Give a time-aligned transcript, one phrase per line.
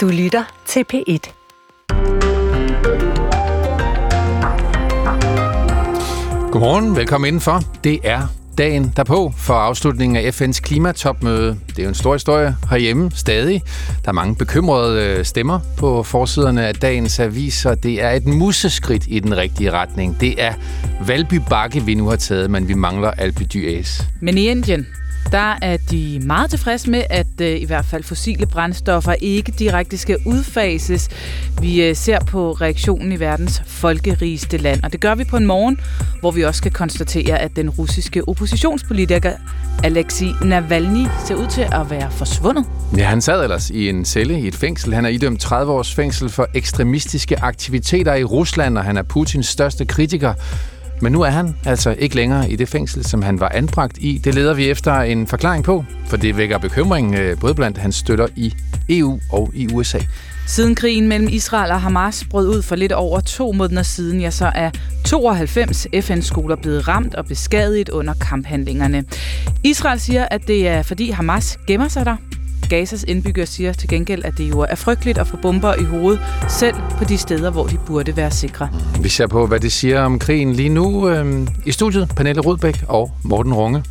[0.00, 1.32] Du lytter til P1.
[6.52, 7.62] Godmorgen, velkommen indenfor.
[7.84, 8.26] Det er
[8.58, 11.58] dagen derpå for afslutningen af FN's klimatopmøde.
[11.68, 13.62] Det er jo en stor historie herhjemme stadig.
[14.04, 17.74] Der er mange bekymrede øh, stemmer på forsiderne af dagens aviser.
[17.74, 20.20] Det er et museskridt i den rigtige retning.
[20.20, 20.54] Det er
[21.06, 24.04] Valby Bakke, vi nu har taget, men vi mangler Alpe d'Huez.
[24.20, 24.86] Men i Indien,
[25.32, 29.98] der er de meget tilfredse med, at øh, i hvert fald fossile brændstoffer ikke direkte
[29.98, 31.08] skal udfases.
[31.60, 35.46] Vi øh, ser på reaktionen i verdens folkerigeste land, og det gør vi på en
[35.46, 35.80] morgen,
[36.20, 39.32] hvor vi også skal konstatere, at den russiske oppositionspolitiker
[39.84, 42.64] Alexei Navalny ser ud til at være forsvundet.
[42.96, 44.94] Ja, han sad ellers i en celle i et fængsel.
[44.94, 49.46] Han er idømt 30 års fængsel for ekstremistiske aktiviteter i Rusland, og han er Putins
[49.46, 50.34] største kritiker.
[51.02, 54.20] Men nu er han altså ikke længere i det fængsel, som han var anbragt i.
[54.24, 57.96] Det leder vi efter en forklaring på, for det vækker bekymring øh, både blandt hans
[57.96, 58.54] støtter i
[58.88, 59.98] EU og i USA.
[60.46, 64.30] Siden krigen mellem Israel og Hamas brød ud for lidt over to måneder siden, ja,
[64.30, 64.70] så er
[65.04, 69.04] 92 FN-skoler blevet ramt og beskadiget under kamphandlingerne.
[69.64, 72.16] Israel siger, at det er fordi Hamas gemmer sig der.
[72.68, 76.20] Gazas indbyggere siger til gengæld, at det jo er frygteligt at få bomber i hovedet,
[76.48, 78.68] selv på de steder, hvor de burde være sikre.
[79.02, 82.12] Vi ser på, hvad det siger om krigen lige nu øh, i studiet.
[82.16, 83.84] Pernille Rudbæk og Morten Runge.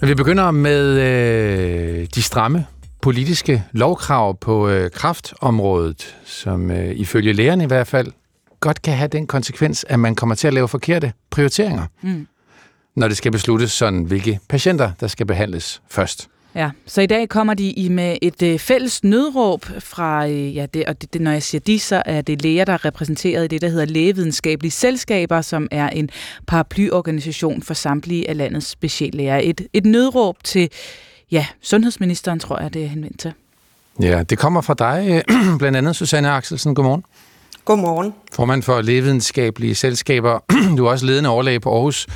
[0.00, 2.66] Men vi begynder med øh, de stramme
[3.02, 8.12] politiske lovkrav på øh, kraftområdet, som øh, ifølge lægerne i hvert fald
[8.60, 12.26] godt kan have den konsekvens, at man kommer til at lave forkerte prioriteringer, mm.
[12.96, 16.28] når det skal besluttes sådan, hvilke patienter, der skal behandles først.
[16.54, 20.66] Ja, så i dag kommer de i med et øh, fælles nødråb fra, øh, ja,
[20.66, 23.44] det, og det, det, når jeg siger de, så er det læger, der er repræsenteret
[23.44, 26.10] i det, der hedder Lægevidenskabelige Selskaber, som er en
[26.46, 29.40] paraplyorganisation for samtlige af landets speciallæger.
[29.42, 30.68] Et, et nødråb til,
[31.30, 33.32] ja, sundhedsministeren, tror jeg, det er henvendt til.
[34.00, 36.74] Ja, det kommer fra dig, øh, blandt andet Susanne Axelsen.
[36.74, 37.04] Godmorgen.
[37.64, 38.14] Godmorgen.
[38.32, 40.38] Formand for Lægevidenskabelige Selskaber.
[40.76, 42.06] Du er også ledende overlæge på Aarhus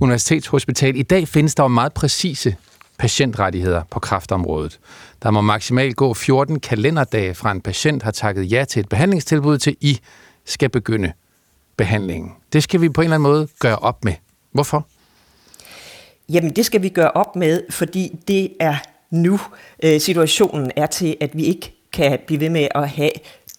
[0.00, 0.96] Universitetshospital.
[0.96, 2.56] I dag findes der jo meget præcise
[2.98, 4.80] patientrettigheder på kraftområdet.
[5.22, 9.58] Der må maksimalt gå 14 kalenderdage fra en patient har takket ja til et behandlingstilbud
[9.58, 9.98] til I
[10.44, 11.12] skal begynde
[11.76, 12.32] behandlingen.
[12.52, 14.14] Det skal vi på en eller anden måde gøre op med.
[14.52, 14.86] Hvorfor?
[16.28, 18.76] Jamen, det skal vi gøre op med, fordi det er
[19.10, 19.40] nu
[19.82, 23.10] øh, situationen er til, at vi ikke kan blive ved med at have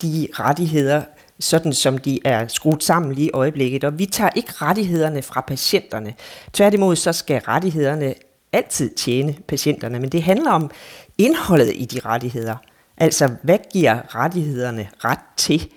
[0.01, 1.01] de rettigheder,
[1.39, 3.83] sådan som de er skruet sammen lige i øjeblikket.
[3.83, 6.13] Og vi tager ikke rettighederne fra patienterne.
[6.53, 8.13] Tværtimod så skal rettighederne
[8.55, 10.71] altid tjene patienterne, men det handler om
[11.17, 12.55] indholdet i de rettigheder.
[12.97, 15.69] Altså, hvad giver rettighederne ret til?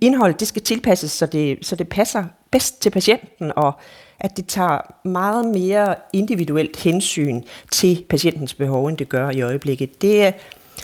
[0.00, 3.72] Indholdet, det skal tilpasses, så det, så det passer bedst til patienten, og
[4.20, 10.02] at det tager meget mere individuelt hensyn til patientens behov, end det gør i øjeblikket.
[10.02, 10.34] Det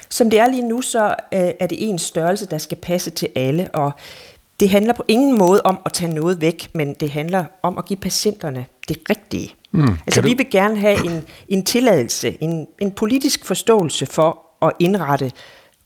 [0.09, 3.29] som det er lige nu, så øh, er det en størrelse, der skal passe til
[3.35, 3.93] alle, og
[4.61, 7.85] det handler på ingen måde om at tage noget væk, men det handler om at
[7.85, 9.55] give patienterne det rigtige.
[9.75, 9.97] Mm.
[10.07, 15.33] Altså vi vil gerne have en, en tilladelse, en, en politisk forståelse for at indrette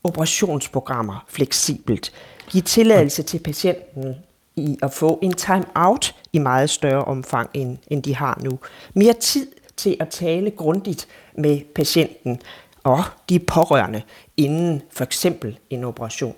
[0.03, 2.11] operationsprogrammer fleksibelt.
[2.49, 4.15] Give tilladelse til patienten
[4.55, 8.59] i at få en time-out i meget større omfang, end, end de har nu.
[8.93, 11.07] Mere tid til at tale grundigt
[11.37, 12.41] med patienten
[12.83, 14.01] og de pårørende
[14.37, 16.35] inden for eksempel en operation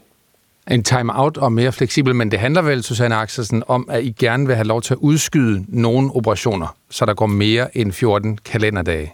[0.72, 4.48] en time-out og mere fleksibel, men det handler vel, Susanne Axelsen, om, at I gerne
[4.48, 9.14] vil have lov til at udskyde nogle operationer, så der går mere end 14 kalenderdage.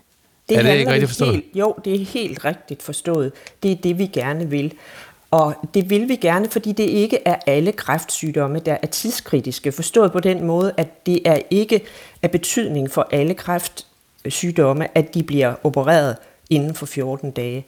[0.50, 1.32] Det er det ikke rigtigt forstået?
[1.32, 3.32] Helt, jo, det er helt rigtigt forstået.
[3.64, 4.74] Det er det, vi gerne vil.
[5.32, 9.72] Og det vil vi gerne, fordi det ikke er alle kræftsygdomme, der er tidskritiske.
[9.72, 11.82] Forstået på den måde, at det er ikke
[12.22, 16.16] af betydning for alle kræftsygdomme, at de bliver opereret
[16.50, 17.66] inden for 14 dage.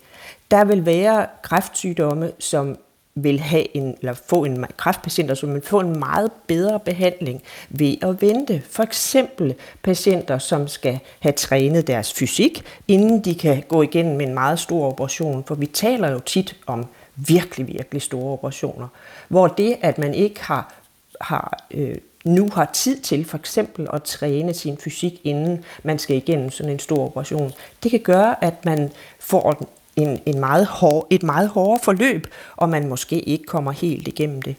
[0.51, 2.77] Der vil være kræftsygdomme, som
[3.23, 7.41] vil have en, eller få en kræftpatienter, som altså vil få en meget bedre behandling
[7.69, 8.61] ved at vente.
[8.69, 14.27] For eksempel patienter, som skal have trænet deres fysik, inden de kan gå igennem med
[14.27, 15.43] en meget stor operation.
[15.47, 16.85] For vi taler jo tit om
[17.15, 18.87] virkelig, virkelig store operationer,
[19.27, 20.73] hvor det, at man ikke har,
[21.21, 21.95] har øh,
[22.25, 26.71] nu har tid til for eksempel at træne sin fysik, inden man skal igennem sådan
[26.71, 27.51] en stor operation,
[27.83, 32.69] det kan gøre, at man får en, en meget hård, et meget hårdere forløb, og
[32.69, 34.55] man måske ikke kommer helt igennem det.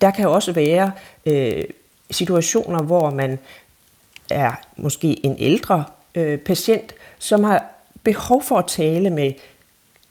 [0.00, 0.92] Der kan også være
[1.26, 1.64] øh,
[2.10, 3.38] situationer, hvor man
[4.30, 5.84] er måske en ældre
[6.14, 7.64] øh, patient, som har
[8.02, 9.32] behov for at tale med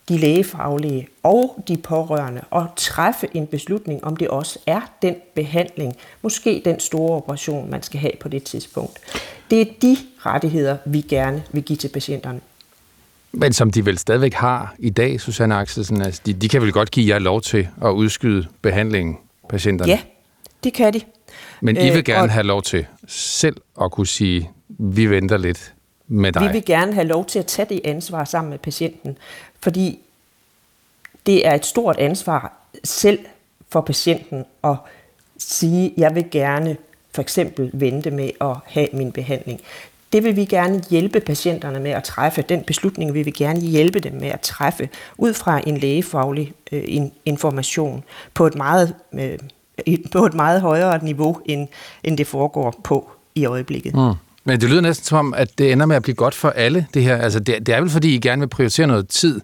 [0.10, 5.96] de lægefaglige og de pårørende og træffe en beslutning, om det også er den behandling,
[6.22, 9.00] måske den store operation, man skal have på det tidspunkt.
[9.52, 12.42] Det er de rettigheder, vi gerne vil give til patienterne.
[13.34, 16.72] Men som de vel stadigvæk har i dag, Susanne Axelsen, altså de, de kan vel
[16.72, 19.18] godt give jer lov til at udskyde behandlingen,
[19.50, 19.92] patienterne?
[19.92, 20.00] Ja,
[20.64, 21.02] det kan de.
[21.62, 22.32] Men I vil øh, gerne og...
[22.32, 25.74] have lov til selv at kunne sige, vi venter lidt
[26.08, 26.42] med dig.
[26.42, 29.18] Vi vil gerne have lov til at tage det ansvar sammen med patienten,
[29.60, 30.00] fordi
[31.26, 32.54] det er et stort ansvar
[32.84, 33.20] selv
[33.70, 34.76] for patienten at
[35.38, 36.78] sige, jeg vil gerne
[37.12, 39.62] for eksempel vente med at have min behandling.
[40.14, 42.42] Det vil vi gerne hjælpe patienterne med at træffe.
[42.42, 46.84] Den beslutning vil vi gerne hjælpe dem med at træffe ud fra en lægefaglig øh,
[47.26, 49.38] information på et meget øh,
[50.12, 51.68] på et meget højere niveau, end,
[52.04, 53.96] end det foregår på i øjeblikket.
[53.96, 54.14] Mm.
[54.44, 56.88] Men det lyder næsten som om, at det ender med at blive godt for alle,
[56.94, 57.18] det her.
[57.18, 59.42] Altså, det, det er vel fordi, I gerne vil prioritere noget tid,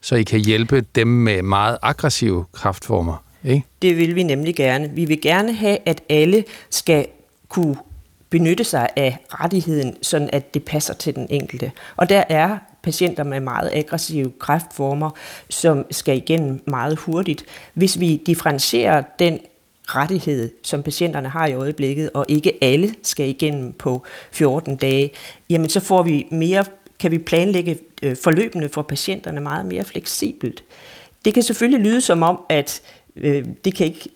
[0.00, 3.64] så I kan hjælpe dem med meget aggressive kraftformer, ikke?
[3.82, 4.90] Det vil vi nemlig gerne.
[4.94, 7.06] Vi vil gerne have, at alle skal
[7.48, 7.76] kunne
[8.30, 11.72] benytte sig af rettigheden, sådan at det passer til den enkelte.
[11.96, 15.10] Og der er patienter med meget aggressive kræftformer,
[15.50, 17.44] som skal igennem meget hurtigt.
[17.74, 19.38] Hvis vi differentierer den
[19.86, 25.10] rettighed, som patienterne har i øjeblikket, og ikke alle skal igennem på 14 dage,
[25.50, 26.64] jamen så får vi mere,
[26.98, 30.64] kan vi planlægge øh, forløbene for patienterne meget mere fleksibelt.
[31.24, 32.82] Det kan selvfølgelig lyde som om, at
[33.16, 34.08] øh, det kan ikke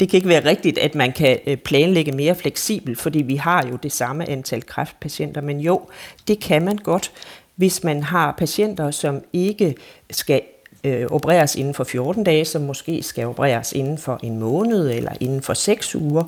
[0.00, 3.66] det kan ikke være rigtigt, at man kan øh, planlægge mere fleksibelt, fordi vi har
[3.66, 5.40] jo det samme antal kræftpatienter.
[5.40, 5.80] Men jo,
[6.28, 7.12] det kan man godt,
[7.54, 9.74] hvis man har patienter, som ikke
[10.10, 10.42] skal
[10.84, 15.12] øh, opereres inden for 14 dage, som måske skal opereres inden for en måned eller
[15.20, 16.24] inden for 6 uger,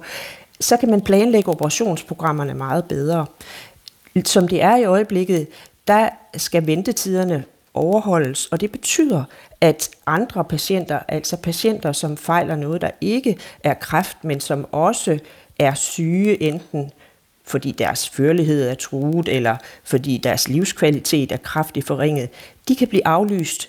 [0.60, 3.26] så kan man planlægge operationsprogrammerne meget bedre.
[4.24, 5.46] Som det er i øjeblikket,
[5.88, 7.44] der skal ventetiderne
[7.74, 9.24] overholdes, og det betyder,
[9.60, 15.18] at andre patienter, altså patienter, som fejler noget, der ikke er kræft, men som også
[15.58, 16.90] er syge, enten
[17.44, 22.28] fordi deres førlighed er truet, eller fordi deres livskvalitet er kraftigt forringet,
[22.68, 23.68] de kan blive aflyst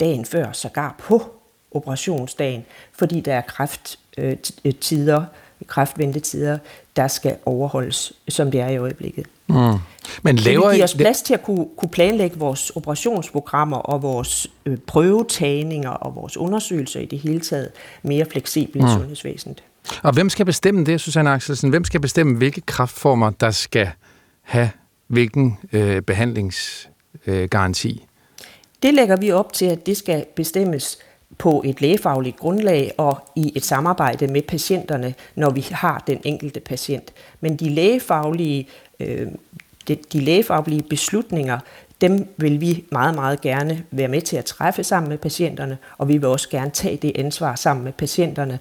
[0.00, 1.22] dagen før, sågar på
[1.70, 5.26] operationsdagen, fordi der er kræfttider, øh,
[5.60, 6.58] øh, kræftventetider,
[6.96, 9.26] der skal overholdes, som det er i øjeblikket.
[9.48, 9.78] Mm.
[10.22, 14.46] Men laver det giver os plads til at kunne, kunne planlægge vores operationsprogrammer og vores
[14.66, 17.70] øh, prøvetagninger og vores undersøgelser i det hele taget
[18.02, 18.90] mere fleksibelt mm.
[18.90, 19.62] i sundhedsvæsenet.
[20.02, 21.70] Og hvem skal bestemme det, Susanne Axelsen?
[21.70, 23.90] Hvem skal bestemme, hvilke kraftformer, der skal
[24.42, 24.70] have
[25.06, 27.90] hvilken øh, behandlingsgaranti?
[27.90, 28.06] Øh,
[28.82, 30.98] det lægger vi op til, at det skal bestemmes
[31.38, 36.60] på et lægefagligt grundlag og i et samarbejde med patienterne, når vi har den enkelte
[36.60, 37.12] patient.
[37.40, 38.68] Men de lægefaglige,
[39.00, 39.26] øh,
[39.88, 41.58] de, de lægefaglige beslutninger,
[42.00, 46.08] dem vil vi meget, meget gerne være med til at træffe sammen med patienterne, og
[46.08, 48.58] vi vil også gerne tage det ansvar sammen med patienterne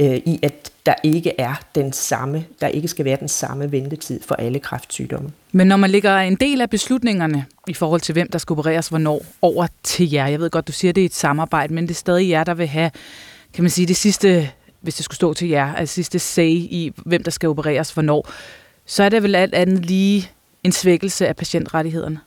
[0.00, 4.20] øh, i, at der ikke er den samme, der ikke skal være den samme ventetid
[4.22, 5.32] for alle kræftsygdomme.
[5.52, 8.88] Men når man ligger en del af beslutningerne i forhold til, hvem der skal opereres
[8.88, 11.90] hvornår, over til jer, jeg ved godt, du siger, det er et samarbejde, men det
[11.90, 12.90] er stadig jer, der vil have,
[13.54, 14.50] kan man sige, det sidste,
[14.80, 18.28] hvis det skulle stå til jer, altså sidste say i, hvem der skal opereres hvornår,
[18.86, 20.30] så er det vel alt andet lige
[20.64, 22.20] en svækkelse af patientrettighederne?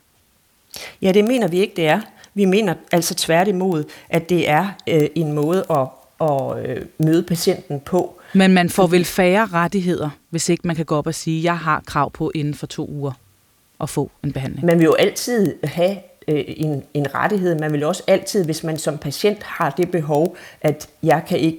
[1.02, 2.00] Ja, det mener vi ikke, det er.
[2.34, 5.86] Vi mener altså tværtimod, at det er øh, en måde at
[6.20, 8.15] at øh, møde patienten på.
[8.36, 11.58] Men man får vel færre rettigheder, hvis ikke man kan gå op og sige, jeg
[11.58, 13.12] har krav på inden for to uger
[13.80, 14.66] at få en behandling.
[14.66, 15.96] Man vil jo altid have
[16.28, 17.58] øh, en, en rettighed.
[17.58, 21.58] Man vil også altid, hvis man som patient har det behov, at jeg kan ikke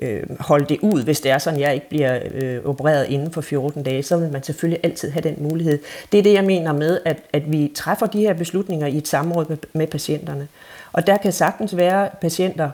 [0.00, 3.40] øh, holde det ud, hvis det er sådan, jeg ikke bliver øh, opereret inden for
[3.40, 5.78] 14 dage, så vil man selvfølgelig altid have den mulighed.
[6.12, 9.08] Det er det, jeg mener med, at, at vi træffer de her beslutninger i et
[9.08, 10.48] samråd med, med patienterne.
[10.92, 12.70] Og der kan sagtens være patienter,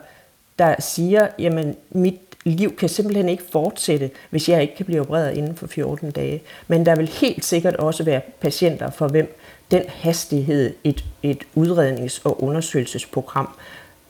[0.59, 5.37] der siger, jamen mit liv kan simpelthen ikke fortsætte, hvis jeg ikke kan blive opereret
[5.37, 6.41] inden for 14 dage.
[6.67, 9.37] Men der vil helt sikkert også være patienter, for hvem
[9.71, 13.49] den hastighed, et, et udrednings- og undersøgelsesprogram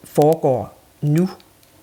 [0.04, 1.30] foregår nu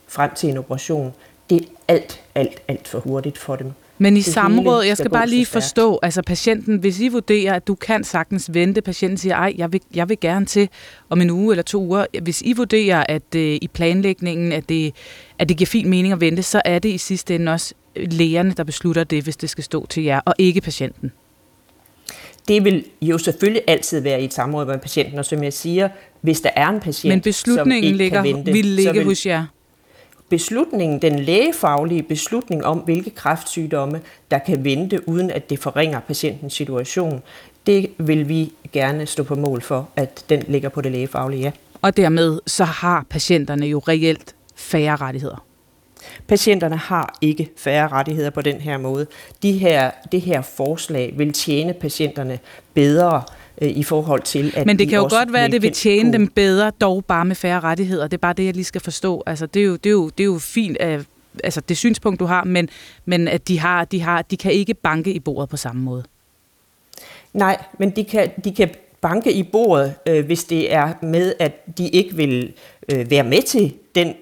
[0.09, 1.15] frem til en operation,
[1.51, 3.73] det er alt, alt, alt for hurtigt for dem.
[3.99, 7.75] Men i samråd, jeg skal bare lige forstå, altså patienten, hvis I vurderer, at du
[7.75, 10.69] kan sagtens vente, patienten siger, ej, jeg vil, jeg vil gerne til
[11.11, 14.95] om en uge eller to uger, hvis I vurderer, at øh, i planlægningen, at det,
[15.39, 18.55] at det giver fin mening at vente, så er det i sidste ende også lægerne,
[18.57, 21.13] der beslutter det, hvis det skal stå til jer, og ikke patienten.
[22.49, 25.89] Det vil jo selvfølgelig altid være i et samråd med patienten, og som jeg siger,
[26.21, 29.05] hvis der er en patient, Men beslutningen som ikke ligger, kan vente, vil ligge vil,
[29.05, 29.47] hos jer?
[30.29, 36.53] beslutningen, den lægefaglige beslutning om, hvilke kræftsygdomme, der kan vente, uden at det forringer patientens
[36.53, 37.23] situation,
[37.67, 41.51] det vil vi gerne stå på mål for, at den ligger på det lægefaglige, ja.
[41.83, 45.45] Og dermed så har patienterne jo reelt færre rettigheder.
[46.29, 49.07] Patienterne har ikke færre rettigheder på den her måde.
[49.43, 52.39] De her, det her forslag vil tjene patienterne
[52.75, 53.23] bedre,
[53.61, 56.13] øh, i forhold til, at Men det kan jo godt være, at det vil tjene
[56.13, 58.05] dem bedre, dog bare med færre rettigheder.
[58.05, 59.23] Det er bare det, jeg lige skal forstå.
[59.27, 61.01] Altså, det er jo, det er jo, det er jo fint, at,
[61.45, 62.69] altså det synspunkt, du har, men,
[63.05, 66.05] men at de, har, de, har, de kan ikke banke i bordet på samme måde.
[67.33, 71.79] Nej, men de kan, de kan banke i bordet, øh, hvis det er med, at
[71.79, 72.53] de ikke vil
[72.93, 74.15] øh, være med til den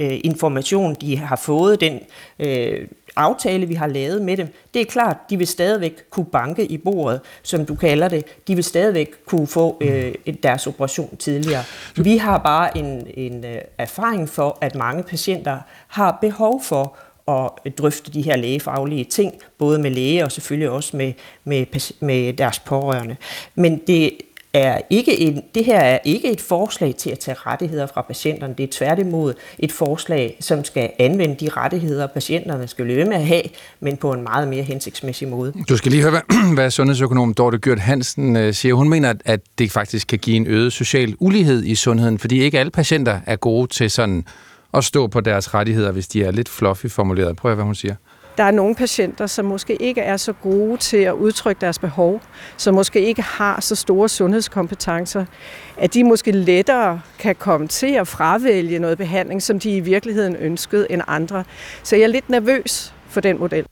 [0.00, 2.00] øh, information, de har fået, den
[2.38, 4.48] øh, aftale, vi har lavet med dem.
[4.74, 8.24] Det er klart, de vil stadigvæk kunne banke i bordet, som du kalder det.
[8.48, 11.64] De vil stadigvæk kunne få øh, deres operation tidligere.
[11.96, 16.96] Vi har bare en, en øh, erfaring for, at mange patienter har behov for
[17.28, 21.12] at drøfte de her lægefaglige ting, både med læge og selvfølgelig også med,
[21.44, 21.66] med,
[22.00, 23.16] med deres pårørende.
[23.54, 24.12] Men det
[24.52, 28.54] er ikke en, det her er ikke et forslag til at tage rettigheder fra patienterne.
[28.58, 33.26] Det er tværtimod et forslag, som skal anvende de rettigheder, patienterne skal løbe med at
[33.26, 33.42] have,
[33.80, 35.52] men på en meget mere hensigtsmæssig måde.
[35.68, 38.74] Du skal lige høre, hvad, hvad sundhedsøkonom Dorte Gjørt Hansen øh, siger.
[38.74, 42.58] Hun mener, at det faktisk kan give en øget social ulighed i sundheden, fordi ikke
[42.58, 44.24] alle patienter er gode til sådan
[44.74, 47.36] at stå på deres rettigheder, hvis de er lidt fluffy formuleret.
[47.36, 47.94] Prøv at høre, hvad hun siger.
[48.36, 52.22] Der er nogle patienter, som måske ikke er så gode til at udtrykke deres behov,
[52.56, 55.24] som måske ikke har så store sundhedskompetencer,
[55.76, 60.36] at de måske lettere kan komme til at fravælge noget behandling, som de i virkeligheden
[60.36, 61.44] ønskede end andre.
[61.82, 63.66] Så jeg er lidt nervøs for den model.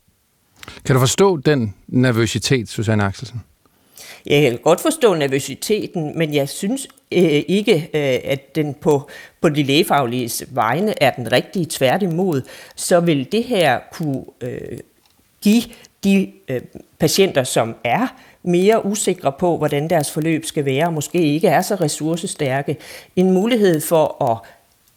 [0.85, 3.43] Kan du forstå den nervøsitet, Susanne Axelsen?
[4.27, 9.09] Jeg kan godt forstå nervøsiteten, men jeg synes øh, ikke, øh, at den på,
[9.41, 11.67] på de lægefaglige vegne er den rigtige.
[11.71, 12.43] Tværtimod,
[12.77, 14.79] så vil det her kunne øh,
[15.43, 15.63] give
[16.05, 16.61] de øh,
[16.99, 18.07] patienter, som er
[18.43, 22.77] mere usikre på, hvordan deres forløb skal være, og måske ikke er så ressourcestærke,
[23.17, 24.39] en mulighed for at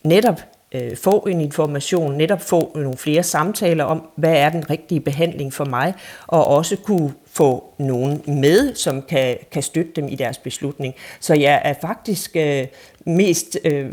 [0.03, 4.99] netop øh, få en information, netop få nogle flere samtaler om, hvad er den rigtige
[4.99, 5.93] behandling for mig,
[6.27, 10.95] og også kunne få nogen med, som kan, kan støtte dem i deres beslutning.
[11.19, 12.67] Så jeg er faktisk øh,
[13.05, 13.86] mest øh,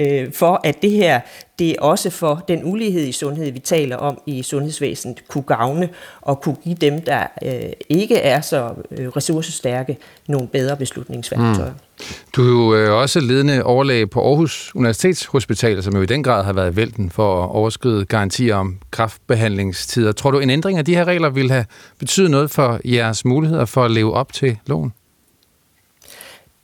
[0.00, 1.20] øh, for, at det her,
[1.58, 5.88] det er også for den ulighed i sundhed, vi taler om i sundhedsvæsenet, kunne gavne
[6.20, 9.96] og kunne give dem, der øh, ikke er så øh, ressourcestærke,
[10.28, 11.70] nogle bedre beslutningsværktøjer.
[11.70, 12.04] Mm.
[12.36, 16.44] Du er jo øh, også ledende overlæge på Aarhus Universitetshospital, som jo i den grad
[16.44, 20.12] har været vælten for at overskride garantier om kraftbehandlingstider.
[20.12, 21.64] Tror du, en ændring af de her regler vil have
[21.98, 24.92] betydet noget for jeres muligheder for at leve op til loven?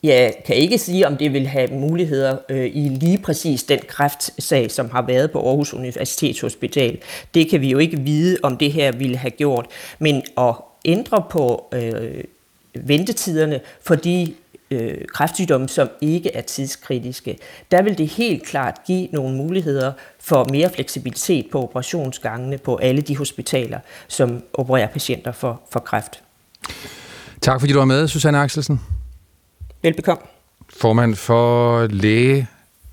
[0.06, 4.70] Jeg kan ikke sige, om det vil have muligheder øh, i lige præcis den kræftsag,
[4.70, 6.98] som har været på Aarhus Universitetshospital.
[7.34, 9.66] Det kan vi jo ikke vide, om det her ville have gjort.
[9.98, 12.24] Men at ændre på øh,
[12.74, 14.34] ventetiderne for de
[14.70, 17.38] øh, kræftsygdomme, som ikke er tidskritiske,
[17.70, 23.02] der vil det helt klart give nogle muligheder for mere fleksibilitet på operationsgangene på alle
[23.02, 26.22] de hospitaler, som opererer patienter for, for kræft.
[27.40, 28.80] Tak fordi du var med, Susanne Axelsen.
[29.82, 30.22] Velbekomme.
[30.68, 32.48] Formand for læge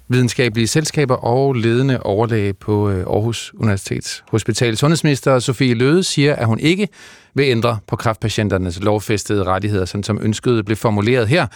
[0.08, 4.78] videnskabelige selskaber og ledende overlæge på øh, Aarhus Universitets Hospital.
[4.78, 6.88] Sundhedsminister Sofie Løde siger, at hun ikke
[7.34, 11.48] vil ændre på kraftpatienternes lovfæstede rettigheder, sådan som ønsket blev formuleret her.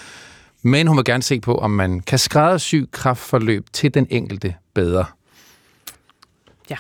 [0.61, 5.05] Men hun vil gerne se på, om man kan skræddersy kraftforløb til den enkelte bedre.
[6.69, 6.75] Ja.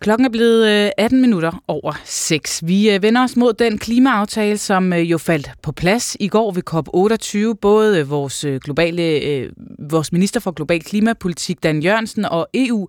[0.00, 2.62] Klokken er blevet øh, 18 minutter over 6.
[2.66, 6.52] Vi øh, vender os mod den klimaaftale, som øh, jo faldt på plads i går
[6.52, 7.58] ved COP28.
[7.60, 12.88] Både vores, globale, vores minister for global klimapolitik, Dan Jørgensen, og EU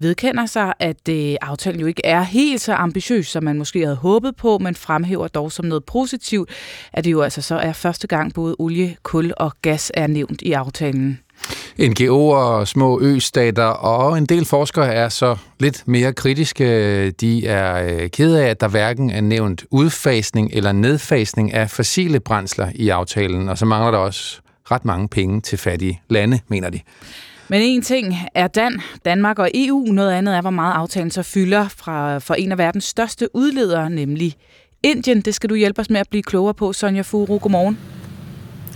[0.00, 1.08] vedkender sig, at
[1.42, 5.28] aftalen jo ikke er helt så ambitiøs, som man måske havde håbet på, men fremhæver
[5.28, 6.50] dog som noget positivt,
[6.92, 10.42] at det jo altså så er første gang både olie, kul og gas er nævnt
[10.42, 11.20] i aftalen.
[11.80, 17.10] NGO'er, små østater og en del forskere er så lidt mere kritiske.
[17.10, 22.20] De er øh, kede af, at der hverken er nævnt udfasning eller nedfasning af fossile
[22.20, 24.40] brændsler i aftalen, og så mangler der også
[24.70, 26.80] ret mange penge til fattige lande, mener de.
[27.48, 31.22] Men en ting er Dan, Danmark og EU, noget andet er, hvor meget aftalen så
[31.22, 34.34] fylder fra, for en af verdens største udledere, nemlig
[34.82, 35.20] Indien.
[35.20, 37.38] Det skal du hjælpe os med at blive klogere på, Sonja Furu.
[37.38, 37.78] Godmorgen.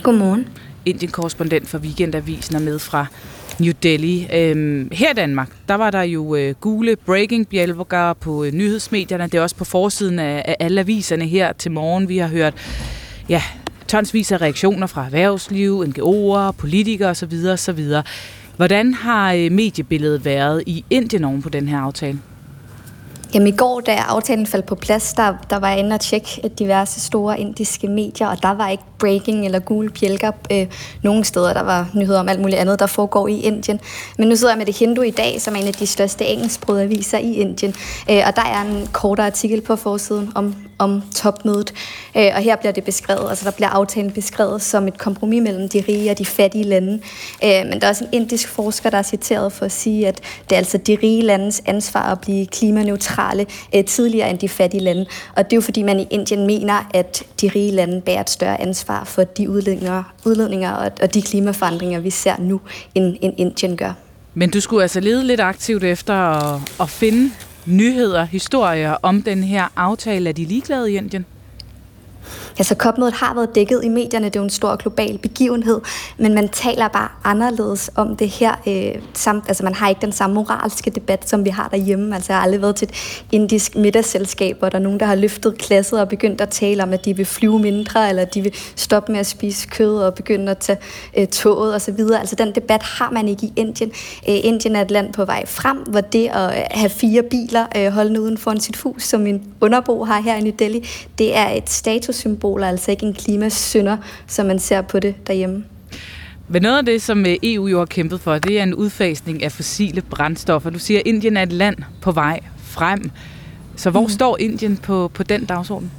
[0.02, 0.48] Godmorgen.
[0.86, 3.06] Indien-korrespondent for Weekendavisen er med fra
[3.58, 4.28] New Delhi.
[4.34, 9.24] Øhm, her i Danmark, der var der jo øh, gule breaking bjælver på øh, nyhedsmedierne.
[9.24, 12.08] Det er også på forsiden af, af alle aviserne her til morgen.
[12.08, 12.54] Vi har hørt
[13.28, 13.42] ja,
[13.88, 17.32] tonsvis af reaktioner fra erhvervsliv, NGO'er, politikere osv.
[17.52, 17.84] osv.
[18.56, 22.18] Hvordan har øh, mediebilledet været i Indien oven på den her aftale?
[23.34, 26.50] Jamen i går, da aftalen faldt på plads, der, der var jeg inde og tjekke
[26.58, 30.66] diverse store indiske medier, og der var ikke breaking eller gule bjælker øh,
[31.02, 31.52] nogen steder.
[31.52, 33.80] Der var nyheder om alt muligt andet, der foregår i Indien.
[34.18, 36.26] Men nu sidder jeg med det Hindu i dag, som er en af de største
[36.26, 37.74] engelsksprogede aviser i Indien.
[38.10, 41.74] Øh, og der er en kortere artikel på forsiden om, om topmødet.
[42.16, 45.68] Øh, og her bliver det beskrevet, altså der bliver aftalen beskrevet som et kompromis mellem
[45.68, 47.00] de rige og de fattige lande.
[47.44, 50.20] Øh, men der er også en indisk forsker, der er citeret for at sige, at
[50.50, 53.19] det er altså de rige landes ansvar at blive klimaneutrale
[53.74, 55.06] øh, tidligere end de fattige lande.
[55.36, 58.30] Og det er jo fordi, man i Indien mener, at de rige lande bærer et
[58.30, 62.60] større ansvar for de udledninger, udledninger og, og de klimaforandringer, vi ser nu,
[62.94, 63.92] end, end Indien gør.
[64.34, 67.30] Men du skulle altså lede lidt aktivt efter at, at finde
[67.66, 70.28] nyheder, historier om den her aftale.
[70.28, 71.26] Er de ligeglade i Indien?
[72.58, 75.80] Altså COP-mødet har været dækket i medierne, det er jo en stor global begivenhed,
[76.18, 78.54] men man taler bare anderledes om det her.
[78.66, 82.14] Øh, samt, altså man har ikke den samme moralske debat, som vi har derhjemme.
[82.14, 85.14] Altså jeg har aldrig været til et indisk middagsselskab, hvor der er nogen, der har
[85.14, 88.54] løftet klasset og begyndt at tale om, at de vil flyve mindre, eller de vil
[88.76, 90.78] stoppe med at spise kød og begynde at tage
[91.16, 92.00] øh, toget osv.
[92.20, 93.92] Altså den debat har man ikke i Indien.
[94.28, 97.66] Øh, Indien er et land på vej frem, hvor det at øh, have fire biler
[97.76, 101.36] øh, holdende uden for sit hus, som min underbo har her i New Delhi, det
[101.36, 105.64] er et status symbol, altså ikke en klimasynder, som man ser på det derhjemme.
[106.48, 109.42] Men noget af det, som øh, EU jo har kæmpet for, det er en udfasning
[109.42, 110.70] af fossile brændstoffer.
[110.70, 113.10] Du siger, at Indien er et land på vej frem.
[113.76, 114.08] Så hvor mm.
[114.08, 115.90] står Indien på, på den dagsorden?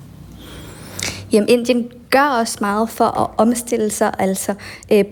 [1.32, 4.54] Jamen, Indien gør også meget for at omstille sig, altså
[4.92, 5.04] øh,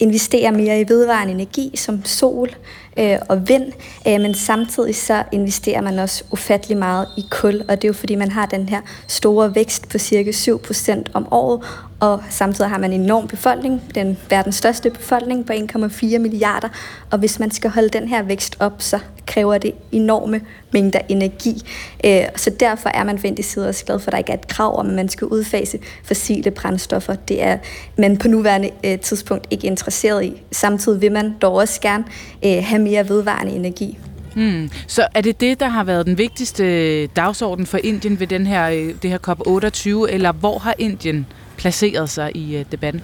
[0.00, 2.50] investere mere i vedvarende energi som sol
[2.98, 3.72] øh, og vind,
[4.08, 7.92] øh, men samtidig så investerer man også ufattelig meget i kul, og det er jo
[7.92, 11.60] fordi, man har den her store vækst på cirka 7% om året,
[12.00, 16.68] og samtidig har man en enorm befolkning, den verdens største befolkning på 1,4 milliarder,
[17.10, 20.40] og hvis man skal holde den her vækst op, så kræver det enorme
[20.72, 21.62] mængder energi.
[22.04, 24.48] Øh, så derfor er man fra side også glad for, at der ikke er et
[24.48, 27.14] krav om, at man skal udfase fossile brændstoffer.
[27.14, 27.58] Det er
[27.98, 30.42] man på nuværende øh, tidspunkt ikke interesseret i.
[30.52, 32.04] Samtidig vil man dog også gerne
[32.44, 33.98] øh, have mere vedvarende energi.
[34.34, 34.70] Hmm.
[34.86, 38.68] Så er det det, der har været den vigtigste dagsorden for Indien ved den her,
[39.02, 41.26] det her COP28, eller hvor har Indien
[41.58, 43.02] placeret sig i øh, debatten?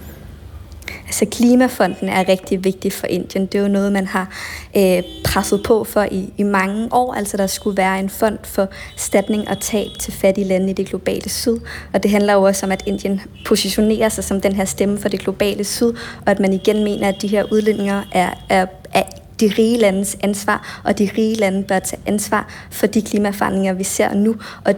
[1.05, 3.45] Altså Klimafonden er rigtig vigtig for Indien.
[3.45, 4.29] Det er jo noget, man har
[4.77, 7.13] øh, presset på for i, i mange år.
[7.13, 10.87] Altså der skulle være en fond for statning og tab til fattige lande i det
[10.87, 11.57] globale syd.
[11.93, 15.09] Og det handler jo også om, at Indien positionerer sig som den her stemme for
[15.09, 15.93] det globale syd,
[16.25, 19.03] og at man igen mener, at de her udledninger er, er, er
[19.39, 23.83] de rige landes ansvar, og de rige lande bør tage ansvar for de klimaforandringer, vi
[23.83, 24.35] ser nu.
[24.65, 24.75] Og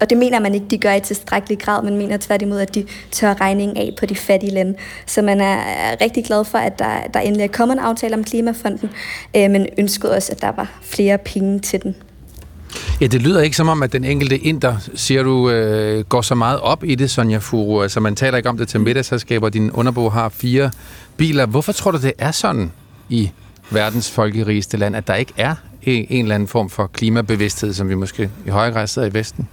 [0.00, 2.84] og det mener man ikke, de gør i tilstrækkelig grad, men mener tværtimod, at de
[3.10, 4.74] tør regningen af på de fattige lande.
[5.06, 5.60] Så man er
[6.00, 8.90] rigtig glad for, at der, der endelig er kommet en aftale om Klimafonden,
[9.36, 11.96] øh, men ønskede også, at der var flere penge til den.
[13.00, 16.34] Ja, det lyder ikke som om, at den enkelte inder, siger du, øh, går så
[16.34, 17.82] meget op i det, Sonja Furu.
[17.82, 19.48] Altså, man taler ikke om det til middagsselskaber.
[19.48, 20.70] Din underbo har fire
[21.16, 21.46] biler.
[21.46, 22.72] Hvorfor tror du, det er sådan
[23.08, 23.30] i
[23.70, 27.88] verdens folkerigeste land, at der ikke er en, en eller anden form for klimabevidsthed, som
[27.88, 29.48] vi måske i højere grad sidder i Vesten?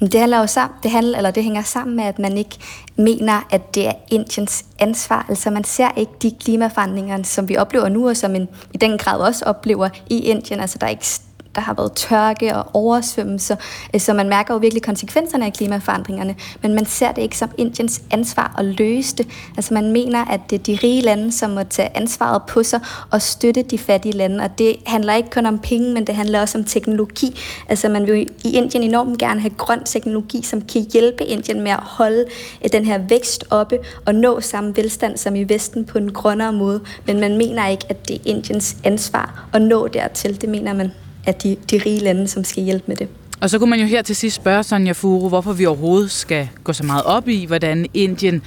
[0.00, 2.56] Det, handler jo sammen, det, handler, eller det hænger sammen med, at man ikke
[2.96, 5.26] mener, at det er Indiens ansvar.
[5.28, 8.98] Altså man ser ikke de klimaforandringer, som vi oplever nu, og som en, i den
[8.98, 10.60] grad også oplever i Indien.
[10.60, 11.06] Altså der er ikke
[11.54, 13.56] der har været tørke og oversvømmelser,
[13.94, 17.50] øh, så man mærker jo virkelig konsekvenserne af klimaforandringerne, men man ser det ikke som
[17.58, 19.28] Indiens ansvar at løse det.
[19.56, 22.80] Altså man mener, at det er de rige lande, som må tage ansvaret på sig
[23.10, 26.40] og støtte de fattige lande, og det handler ikke kun om penge, men det handler
[26.40, 27.40] også om teknologi.
[27.68, 31.70] Altså man vil i Indien enormt gerne have grøn teknologi, som kan hjælpe Indien med
[31.70, 32.24] at holde
[32.64, 36.52] øh, den her vækst oppe og nå samme velstand som i Vesten på en grønnere
[36.52, 40.40] måde, men man mener ikke, at det er Indiens ansvar at nå dertil.
[40.40, 40.92] Det mener man
[41.26, 43.08] af de, de rige lande, som skal hjælpe med det.
[43.40, 46.48] Og så kunne man jo her til sidst spørge Sonja Furu, hvorfor vi overhovedet skal
[46.64, 48.42] gå så meget op i, hvordan Indien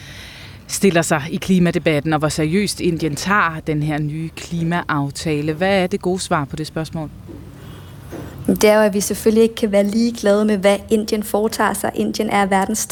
[0.67, 5.53] stiller sig i klimadebatten, og hvor seriøst Indien tager den her nye klimaaftale.
[5.53, 7.09] Hvad er det gode svar på det spørgsmål?
[8.51, 11.73] Det er jo, at vi selvfølgelig ikke kan være lige glade med, hvad Indien foretager
[11.73, 11.91] sig.
[11.95, 12.87] Indien er verdens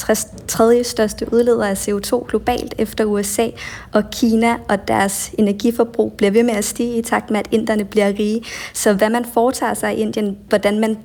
[0.48, 3.48] tredje største udleder af CO2 globalt efter USA
[3.92, 7.84] og Kina, og deres energiforbrug bliver ved med at stige i takt med, at inderne
[7.84, 8.42] bliver rige.
[8.74, 10.96] Så hvad man foretager sig i Indien, hvordan man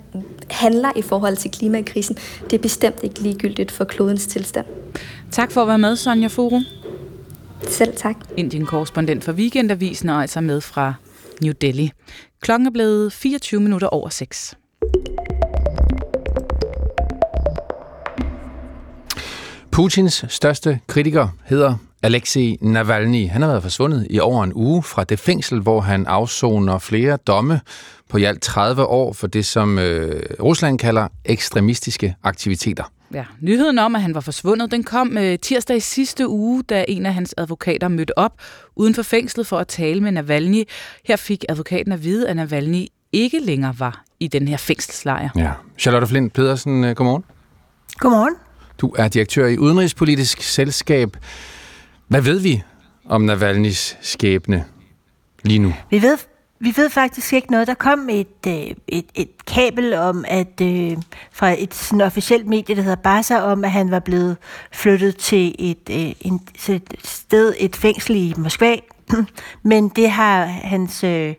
[0.50, 2.18] handler i forhold til klimakrisen,
[2.50, 4.66] det er bestemt ikke ligegyldigt for klodens tilstand.
[5.32, 6.62] Tak for at være med, Sonja Furu.
[7.68, 8.16] Selv tak.
[8.38, 10.94] Indien-korrespondent for Weekendavisen og altså med fra
[11.42, 11.92] New Delhi.
[12.46, 14.58] Klokken er blevet 24 minutter over 6.
[19.72, 25.04] Putins største kritiker hedder Alexei Navalny, han har været forsvundet i over en uge fra
[25.04, 27.62] det fængsel, hvor han afsoner flere domme
[28.10, 32.84] på i alt 30 år for det, som øh, Rusland kalder ekstremistiske aktiviteter.
[33.16, 36.86] Ja, nyheden om, at han var forsvundet, den kom øh, tirsdag i sidste uge, da
[36.88, 38.32] en af hans advokater mødte op
[38.76, 40.64] uden for fængslet for at tale med Navalny.
[41.06, 45.30] Her fik advokaten at vide, at Navalny ikke længere var i den her fængselslejr.
[45.36, 45.52] Ja.
[45.78, 47.24] Charlotte Flint Pedersen, øh, godmorgen.
[47.98, 48.36] Godmorgen.
[48.82, 51.18] Du er direktør i Udenrigspolitisk Selskab.
[52.08, 52.64] Hvad ved vi
[53.10, 54.66] om Navalnys skæbne
[55.44, 55.74] lige nu?
[55.90, 56.18] Vi ved,
[56.60, 57.68] vi ved faktisk ikke noget.
[57.68, 60.98] Der kom et, øh, et, et kabel om, at øh,
[61.32, 64.38] fra et sådan officielt medie, der hedder Barca, om, at han var blevet
[64.72, 68.78] flyttet til et, øh, en, til et sted, et fængsel i Moskva,
[69.64, 71.34] Men det har hans øh,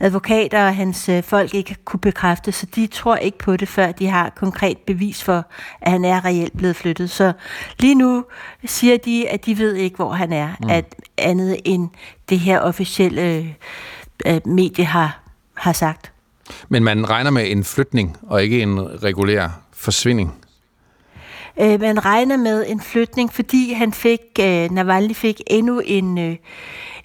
[0.00, 3.92] advokater og hans øh, folk ikke kunne bekræfte, så de tror ikke på det, før
[3.92, 5.44] de har konkret bevis for,
[5.80, 7.10] at han er reelt blevet flyttet.
[7.10, 7.32] Så
[7.78, 8.24] lige nu
[8.64, 10.70] siger de, at de ved ikke, hvor han er, mm.
[10.70, 11.88] at andet end
[12.28, 13.46] det her officielle øh,
[14.44, 15.20] medie har,
[15.54, 16.12] har sagt.
[16.68, 20.34] Men man regner med en flytning, og ikke en regulær forsvinding?
[21.60, 26.36] Øh, man regner med en flytning, fordi han fik, øh, Navalny fik endnu en, øh,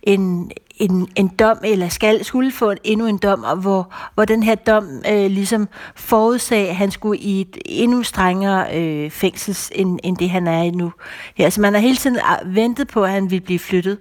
[0.04, 4.44] en, en, en dom, eller skal, skulle få en, endnu en dom, hvor, hvor den
[4.44, 10.00] her dom øh, ligesom forudsag, at han skulle i et endnu strengere øh, fængsel, end,
[10.04, 10.92] end det han er i nu.
[11.38, 13.98] Ja, altså man har hele tiden ah, ventet på, at han ville blive flyttet.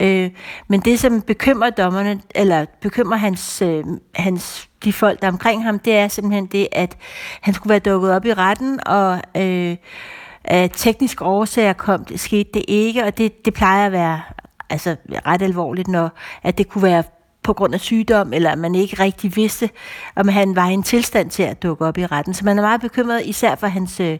[0.00, 0.30] Øh,
[0.68, 3.84] men det, som bekymrer dommerne, eller bekymrer hans, øh,
[4.14, 6.96] hans de folk, der er omkring ham, det er simpelthen det, at
[7.40, 9.76] han skulle være dukket op i retten, og øh,
[10.44, 14.20] af tekniske årsager kom, det, skete det ikke, og det, det plejer at være
[14.70, 14.96] altså
[15.26, 16.10] ret alvorligt, når
[16.42, 17.02] at det kunne være
[17.44, 19.70] på grund af sygdom, eller at man ikke rigtig vidste,
[20.16, 22.34] om han var i en tilstand til at dukke op i retten.
[22.34, 24.18] Så man er meget bekymret, især for hans, øh,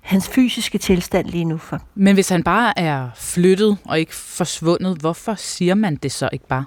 [0.00, 1.58] hans fysiske tilstand lige nu.
[1.58, 1.78] For.
[1.94, 6.46] Men hvis han bare er flyttet og ikke forsvundet, hvorfor siger man det så ikke
[6.46, 6.64] bare?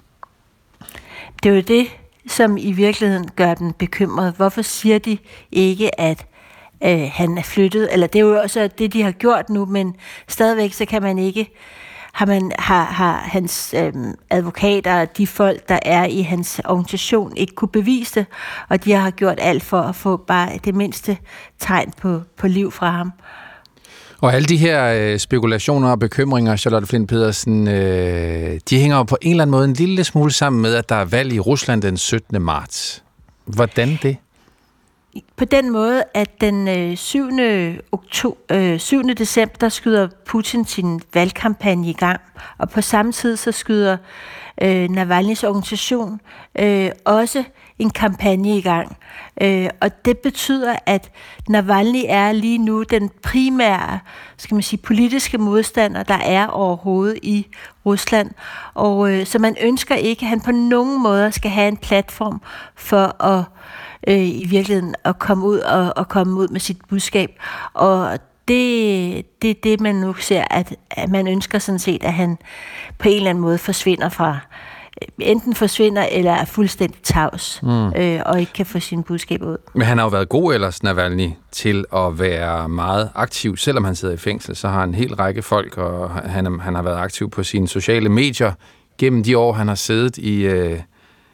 [1.43, 1.88] Det er jo det,
[2.28, 4.34] som i virkeligheden gør den bekymret.
[4.34, 5.17] Hvorfor siger de
[5.52, 6.26] ikke, at
[6.84, 7.89] øh, han er flyttet?
[7.93, 9.95] Eller det er jo også det, de har gjort nu, men
[10.28, 11.49] stadigvæk så kan man ikke
[12.13, 13.93] har, man, har, har hans øh,
[14.30, 18.26] advokater, de folk, der er i hans organisation, ikke kunne bevise det,
[18.69, 21.17] og de har gjort alt for at få bare det mindste
[21.60, 23.12] tegn på, på liv fra ham.
[24.21, 29.04] Og alle de her øh, spekulationer og bekymringer, Charlotte Flint Pedersen, øh, de hænger jo
[29.04, 31.39] på en eller anden måde en lille smule sammen med, at der er valg i
[31.39, 32.41] Rusland den 17.
[32.41, 33.04] marts.
[33.45, 34.17] Hvordan det?
[35.36, 37.30] På den måde, at den 7.
[37.91, 39.04] Oktober, 7.
[39.04, 42.21] december, der skyder Putin sin valgkampagne i gang,
[42.58, 43.97] og på samme tid så skyder
[44.62, 46.21] øh, Navalny's organisation
[46.60, 47.43] øh, også
[47.80, 48.97] en kampagne i gang.
[49.41, 51.12] Øh, og det betyder, at
[51.49, 53.99] Navalny er lige nu den primære
[54.38, 57.47] skal man sige, politiske modstander, der er overhovedet i
[57.86, 58.32] Rusland.
[58.73, 62.41] Og øh, så man ønsker ikke, at han på nogen måde skal have en platform
[62.76, 63.43] for at
[64.08, 67.30] øh, i virkeligheden at komme ud og, og komme ud med sit budskab.
[67.74, 72.13] Og det, det er det, man nu ser, at, at man ønsker sådan set, at
[72.13, 72.38] han
[73.00, 74.38] på en eller anden måde forsvinder fra,
[75.20, 77.88] enten forsvinder eller er fuldstændig tavs, mm.
[77.88, 79.58] øh, og ikke kan få sin budskab ud.
[79.74, 83.58] Men han har jo været god ellers, Navalny, til at være meget aktiv.
[83.58, 86.76] Selvom han sidder i fængsel, så har han en hel række folk, og han, han
[86.76, 88.52] har været aktiv på sine sociale medier
[88.98, 90.80] gennem de år, han har siddet i, øh,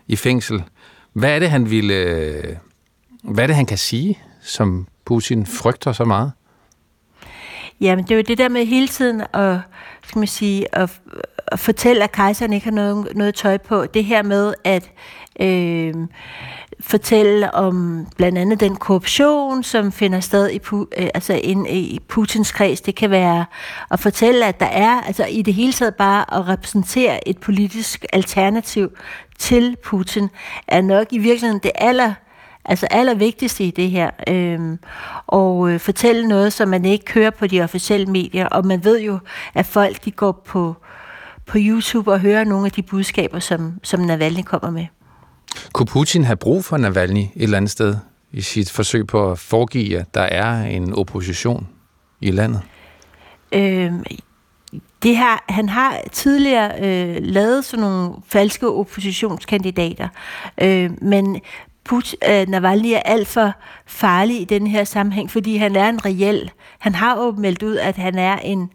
[0.08, 0.64] i fængsel.
[1.14, 1.94] Hvad er det, han ville...
[1.94, 2.56] Øh,
[3.24, 6.32] hvad er det, han kan sige, som Putin frygter så meget?
[7.82, 9.58] Jamen, det er jo det der med hele tiden at,
[10.04, 11.02] skal man sige, at,
[11.48, 13.86] at fortælle, at kejseren ikke har noget, noget tøj på.
[13.86, 14.92] Det her med at
[15.40, 15.94] øh,
[16.80, 22.52] fortælle om blandt andet den korruption, som finder sted i, øh, altså ind i Putins
[22.52, 22.82] kreds.
[22.82, 23.46] Det kan være
[23.92, 28.06] at fortælle, at der er, altså i det hele taget bare at repræsentere et politisk
[28.14, 28.90] alternativ
[29.40, 30.30] til Putin,
[30.68, 32.14] er nok i virkeligheden det aller
[32.66, 34.10] altså allervigtigste i det her.
[34.28, 34.80] Øhm,
[35.28, 38.48] og øh, fortælle noget, som man ikke hører på de officielle medier.
[38.48, 39.20] Og man ved jo,
[39.54, 40.76] at folk de går på,
[41.46, 44.86] på YouTube og hører nogle af de budskaber, som, som Navalny kommer med.
[45.74, 47.96] Kunne Putin have brug for Navalny et eller andet sted
[48.32, 51.68] i sit forsøg på at foregive, at der er en opposition
[52.22, 52.62] i landet?
[53.52, 53.92] Øh,
[55.04, 60.08] det her, han har tidligere øh, lavet sådan nogle falske oppositionskandidater,
[60.62, 61.42] øh, men
[61.86, 63.52] Put, øh, Navalny er alt for
[63.86, 66.52] farlig i den her sammenhæng, fordi han er en reel.
[66.80, 68.72] Han har jo meldt ud, at han er en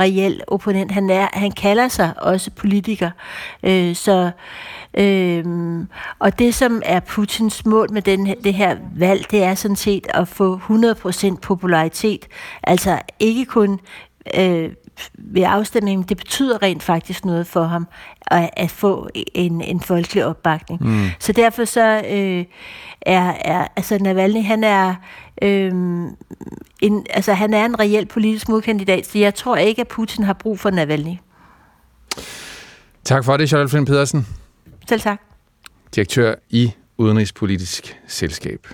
[0.00, 0.92] reel opponent.
[0.92, 3.10] Han, er, han kalder sig også politiker.
[3.62, 4.30] Øh, så,
[4.94, 5.44] øh,
[6.18, 10.06] og det, som er Putins mål med den, det her valg, det er sådan set
[10.14, 12.26] at få 100% popularitet.
[12.62, 13.80] Altså ikke kun
[14.34, 14.70] øh,
[15.14, 17.86] ved afstemningen, det betyder rent faktisk noget for ham
[18.26, 20.86] at, at få en, en folkelig opbakning.
[20.86, 21.08] Mm.
[21.18, 22.44] Så derfor så øh,
[23.00, 24.94] er, er altså Navalny, han er
[25.42, 25.72] øh,
[26.80, 30.32] en, altså han er en reel politisk modkandidat, så jeg tror ikke, at Putin har
[30.32, 31.16] brug for Navalny.
[33.04, 34.26] Tak for det, Charlotte Flynn Pedersen.
[34.88, 35.20] Selv tak.
[35.94, 38.66] Direktør i Udenrigspolitisk Selskab.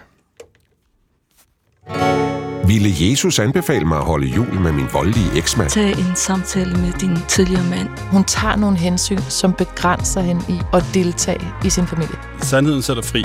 [2.66, 5.70] Ville Jesus anbefale mig at holde jul med min voldelige eksmand?
[5.70, 7.88] Tag en samtale med din tidligere mand.
[7.98, 12.16] Hun tager nogle hensyn, som begrænser hende i at deltage i sin familie.
[12.40, 13.24] Sandheden sætter fri.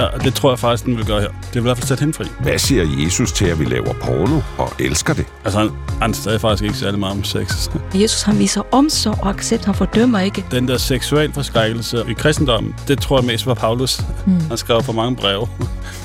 [0.00, 1.28] Ja, det tror jeg faktisk, den vil gøre her.
[1.28, 2.24] Det vil i hvert fald sætte hende fri.
[2.40, 5.26] Hvad siger Jesus til, at vi laver porno og elsker det?
[5.44, 5.70] Altså, han,
[6.02, 7.70] han stadig faktisk ikke særlig meget om sex.
[7.94, 9.64] Jesus, han viser omsorg og accept.
[9.64, 10.44] Han fordømmer ikke.
[10.50, 14.02] Den der seksuel forskrækkelse i kristendommen, det tror jeg mest var Paulus.
[14.26, 14.40] Mm.
[14.48, 15.48] Han skrev for mange breve.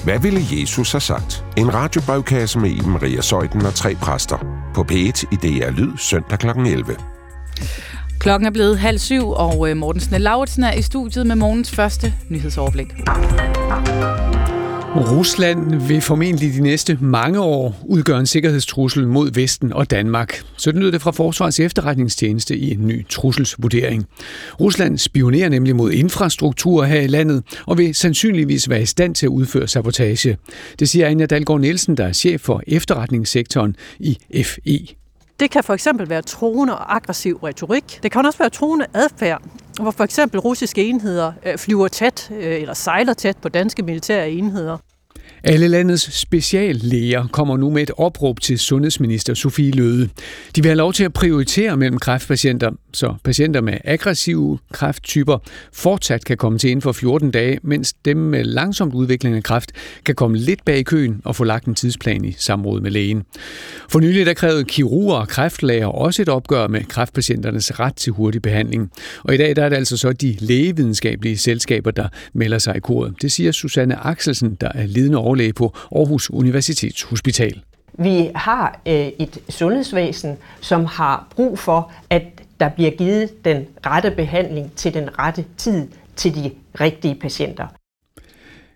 [0.03, 1.45] Hvad ville Jesus have sagt?
[1.57, 4.37] En radiobrevkasse med Iben Maria Søjden og tre præster.
[4.73, 6.47] På P1 i DR Lyd søndag kl.
[6.47, 6.95] 11.
[8.25, 12.13] Klokken er blevet halv syv, og øh, Morten Snellauritsen er i studiet med morgens første
[12.29, 12.87] nyhedsoverblik.
[14.95, 20.41] Rusland vil formentlig de næste mange år udgøre en sikkerhedstrussel mod Vesten og Danmark.
[20.57, 24.05] Så lyder det fra Forsvarets efterretningstjeneste i en ny trusselsvurdering.
[24.59, 29.25] Rusland spionerer nemlig mod infrastruktur her i landet og vil sandsynligvis være i stand til
[29.25, 30.37] at udføre sabotage.
[30.79, 35.04] Det siger Anja Dalgaard Nielsen, der er chef for efterretningssektoren i FE.
[35.39, 37.99] Det kan for eksempel være troende og aggressiv retorik.
[38.03, 39.41] Det kan også være troende adfærd,
[39.81, 44.31] hvor for eksempel russiske enheder øh, flyver tæt øh, eller sejler tæt på danske militære
[44.31, 44.77] enheder.
[45.43, 50.09] Alle landets speciallæger kommer nu med et opråb til sundhedsminister Sofie Løde.
[50.55, 55.37] De vil have lov til at prioritere mellem kræftpatienter, så patienter med aggressive kræfttyper
[55.73, 59.71] fortsat kan komme til inden for 14 dage, mens dem med langsomt udvikling af kræft
[60.05, 63.23] kan komme lidt bag i køen og få lagt en tidsplan i samråd med lægen.
[63.89, 68.41] For nylig der krævede kirurger og kræftlæger også et opgør med kræftpatienternes ret til hurtig
[68.41, 68.91] behandling.
[69.23, 72.79] Og i dag der er det altså så de lægevidenskabelige selskaber, der melder sig i
[72.79, 73.13] koret.
[73.21, 77.61] Det siger Susanne Axelsen, der er ledende overlæge på Aarhus Universitetshospital.
[77.99, 84.11] Vi har øh, et sundhedsvæsen, som har brug for, at der bliver givet den rette
[84.11, 87.67] behandling til den rette tid til de rigtige patienter.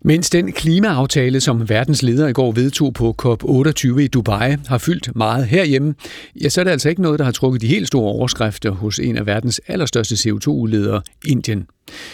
[0.02, 5.16] Mens den klimaaftale, som verdens ledere i går vedtog på COP28 i Dubai, har fyldt
[5.16, 5.96] meget herhjemme,
[6.42, 9.00] ja, så er det altså ikke noget, der har trukket de helt store overskrifter hos
[9.00, 11.68] en af verdens allerstørste CO2-udledere, Indien.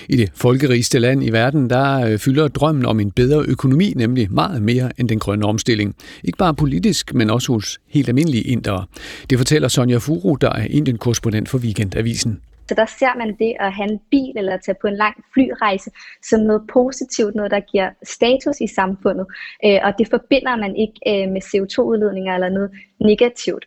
[0.10, 4.28] I det folkerigeste land i verden, der øh, fylder drømmen om en bedre økonomi nemlig
[4.32, 5.96] meget mere end den grønne omstilling.
[6.24, 8.86] Ikke bare politisk, men også hos helt almindelige indere.
[9.30, 12.40] Det fortæller Sonja Furu, der er Indien-korrespondent for Weekendavisen.
[12.68, 15.90] Så der ser man det at have en bil eller tage på en lang flyrejse
[16.30, 19.26] som noget positivt, noget der giver status i samfundet,
[19.66, 23.66] øh, og det forbinder man ikke øh, med CO2-udledninger eller noget negativt.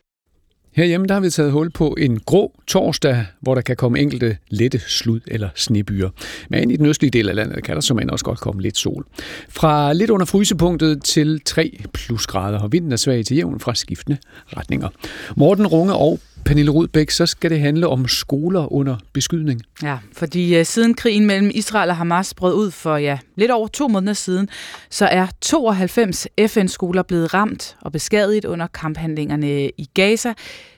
[0.78, 4.36] Herhjemme der har vi taget hul på en grå torsdag, hvor der kan komme enkelte
[4.48, 6.10] lette slud- eller snebyer.
[6.50, 9.06] Men i den østlige del af landet kan der som også godt komme lidt sol.
[9.48, 13.74] Fra lidt under frysepunktet til 3 plus grader, og vinden er svag til jævn fra
[13.74, 14.88] skiftende retninger.
[15.36, 19.62] Morten Runge og Pernille Rudbæk, så skal det handle om skoler under beskydning.
[19.82, 23.68] Ja, fordi uh, siden krigen mellem Israel og Hamas brød ud for ja, lidt over
[23.68, 24.48] to måneder siden,
[24.90, 30.32] så er 92 FN-skoler blevet ramt og beskadiget under kamphandlingerne i Gaza.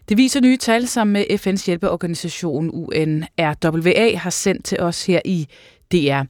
[0.08, 5.48] Det viser nye tal, som øh, FN's hjælpeorganisation UNRWA har sendt til os her i
[5.92, 6.22] DR.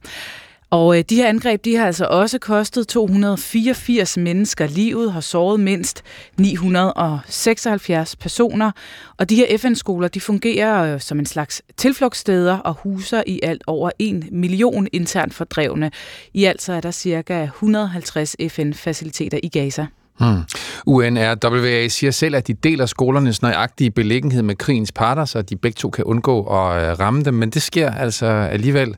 [0.71, 5.59] Og øh, de her angreb, de har altså også kostet 284 mennesker livet, har såret
[5.59, 6.03] mindst
[6.37, 8.71] 976 personer.
[9.17, 13.63] Og de her FN-skoler, de fungerer øh, som en slags tilflugtssteder og huser i alt
[13.67, 15.91] over en million internt fordrevne.
[16.33, 19.85] I alt så er der cirka 150 FN-faciliteter i Gaza.
[20.19, 20.41] Hmm.
[20.85, 25.75] UNRWA siger selv, at de deler skolernes nøjagtige beliggenhed med krigens parter, så de begge
[25.75, 28.95] to kan undgå at øh, ramme dem, men det sker altså alligevel.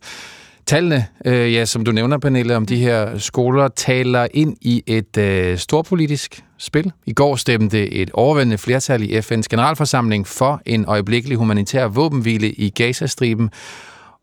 [0.66, 5.18] Tallene, øh, ja, som du nævner, Pernille, om de her skoler, taler ind i et
[5.18, 6.92] øh, storpolitisk spil.
[7.06, 12.70] I går stemte et overvældende flertal i FN's generalforsamling for en øjeblikkelig humanitær våbenhvile i
[12.70, 13.50] Gazastriben,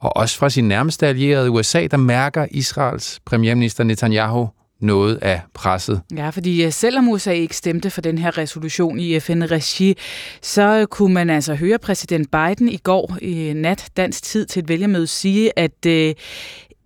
[0.00, 4.48] og også fra sin nærmeste allierede USA, der mærker Israels premierminister Netanyahu
[4.80, 6.00] noget af presset.
[6.16, 9.94] Ja, fordi øh, selvom USA ikke stemte for den her resolution i FN-regi,
[10.42, 14.68] så kunne man altså høre præsident Biden i går i nat dansk tid til et
[14.68, 16.14] vælgermøde sige, at øh,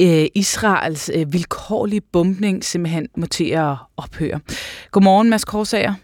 [0.01, 4.41] øh, Israels øh, vilkårlige bombning simpelthen må til at ophøre.
[4.91, 5.95] Godmorgen, Mads Korsager.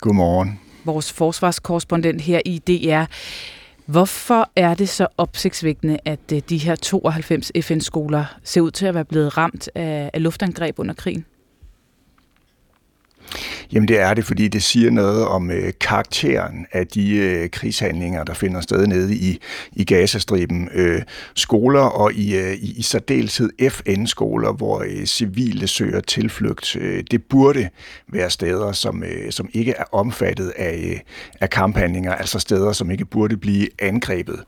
[0.00, 0.60] Godmorgen.
[0.84, 3.04] Vores forsvarskorrespondent her i DR.
[3.86, 8.94] Hvorfor er det så opsigtsvækkende, at øh, de her 92 FN-skoler ser ud til at
[8.94, 11.24] være blevet ramt af luftangreb under krigen?
[13.72, 18.24] Jamen det er det, fordi det siger noget om øh, karakteren af de øh, krigshandlinger,
[18.24, 19.38] der finder sted nede i,
[19.72, 20.68] i Gazastriben.
[20.74, 21.02] Øh,
[21.34, 26.76] skoler og i, øh, i, i særdeleshed FN-skoler, hvor øh, civile søger tilflugt.
[26.76, 27.68] Øh, det burde
[28.08, 31.00] være steder, som, øh, som ikke er omfattet af, øh,
[31.40, 34.40] af kamphandlinger, altså steder, som ikke burde blive angrebet.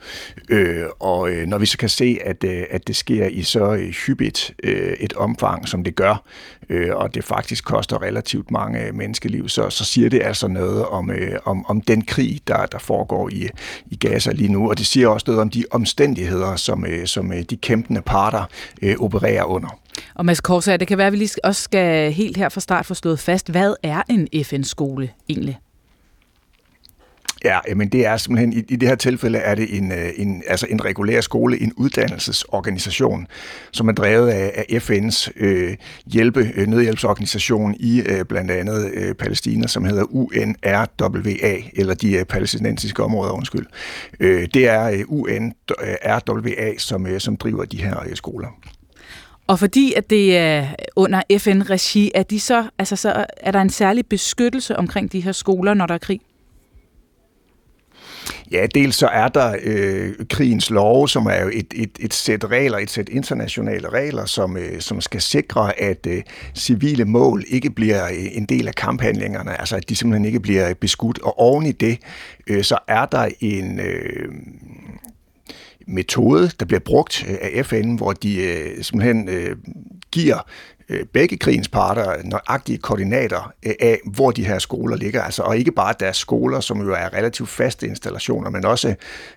[0.48, 3.74] Øh, og øh, når vi så kan se, at, øh, at det sker i så
[3.74, 6.24] øh, hyppigt øh, et omfang, som det gør,
[6.68, 10.86] øh, og det faktisk koster relativt mange øh, menneskeliv, så, så siger det altså noget
[10.86, 13.48] om, øh, om, om den krig, der, der foregår i,
[13.86, 17.32] i Gaza lige nu, og det siger også noget om de omstændigheder, som, øh, som
[17.32, 18.44] øh, de kæmpende parter
[18.82, 19.78] øh, opererer under.
[20.14, 22.86] Og Mads Korsager, det kan være, at vi lige også skal helt her fra start
[22.86, 25.58] få slået fast, hvad er en FN-skole egentlig?
[27.44, 30.42] Ja, men det er simpelthen, i, i det her tilfælde er det en, øh, en,
[30.46, 33.26] altså en regulær skole, en uddannelsesorganisation,
[33.72, 39.14] som er drevet af, af FN's øh, hjælpe, øh, nødhjælpsorganisation i øh, blandt andet øh,
[39.14, 43.66] Palæstina, som hedder UNRWA, eller de øh, palæstinensiske områder, undskyld.
[44.20, 48.48] Øh, det er øh, UNRWA, som, øh, som driver de her øh, skoler.
[49.46, 53.70] Og fordi at det er under FN-regi, er, de så, altså så er der en
[53.70, 56.20] særlig beskyttelse omkring de her skoler, når der er krig?
[58.52, 62.44] Ja, dels så er der øh, krigens lov, som er jo et, et, et sæt
[62.44, 66.22] regler, et sæt internationale regler, som, øh, som skal sikre, at øh,
[66.54, 70.74] civile mål ikke bliver øh, en del af kamphandlingerne, altså at de simpelthen ikke bliver
[70.74, 71.18] beskudt.
[71.18, 71.98] Og oven i det,
[72.46, 73.80] øh, så er der en...
[73.80, 74.32] Øh,
[75.90, 79.56] metode, der bliver brugt af FN, hvor de øh, simpelthen øh,
[80.12, 80.46] giver
[80.90, 85.22] Øh, begge krigens parter nøjagtige koordinater øh, af, hvor de her skoler ligger.
[85.22, 88.94] Altså, og ikke bare deres skoler, som jo er relativt faste installationer, men også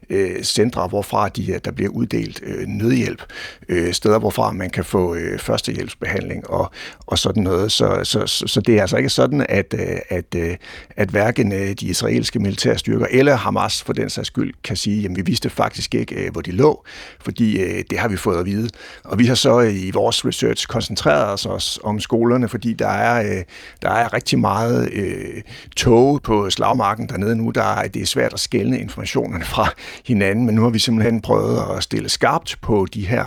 [0.10, 3.24] øh, centre, hvorfra de, øh, der bliver uddelt øh, nødhjælp.
[3.70, 6.72] Øh, steder, hvorfra man kan få øh, førstehjælpsbehandling og,
[7.08, 7.72] og sådan noget.
[7.72, 10.60] Så, så, så, så det er altså ikke sådan, at, at, at,
[10.96, 15.22] at hverken de israelske militærstyrker eller Hamas for den sags skyld kan sige, at vi
[15.22, 16.84] vidste faktisk ikke, hvor de lå,
[17.20, 18.70] fordi det har vi fået at vide.
[19.04, 23.38] Og vi har så i vores research koncentreret os os om skolerne, fordi der er,
[23.38, 23.44] øh,
[23.82, 25.42] der er rigtig meget øh,
[25.76, 27.50] tog på slagmarken dernede nu.
[27.50, 29.68] Der er, det er svært at skelne informationerne fra
[30.06, 33.26] hinanden, men nu har vi simpelthen prøvet at stille skarpt på de her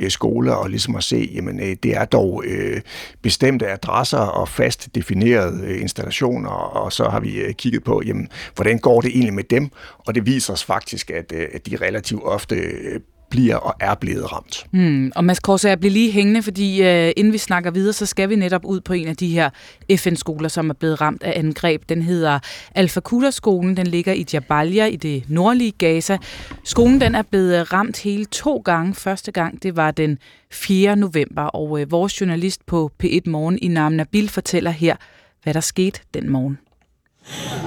[0.00, 2.80] øh, skoler og ligesom at se, jamen øh, det er dog øh,
[3.22, 8.28] bestemte adresser og fast definerede øh, installationer, og så har vi øh, kigget på, jamen
[8.54, 11.76] hvordan går det egentlig med dem, og det viser os faktisk, at, øh, at de
[11.76, 13.00] relativt ofte øh,
[13.33, 14.65] bliver og er blevet ramt.
[14.71, 15.11] Hmm.
[15.15, 18.29] Og Mads Korsager, jeg bliver lige hængende, fordi uh, inden vi snakker videre, så skal
[18.29, 19.49] vi netop ud på en af de her
[19.97, 21.81] FN-skoler, som er blevet ramt af angreb.
[21.89, 22.39] Den hedder
[22.75, 23.77] Al-Fakuda-skolen.
[23.77, 26.17] Den ligger i Jabalia i det nordlige Gaza.
[26.63, 28.95] Skolen den er blevet ramt hele to gange.
[28.95, 30.17] Første gang, det var den
[30.51, 30.95] 4.
[30.95, 34.95] november, og uh, vores journalist på P1 Morgen i Nam Nabil fortæller her,
[35.43, 36.57] hvad der skete den morgen.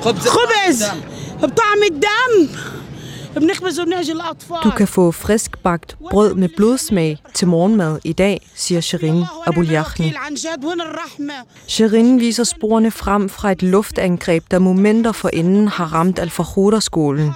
[0.02, 0.84] خبز
[1.40, 2.56] بطعم الدم
[4.63, 10.13] du kan få friskbagt brød med blodsmag til morgenmad i dag, siger Shirin Abuljachni.
[11.67, 16.31] Shirin viser sporene frem fra et luftangreb, der momenter for inden har ramt al
[16.81, 17.31] skolen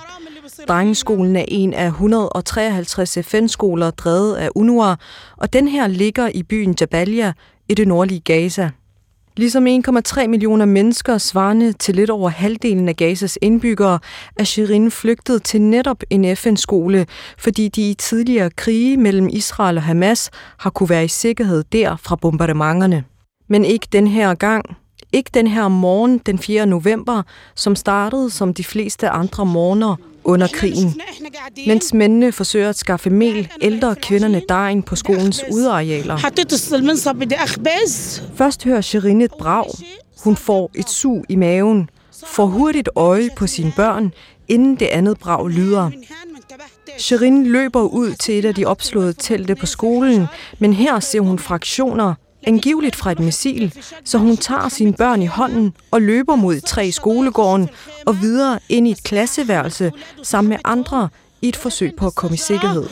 [0.68, 4.96] Drengeskolen er en af 153 FN-skoler drevet af UNRWA,
[5.38, 7.34] og den her ligger i byen Jabalia
[7.70, 8.70] i det nordlige Gaza.
[9.38, 14.00] Ligesom 1,3 millioner mennesker, svarende til lidt over halvdelen af Gazas indbyggere,
[14.36, 17.06] er Shirin flygtet til netop en FN-skole,
[17.38, 21.96] fordi de i tidligere krige mellem Israel og Hamas har kunne være i sikkerhed der
[21.96, 23.04] fra bombardementerne.
[23.50, 24.66] Men ikke den her gang.
[25.14, 26.66] Ikke den her morgen den 4.
[26.66, 27.24] november,
[27.56, 31.02] som startede som de fleste andre morgener under krigen.
[31.68, 36.18] Mens mændene forsøger at skaffe mel, ældre kvinderne dejen på skolens udearealer.
[38.36, 39.66] Først hører Shirin et brag.
[40.24, 41.90] Hun får et sug i maven,
[42.26, 44.14] får hurtigt øje på sine børn,
[44.48, 45.92] inden det andet brag lyder.
[46.98, 50.26] Shirin løber ud til et af de opslåede telte på skolen,
[50.60, 53.74] men her ser hun fraktioner, angiveligt fra et missil,
[54.06, 57.70] så hun tager sine børn i hånden og løber mod tre i skolegården
[58.06, 59.92] og videre ind i et klasseværelse
[60.24, 61.10] sammen med andre
[61.42, 62.84] i et forsøg på at komme i sikkerhed.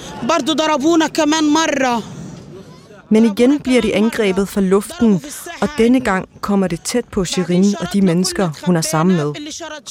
[3.11, 5.23] Men igen bliver de angrebet fra luften,
[5.61, 9.33] og denne gang kommer det tæt på Shirin og de mennesker, hun er sammen med.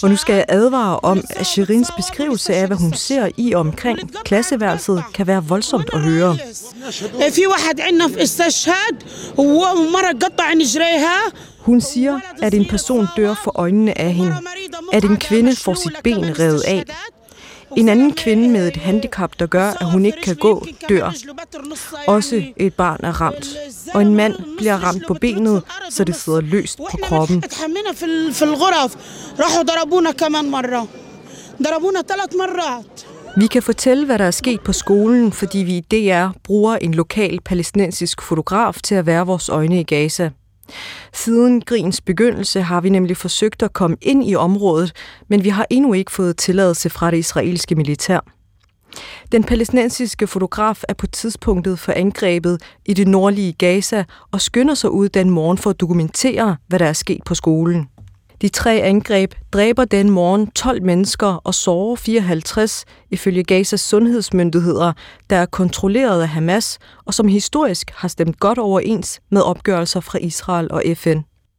[0.03, 3.61] Og nu skal jeg advare om, at Shirins beskrivelse af, hvad hun ser i og
[3.61, 6.39] omkring klasseværelset, kan være voldsomt at høre.
[11.59, 14.37] Hun siger, at en person dør for øjnene af hende.
[14.93, 16.85] At en kvinde får sit ben revet af.
[17.77, 21.13] En anden kvinde med et handicap, der gør, at hun ikke kan gå, dør.
[22.07, 23.47] Også et barn er ramt.
[23.95, 27.43] Og en mand bliver ramt på benet, så det sidder løst på kroppen.
[33.37, 36.95] Vi kan fortælle, hvad der er sket på skolen, fordi vi i DR bruger en
[36.95, 40.31] lokal palæstinensisk fotograf til at være vores øjne i Gaza.
[41.13, 44.93] Siden grins begyndelse har vi nemlig forsøgt at komme ind i området,
[45.29, 48.21] men vi har endnu ikke fået tilladelse fra det israelske militær.
[49.33, 54.91] Den palæstinensiske fotograf er på tidspunktet for angrebet i det nordlige Gaza og skynder sig
[54.91, 57.89] ud den morgen for at dokumentere, hvad der er sket på skolen.
[58.43, 64.93] De tre angreb dræber den morgen 12 mennesker og sårer 54 ifølge Gazas sundhedsmyndigheder,
[65.31, 70.19] der er kontrolleret af Hamas og som historisk har stemt godt overens med opgørelser fra
[70.19, 71.19] Israel og FN.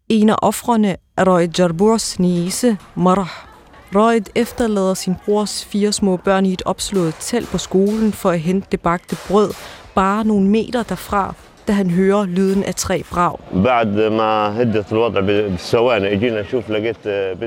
[0.09, 3.49] En af offrene er Roy Jarburs niece, Marah.
[3.95, 8.39] Roy efterlader sin brors fire små børn i et opslået telt på skolen for at
[8.39, 9.53] hente det bagte brød,
[9.95, 11.35] bare nogle meter derfra,
[11.69, 13.37] da han hører lyden af tre brag.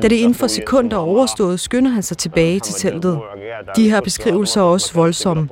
[0.03, 3.21] Da det inden for sekunder er overstået, skynder han sig tilbage til teltet.
[3.77, 5.49] De her beskrivelser er også voldsomme.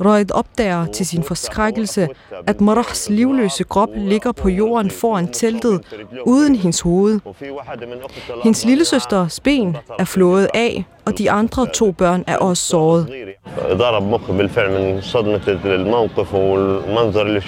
[0.00, 2.08] Røget opdager til sin forskrækkelse,
[2.46, 5.80] at Marahs livløse krop ligger på jorden foran teltet,
[6.26, 7.20] uden hendes hoved.
[8.42, 13.08] Hendes lillesøsters ben er flået af, og de andre to børn er også såret.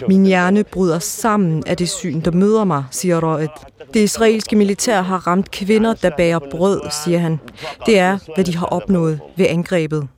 [0.09, 3.51] Min hjerne bryder sammen af det syn, der møder mig, siger Røget.
[3.95, 7.41] Det israelske militær har ramt kvinder, der bærer brød, siger han.
[7.87, 10.09] Det er, hvad de har opnået ved angrebet.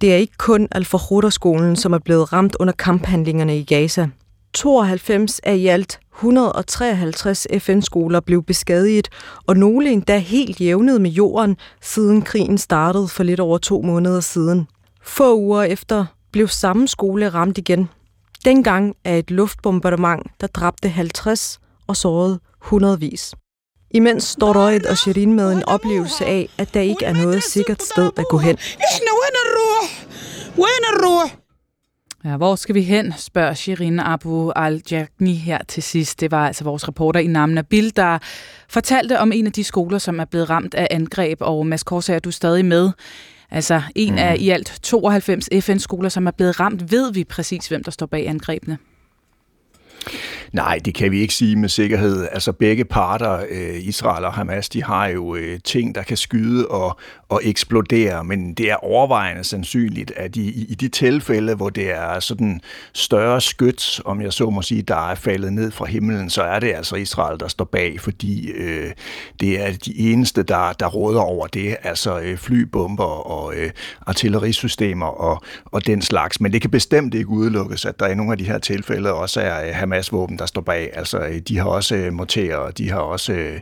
[0.00, 4.08] Det er ikke kun Al-Fahruda-skolen, som er blevet ramt under kamphandlingerne i Gaza.
[4.54, 9.08] 92 af i alt 153 FN-skoler blev beskadiget,
[9.46, 14.20] og nogle endda helt jævnet med jorden, siden krigen startede for lidt over to måneder
[14.20, 14.66] siden.
[15.02, 17.88] Få uger efter blev samme skole ramt igen.
[18.44, 23.34] Dengang af et luftbombardement, der dræbte 50 og sårede hundredvis.
[23.90, 27.82] Imens står Røget og Shirin med en oplevelse af, at der ikke er noget sikkert
[27.82, 28.56] sted at gå hen.
[32.24, 36.20] Ja, hvor skal vi hen, spørger Shirin Abu al-Jagni her til sidst.
[36.20, 38.18] Det var altså vores reporter i Namna Bil, der
[38.68, 41.38] fortalte om en af de skoler, som er blevet ramt af angreb.
[41.40, 42.90] Og Mads Korsager, du er stadig med.
[43.50, 44.18] Altså en mm.
[44.18, 46.92] af i alt 92 FN-skoler, som er blevet ramt.
[46.92, 48.78] Ved vi præcis, hvem der står bag angrebene?
[50.52, 52.28] Nej, det kan vi ikke sige med sikkerhed.
[52.32, 56.68] Altså begge parter, øh, Israel og Hamas, de har jo øh, ting, der kan skyde
[56.68, 56.98] og,
[57.28, 62.20] og eksplodere, men det er overvejende sandsynligt, at i, i de tilfælde, hvor det er
[62.20, 62.60] sådan
[62.92, 66.60] større skyt, om jeg så må sige, der er faldet ned fra himlen, så er
[66.60, 68.90] det altså Israel, der står bag, fordi øh,
[69.40, 73.70] det er de eneste, der, der råder over det, altså øh, flybomber og øh,
[74.06, 76.40] artillerisystemer og, og den slags.
[76.40, 79.40] Men det kan bestemt ikke udelukkes, at der i nogle af de her tilfælde også
[79.40, 80.90] er øh, Hamas-våben, der står bag.
[80.92, 83.60] Altså, øh, de har også øh, morterer, og de har også øh,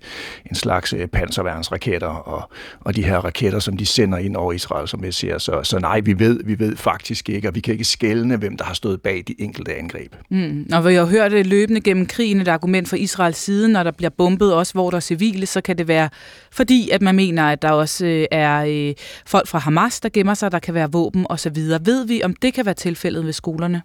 [0.50, 2.50] en slags øh, panserværnsraketter, og,
[2.80, 5.38] og de her raketter, som de sender ind over Israel, som jeg ser.
[5.38, 8.56] Så, så nej, vi ved, vi ved faktisk ikke, og vi kan ikke skælne, hvem
[8.56, 10.14] der har stået bag de enkelte angreb.
[10.30, 10.66] Mm.
[10.72, 13.90] Og vi har hørt det løbende gennem krigen, et argument fra Israels side, når der
[13.90, 16.08] bliver bombet, også hvor der er civile, så kan det være
[16.52, 18.94] fordi, at man mener, at der også øh, er øh,
[19.26, 21.56] folk fra Hamas, der gemmer sig, der kan være våben osv.
[21.56, 23.82] Ved vi, om det kan være tilfældet ved skolerne?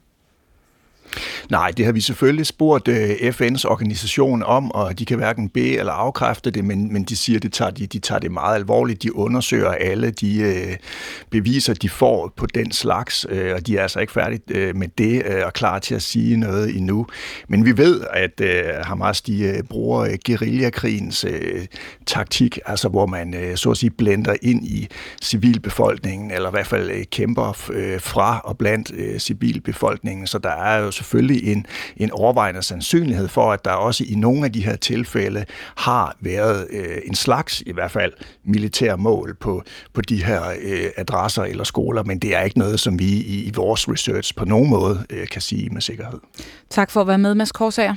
[1.50, 5.78] Nej, det har vi selvfølgelig spurgt øh, FN's organisation om, og de kan hverken bede
[5.78, 8.56] eller afkræfte det, men, men de siger, at de tager, de, de tager det meget
[8.56, 9.04] alvorligt.
[9.04, 10.76] De undersøger alle de øh,
[11.30, 15.26] beviser, de får på den slags, øh, og de er altså ikke færdige med det
[15.44, 17.08] og klar til at sige noget endnu.
[17.48, 21.26] Men vi ved, at uh, Hamas de uh, bruger guerillakrigens
[22.06, 24.88] taktik, altså hvor man så at sige blender ind i
[25.22, 27.54] civilbefolkningen, eller i hvert fald kæmper
[28.00, 28.92] fra og blandt
[29.22, 31.66] civilbefolkningen, så der er jo selvfølgelig en,
[31.98, 35.46] en overvejende sandsynlighed for, at der også i nogle af de her tilfælde
[35.76, 38.14] har været øh, en slags, i hvert fald,
[38.46, 42.80] militær mål på, på de her øh, adresser eller skoler, men det er ikke noget,
[42.80, 46.20] som vi i, i vores research på nogen måde øh, kan sige med sikkerhed.
[46.70, 47.96] Tak for at være med, Mads Korsager.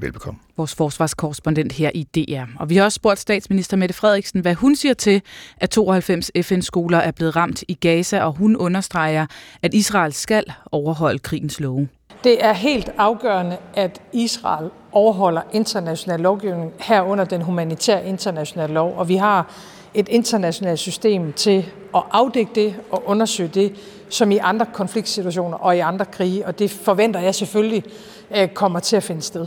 [0.00, 0.40] Velbekomme.
[0.56, 2.60] Vores forsvarskorrespondent her i DR.
[2.60, 5.22] Og vi har også spurgt statsminister Mette Frederiksen, hvad hun siger til,
[5.56, 9.26] at 92 FN-skoler er blevet ramt i Gaza, og hun understreger,
[9.62, 11.88] at Israel skal overholde krigens love.
[12.24, 19.08] Det er helt afgørende, at Israel overholder international lovgivning, herunder den humanitære internationale lov, og
[19.08, 19.52] vi har
[19.94, 23.74] et internationalt system til at afdække det og undersøge det,
[24.08, 27.84] som i andre konfliktsituationer og i andre krige, og det forventer jeg selvfølgelig
[28.36, 29.46] øh, kommer til at finde sted.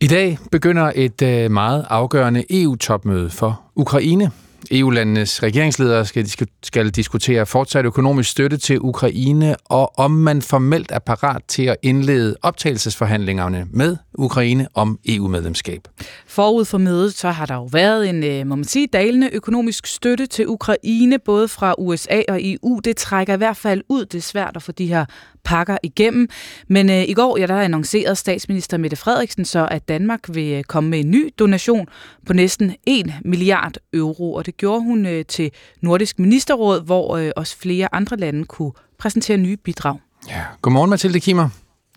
[0.00, 4.30] I dag begynder et øh, meget afgørende EU-topmøde for Ukraine.
[4.70, 6.28] EU-landenes regeringsledere skal,
[6.62, 11.76] skal diskutere fortsat økonomisk støtte til Ukraine, og om man formelt er parat til at
[11.82, 15.88] indlede optagelsesforhandlingerne med Ukraine om EU-medlemskab.
[16.26, 19.86] Forud for mødet så har der jo været en, øh, må man sige, dalende økonomisk
[19.86, 22.80] støtte til Ukraine, både fra USA og EU.
[22.84, 24.04] Det trækker i hvert fald ud.
[24.04, 25.04] Det er svært at få de her
[25.44, 26.28] pakker igennem.
[26.68, 30.64] Men øh, i går ja, der annoncerede statsminister Mette Frederiksen så, at Danmark vil øh,
[30.64, 31.86] komme med en ny donation
[32.26, 34.34] på næsten 1 milliard euro.
[34.34, 38.72] Og det gjorde hun øh, til Nordisk Ministerråd, hvor øh, også flere andre lande kunne
[38.98, 39.98] præsentere nye bidrag.
[40.28, 40.40] Ja.
[40.62, 41.48] Godmorgen, Mathilde Kimmer.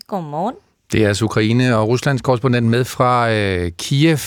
[0.06, 0.54] Godmorgen.
[0.92, 4.18] Det er altså Ukraine og Ruslands korrespondent med fra øh, Kiev.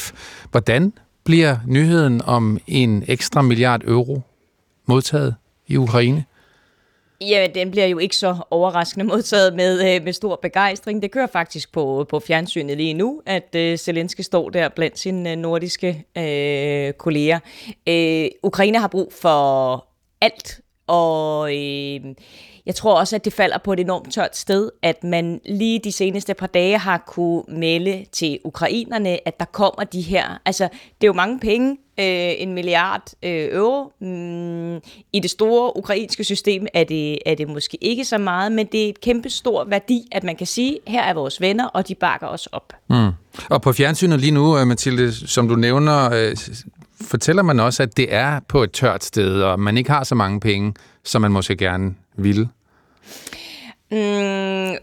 [0.51, 0.93] Hvordan
[1.23, 4.21] bliver nyheden om en ekstra milliard euro
[4.87, 5.35] modtaget
[5.67, 6.25] i Ukraine?
[7.21, 11.01] Ja, den bliver jo ikke så overraskende modtaget med, øh, med stor begejstring.
[11.01, 14.99] Det kører faktisk på, øh, på fjernsynet lige nu, at øh, Zelensky står der blandt
[14.99, 17.39] sine øh, nordiske øh, kolleger.
[17.87, 19.87] Øh, Ukraine har brug for
[20.21, 22.01] alt, og øh,
[22.65, 25.91] jeg tror også, at det falder på et enormt tørt sted, at man lige de
[25.91, 30.63] seneste par dage har kunne melde til ukrainerne, at der kommer de her, altså
[31.01, 33.91] det er jo mange penge, øh, en milliard øh, euro.
[33.99, 34.75] Mm,
[35.13, 38.85] I det store ukrainske system er det, er det måske ikke så meget, men det
[38.85, 41.95] er et kæmpe stor værdi, at man kan sige, her er vores venner, og de
[41.95, 42.73] bakker os op.
[42.89, 43.09] Mm.
[43.49, 46.35] Og på fjernsynet lige nu, øh, Mathilde, som du nævner, øh,
[47.01, 50.15] fortæller man også, at det er på et tørt sted, og man ikke har så
[50.15, 50.73] mange penge,
[51.03, 52.49] som man måske gerne ville.
[53.91, 53.97] Mm,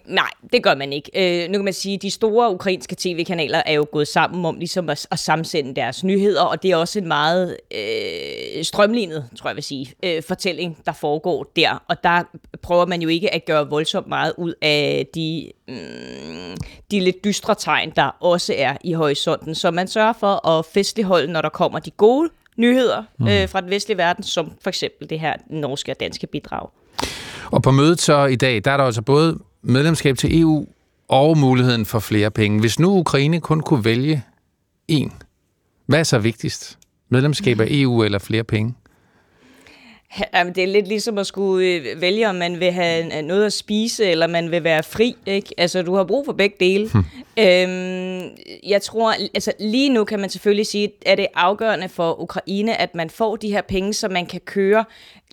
[0.05, 1.11] nej, det gør man ikke.
[1.15, 4.59] Øh, nu kan man sige, at de store ukrainske tv-kanaler er jo gået sammen om
[4.59, 9.51] ligesom at, at samsende deres nyheder, og det er også en meget øh, strømlignet, tror
[9.51, 11.83] jeg vil sige, øh, fortælling, der foregår der.
[11.89, 12.23] Og der
[12.63, 16.57] prøver man jo ikke at gøre voldsomt meget ud af de, mm,
[16.91, 19.55] de lidt dystre tegn, der også er i horisonten.
[19.55, 23.29] Så man sørger for at festligholde, når der kommer de gode nyheder mm.
[23.29, 26.69] øh, fra den vestlige verden, som for eksempel det her norske og danske bidrag.
[27.53, 30.67] Og på mødet så i dag, der er der altså både medlemskab til EU
[31.09, 32.61] og muligheden for flere penge.
[32.61, 34.25] Hvis nu Ukraine kun kunne vælge
[34.89, 35.13] en,
[35.87, 36.79] hvad er så vigtigst?
[37.09, 38.75] Medlemskab af EU eller flere penge?
[40.35, 43.53] Jamen, det er lidt ligesom at skulle øh, vælge, om man vil have noget at
[43.53, 45.17] spise, eller man vil være fri.
[45.27, 45.55] Ikke?
[45.59, 46.91] Altså, du har brug for begge dele.
[46.93, 47.05] Hmm.
[47.39, 48.31] Øhm,
[48.67, 52.81] jeg tror, altså lige nu kan man selvfølgelig sige, at det er afgørende for Ukraine,
[52.81, 54.85] at man får de her penge, så man kan køre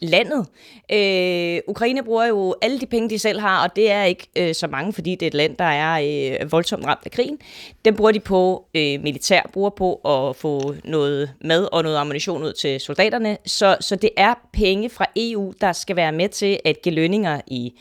[0.02, 0.46] landet.
[0.92, 4.56] Øh, Ukraine bruger jo alle de penge, de selv har, og det er ikke øh,
[4.56, 6.02] så mange, fordi det er et land, der er
[6.42, 7.38] øh, voldsomt ramt af krigen.
[7.86, 12.44] Den bruger de på øh, militær, bruger på at få noget mad og noget ammunition
[12.44, 13.38] ud til soldaterne.
[13.46, 17.42] Så, så det er penge fra EU, der skal være med til at give lønninger
[17.48, 17.74] i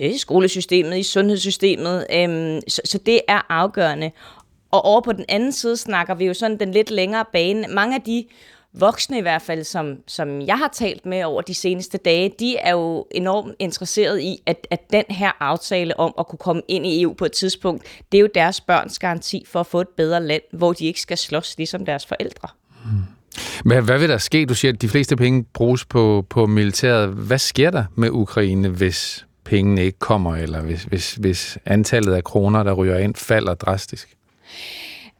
[0.00, 2.06] øh, skolesystemet, i sundhedssystemet.
[2.14, 4.10] Øh, så, så det er afgørende.
[4.70, 7.68] Og over på den anden side snakker vi jo sådan den lidt længere bane.
[7.68, 8.24] Mange af de
[8.74, 12.56] voksne i hvert fald, som, som jeg har talt med over de seneste dage, de
[12.56, 16.86] er jo enormt interesseret i, at, at den her aftale om at kunne komme ind
[16.86, 19.88] i EU på et tidspunkt, det er jo deres børns garanti for at få et
[19.96, 22.48] bedre land, hvor de ikke skal slås ligesom deres forældre.
[22.84, 23.04] Hmm.
[23.84, 24.46] Hvad vil der ske?
[24.46, 27.08] Du siger, at de fleste penge bruges på, på militæret.
[27.08, 32.24] Hvad sker der med Ukraine, hvis pengene ikke kommer, eller hvis, hvis, hvis antallet af
[32.24, 34.16] kroner, der ryger ind, falder drastisk?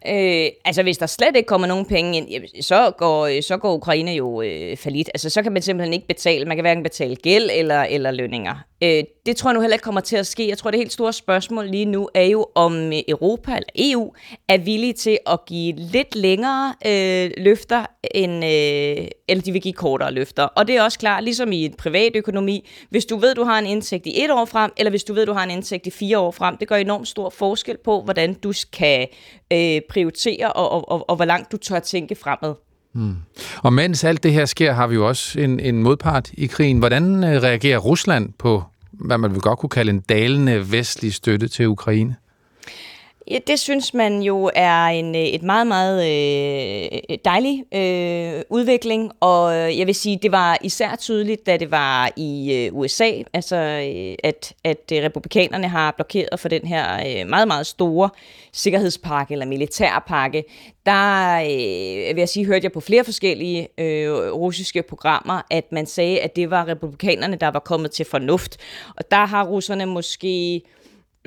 [0.07, 3.75] Øh, altså, hvis der slet ikke kommer nogen penge ind, så går, øh, så går
[3.75, 5.11] Ukraine jo øh, falit.
[5.15, 6.45] Altså, så kan man simpelthen ikke betale.
[6.45, 8.55] Man kan hverken betale gæld eller, eller lønninger.
[8.83, 10.49] Øh, det tror jeg nu heller ikke kommer til at ske.
[10.49, 14.15] Jeg tror, det helt store spørgsmål lige nu er jo, om øh, Europa eller EU
[14.49, 19.75] er villige til at give lidt længere øh, løfter, end, øh, eller de vil give
[19.75, 20.43] kortere løfter.
[20.43, 23.59] Og det er også klart, ligesom i en privat økonomi, hvis du ved, du har
[23.59, 25.91] en indtægt i et år frem, eller hvis du ved, du har en indtægt i
[25.91, 29.07] fire år frem, det gør enormt stor forskel på, hvordan du kan
[29.53, 32.55] øh, prioritere, og, og, og, og hvor langt du tør tænke fremad.
[32.93, 33.17] Hmm.
[33.63, 36.79] Og mens alt det her sker, har vi jo også en, en modpart i krigen.
[36.79, 38.63] Hvordan øh, reagerer Rusland på,
[38.93, 42.17] hvad man vil godt kunne kalde en dalende vestlig støtte til Ukraine?
[43.31, 49.13] Ja, det synes man jo er en øh, et meget, meget øh, dejlig øh, udvikling,
[49.21, 53.11] og øh, jeg vil sige, det var især tydeligt, da det var i øh, USA,
[53.33, 58.11] altså øh, at, at republikanerne har blokeret for den her øh, meget, meget store
[58.53, 60.45] sikkerhedspakke eller militærpakke.
[60.87, 65.87] Der øh, vil jeg sige, hørte jeg på flere forskellige øh, russiske programmer, at man
[65.87, 68.57] sagde, at det var republikanerne, der var kommet til fornuft,
[68.97, 70.63] og der har russerne måske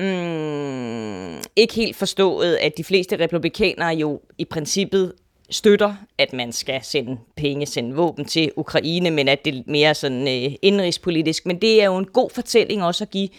[0.01, 5.13] mm, ikke helt forstået, at de fleste republikanere jo i princippet
[5.49, 9.95] støtter, at man skal sende penge, sende våben til Ukraine, men at det er mere
[9.95, 11.45] sådan øh, indrigspolitisk.
[11.45, 13.29] Men det er jo en god fortælling også at give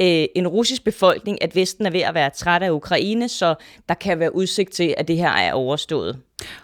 [0.00, 3.54] øh, en russisk befolkning, at Vesten er ved at være træt af Ukraine, så
[3.88, 6.18] der kan være udsigt til, at det her er overstået.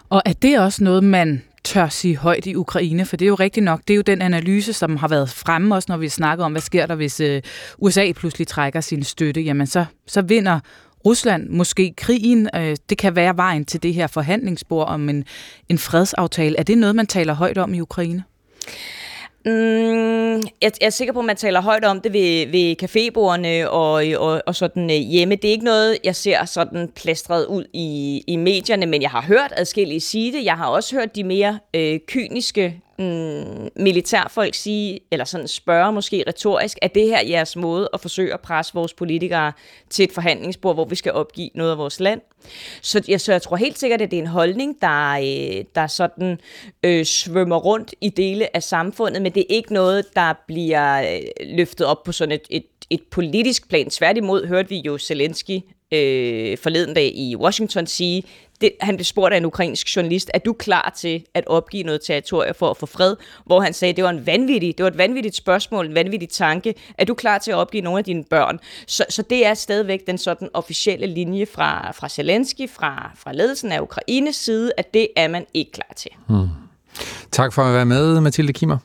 [0.09, 3.35] Og er det også noget, man tør sige højt i Ukraine, for det er jo
[3.35, 6.45] rigtigt nok, det er jo den analyse, som har været fremme også, når vi snakker
[6.45, 7.41] om, hvad sker der, hvis øh,
[7.77, 10.59] USA pludselig trækker sin støtte, jamen så, så vinder
[11.05, 12.49] Rusland måske krigen.
[12.55, 15.23] Øh, det kan være vejen til det her forhandlingsbord om en,
[15.69, 16.59] en fredsaftale.
[16.59, 18.23] Er det noget, man taler højt om i Ukraine?
[19.47, 23.69] Mm, jeg, jeg er sikker på, at man taler højt om det ved, ved cafébordene
[23.69, 25.35] og, og, og sådan øh, hjemme.
[25.35, 29.21] Det er ikke noget, jeg ser sådan plastret ud i, i medierne, men jeg har
[29.21, 30.45] hørt adskillige sige det.
[30.45, 36.23] Jeg har også hørt de mere øh, kyniske mm, militærfolk sige, eller sådan spørge måske
[36.27, 39.51] retorisk, at det her jeres måde at forsøge at presse vores politikere
[39.89, 42.21] til et forhandlingsbord, hvor vi skal opgive noget af vores land?
[42.81, 45.87] Så jeg, så jeg tror helt sikkert, at det er en holdning, der, øh, der
[45.87, 46.39] sådan
[46.83, 51.21] øh, svømmer rundt i dele af samfundet, men det er ikke noget, der bliver øh,
[51.57, 53.89] løftet op på sådan et, et, et politisk plan.
[53.89, 55.61] Tværtimod hørte vi jo Zelensky
[55.93, 58.23] øh, forleden dag i Washington sige,
[58.61, 62.01] det, han blev spurgt af en ukrainsk journalist, er du klar til at opgive noget
[62.01, 63.15] territorium for at få fred?
[63.45, 66.75] Hvor han sagde, det var en vanvittig, det var et vanvittigt spørgsmål, en vanvittig tanke.
[66.97, 68.59] Er du klar til at opgive nogle af dine børn?
[68.87, 72.26] Så, så det er stadigvæk den sådan officielle linje fra, fra Zelensky,
[72.69, 76.11] fra, fra ledelsen af Ukraines side, at det er man ikke klar til.
[76.27, 76.47] Hmm.
[77.31, 78.77] Tak for at være med, Mathilde Kimmer.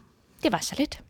[0.42, 1.00] Det var så lidt.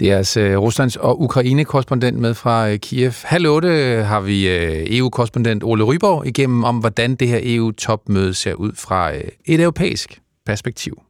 [0.00, 3.12] Det er altså Ruslands og Ukraine-korrespondent med fra øh, Kiev.
[3.24, 3.68] Halv otte
[4.04, 9.12] har vi øh, EU-korrespondent Ole Ryborg igennem om, hvordan det her EU-topmøde ser ud fra
[9.44, 11.02] et europæisk perspektiv.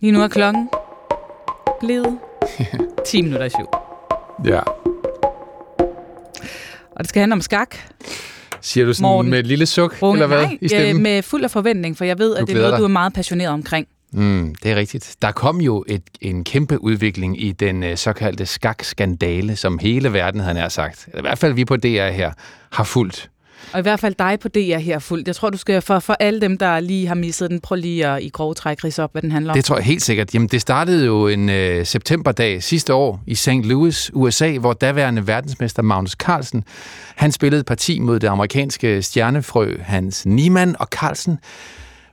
[0.00, 0.68] Lige nu er klokken
[1.80, 2.18] blevet
[3.06, 3.66] 10 minutter i syv.
[4.44, 4.60] Ja.
[6.90, 7.76] Og det skal handle om skak.
[8.68, 9.30] Siger du sådan Morten.
[9.30, 10.42] med et lille suk, Runge, eller hvad?
[10.42, 11.02] Nej, i stemmen?
[11.02, 12.78] med fuld af forventning, for jeg ved, at det er noget, dig.
[12.78, 13.86] du er meget passioneret omkring.
[14.12, 15.16] Mm, det er rigtigt.
[15.22, 20.40] Der kom jo et, en kæmpe udvikling i den uh, såkaldte skak-skandale, som hele verden,
[20.40, 22.32] havde nær sagt, eller i hvert fald vi på DR her,
[22.72, 23.30] har fulgt.
[23.72, 25.26] Og i hvert fald dig på DR her fuldt.
[25.26, 28.06] Jeg tror, du skal for, for alle dem, der lige har misset den, prøv lige
[28.06, 29.56] at i grove træk rise op, hvad den handler om.
[29.56, 30.34] Det tror jeg helt sikkert.
[30.34, 33.48] Jamen, det startede jo en øh, septemberdag sidste år i St.
[33.48, 36.64] Louis, USA, hvor daværende verdensmester Magnus Carlsen,
[37.16, 41.38] han spillede parti mod det amerikanske stjernefrø Hans Niemann, og Carlsen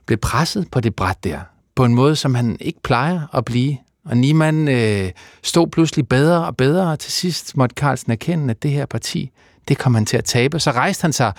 [0.06, 1.38] blev presset på det bræt der
[1.76, 3.76] på en måde, som han ikke plejer at blive.
[4.04, 5.10] Og Niemann øh,
[5.42, 9.30] stod pludselig bedre og bedre, og til sidst måtte Carlsen erkende, at det her parti,
[9.68, 10.60] det kom han til at tabe.
[10.60, 11.32] Så rejste han sig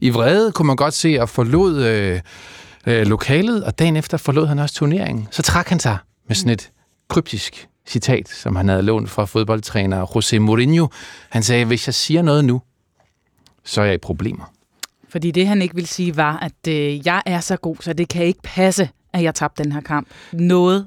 [0.00, 2.20] i vrede, kunne man godt se, og forlod øh,
[2.86, 5.28] øh, lokalet, og dagen efter forlod han også turneringen.
[5.30, 6.70] Så trak han sig med sådan et
[7.08, 10.88] kryptisk citat, som han havde lånt fra fodboldtræner José Mourinho.
[11.30, 12.62] Han sagde, hvis jeg siger noget nu,
[13.64, 14.52] så er jeg i problemer.
[15.08, 18.08] Fordi det, han ikke vil sige, var, at øh, jeg er så god, så det
[18.08, 20.08] kan ikke passe, at jeg tabte den her kamp.
[20.32, 20.86] Noget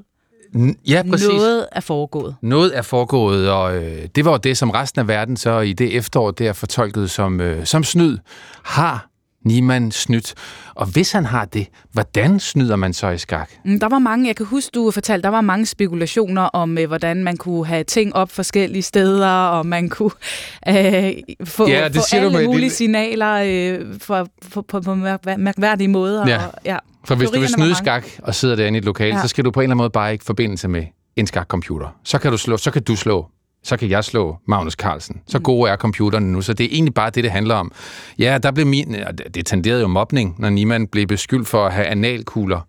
[0.87, 1.27] Ja, præcis.
[1.27, 2.35] Noget er foregået.
[2.41, 5.73] Noget er foregået, og øh, det var jo det, som resten af verden så i
[5.73, 8.17] det efterår der fortolket som, øh, som snyd.
[8.63, 9.09] Har
[9.45, 10.33] Niemann snydt?
[10.75, 13.49] Og hvis han har det, hvordan snyder man så i skak?
[13.65, 16.87] Mm, der var mange, jeg kan huske, du fortalte, der var mange spekulationer om, øh,
[16.87, 20.11] hvordan man kunne have ting op forskellige steder, og man kunne
[20.67, 22.71] øh, få, ja, det få alle mulige det...
[22.71, 24.95] signaler øh, for, for, på, på
[25.37, 26.27] mærkværdige måder.
[26.27, 26.45] Ja.
[26.45, 26.77] Og, ja.
[27.05, 29.21] For hvis du vil snyde skak og sidder derinde i et lokale, ja.
[29.21, 30.83] så skal du på en eller anden måde bare ikke forbindelse med
[31.15, 31.87] en skakcomputer.
[32.03, 33.29] Så kan du slå, så kan du slå
[33.65, 35.21] så kan jeg slå Magnus Carlsen.
[35.27, 35.43] Så mm.
[35.43, 37.71] gode er computerne nu, så det er egentlig bare det, det handler om.
[38.19, 38.95] Ja, der blev min,
[39.33, 42.59] det tenderede jo mobning, når Niemann blev beskyldt for at have analkugler,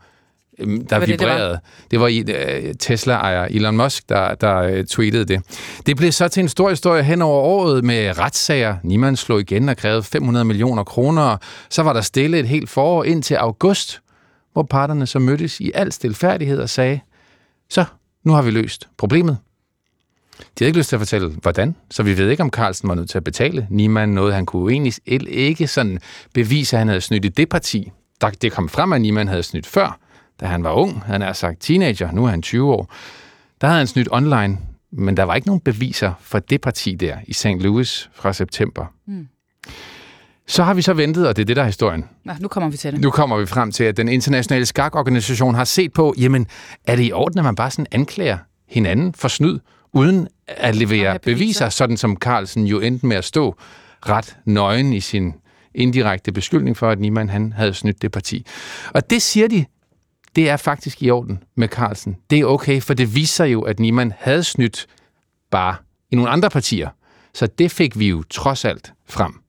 [0.59, 1.51] øhm, der vibrerede.
[1.51, 5.43] Det, det var, det var uh, Tesla-ejer Elon Musk, der, der uh, tweetede det.
[5.87, 8.77] Det blev så til en stor historie hen over året med retssager.
[8.83, 11.37] Niemann slog igen og krævede 500 millioner kroner.
[11.71, 14.01] Så var der stille et helt forår ind til august,
[14.57, 17.01] hvor parterne så mødtes i al stilfærdighed og sagde,
[17.71, 17.85] så
[18.25, 19.39] nu har vi løst problemet.
[20.39, 22.95] De havde ikke lyst til at fortælle, hvordan, så vi ved ikke, om Carlsen var
[22.95, 24.35] nødt til at betale Niemann noget.
[24.35, 24.95] Han kunne egentlig
[25.27, 25.99] ikke sådan
[26.35, 27.93] bevise, at han havde snydt i det parti.
[28.43, 29.99] Det kom frem, at Niemann havde snydt før,
[30.41, 31.03] da han var ung.
[31.03, 32.93] Han er sagt teenager, nu er han 20 år.
[33.61, 34.59] Der havde han snydt online,
[34.91, 37.47] men der var ikke nogen beviser for det parti der i St.
[37.47, 38.87] Louis fra september.
[39.07, 39.29] Mm.
[40.49, 42.05] Så har vi så ventet, og det er det, der er historien.
[42.27, 43.01] Ja, nu kommer vi til det.
[43.01, 46.47] Nu kommer vi frem til, at den internationale skakorganisation har set på, jamen,
[46.87, 48.39] er det i orden, at man bare sådan anklager
[48.69, 49.59] hinanden for snyd,
[49.93, 51.35] uden at levere beviser.
[51.35, 53.57] beviser, sådan som Carlsen jo endte med at stå
[54.09, 55.35] ret nøgen i sin
[55.75, 58.47] indirekte beskyldning for, at Niemann han havde snydt det parti.
[58.95, 59.65] Og det siger de,
[60.37, 62.17] det er faktisk i orden med Carlsen.
[62.31, 64.87] Det er okay, for det viser jo, at Niemann havde snydt
[65.51, 65.75] bare
[66.11, 66.89] i nogle andre partier.
[67.35, 69.46] Så det fik vi jo trods alt frem.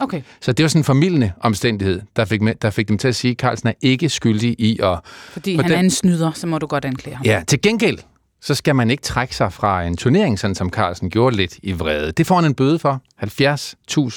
[0.00, 0.22] Okay.
[0.40, 3.16] Så det var sådan en formidlende omstændighed, der fik, med, der fik dem til at
[3.16, 4.98] sige, at Carlsen er ikke skyldig i at...
[5.04, 7.26] Fordi han den, er en snyder, så må du godt anklage ham.
[7.26, 7.98] Ja, til gengæld
[8.40, 11.72] så skal man ikke trække sig fra en turnering, sådan som Carlsen gjorde lidt i
[11.72, 12.12] vrede.
[12.12, 13.00] Det får han en bøde for.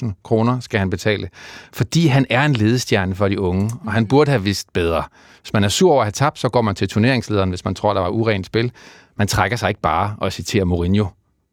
[0.05, 1.29] 70.000 kroner skal han betale,
[1.73, 5.03] fordi han er en ledestjerne for de unge, og han burde have vidst bedre.
[5.41, 7.75] Hvis man er sur over at have tabt, så går man til turneringslederen, hvis man
[7.75, 8.71] tror, der var urent spil.
[9.17, 11.05] Man trækker sig ikke bare og citerer Mourinho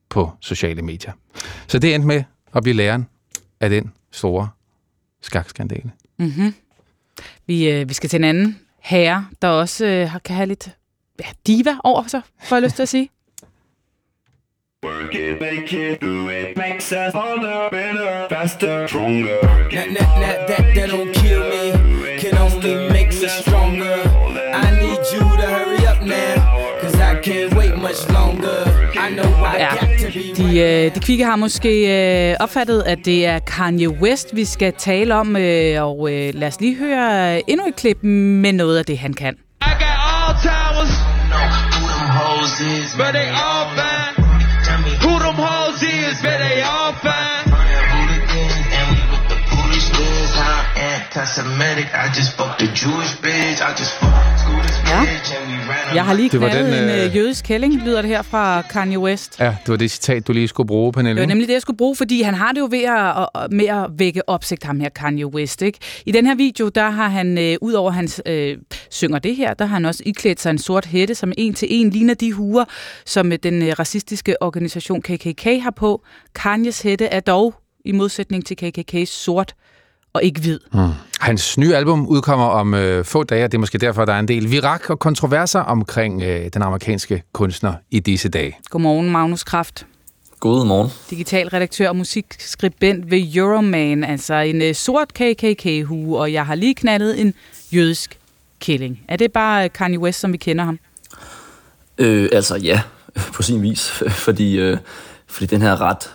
[0.09, 1.13] på sociale medier.
[1.67, 2.23] Så det endte med
[2.55, 3.09] at blive læren
[3.61, 4.49] af den store
[5.23, 5.93] skakskandale.
[6.19, 6.55] Mm-hmm.
[7.47, 10.71] Vi, øh, vi skal til en anden herre, der også øh, kan have lidt
[11.21, 13.11] ja, diva over sig, får jeg lyst til at sige.
[14.85, 19.41] Work it, make it, do it, makes us harder, better, faster, stronger.
[19.73, 21.65] That, that, that, that, that don't kill me,
[22.23, 23.97] can only make us stronger.
[24.63, 26.37] I need you to hurry up now,
[26.81, 28.59] cause I can't wait much longer.
[29.05, 29.86] I know I ja, got to be
[30.37, 31.73] de, øh, de kvikke har måske
[32.31, 36.49] øh, opfattet, at det er Kanye West, vi skal tale om, øh, og øh, lad
[36.49, 39.35] os lige høre endnu et klip med noget af det, han kan.
[39.35, 40.95] I got all towers,
[42.99, 43.86] but they all
[51.27, 54.37] Anti-Semitic, I just fucked a Jewish bitch, I just fucked
[54.87, 55.95] Ja.
[55.95, 57.17] Jeg har lige knaldet den, en øh...
[57.17, 59.41] jødisk kælling, lyder det her fra Kanye West.
[59.41, 61.15] Ja, det var det citat, du lige skulle bruge, Pernille.
[61.15, 63.67] Det var nemlig det, jeg skulle bruge, fordi han har det jo ved at, med
[63.67, 65.63] at vække opsigt, ham her Kanye West.
[65.63, 65.79] Ikke?
[66.07, 68.57] I den her video, der har han, øh, ud over hans øh,
[68.91, 71.69] synger det her, der har han også iklædt sig en sort hætte, som en til
[71.71, 72.65] en ligner de huer,
[73.07, 76.05] som den øh, racistiske organisation KKK har på.
[76.35, 77.55] Kanyes hætte er dog,
[77.85, 79.55] i modsætning til KKK, sort
[80.17, 80.61] og ikke hvid.
[80.73, 80.79] Mm.
[81.21, 84.19] Hans nye album udkommer om øh, få dage, og det er måske derfor, der er
[84.19, 88.57] en del virak og kontroverser omkring øh, den amerikanske kunstner i disse dage.
[88.71, 89.87] Godmorgen, Magnus Kraft.
[90.41, 90.91] Godmorgen.
[91.11, 96.75] Digital redaktør og musikskribent ved Euroman, altså en øh, sort KKK-hue, og jeg har lige
[96.75, 97.35] knaldet en
[97.73, 98.19] jødisk
[98.61, 99.01] killing.
[99.09, 100.79] Er det bare øh, Kanye West, som vi kender ham?
[101.99, 102.81] Øh, altså ja,
[103.35, 103.91] på sin vis,
[104.27, 104.79] fordi, øh,
[105.27, 106.11] fordi den her ret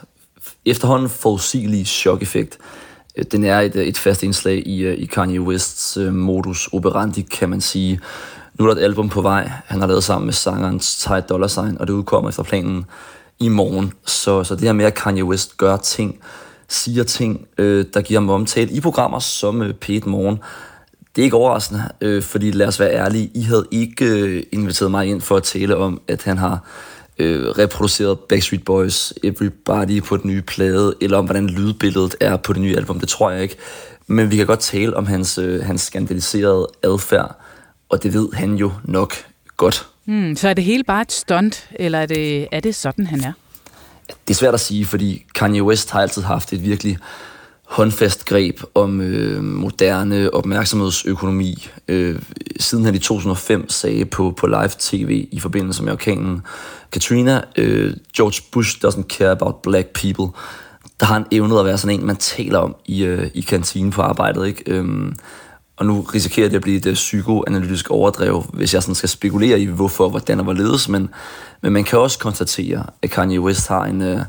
[0.65, 2.80] efterhånden forudsigelige chok-effekt, Øh,
[3.17, 6.69] Øh, den er et, øh, et fast indslag i, øh, i Kanye Wests øh, modus
[6.73, 7.99] operandi, kan man sige.
[8.59, 11.47] Nu er der et album på vej, han har lavet sammen med sangeren Ty Dollar
[11.47, 12.85] Sign, og det udkommer efter planen
[13.39, 13.93] i morgen.
[14.05, 16.19] Så, så det her med, at Kanye West gør ting,
[16.67, 20.39] siger ting, øh, der giver ham omtale i programmer som øh, p Morgen,
[21.15, 24.91] det er ikke overraskende, øh, fordi lad os være ærlige, I havde ikke øh, inviteret
[24.91, 26.63] mig ind for at tale om, at han har
[27.21, 32.53] øh, reproduceret Backstreet Boys Everybody på den nye plade, eller om hvordan lydbilledet er på
[32.53, 33.55] det nye album, det tror jeg ikke.
[34.07, 37.35] Men vi kan godt tale om hans, øh, hans skandaliserede adfærd,
[37.89, 39.13] og det ved han jo nok
[39.57, 39.87] godt.
[40.05, 43.23] Hmm, så er det hele bare et stunt, eller er det, er det sådan, han
[43.23, 43.33] er?
[44.27, 46.97] Det er svært at sige, fordi Kanye West har altid haft et virkelig
[47.71, 51.67] håndfast greb om øh, moderne opmærksomhedsøkonomi.
[51.87, 52.21] Øh,
[52.59, 56.41] siden han i 2005 sagde på, på live tv i forbindelse med orkanen
[56.91, 60.39] Katrina, øh, George Bush doesn't care about black people,
[60.99, 63.91] der har han evnet at være sådan en, man taler om i, øh, i kantinen
[63.91, 64.47] på arbejdet.
[64.47, 64.63] Ikke?
[64.67, 65.15] Øhm,
[65.77, 69.59] og nu risikerer det at blive et øh, psykoanalytisk overdrev, hvis jeg sådan skal spekulere
[69.59, 71.09] i, hvorfor, hvordan og hvorledes, men,
[71.61, 74.01] men man kan også konstatere, at Kanye West har en...
[74.01, 74.19] Øh,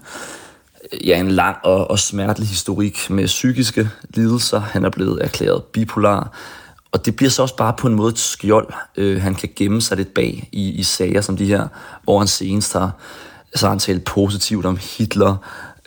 [1.05, 4.61] ja, en lang og, og smertelig historik med psykiske lidelser.
[4.61, 6.33] Han er blevet erklæret bipolar.
[6.93, 9.81] Og det bliver så også bare på en måde et skjold, øh, han kan gemme
[9.81, 11.69] sig lidt bag i, i sager som de her,
[12.05, 12.91] hvor han senest har,
[13.55, 15.37] så har han talt positivt om Hitler,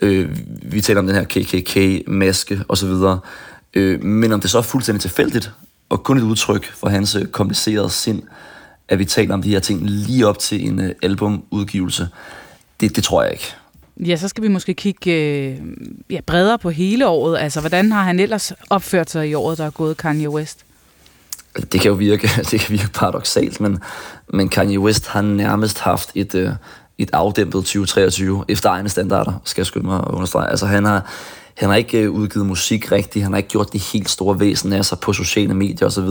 [0.01, 2.93] øh, vi taler om den her KKK-maske osv.,
[3.73, 5.51] øh, men om det så er fuldstændig tilfældigt,
[5.89, 8.23] og kun et udtryk for hans øh, komplicerede sind,
[8.87, 12.09] at vi taler om de her ting lige op til en øh, albumudgivelse,
[12.79, 13.55] det, det tror jeg ikke.
[13.99, 15.57] Ja, så skal vi måske kigge øh,
[16.09, 17.37] ja, bredere på hele året.
[17.37, 20.65] Altså, hvordan har han ellers opført sig i året, der er gået Kanye West?
[21.71, 23.79] Det kan jo virke, det kan virke paradoxalt, men,
[24.33, 26.49] men Kanye West har nærmest haft et, øh,
[26.97, 30.49] et afdæmpet 2023 efter egne standarder, skal jeg skynde mig at understrege.
[30.49, 31.11] Altså, han har,
[31.57, 34.73] han har ikke øh, udgivet musik rigtigt, han har ikke gjort det helt store væsen
[34.73, 36.09] af sig på sociale medier osv.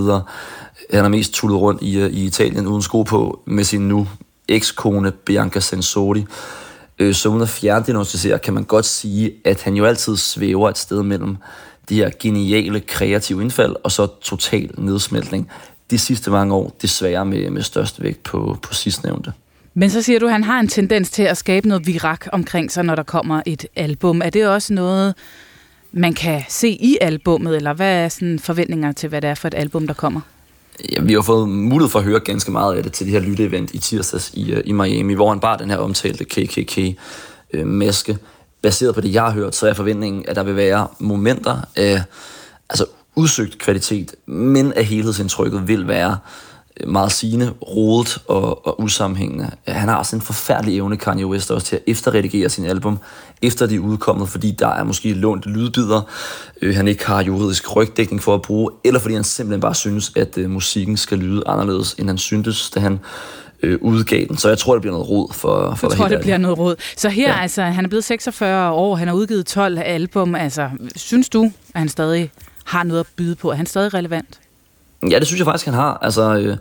[0.90, 4.08] Han har mest tullet rundt i, øh, i Italien uden sko på med sin nu
[4.48, 6.24] ekskone Bianca Sensori.
[6.98, 10.78] Øh, så uden at fjerndiagnostisere, kan man godt sige, at han jo altid svæver et
[10.78, 11.36] sted mellem
[11.88, 15.50] de her geniale, kreative indfald, og så total nedsmeltning.
[15.90, 19.32] De sidste mange år, desværre med, med størst vægt på, på sidstnævnte.
[19.74, 22.70] Men så siger du, at han har en tendens til at skabe noget virak omkring
[22.70, 24.22] sig, når der kommer et album.
[24.24, 25.14] Er det også noget,
[25.92, 29.48] man kan se i albummet, eller hvad er sådan forventninger til, hvad det er for
[29.48, 30.20] et album, der kommer?
[30.92, 33.20] Ja, vi har fået mulighed for at høre ganske meget af det til det her
[33.20, 38.12] lytteevent i tirsdags i, øh, i Miami, hvor han bar den her omtalte KKK-maske.
[38.12, 38.18] Øh,
[38.62, 42.02] Baseret på det, jeg har hørt, så er forventningen, at der vil være momenter af
[42.70, 46.18] altså udsøgt kvalitet, men at helhedsindtrykket vil være
[46.86, 49.50] meget sigende, rodet og, og usammenhængende.
[49.66, 52.98] Han har også en forfærdelig evne, Kanye West, også til at efterredigere sin album,
[53.42, 56.00] efter de er udkommet, fordi der er måske lånt lydbider,
[56.62, 60.12] øh, han ikke har juridisk rygdækning for at bruge, eller fordi han simpelthen bare synes,
[60.16, 63.00] at øh, musikken skal lyde anderledes, end han syntes, da han
[63.62, 64.36] øh, udgav den.
[64.36, 66.76] Så jeg tror, det bliver noget rod for, for Jeg tror, det bliver noget råd.
[66.96, 67.40] Så her, ja.
[67.40, 70.34] altså, han er blevet 46 år, han har udgivet 12 album.
[70.34, 71.44] Altså, synes du,
[71.74, 72.30] at han stadig
[72.64, 73.50] har noget at byde på?
[73.50, 74.40] Er han stadig relevant?
[75.10, 75.98] Ja, det synes jeg faktisk, han har.
[76.02, 76.56] Altså, øh,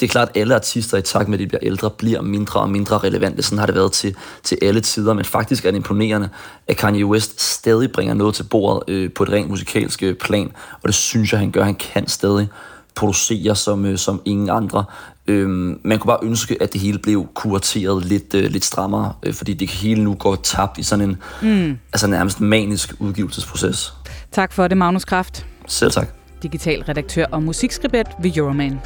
[0.00, 2.60] det er klart, at alle artister i takt med, at de bliver ældre, bliver mindre
[2.60, 3.42] og mindre relevante.
[3.42, 6.28] Sådan har det været til, til alle tider, men faktisk er det imponerende,
[6.68, 10.52] at Kanye West stadig bringer noget til bordet øh, på et rent musikalsk øh, plan,
[10.72, 11.64] og det synes jeg, han gør.
[11.64, 12.48] Han kan stadig
[12.94, 14.84] producere som, øh, som ingen andre.
[15.26, 19.34] Øhm, man kunne bare ønske, at det hele blev kurateret lidt, øh, lidt strammere, øh,
[19.34, 21.78] fordi det hele nu går tabt i sådan en mm.
[21.92, 23.94] altså nærmest manisk udgivelsesproces.
[24.32, 25.46] Tak for det, Magnus Kraft.
[25.66, 26.19] Selv tak.
[26.42, 28.80] Digital redaktør og musikskribent ved Euroman.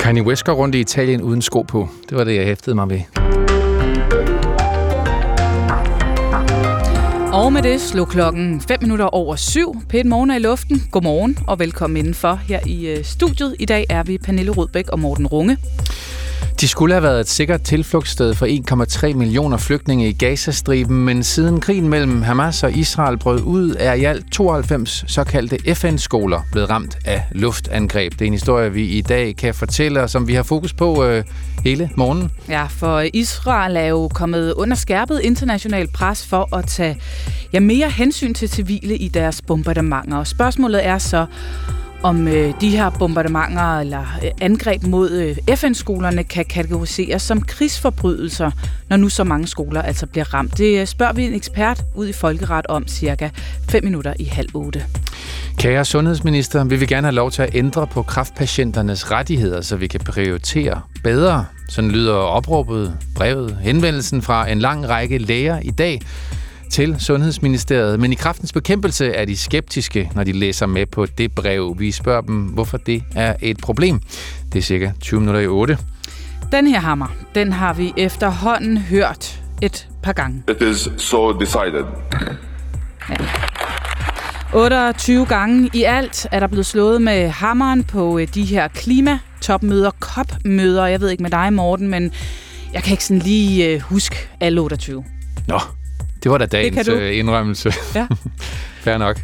[0.00, 1.88] Kanye West går rundt i Italien uden sko på.
[2.08, 3.00] Det var det, jeg hæftede mig ved.
[7.32, 9.76] Og med det slog klokken 5 minutter over syv.
[9.88, 10.82] Pæt morgen er i luften.
[10.90, 13.56] Godmorgen og velkommen indenfor her i øh, studiet.
[13.58, 15.56] I dag er vi Pernille Rudbæk og Morten Runge.
[16.60, 18.46] De skulle have været et sikkert tilflugtssted for
[19.10, 23.92] 1,3 millioner flygtninge i Gazastriben, men siden krigen mellem Hamas og Israel brød ud, er
[23.92, 28.12] i alt 92 såkaldte FN-skoler blevet ramt af luftangreb.
[28.12, 31.04] Det er en historie, vi i dag kan fortælle, og som vi har fokus på
[31.04, 31.24] øh,
[31.64, 32.30] hele morgenen.
[32.48, 37.00] Ja, for Israel er jo kommet under skærpet international pres for at tage
[37.52, 40.16] ja, mere hensyn til civile i deres bombardementer.
[40.16, 41.26] Og spørgsmålet er så,
[42.02, 48.50] om øh, de her bombardementer eller øh, angreb mod øh, FN-skolerne kan kategoriseres som krigsforbrydelser,
[48.88, 50.58] når nu så mange skoler altså bliver ramt.
[50.58, 53.28] Det øh, spørger vi en ekspert ud i Folkeret om cirka
[53.70, 54.84] 5 minutter i halv 8.
[55.58, 59.86] Kære sundhedsminister, vi vil gerne have lov til at ændre på kraftpatienternes rettigheder, så vi
[59.86, 61.44] kan prioritere bedre.
[61.68, 66.00] Sådan lyder opråbet, brevet, henvendelsen fra en lang række læger i dag
[66.70, 68.00] til Sundhedsministeriet.
[68.00, 71.76] Men i kraftens bekæmpelse er de skeptiske, når de læser med på det brev.
[71.78, 74.00] Vi spørger dem, hvorfor det er et problem.
[74.52, 75.78] Det er cirka 20 minutter i 8.
[76.52, 80.42] Den her hammer, den har vi efterhånden hørt et par gange.
[80.48, 81.84] It is so decided.
[83.10, 83.16] Ja.
[84.54, 89.90] 28 gange i alt er der blevet slået med hammeren på øh, de her klimatopmøder,
[89.90, 90.86] COP-møder.
[90.86, 92.12] Jeg ved ikke med dig, Morten, men
[92.72, 95.04] jeg kan ikke sådan lige øh, huske alle 28.
[95.48, 95.60] Nå,
[96.22, 97.72] det var da dagens øh, indrømmelse.
[97.94, 98.06] Ja.
[98.84, 99.20] Fair nok.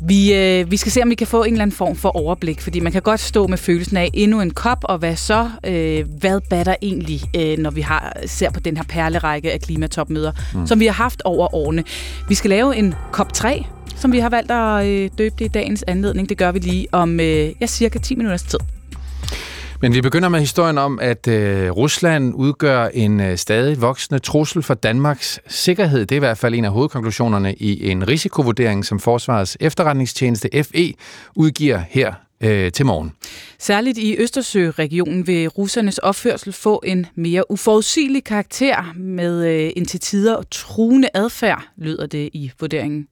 [0.00, 2.60] Vi, øh, vi skal se, om vi kan få en eller anden form for overblik,
[2.60, 5.50] fordi man kan godt stå med følelsen af endnu en kop, og hvad så?
[5.64, 10.32] Øh, hvad batter egentlig, øh, når vi har ser på den her perlerække af klimatopmøder,
[10.54, 10.66] mm.
[10.66, 11.84] som vi har haft over årene?
[12.28, 13.64] Vi skal lave en kop 3,
[13.96, 16.28] som vi har valgt at øh, døbe det i dagens anledning.
[16.28, 18.58] Det gør vi lige om øh, ja, cirka 10 minutters tid.
[19.82, 24.62] Men vi begynder med historien om, at øh, Rusland udgør en øh, stadig voksende trussel
[24.62, 26.00] for Danmarks sikkerhed.
[26.00, 30.94] Det er i hvert fald en af hovedkonklusionerne i en risikovurdering, som Forsvarets efterretningstjeneste FE
[31.34, 33.12] udgiver her øh, til morgen.
[33.58, 40.00] Særligt i Østersøregionen vil russernes opførsel få en mere uforudsigelig karakter med øh, en til
[40.00, 43.08] tider truende adfærd, lyder det i vurderingen.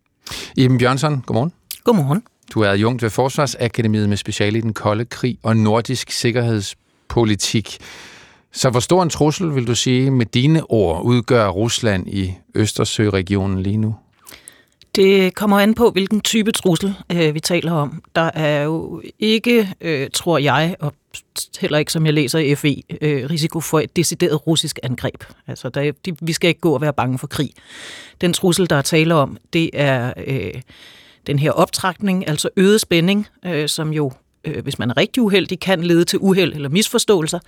[0.57, 1.53] Iben Bjørnsson, godmorgen.
[1.85, 2.23] Godmorgen.
[2.51, 7.79] Du er adjunkt ved Forsvarsakademiet med speciale i den kolde krig og nordisk sikkerhedspolitik.
[8.53, 13.63] Så hvor stor en trussel, vil du sige, med dine ord udgør Rusland i Østersøregionen
[13.63, 13.95] lige nu?
[14.97, 18.03] Det kommer an på, hvilken type trussel øh, vi taler om.
[18.15, 20.95] Der er jo ikke, øh, tror jeg, og
[21.61, 25.25] heller ikke som jeg læser i FE, øh, risiko for et decideret russisk angreb.
[25.47, 27.51] Altså, der, de, vi skal ikke gå og være bange for krig.
[28.21, 30.63] Den trussel, der er tale om, det er øh,
[31.27, 34.13] den her optrækning, altså øget spænding, øh, som jo,
[34.45, 37.39] øh, hvis man er rigtig uheldig, kan lede til uheld eller misforståelser.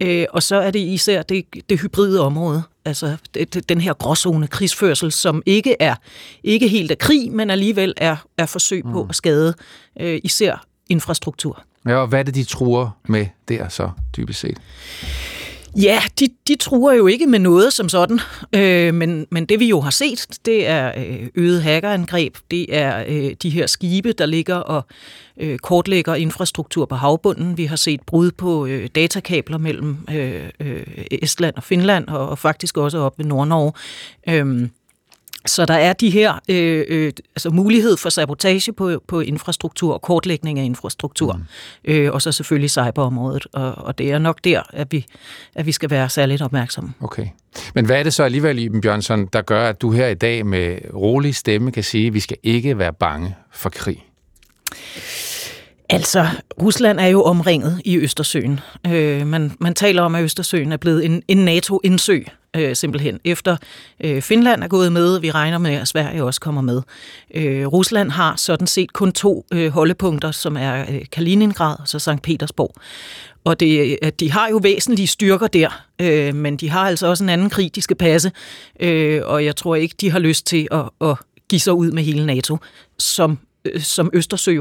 [0.00, 4.46] Øh, og så er det især det, det hybride område, altså det, den her gråzone
[4.46, 5.94] krigsførsel, som ikke er
[6.44, 9.10] ikke helt af krig, men alligevel er, er forsøg på mm.
[9.10, 9.54] at skade
[10.00, 11.62] øh, især infrastruktur.
[11.86, 14.58] Ja, og hvad er det, de truer med der så, dybest set?
[15.76, 18.20] Ja, de, de truer jo ikke med noget som sådan,
[18.54, 23.04] øh, men, men det vi jo har set, det er øh, øget hackerangreb, det er
[23.08, 24.86] øh, de her skibe, der ligger og
[25.40, 27.58] øh, kortlægger infrastruktur på havbunden.
[27.58, 32.38] Vi har set brud på øh, datakabler mellem øh, øh, Estland og Finland, og, og
[32.38, 33.72] faktisk også op ved Nord-Norge.
[34.28, 34.68] Øh,
[35.46, 40.02] så der er de her øh, øh, altså mulighed for sabotage på, på infrastruktur og
[40.02, 41.44] kortlægning af infrastruktur, mm.
[41.84, 45.06] øh, og så selvfølgelig cyberområdet, og, og det er nok der, at vi,
[45.54, 46.92] at vi skal være særligt opmærksomme.
[47.00, 47.26] Okay.
[47.74, 50.46] Men hvad er det så alligevel, Iben Bjørnsson, der gør, at du her i dag
[50.46, 54.04] med rolig stemme kan sige, at vi skal ikke være bange for krig?
[55.88, 56.26] Altså,
[56.62, 58.60] Rusland er jo omringet i Østersøen.
[58.86, 62.20] Øh, man, man taler om, at Østersøen er blevet en, en NATO-indsø,
[62.56, 63.20] øh, simpelthen.
[63.24, 63.56] Efter
[64.04, 66.82] øh, Finland er gået med, vi regner med, at Sverige også kommer med.
[67.34, 71.98] Øh, Rusland har sådan set kun to øh, holdepunkter, som er øh, Kaliningrad og så
[71.98, 72.74] Sankt Petersborg.
[73.44, 77.24] Og det, øh, de har jo væsentlige styrker der, øh, men de har altså også
[77.24, 78.32] en anden krig, de skal passe.
[78.80, 81.16] Øh, og jeg tror ikke, de har lyst til at, at
[81.48, 82.58] give sig ud med hele NATO,
[82.98, 84.60] som, øh, som Østersø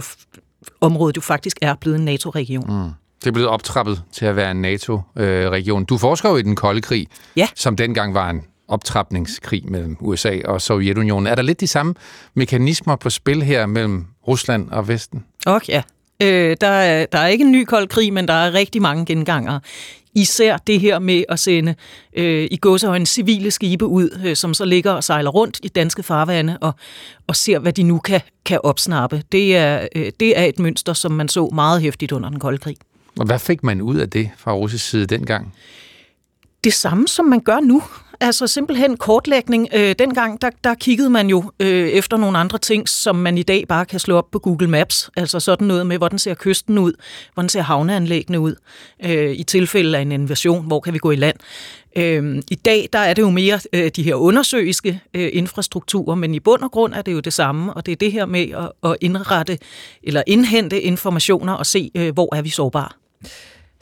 [0.82, 2.84] området jo faktisk er blevet en NATO-region.
[2.84, 3.03] Mm.
[3.24, 5.86] Det er blevet optrappet til at være en NATO-region.
[5.86, 7.48] Du forsker jo i den kolde krig, ja.
[7.56, 11.28] som dengang var en optrapningskrig mellem USA og Sovjetunionen.
[11.28, 11.94] Er der lidt de samme
[12.34, 15.26] mekanismer på spil her mellem Rusland og Vesten?
[15.46, 15.82] Okay, ja.
[16.22, 19.06] Øh, der, er, der er ikke en ny kold krig, men der er rigtig mange
[19.06, 19.60] genganger.
[20.16, 21.76] Især det her med at sende
[22.18, 26.04] øh, i gåsehøjne civile skibe ud, øh, som så ligger og sejler rundt i danske
[26.04, 26.74] farvande og,
[27.28, 29.24] og ser, hvad de nu kan, kan opsnappe.
[29.32, 32.58] Det er, øh, det er et mønster, som man så meget hæftigt under den kolde
[32.58, 32.78] krig.
[33.20, 35.54] Og hvad fik man ud af det fra russisk side dengang?
[36.64, 37.84] Det samme, som man gør nu.
[38.20, 39.68] Altså simpelthen kortlægning.
[39.74, 43.44] Øh, dengang, der, der kiggede man jo øh, efter nogle andre ting, som man i
[43.44, 45.10] dag bare kan slå op på Google Maps.
[45.16, 46.94] Altså sådan noget med, hvordan ser kysten ud,
[47.34, 48.56] hvordan ser havneanlæggene ud,
[49.06, 51.36] øh, i tilfælde af en invasion, hvor kan vi gå i land.
[51.98, 56.36] Øh, I dag, der er det jo mere øh, de her undersøiske øh, infrastrukturer, men
[56.36, 58.50] i bund og grund er det jo det samme, og det er det her med
[58.52, 59.58] at, at indrette
[60.04, 63.03] eller indhente informationer og se, øh, hvor er vi sårbare.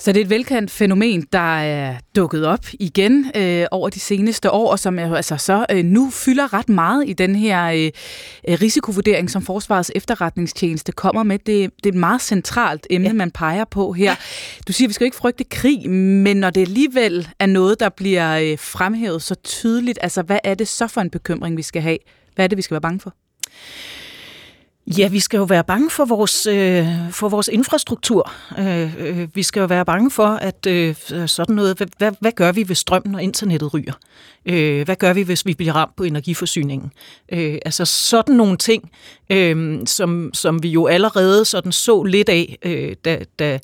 [0.02, 4.52] Så det er et velkendt fænomen, der er dukket op igen øh, over de seneste
[4.52, 7.92] år, og som altså, så øh, nu fylder ret meget i den her øh,
[8.62, 11.39] risikovodering, som Forsvarets efterretningstjeneste kommer med.
[11.39, 13.14] Det, det er et meget centralt emne, ja.
[13.14, 14.16] man peger på her.
[14.68, 17.89] Du siger, at vi skal ikke frygte krig, men når det alligevel er noget, der
[17.89, 21.82] bliver øh, fremhævet så tydeligt, altså hvad er det så for en bekymring, vi skal
[21.82, 21.98] have?
[22.36, 23.14] Hvad er det, vi skal være bange for?
[24.88, 28.32] Ja, vi skal jo være bange for vores, øh, for vores infrastruktur.
[28.60, 30.96] Øh, øh, vi skal jo være bange for, at øh,
[31.28, 33.94] sådan noget, hvad, hvad, hvad gør vi, hvis strømmen og internettet ryger?
[34.46, 36.92] Øh, hvad gør vi, hvis vi bliver ramt på energiforsyningen?
[37.32, 38.92] Øh, altså sådan nogle ting,
[39.30, 43.60] øh, som, som vi jo allerede sådan så lidt af, øh, da, da,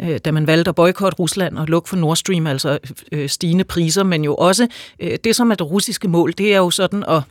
[0.00, 2.78] øh, da man valgte at boykotte Rusland og lukke for Nord Stream, altså
[3.12, 4.68] øh, stigende priser, men jo også
[5.00, 7.22] øh, det, som er det russiske mål, det er jo sådan at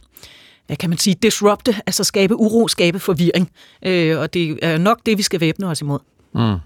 [0.69, 3.51] hvad kan man sige, disrupte, altså skabe uro, skabe forvirring.
[3.85, 5.99] Øh, og det er nok det, vi skal væbne os imod.
[6.35, 6.57] Mm.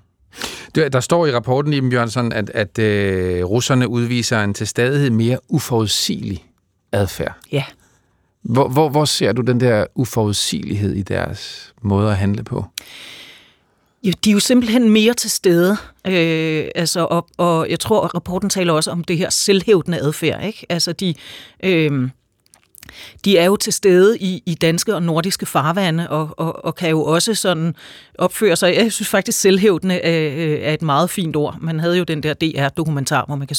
[0.92, 5.40] Der står i rapporten, Iben Bjørnsson, at, at øh, russerne udviser en til stadighed mere
[5.50, 6.46] uforudsigelig
[6.92, 7.34] adfærd.
[7.52, 7.64] Ja.
[8.42, 12.66] Hvor, hvor, hvor ser du den der uforudsigelighed i deres måde at handle på?
[14.04, 15.78] Jo, de er jo simpelthen mere til stede.
[16.08, 20.46] Øh, altså, og, og jeg tror, at rapporten taler også om det her selvhævdende adfærd.
[20.46, 20.66] Ikke?
[20.70, 21.14] Altså, de...
[21.64, 22.10] Øh,
[23.26, 26.90] de er jo til stede i, i danske og nordiske farvande, og, og, og kan
[26.90, 27.76] jo også sådan
[28.18, 28.76] opføre sig.
[28.76, 31.58] Jeg synes faktisk, selvhævdende er, øh, er et meget fint ord.
[31.62, 33.58] Man havde jo den der DR-dokumentar, hvor man kan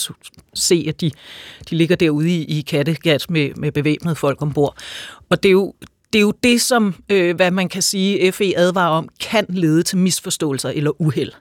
[0.55, 1.11] se, at de,
[1.70, 4.77] de ligger derude i, i Kattegat med, med bevæbnede folk ombord.
[5.31, 5.75] Og det er jo,
[6.12, 9.83] det er jo det, som, øh, hvad man kan sige, FE advarer om, kan lede
[9.83, 11.33] til misforståelser eller uheld.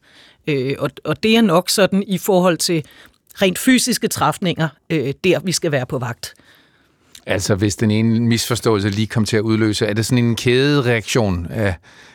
[0.48, 2.86] Øh, og, og det er nok sådan i forhold til
[3.42, 6.34] rent fysiske træfninger, øh, der vi skal være på vagt.
[7.26, 11.48] Altså, hvis den ene misforståelse lige kom til at udløse, er det sådan en kædereaktion?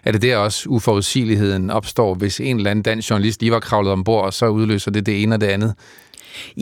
[0.04, 3.92] Er det der også uforudsigeligheden opstår, hvis en eller anden dansk journalist lige var kravlet
[3.92, 5.74] ombord, og så udløser det det ene og det andet?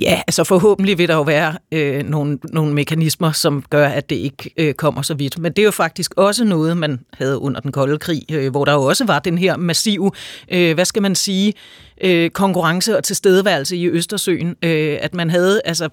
[0.01, 4.17] Ja, altså forhåbentlig vil der jo være øh, nogle, nogle mekanismer, som gør, at det
[4.17, 5.39] ikke øh, kommer så vidt.
[5.39, 8.65] Men det er jo faktisk også noget, man havde under den kolde krig, øh, hvor
[8.65, 10.11] der jo også var den her massive,
[10.49, 11.55] øh, hvad skal man sige,
[12.01, 15.89] øh, konkurrence og tilstedeværelse i Østersøen, øh, at man havde altså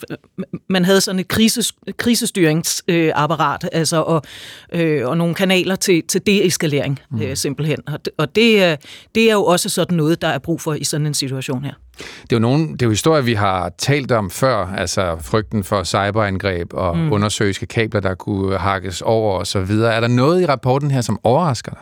[0.70, 4.22] man havde sådan et krises, krisestyringsapparat, øh, altså og,
[4.74, 7.22] øh, og nogle kanaler til til deeskalering mm.
[7.22, 7.78] øh, simpelthen.
[7.88, 8.80] Og, og det
[9.16, 11.74] det er jo også sådan noget der er brug for i sådan en situation her.
[11.98, 15.64] Det er jo nogle, det er jo historier, vi har talt om før, altså frygten
[15.64, 17.12] for cyberangreb og mm.
[17.12, 19.94] undersøgelske kabler, der kunne hakkes over og så videre.
[19.94, 21.82] Er der noget i rapporten her, som overrasker dig?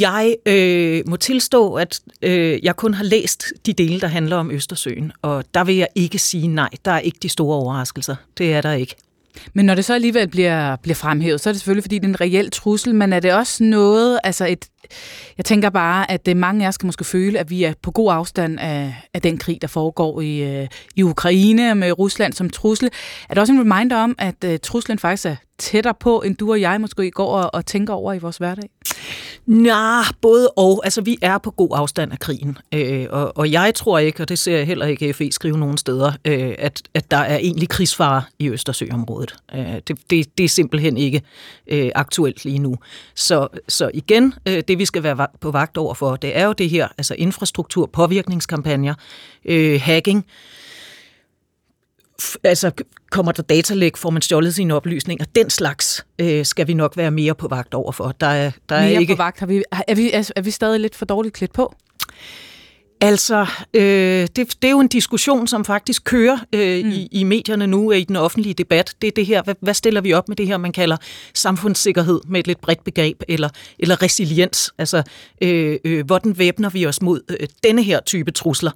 [0.00, 4.50] Jeg øh, må tilstå, at øh, jeg kun har læst de dele, der handler om
[4.50, 6.68] Østersøen, og der vil jeg ikke sige nej.
[6.84, 8.16] Der er ikke de store overraskelser.
[8.38, 8.96] Det er der ikke.
[9.54, 12.08] Men når det så alligevel bliver, bliver fremhævet, så er det selvfølgelig, fordi det er
[12.08, 14.64] en reel trussel, men er det også noget, altså et,
[15.36, 17.90] jeg tænker bare, at det mange af os kan måske føle, at vi er på
[17.90, 22.50] god afstand af, af den krig, der foregår i, øh, i Ukraine med Rusland som
[22.50, 22.90] trussel.
[23.28, 26.50] Er det også en reminder om, at øh, truslen faktisk er tættere på, end du
[26.50, 28.70] og jeg måske går og, og tænker over i vores hverdag?
[29.48, 30.80] Nej, både og.
[30.84, 34.28] Altså, vi er på god afstand af krigen, øh, og, og jeg tror ikke, og
[34.28, 37.68] det ser jeg heller ikke FE skrive nogen steder, øh, at, at der er egentlig
[37.68, 39.34] krigsfare i Østersøområdet.
[39.54, 41.22] Øh, det, det, det er simpelthen ikke
[41.66, 42.76] øh, aktuelt lige nu.
[43.14, 46.52] Så, så igen, øh, det vi skal være på vagt over for, det er jo
[46.52, 48.94] det her, altså infrastruktur, påvirkningskampagner,
[49.44, 50.26] øh, hacking,
[52.44, 52.70] altså
[53.10, 55.24] kommer der datalæg, får man stjålet sine oplysninger.
[55.34, 58.14] Den slags øh, skal vi nok være mere på vagt over for.
[58.20, 59.14] Der er, der mere er ikke...
[59.14, 59.40] på vagt?
[59.40, 61.74] Har vi, er, vi, er, er vi stadig lidt for dårligt klædt på?
[63.00, 66.90] Altså, øh, det, det er jo en diskussion, som faktisk kører øh, mm.
[66.90, 68.94] i, i medierne nu, i den offentlige debat.
[69.02, 70.96] Det er det her, hvad, hvad stiller vi op med det her, man kalder
[71.34, 74.72] samfundssikkerhed med et lidt bredt begreb, eller, eller resiliens.
[74.78, 75.02] Altså,
[75.42, 78.70] øh, øh, hvordan væbner vi os mod øh, denne her type trusler?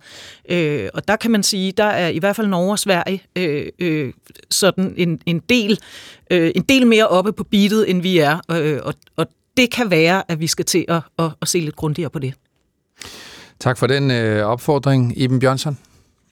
[0.49, 3.67] Øh, og der kan man sige, der er i hvert fald Norge og Sverige øh,
[3.79, 4.13] øh,
[4.51, 5.79] sådan en, en, del,
[6.31, 8.39] øh, en del mere oppe på beatet, end vi er.
[8.51, 11.77] Øh, og, og det kan være, at vi skal til at, at, at se lidt
[11.77, 12.35] grundigere på det.
[13.63, 15.79] Tak for den øh, opfordring, Iben Bjørnsson.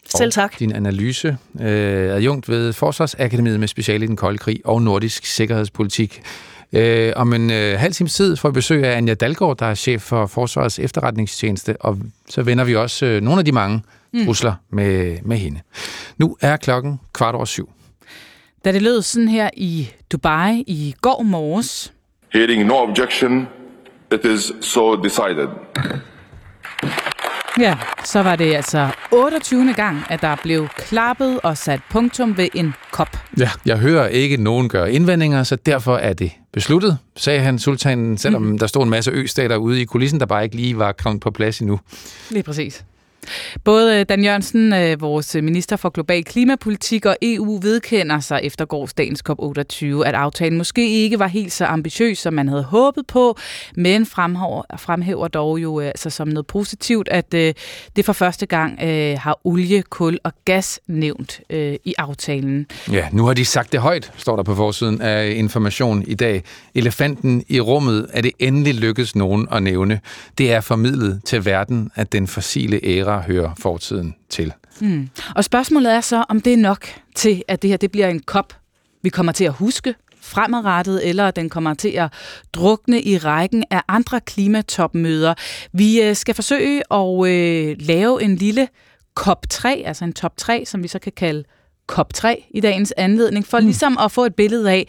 [0.05, 0.51] Selv tak.
[0.53, 1.37] Og din analyse.
[1.61, 6.23] Øh, adjunkt ved Forsvarsakademiet med speciale i den kolde krig og nordisk sikkerhedspolitik.
[6.73, 9.75] Øh, om en øh, halv times tid får vi besøg af Anja Dalgaard, der er
[9.75, 14.25] chef for Forsvarets efterretningstjeneste, og så vender vi også øh, nogle af de mange mm.
[14.25, 15.61] trusler med, med hende.
[16.19, 17.71] Nu er klokken kvart over syv.
[18.65, 21.93] Da det lød sådan her i Dubai i går morges.
[22.33, 23.49] Hearing no objection,
[24.13, 25.49] it is so decided.
[27.59, 29.73] Ja, så var det altså 28.
[29.73, 33.17] gang, at der blev klappet og sat punktum ved en kop.
[33.39, 38.19] Ja, jeg hører ikke nogen gøre indvendinger, så derfor er det besluttet, sagde han sultanen,
[38.19, 38.59] selvom mm.
[38.59, 41.31] der stod en masse østater ude i kulissen, der bare ikke lige var kommet på
[41.31, 41.81] plads endnu.
[42.31, 42.85] Lige præcis.
[43.65, 48.65] Både øh, Dan Jørgensen, øh, vores minister for global klimapolitik og EU vedkender sig efter
[48.65, 53.37] gårdsdagens COP28, at aftalen måske ikke var helt så ambitiøs, som man havde håbet på,
[53.77, 58.79] men fremhæver, fremhæver dog jo øh, altså som noget positivt, at det for første gang
[59.21, 61.41] har olie, kul og gas nævnt
[61.85, 62.67] i aftalen.
[62.93, 66.43] Ja, nu har de sagt det højt, står der på forsiden af information i dag.
[66.75, 70.01] Elefanten i rummet er det endelig lykkedes nogen at nævne.
[70.39, 74.53] Det er formidlet til verden, at den fossile æra hører fortiden til.
[74.81, 75.09] Mm.
[75.37, 78.21] Og spørgsmålet er så, om det er nok til, at det her det bliver en
[78.21, 78.57] kop,
[79.03, 82.13] vi kommer til at huske fremadrettet, eller at den kommer til at
[82.53, 85.35] drukne i rækken af andre klimatopmøder.
[85.73, 88.69] Vi øh, skal forsøge at øh, lave en lille
[89.21, 91.45] COP3, altså en top 3, som vi så kan kalde
[91.93, 93.67] COP3 i dagens anledning, for mm.
[93.67, 94.89] ligesom at få et billede af,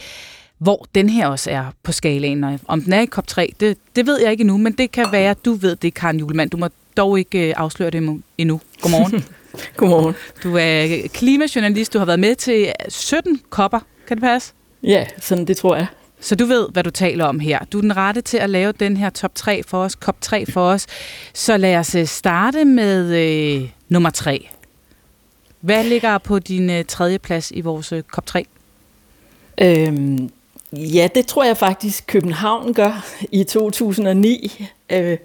[0.57, 2.59] hvor den her også er på skalaen.
[2.67, 5.31] Om den er i COP3, det, det ved jeg ikke endnu, men det kan være,
[5.31, 6.49] at du ved det, Karen Julemand.
[6.49, 6.67] Du må
[6.97, 8.61] dog ikke øh, afsløre det endnu.
[8.81, 9.25] Godmorgen.
[9.77, 10.15] Godmorgen.
[10.43, 11.93] Du er klimajournalist.
[11.93, 13.79] Du har været med til 17 kopper.
[14.07, 14.53] Kan det passe?
[14.83, 15.87] Ja, sådan det tror jeg.
[16.19, 17.59] Så du ved, hvad du taler om her.
[17.71, 20.45] Du er den rette til at lave den her top 3 for os, COP 3
[20.45, 20.87] for os.
[21.33, 24.49] Så lad os øh, starte med øh, nummer 3.
[25.61, 28.45] Hvad ligger på din øh, tredje plads i vores øh, COP 3?
[29.61, 30.29] Øhm,
[30.73, 34.65] Ja, det tror jeg faktisk København gør i 2009.
[34.91, 35.17] Øh,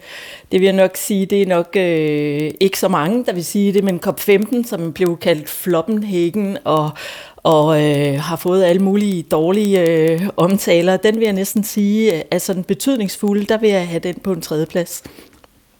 [0.52, 3.72] det vil jeg nok sige, det er nok øh, ikke så mange, der vil sige
[3.72, 6.90] det, men COP15, som blev kaldt Floppenhagen og,
[7.36, 12.38] og øh, har fået alle mulige dårlige øh, omtaler, den vil jeg næsten sige er
[12.38, 13.46] sådan betydningsfuld.
[13.46, 15.02] Der vil jeg have den på en tredje plads.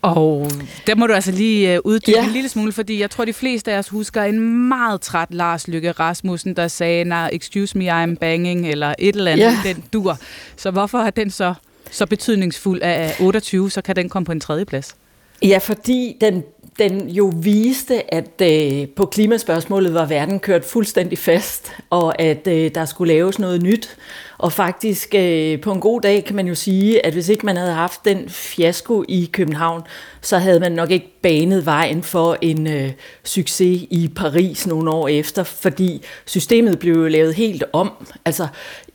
[0.02, 0.50] Og
[0.86, 2.26] der må du altså lige uh, uddybe ja.
[2.26, 5.68] en lille smule, fordi jeg tror, de fleste af os husker en meget træt Lars
[5.68, 9.58] Lykke Rasmussen, der sagde, nah, excuse me, I'm banging, eller et eller andet, ja.
[9.64, 10.18] den dur.
[10.56, 11.54] Så hvorfor er den så,
[11.90, 14.96] så betydningsfuld af 28, så kan den komme på en tredje plads?
[15.42, 16.44] Ja, fordi den,
[16.78, 22.70] den jo viste, at øh, på klimaspørgsmålet var verden kørt fuldstændig fast, og at øh,
[22.74, 23.96] der skulle laves noget nyt.
[24.38, 27.56] Og faktisk øh, på en god dag kan man jo sige, at hvis ikke man
[27.56, 29.82] havde haft den fiasko i København,
[30.20, 32.92] så havde man nok ikke banet vejen for en øh,
[33.24, 37.92] succes i Paris nogle år efter, fordi systemet blev lavet helt om.
[38.24, 38.46] Altså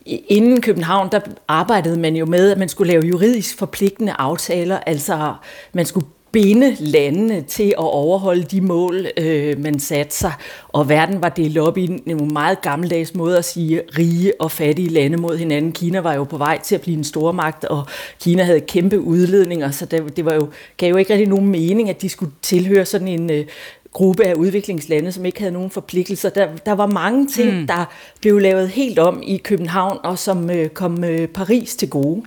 [0.06, 5.34] inden København, der arbejdede man jo med, at man skulle lave juridisk forpligtende aftaler, altså
[5.72, 10.32] man skulle binde landene til at overholde de mål, øh, man satte sig.
[10.68, 14.88] Og verden var delt op i en meget gammeldags måde at sige rige og fattige
[14.88, 15.72] lande mod hinanden.
[15.72, 17.86] Kina var jo på vej til at blive en stormagt, og
[18.20, 21.90] Kina havde kæmpe udledninger, så det, det var jo, gav jo ikke rigtig nogen mening,
[21.90, 23.44] at de skulle tilhøre sådan en øh,
[23.92, 26.30] gruppe af udviklingslande, som ikke havde nogen forpligtelser.
[26.30, 27.66] Der, der var mange ting, mm.
[27.66, 27.84] der
[28.20, 32.22] blev lavet helt om i København, og som øh, kom øh, Paris til gode.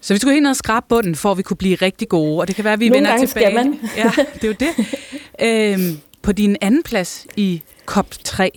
[0.00, 2.48] Så vi skulle ned og skrabe bunden, for at vi kunne blive rigtig gode, og
[2.48, 3.46] det kan være, at vi Nogle vender tilbage.
[3.46, 3.78] Skal man.
[3.96, 4.98] ja, det er jo det.
[5.42, 8.48] Øhm, på din anden plads i COP3,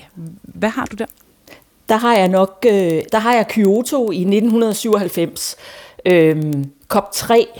[0.43, 1.05] hvad har du der?
[1.89, 5.55] der har jeg nok, øh, der har jeg Kyoto i 1997,
[6.05, 6.53] øh,
[6.93, 7.59] COP3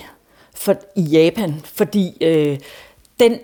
[0.56, 2.58] for, i Japan, fordi øh,
[3.20, 3.40] den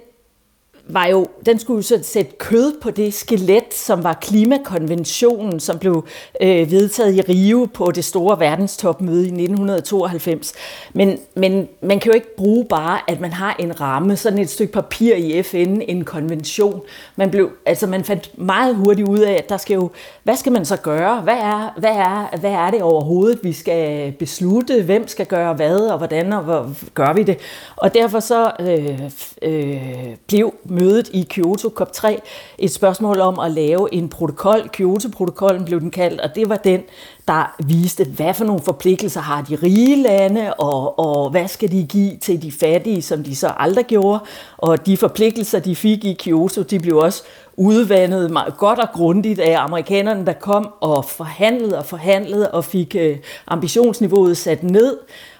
[0.90, 6.06] var jo, den skulle jo sætte kød på det skelet, som var klimakonventionen, som blev
[6.42, 10.54] øh, vedtaget i Rio på det store verdenstopmøde i 1992.
[10.94, 14.50] Men, men man kan jo ikke bruge bare, at man har en ramme, sådan et
[14.50, 16.82] stykke papir i FN, en konvention.
[17.16, 19.90] Man, blev, altså man fandt meget hurtigt ud af, at der skal jo,
[20.24, 21.22] hvad skal man så gøre?
[21.22, 24.84] Hvad er, hvad er, hvad er det overhovedet, vi skal beslutte?
[24.84, 27.38] Hvem skal gøre hvad, og hvordan, og hvor gør vi det?
[27.76, 29.00] Og derfor så øh,
[29.42, 32.20] øh, blev mødet i Kyoto COP3
[32.58, 34.70] et spørgsmål om at lave en protokol.
[34.74, 36.82] Kyoto-protokollen blev den kaldt, og det var den,
[37.28, 41.84] der viste, hvad for nogle forpligtelser har de rige lande, og, og hvad skal de
[41.90, 44.20] give til de fattige, som de så aldrig gjorde.
[44.58, 47.24] Og de forpligtelser, de fik i Kyoto, de blev også
[47.58, 52.96] udvandet meget godt og grundigt af amerikanerne, der kom og forhandlede og forhandlede og fik
[53.00, 54.98] øh, ambitionsniveauet sat ned.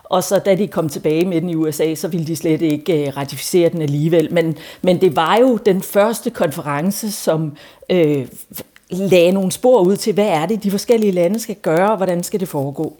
[0.10, 3.08] Og så da de kom tilbage med den i USA, så ville de slet ikke
[3.08, 4.34] øh, ratificere den alligevel.
[4.34, 7.58] Men, men det var jo den første konference, som
[7.90, 8.28] øh,
[8.90, 12.24] lagde nogle spor ud til, hvad er det, de forskellige lande skal gøre, og hvordan
[12.24, 12.98] skal det foregå.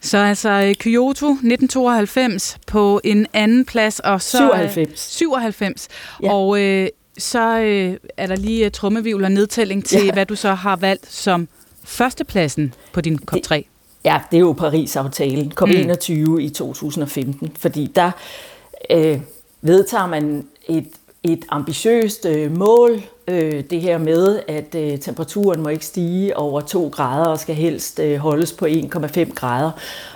[0.00, 4.36] Så altså øh, Kyoto 1992 på en anden plads, og så...
[4.36, 5.00] 97.
[5.00, 5.88] 97.
[6.22, 6.32] Ja.
[6.32, 6.88] Og øh,
[7.18, 10.12] så øh, er der lige trummevivl og nedtælling til, ja.
[10.12, 11.48] hvad du så har valgt som
[11.84, 13.73] førstepladsen på din COP3.
[14.04, 16.38] Ja, det er jo Paris-aftalen, COP21 mm.
[16.38, 18.10] i 2015, fordi der
[18.90, 19.20] øh,
[19.62, 20.88] vedtager man et,
[21.22, 26.60] et ambitiøst øh, mål, øh, det her med, at øh, temperaturen må ikke stige over
[26.60, 29.70] 2 grader og skal helst øh, holdes på 1,5 grader.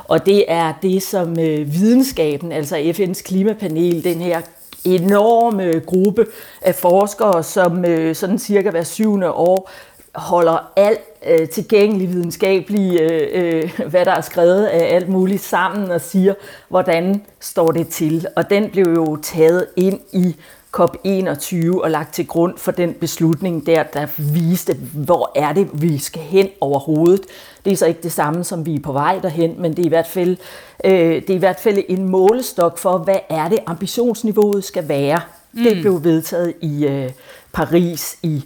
[0.05, 4.41] Og det er det, som øh, videnskaben, altså FN's klimapanel, den her
[4.85, 6.27] enorme gruppe
[6.63, 9.71] af forskere, som øh, sådan cirka hver syvende år
[10.15, 15.91] holder alt øh, tilgængelig videnskabelig, øh, øh, hvad der er skrevet af alt muligt sammen
[15.91, 16.35] og siger,
[16.69, 18.27] hvordan står det til.
[18.37, 20.37] Og den blev jo taget ind i
[20.77, 25.99] COP21 og lagt til grund for den beslutning der, der viste, hvor er det, vi
[25.99, 27.21] skal hen overhovedet.
[27.65, 29.87] Det er så ikke det samme, som vi er på vej derhen, men det er
[29.87, 30.37] i hvert fald,
[30.85, 35.21] øh, det er i hvert fald en målestok for, hvad er det, ambitionsniveauet skal være.
[35.53, 35.63] Mm.
[35.63, 37.11] Det blev vedtaget i øh,
[37.53, 38.45] Paris i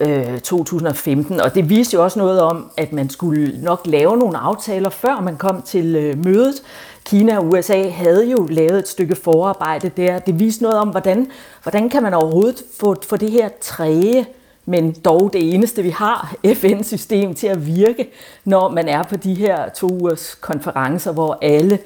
[0.00, 4.38] Øh, 2015, og det viste jo også noget om, at man skulle nok lave nogle
[4.38, 6.62] aftaler, før man kom til øh, mødet.
[7.04, 10.18] Kina og USA havde jo lavet et stykke forarbejde der.
[10.18, 11.30] Det viste noget om, hvordan,
[11.62, 14.26] hvordan kan man overhovedet få, få det her træge,
[14.66, 18.10] men dog det eneste, vi har, FN-system til at virke,
[18.44, 21.78] når man er på de her to ugers konferencer, hvor alle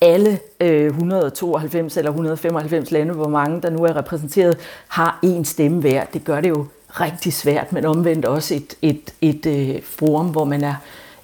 [0.00, 4.58] alle øh, 192 eller 195 lande, hvor mange der nu er repræsenteret,
[4.88, 6.04] har én stemme hver.
[6.04, 6.66] Det gør det jo
[7.00, 10.74] rigtig svært, men omvendt også et, et, et, et øh, forum, hvor man er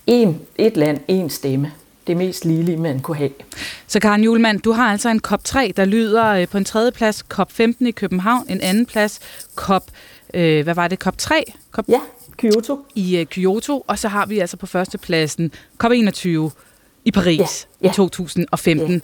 [0.07, 1.73] en, et land, en stemme.
[2.07, 3.31] Det mest ligelige, man kunne have.
[3.87, 7.25] Så Karen Julemand, du har altså en COP3, der lyder øh, på en tredje plads
[7.35, 9.21] COP15 i København, en anden plads
[9.55, 9.83] COP,
[10.35, 11.53] øh, hvad var det, COP3?
[11.73, 12.01] COP ja,
[12.37, 12.85] Kyoto.
[12.95, 15.53] I øh, Kyoto, og så har vi altså på førstepladsen
[15.85, 16.29] COP21
[17.05, 17.91] i Paris ja, ja.
[17.91, 18.93] i 2015.
[18.93, 19.01] Ja.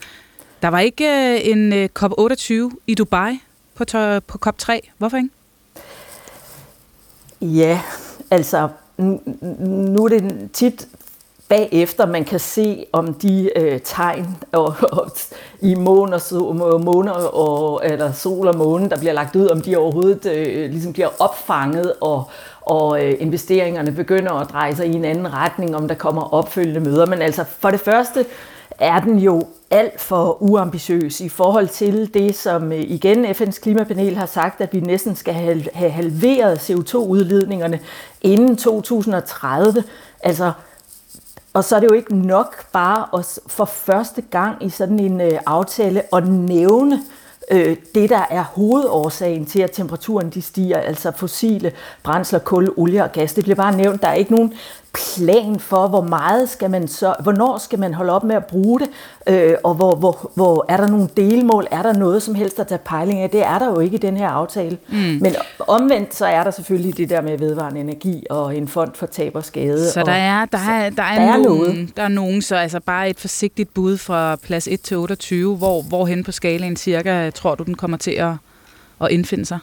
[0.62, 2.52] Der var ikke øh, en øh, COP28
[2.86, 3.38] i Dubai
[3.74, 3.84] på,
[4.26, 4.80] på COP3.
[4.98, 5.28] Hvorfor ikke?
[7.44, 7.80] Ja,
[8.30, 8.68] altså
[9.58, 10.88] nu er det tit
[11.48, 15.10] bagefter, man kan se om de øh, tegn og, og,
[15.60, 19.76] i måne og, måne og, eller sol og måne, der bliver lagt ud, om de
[19.76, 22.24] overhovedet øh, ligesom bliver opfanget, og,
[22.60, 26.80] og øh, investeringerne begynder at dreje sig i en anden retning, om der kommer opfølgende
[26.80, 27.06] møder.
[27.06, 28.24] Men altså for det første
[28.78, 34.16] er den jo alt for uambitiøs i forhold til det, som øh, igen FN's klimapanel
[34.16, 35.34] har sagt, at vi næsten skal
[35.74, 37.80] have halveret CO2-udledningerne
[38.22, 39.84] inden 2030.
[40.20, 40.52] Altså,
[41.52, 45.20] og så er det jo ikke nok bare at for første gang i sådan en
[45.20, 47.02] øh, aftale at nævne
[47.50, 51.72] øh, det, der er hovedårsagen til, at temperaturen de stiger, altså fossile
[52.02, 53.34] brændsler, kul, olie og gas.
[53.34, 54.02] Det bliver bare nævnt.
[54.02, 54.54] Der er ikke nogen
[54.94, 58.80] plan for, hvor meget skal man så, hvornår skal man holde op med at bruge
[58.80, 58.88] det,
[59.28, 62.66] øh, og hvor, hvor, hvor er der nogle delmål, er der noget som helst at
[62.66, 64.78] tage pejling af, det er der jo ikke i den her aftale.
[64.88, 64.96] Mm.
[64.96, 69.06] Men omvendt så er der selvfølgelig det der med vedvarende energi og en fond for
[69.06, 69.90] tab og skade.
[69.90, 71.96] Så der er, der er, der er, der er nogen, noget.
[71.96, 75.82] Der er nogen, så altså bare et forsigtigt bud fra plads 1 til 28, hvor,
[75.82, 78.32] hvorhen på skalaen cirka tror du, den kommer til at,
[79.00, 79.58] at indfinde sig?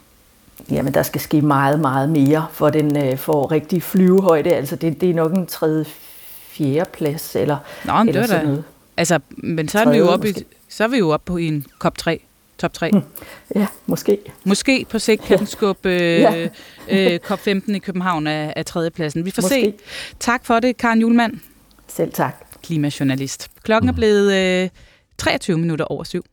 [0.71, 4.49] Jamen, der skal ske meget, meget mere, for den øh, får rigtig flyvehøjde.
[4.55, 5.85] Altså, det, det er nok en tredje,
[6.49, 8.63] fjerde plads, eller, Nå, eller det sådan noget.
[8.97, 10.33] Altså, men så er, vi jo oppe i,
[10.69, 12.17] så er vi jo oppe på en COP3
[12.57, 12.91] top 3?
[13.55, 14.17] Ja, måske.
[14.43, 16.47] Måske på sigt kan den skubbe øh,
[16.89, 19.25] øh, COP15 i København af, af tredjepladsen.
[19.25, 19.73] Vi får måske.
[19.77, 19.85] se.
[20.19, 21.33] Tak for det, Karen Julemand.
[21.87, 22.35] Selv tak.
[22.63, 23.51] Klimajournalist.
[23.63, 24.33] Klokken er blevet
[24.63, 24.69] øh,
[25.17, 26.25] 23 minutter over syv.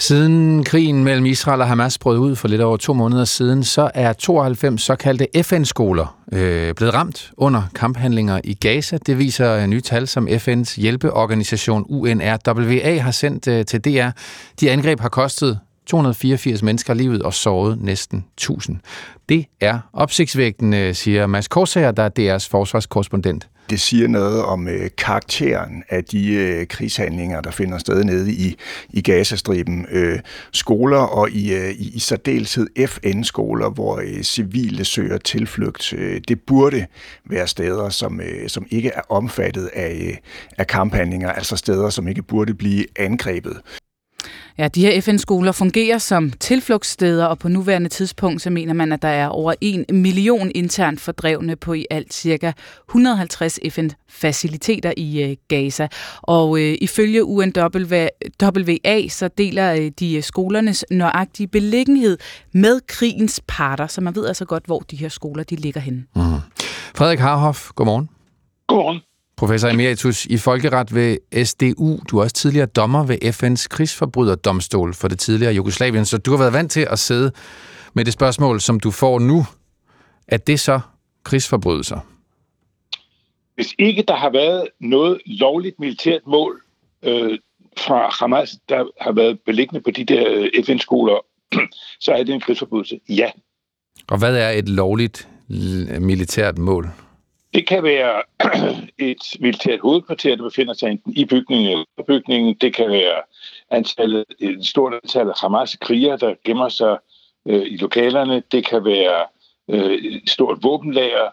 [0.00, 3.90] Siden krigen mellem Israel og Hamas brød ud for lidt over to måneder siden, så
[3.94, 8.98] er 92 såkaldte FN-skoler øh, blevet ramt under kamphandlinger i Gaza.
[9.06, 14.10] Det viser øh, nye tal, som FN's hjælpeorganisation UNRWA har sendt øh, til DR.
[14.60, 15.58] De angreb har kostet
[15.90, 18.76] 284 mennesker livet og såret næsten 1000.
[19.28, 24.90] Det er opsigtsvægtende, siger Mads Korsager, der er DR's forsvarskorrespondent det siger noget om øh,
[24.98, 28.56] karakteren af de øh, krigshandlinger, der finder sted nede i,
[28.90, 29.86] i Gazastriben.
[29.90, 30.18] Øh,
[30.52, 35.92] skoler og i, øh, i, i særdeleshed FN-skoler, hvor øh, civile søger tilflugt.
[35.92, 36.86] Øh, det burde
[37.24, 40.16] være steder, som, øh, som ikke er omfattet af, øh,
[40.58, 43.60] af kamphandlinger, altså steder, som ikke burde blive angrebet.
[44.60, 49.02] Ja, de her FN-skoler fungerer som tilflugtssteder, og på nuværende tidspunkt så mener man, at
[49.02, 52.52] der er over en million internt fordrevne på i alt cirka
[52.88, 55.88] 150 FN-faciliteter i øh, Gaza.
[56.22, 58.08] Og øh, ifølge UNWA
[59.08, 62.18] så deler øh, de skolernes nøjagtige beliggenhed
[62.52, 66.04] med krigens parter, så man ved altså godt, hvor de her skoler de ligger henne.
[66.16, 66.22] Mm.
[66.94, 68.08] Frederik Harhoff, godmorgen.
[68.68, 69.00] Godmorgen
[69.40, 71.98] professor emeritus i folkeret ved SDU.
[72.10, 76.38] Du er også tidligere dommer ved FN's krigsforbryderdomstol for det tidligere Jugoslavien, så du har
[76.38, 77.32] været vant til at sidde
[77.94, 79.46] med det spørgsmål, som du får nu.
[80.28, 80.80] Er det så
[81.24, 81.98] krigsforbrydelser?
[83.54, 86.62] Hvis ikke der har været noget lovligt militært mål
[87.02, 87.38] øh,
[87.78, 91.18] fra Hamas, der har været beliggende på de der øh, FN-skoler,
[92.04, 93.00] så er det en krigsforbrydelse.
[93.08, 93.30] Ja.
[94.08, 95.28] Og hvad er et lovligt
[96.00, 96.90] militært mål?
[97.54, 98.22] Det kan være
[99.10, 102.54] et militært hovedkvarter, der befinder sig enten i bygningen eller på bygningen.
[102.60, 103.22] Det kan være
[103.70, 106.98] antallet, et stort antal Hamas-krigere, der gemmer sig
[107.48, 108.42] øh, i lokalerne.
[108.52, 109.26] Det kan være
[109.68, 111.28] øh, et stort våbenlager.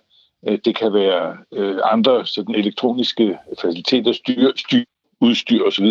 [0.47, 4.83] Øh, det kan være øh, andre sådan elektroniske faciliteter, styr, styr,
[5.21, 5.85] udstyr osv.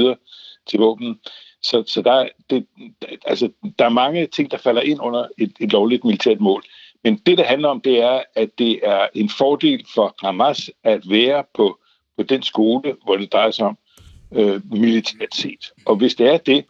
[0.67, 1.21] til våben.
[1.63, 2.67] Så, så der, det,
[3.27, 6.63] altså, der er mange ting, der falder ind under et, et lovligt militært mål.
[7.05, 11.11] Men det, det handler om, det er, at det er en fordel for Hamas at
[11.11, 11.79] være på,
[12.17, 13.79] på den skole, hvor det drejer sig om
[14.33, 15.73] øh, militært set.
[15.85, 16.65] Og hvis det er det,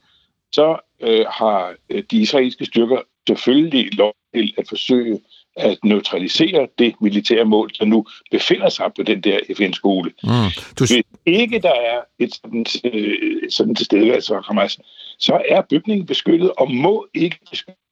[0.52, 5.20] så øh, har øh, de israelske styrker selvfølgelig lov til at forsøge
[5.56, 10.12] at neutralisere det militære mål, der nu befinder sig på den der FN-skole.
[10.22, 10.28] Mm.
[10.78, 10.84] Du...
[10.84, 14.78] Hvis ikke der er et sådan, øh, sådan tilstedeværelse fra Hamas,
[15.18, 17.85] så er bygningen beskyttet og må ikke beskyttes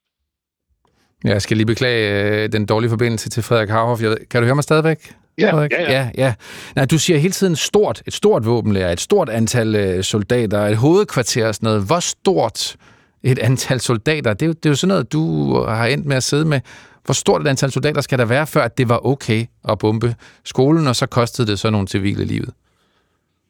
[1.25, 4.03] jeg skal lige beklage øh, den dårlige forbindelse til Frederik Harhoff.
[4.31, 5.15] Kan du høre mig stadigvæk?
[5.39, 5.93] Ja, ja, ja.
[5.93, 6.35] ja, ja.
[6.77, 10.77] Nej, du siger hele tiden stort, et stort våbenlærer, et stort antal øh, soldater, et
[10.77, 11.87] hovedkvarter og sådan noget.
[11.87, 12.77] Hvor stort
[13.23, 14.33] et antal soldater?
[14.35, 16.61] Det er, jo, det er jo sådan noget, du har endt med at sidde med.
[17.05, 20.15] Hvor stort et antal soldater skal der være, før at det var okay at bombe
[20.45, 22.51] skolen, og så kostede det så nogle civile livet?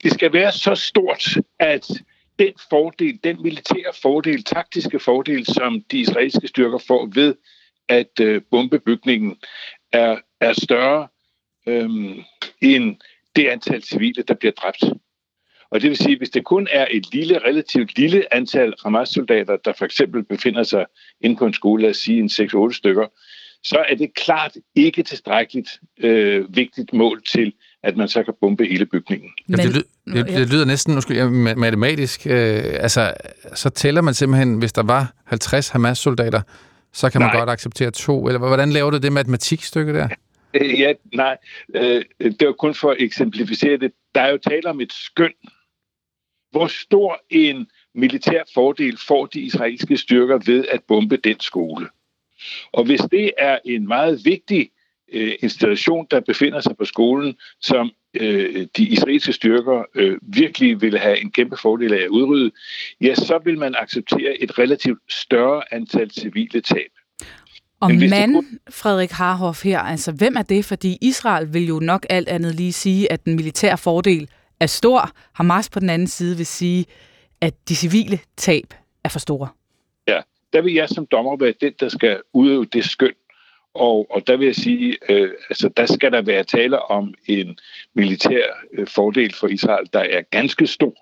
[0.02, 1.86] Det skal være så stort, at
[2.38, 7.34] den fordel, den militære fordel, taktiske fordel, som de israelske styrker får ved
[7.89, 9.36] at øh, bombebygningen
[9.93, 11.09] er, er større
[11.66, 12.15] øhm,
[12.61, 12.97] end
[13.36, 14.85] det antal civile, der bliver dræbt.
[15.70, 19.73] Og det vil sige, hvis det kun er et lille, relativt lille antal Hamas-soldater, der
[19.78, 20.86] for eksempel befinder sig
[21.20, 22.31] inde på en skole, lad os sige en
[22.70, 23.06] 6-8 stykker,
[23.62, 27.52] så er det klart ikke tilstrækkeligt øh, vigtigt mål til,
[27.82, 29.31] at man så kan bombe hele bygningen.
[29.48, 32.27] Men, det, lyder, det, det lyder næsten måske, matematisk.
[32.27, 33.15] Øh, altså,
[33.55, 36.40] så tæller man simpelthen, hvis der var 50 Hamas-soldater,
[36.94, 37.38] så kan man nej.
[37.38, 38.26] godt acceptere to.
[38.26, 40.08] Eller hvordan laver du det matematikstykke der?
[40.54, 41.36] Øh, ja, nej.
[41.74, 43.92] Øh, det var kun for at eksemplificere det.
[44.14, 45.32] Der er jo tale om et skøn.
[46.50, 51.88] Hvor stor en militær fordel får de israelske styrker ved at bombe den skole?
[52.72, 54.70] Og hvis det er en meget vigtig
[55.12, 60.99] øh, installation, der befinder sig på skolen, som øh, de israelske styrker øh, virkelig vil
[60.99, 62.51] have en kæmpe fordel af at udrydde,
[63.01, 66.91] ja, så vil man acceptere et relativt større antal civile tab.
[67.81, 68.59] Og mand, kunne...
[68.70, 70.65] Frederik Harhoff her, altså hvem er det?
[70.65, 74.28] Fordi Israel vil jo nok alt andet lige sige, at den militære fordel
[74.61, 75.11] er stor.
[75.32, 76.86] Hamas på den anden side vil sige,
[77.41, 78.74] at de civile tab
[79.05, 79.49] er for store.
[80.09, 80.20] Ja,
[80.53, 83.15] der vil jeg som dommer være den, der skal udøve det skøn
[83.74, 87.59] og, og der vil jeg sige, øh, altså der skal der være tale om en
[87.94, 88.44] militær
[88.78, 90.94] øh, fordel for Israel, der er ganske stor,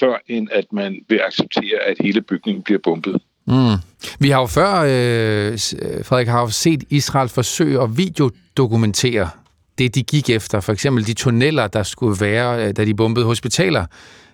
[0.00, 3.22] før end at man vil acceptere, at hele bygningen bliver bombet.
[3.46, 3.76] Mm.
[4.20, 9.30] Vi har jo før, øh, øh Frederik, har jo set Israel forsøge at videodokumentere
[9.78, 10.60] det, de gik efter.
[10.60, 13.86] For eksempel de tunneller, der skulle være, øh, da de bombede hospitaler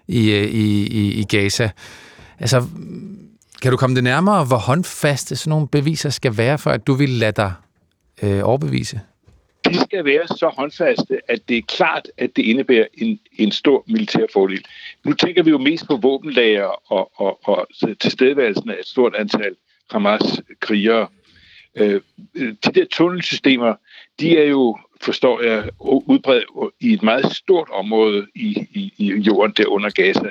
[0.08, 1.70] i, øh, i, i, i Gaza.
[2.40, 2.66] Altså,
[3.62, 6.94] Kan du komme det nærmere, hvor håndfaste sådan nogle beviser skal være, for at du
[6.94, 7.52] vil lade dig
[8.22, 9.00] øh, overbevise?
[9.64, 13.84] De skal være så håndfaste, at det er klart, at det indebærer en, en stor
[13.86, 14.64] militær fordel.
[15.04, 17.68] Nu tænker vi jo mest på våbenlager og, og, og
[18.00, 19.56] tilstedeværelsen af et stort antal
[19.90, 21.08] Hamas-krigere.
[21.76, 22.00] Øh,
[22.34, 23.74] de der tunnelsystemer,
[24.20, 26.44] de er jo, forstår jeg, udbredt
[26.80, 30.30] i et meget stort område i, i, i jorden der under Gaza.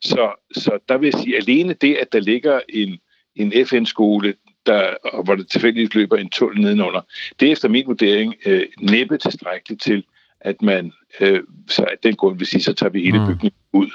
[0.00, 2.98] Så, så der vil jeg sige, alene det, at der ligger en,
[3.36, 4.34] en FN-skole,
[4.66, 7.00] der, hvor der tilfældigvis løber en tunnel nedenunder,
[7.40, 10.04] det er efter min vurdering øh, næppe tilstrækkeligt til,
[10.40, 13.26] at man øh, så at den grund vil sige, så tager vi hele mm.
[13.26, 13.90] bygningen ud.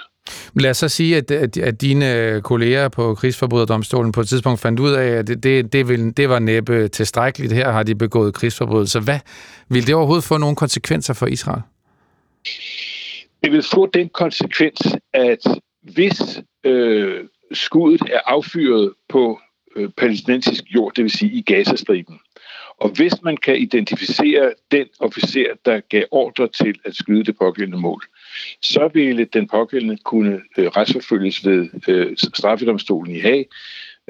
[0.55, 4.79] Lad os så sige, at, at, at dine kolleger på krigsforbryderdomstolen på et tidspunkt fandt
[4.79, 7.53] ud af, at det, det, det, vil, det var næppe tilstrækkeligt.
[7.53, 8.99] Her har de begået krigsforbrydelser.
[8.99, 9.19] Hvad
[9.69, 11.61] vil det overhovedet få nogle konsekvenser for Israel?
[13.43, 15.39] Det vil få den konsekvens, at
[15.81, 17.23] hvis øh,
[17.53, 19.39] skuddet er affyret på
[19.77, 22.19] øh, palæstinensisk jord, det vil sige i Gazastriben,
[22.77, 27.77] og hvis man kan identificere den officer, der gav ordre til at skyde det pågældende
[27.77, 28.01] mål,
[28.61, 33.45] så ville den pågældende kunne øh, retsforfølges ved øh, straffedomstolen i Haag.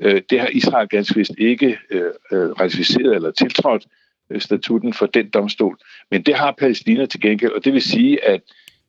[0.02, 3.85] Øh, det har Israel ganske vist ikke øh, øh ratificeret eller tiltrådt
[4.30, 5.77] øh, statuten for den domstol,
[6.11, 8.41] men det har Palæstina til gengæld, og det vil sige, at,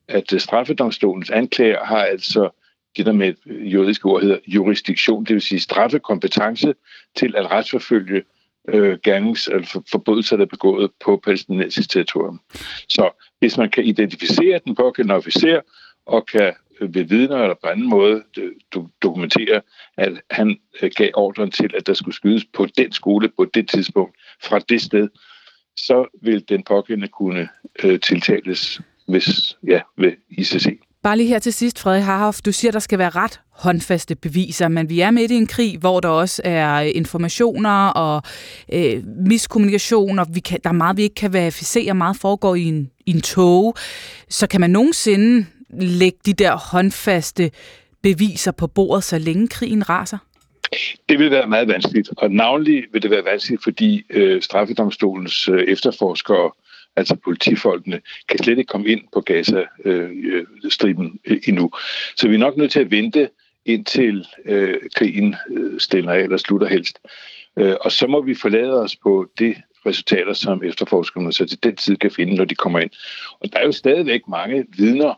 [0.09, 2.51] at øh, straffedomstolens anklager har altså
[2.99, 6.75] det, der med øh, et juridisk ord hedder jurisdiktion, det vil sige straffekompetence
[7.17, 8.23] til at retsforfølge
[8.69, 12.41] øh, gernings- eller øh, forbrydelser, der er begået på palæstinensisk territorium.
[12.89, 15.61] Så hvis man kan identificere den pågældende officer
[16.07, 18.23] og kan øh, ved vidner eller på anden måde
[19.03, 19.61] dokumentere,
[19.97, 20.59] at han
[20.97, 24.83] gav ordren til, at der skulle skydes på den skole på det tidspunkt fra det
[24.83, 25.09] sted,
[25.77, 27.49] så vil den pågældende kunne
[27.85, 30.88] øh, tiltales hvis, ja, ved ICC.
[31.09, 32.41] Bare lige her til sidst, Frederik Harhoff.
[32.41, 35.79] Du siger, der skal være ret håndfaste beviser, men vi er midt i en krig,
[35.79, 38.23] hvor der også er informationer og
[38.73, 41.95] øh, miskommunikation, og vi kan, der er meget, vi ikke kan verificere.
[41.95, 43.75] Meget foregår i en, i en tog.
[44.29, 47.51] Så kan man nogensinde lægge de der håndfaste
[48.03, 50.19] beviser på bordet, så længe krigen raser?
[51.09, 55.63] Det vil være meget vanskeligt, og navnlig vil det være vanskeligt, fordi øh, straffedomstolens øh,
[55.63, 56.51] efterforskere
[56.99, 61.71] altså politifolkene, kan slet ikke komme ind på Gaza-striben øh, øh, endnu.
[62.17, 63.31] Så vi er nok nødt til at vente
[63.67, 66.99] indtil øh, krigen øh, stiller af eller slutter helst.
[67.59, 69.57] Øh, og så må vi forlade os på det
[69.87, 72.91] resultater, som efterforskerne så til den tid kan finde, når de kommer ind.
[73.41, 75.15] Og der er jo stadigvæk mange vidner,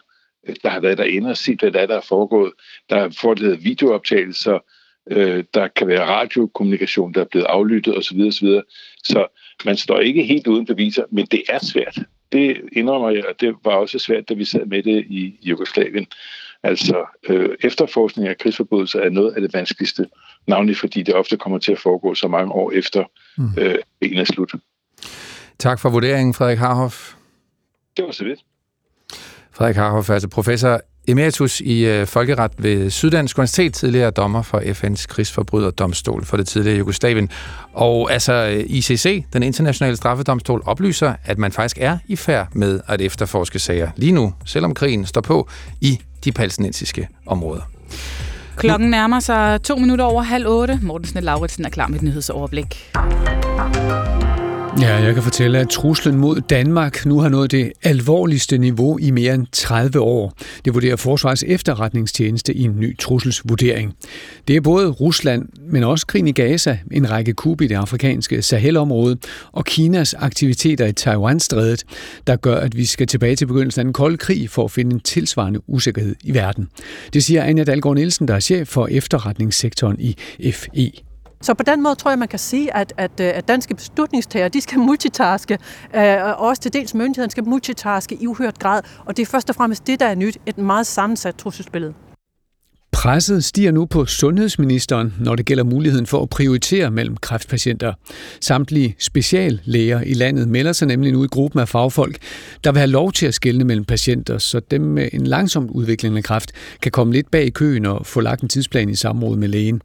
[0.48, 2.52] øh, der har været derinde og set, hvad der er, der er foregået.
[2.90, 4.58] Der er foretaget videooptagelser,
[5.10, 8.20] øh, der kan være radiokommunikation, der er blevet aflyttet osv.
[8.20, 8.48] osv.
[9.04, 9.26] Så
[9.64, 11.98] man står ikke helt uden beviser, men det er svært.
[12.32, 16.06] Det indrømmer jeg, og det var også svært, da vi sad med det i Jugoslavien.
[16.62, 20.06] Altså, øh, efterforskning af krigsforbrydelser er noget af det vanskeligste,
[20.46, 23.04] navnlig fordi det ofte kommer til at foregå så mange år efter
[23.38, 23.50] mm.
[23.58, 24.54] øh, en er slut.
[25.58, 27.14] Tak for vurderingen, Frederik Harhoff.
[27.96, 28.40] Det var så vidt.
[29.52, 30.80] Frederik Harhoff er altså professor
[31.10, 36.78] emeritus i øh, folkeret ved Syddansk Universitet, tidligere dommer for FN's krigsforbryderdomstol for det tidligere
[36.78, 37.30] Jugoslavien.
[37.72, 42.80] Og altså øh, ICC, den internationale straffedomstol, oplyser, at man faktisk er i færd med
[42.88, 45.48] at efterforske sager lige nu, selvom krigen står på
[45.80, 47.62] i de palæstinensiske områder.
[48.56, 50.78] Klokken nærmer sig to minutter over halv otte.
[50.82, 52.92] Mortensen Lauritsen er klar med et nyhedsoverblik.
[54.78, 59.10] Ja, jeg kan fortælle, at truslen mod Danmark nu har nået det alvorligste niveau i
[59.10, 60.32] mere end 30 år.
[60.64, 63.94] Det vurderer Forsvars efterretningstjeneste i en ny trusselsvurdering.
[64.48, 68.42] Det er både Rusland, men også krigen i Gaza, en række kub i det afrikanske
[68.42, 69.16] Sahel-område
[69.52, 71.84] og Kinas aktiviteter i Taiwan-strædet,
[72.26, 74.94] der gør, at vi skal tilbage til begyndelsen af den kolde krig for at finde
[74.94, 76.68] en tilsvarende usikkerhed i verden.
[77.12, 80.16] Det siger Anja Dalgaard Nielsen, der er chef for efterretningssektoren i
[80.52, 81.09] FE.
[81.42, 84.48] Så på den måde tror jeg, man kan sige, at, at, øh, at danske beslutningstager,
[84.48, 85.58] de skal multitaske,
[85.94, 89.50] øh, og også til dels myndighederne skal multitaske i uhørt grad, og det er først
[89.50, 91.94] og fremmest det, der er nyt, et meget sammensat trusselsbillede.
[92.92, 97.92] Presset stiger nu på sundhedsministeren, når det gælder muligheden for at prioritere mellem kræftpatienter.
[98.40, 102.18] Samtlige speciallæger i landet melder sig nemlig nu i gruppen af fagfolk,
[102.64, 106.22] der vil have lov til at skelne mellem patienter, så dem med en langsomt udviklende
[106.22, 106.52] kræft
[106.82, 109.82] kan komme lidt bag i køen og få lagt en tidsplan i samråd med lægen.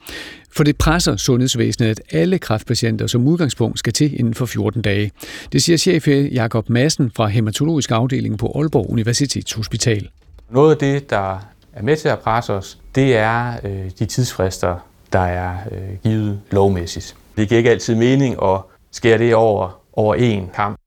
[0.51, 5.11] For det presser sundhedsvæsenet, at alle kræftpatienter som udgangspunkt skal til inden for 14 dage.
[5.51, 10.09] Det siger chef Jakob Madsen fra Hematologisk afdeling på Aalborg Universitetshospital.
[10.49, 14.77] Noget af det, der er med til at presse os, det er øh, de tidsfrister,
[15.13, 17.15] der er øh, givet lovmæssigt.
[17.37, 18.61] Det giver ikke altid mening at
[18.91, 20.77] skære det over, over en kamp.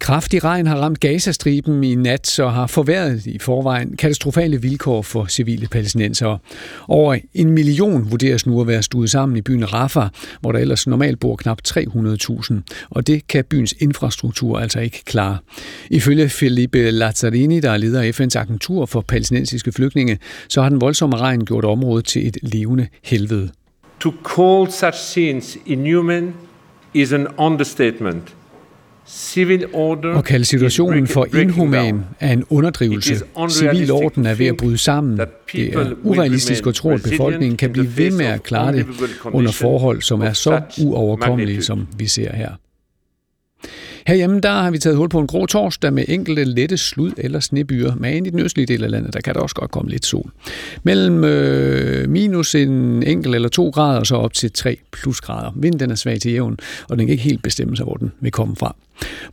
[0.00, 5.26] Kraftig regn har ramt Gazastriben i nat, så har forværret i forvejen katastrofale vilkår for
[5.26, 6.38] civile palæstinensere.
[6.88, 10.08] Over en million vurderes nu at være stuet sammen i byen Rafah,
[10.40, 12.54] hvor der ellers normalt bor knap 300.000,
[12.90, 15.38] og det kan byens infrastruktur altså ikke klare.
[15.90, 20.18] Ifølge Felipe Lazzarini, der er leder af FN's agentur for palæstinensiske flygtninge,
[20.48, 23.50] så har den voldsomme regn gjort området til et levende helvede.
[24.00, 26.34] To call such scenes inhuman
[26.94, 28.34] is an understatement.
[30.14, 33.14] Og kalde situationen for inhuman er en underdrivelse.
[33.48, 35.20] Civil orden er ved at bryde sammen.
[35.52, 38.86] Det er urealistisk at tro, at befolkningen kan blive ved med at klare det
[39.24, 42.50] under forhold, som er så uoverkommelige, som vi ser her.
[44.10, 47.40] Herhjemme der har vi taget hul på en grå torsdag med enkelte lette slud eller
[47.40, 50.06] snebyer, men i den østlige del af landet, der kan der også godt komme lidt
[50.06, 50.30] sol.
[50.82, 55.52] Mellem øh, minus en enkelt eller to grader, og så op til 3 plusgrader.
[55.56, 56.58] Vinden er svag til jævn,
[56.88, 58.76] og den kan ikke helt bestemme sig, hvor den vil komme fra.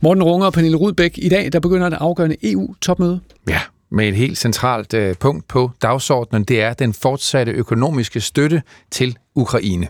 [0.00, 3.20] Morten Runge og Pernille Rudbæk, i dag der begynder det afgørende EU-topmøde.
[3.48, 3.60] Ja,
[3.90, 9.16] med et helt centralt øh, punkt på dagsordenen, det er den fortsatte økonomiske støtte til
[9.34, 9.88] Ukraine.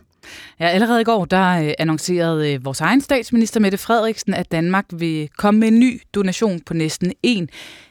[0.61, 4.85] Ja, allerede i går, der øh, annoncerede øh, vores egen statsminister Mette Frederiksen, at Danmark
[4.93, 7.51] vil komme med en ny donation på næsten 1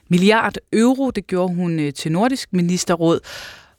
[0.09, 1.11] milliard euro.
[1.11, 3.19] Det gjorde hun øh, til Nordisk Ministerråd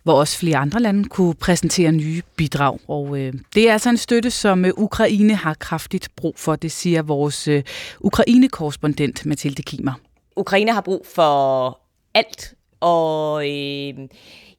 [0.03, 2.79] hvor også flere andre lande kunne præsentere nye bidrag.
[2.89, 6.73] Og øh, det er altså en støtte, som øh, Ukraine har kraftigt brug for, det
[6.73, 7.63] siger vores øh,
[8.01, 9.93] Ukraine-korrespondent Mathilde Kimer.
[10.37, 11.81] Ukraine har brug for
[12.15, 13.95] alt, og øh,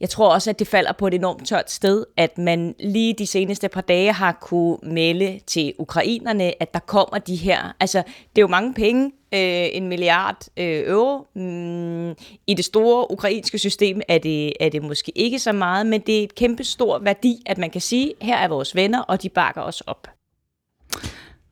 [0.02, 3.28] jeg tror også, at det falder på et enormt tørt sted, at man lige de
[3.28, 8.38] seneste par dage har kunne melde til ukrainerne, at der kommer de her, altså det
[8.38, 11.28] er jo mange penge, øh, en milliard øh, euro.
[11.36, 12.10] Mm,
[12.48, 16.20] I det store ukrainske system er det, er det måske ikke så meget, men det
[16.20, 19.30] er et kæmpe stor værdi, at man kan sige, her er vores venner, og de
[19.30, 20.08] bakker os op.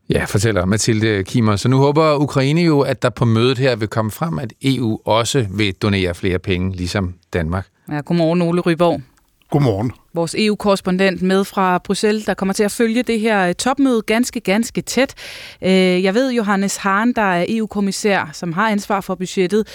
[0.09, 1.55] Ja, fortæller Mathilde Kimmer.
[1.55, 4.99] Så nu håber Ukraine jo, at der på mødet her vil komme frem, at EU
[5.05, 7.67] også vil donere flere penge, ligesom Danmark.
[7.91, 9.01] Ja, godmorgen, Ole Ryborg.
[9.49, 9.91] Godmorgen.
[10.13, 14.81] Vores EU-korrespondent med fra Bruxelles, der kommer til at følge det her topmøde ganske, ganske
[14.81, 15.13] tæt.
[15.61, 19.67] Øh, jeg ved, Johannes Hahn, der er EU-kommissær, som har ansvar for budgettet,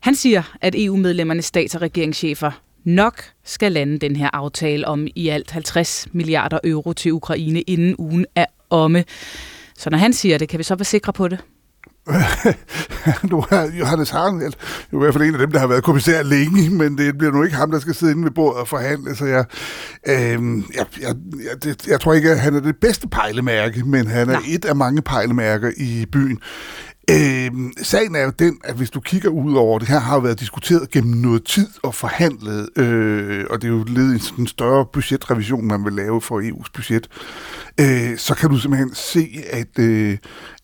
[0.00, 2.50] han siger, at EU-medlemmernes stats- og regeringschefer
[2.84, 7.94] nok skal lande den her aftale om i alt 50 milliarder euro til Ukraine, inden
[7.98, 9.04] ugen er omme.
[9.78, 11.38] Så når han siger det, kan vi så være sikre på det?
[13.30, 14.42] nu er Johannes Hahn
[14.92, 17.32] jo i hvert fald en af dem, der har været kommissær længe, men det bliver
[17.32, 19.44] nu ikke ham, der skal sidde inde ved bordet og forhandle, så jeg,
[20.06, 21.14] øh, jeg, jeg,
[21.44, 24.42] jeg, det, jeg tror ikke, at han er det bedste pejlemærke, men han er Nej.
[24.48, 26.38] et af mange pejlemærker i byen.
[27.10, 27.50] Øh,
[27.82, 30.40] sagen er jo den, at hvis du kigger ud over det her, har jo været
[30.40, 34.86] diskuteret gennem noget tid og forhandlet, øh, og det er jo led i en større
[34.92, 37.08] budgetrevision, man vil lave for EU's budget,
[37.80, 40.18] øh, så kan du simpelthen se, at, øh,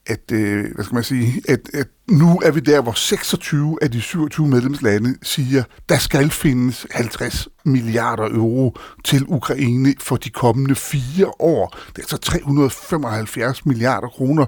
[0.06, 3.90] at, øh, hvad skal man sige, at, at nu er vi der, hvor 26 af
[3.90, 10.74] de 27 medlemslande siger, der skal findes 50 milliarder euro til Ukraine for de kommende
[10.74, 11.76] fire år.
[11.86, 14.46] Det er altså 375 milliarder kroner.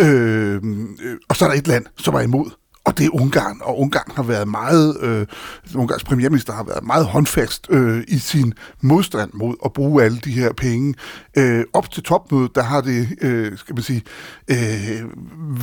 [0.00, 0.54] Øh,
[1.02, 2.50] øh, og så er der et land, som er imod
[2.84, 5.26] og det er Ungarn, og Ungarn har været meget, øh,
[5.74, 10.30] Ungarns premierminister har været meget håndfast øh, i sin modstand mod at bruge alle de
[10.30, 10.94] her penge.
[11.36, 14.02] Øh, op til topmødet, der har det, øh, skal man sige,
[14.50, 14.56] øh,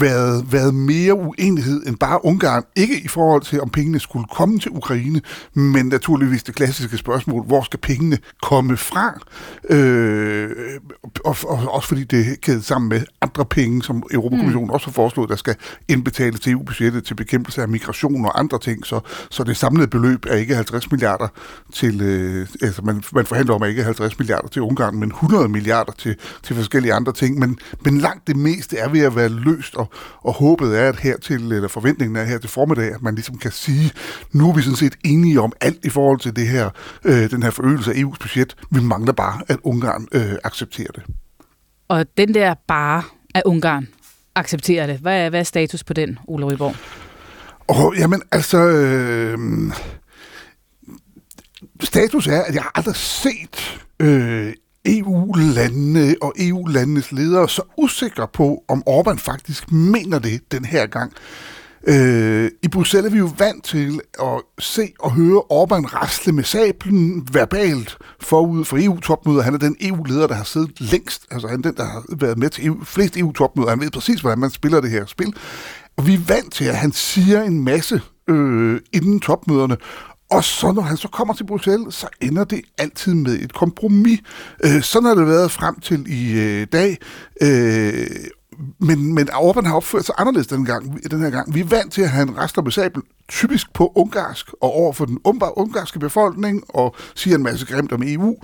[0.01, 2.63] været, været mere uenighed end bare Ungarn.
[2.75, 5.21] Ikke i forhold til, om pengene skulle komme til Ukraine,
[5.53, 9.19] men naturligvis det klassiske spørgsmål, hvor skal pengene komme fra?
[9.69, 10.49] Øh,
[11.25, 14.73] og, og, også fordi det er kædet sammen med andre penge, som Europakommissionen mm.
[14.73, 15.55] også har foreslået, der skal
[15.87, 18.99] indbetales til EU-budgettet til bekæmpelse af migration og andre ting, så,
[19.30, 21.27] så det samlede beløb er ikke 50 milliarder
[21.73, 25.91] til, øh, altså man, man forhandler om ikke 50 milliarder til Ungarn, men 100 milliarder
[25.91, 29.76] til, til forskellige andre ting, men, men langt det meste er ved at være løst,
[29.76, 29.90] og,
[30.22, 33.38] og håbet er, at her til, eller forventningen er her til formiddag, at man ligesom
[33.38, 33.91] kan sige,
[34.34, 36.69] nu er vi sådan set enige om alt i forhold til det her,
[37.06, 38.56] øh, den her forøgelse af EU's budget.
[38.72, 41.03] Vi mangler bare, at Ungarn øh, accepterer det.
[41.88, 43.03] Og den der bare
[43.36, 43.88] af Ungarn,
[44.40, 44.98] accepterer det.
[44.98, 46.76] Hvad er, hvad er status på den, Ole Ryborg?
[47.68, 48.57] Oh, jamen, altså...
[48.57, 49.38] Øh,
[51.84, 54.53] status er, at jeg har aldrig set øh,
[54.86, 61.14] EU-landene og EU-landenes ledere så usikre på, om Orbán faktisk mener det den her gang.
[61.88, 66.43] Øh, I Bruxelles er vi jo vant til at se og høre Orbán rasle med
[66.43, 69.41] sablen verbalt forud for EU-topmøder.
[69.41, 71.26] Han er den EU-leder, der har siddet længst.
[71.31, 73.69] Altså han er den, der har været med til EU, flest EU-topmøder.
[73.69, 75.34] Han ved præcis, hvordan man spiller det her spil.
[75.97, 79.77] Og vi er vant til, at han siger en masse øh, inden topmøderne,
[80.31, 84.19] og så når han så kommer til Bruxelles, så ender det altid med et kompromis.
[84.64, 86.97] Øh, sådan har det været frem til i øh, dag.
[87.41, 88.07] Øh,
[88.80, 91.53] men, men Orbán har opført sig anderledes den, gang, den her gang.
[91.53, 95.19] Vi er vant til at have en restlobbesabel typisk på ungarsk og over for den
[95.56, 98.36] ungarske befolkning og siger en masse grimt om EU.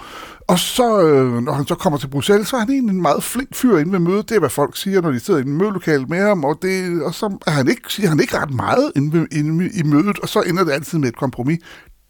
[0.47, 3.23] Og så, øh, når han så kommer til Bruxelles, så er han egentlig en meget
[3.23, 4.29] flink fyr inde ved mødet.
[4.29, 7.03] Det er, hvad folk siger, når de sidder i en mødelokale med ham, og, det,
[7.03, 10.19] og så er han ikke, siger han ikke ret meget inde, ved, inde i mødet,
[10.19, 11.59] og så ender det altid med et kompromis.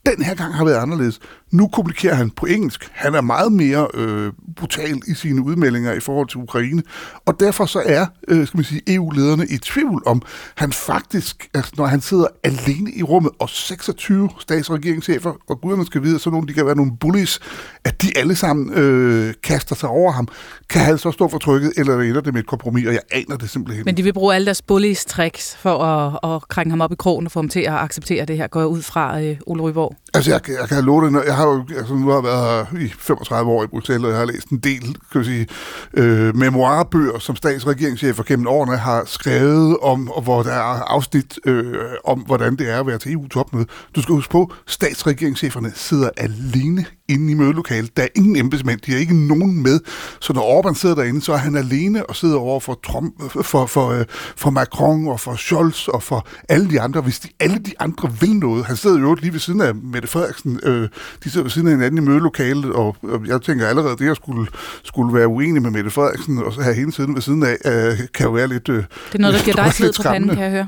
[0.06, 1.20] Den her gang har været anderledes.
[1.56, 2.90] Nu kommunikerer han på engelsk.
[2.94, 6.84] Han er meget mere øh, brutal i sine udmeldinger i forhold til Ukraine,
[7.26, 10.22] og derfor så er øh, skal man sige, EU-lederne i tvivl om,
[10.56, 16.04] han faktisk, altså, når han sidder alene i rummet, og 26 statsregeringschefer, og guderne skal
[16.04, 17.40] vide, så nogle de kan være nogle bullies,
[17.84, 20.28] at de alle sammen øh, kaster sig over ham,
[20.70, 23.38] kan han så stå for trykket, eller ender det med et kompromis, og jeg aner
[23.38, 23.86] det simpelthen.
[23.86, 26.96] Men de vil bruge alle deres bullies tricks for at, at krænge ham op i
[26.96, 29.62] krogen og få ham til at acceptere det her, går jeg ud fra øh, Ole
[29.62, 29.96] Ryborg.
[30.16, 32.80] Altså, jeg, jeg kan love det, jeg har jo, altså, nu har jeg været her
[32.80, 35.48] i 35 år i Bruxelles, og jeg har læst en del, kan vi sige,
[35.94, 41.74] øh, memoirbøger, som statsregeringschefer gennem årene har skrevet om, og hvor der er afsnit øh,
[42.04, 43.66] om, hvordan det er at være til EU-topmøde.
[43.96, 47.98] Du skal huske på, statsregeringscheferne sidder alene inde i mødelokalet.
[47.98, 49.80] Der er ingen embedsmænd, de har ikke nogen med.
[50.20, 53.66] Så når Orbán sidder derinde, så er han alene og sidder over for, Trump, for,
[53.66, 54.06] for, øh,
[54.36, 57.02] for Macron og for Scholz og for alle de andre.
[57.02, 60.08] Hvis de, alle de andre vil noget, han sidder jo lige ved siden af Mette
[60.08, 60.90] Frederiksen, øh,
[61.24, 64.16] de sidder ved siden af hinanden i mødelokalet, og, og jeg tænker allerede, det at
[64.16, 64.48] skulle,
[64.84, 68.00] skulle være uenig med Mette Frederiksen og så have hende siden ved siden af, øh,
[68.14, 70.44] kan jo være lidt øh, Det er noget, der giver dig sved på panden, kan
[70.44, 70.68] jeg høre.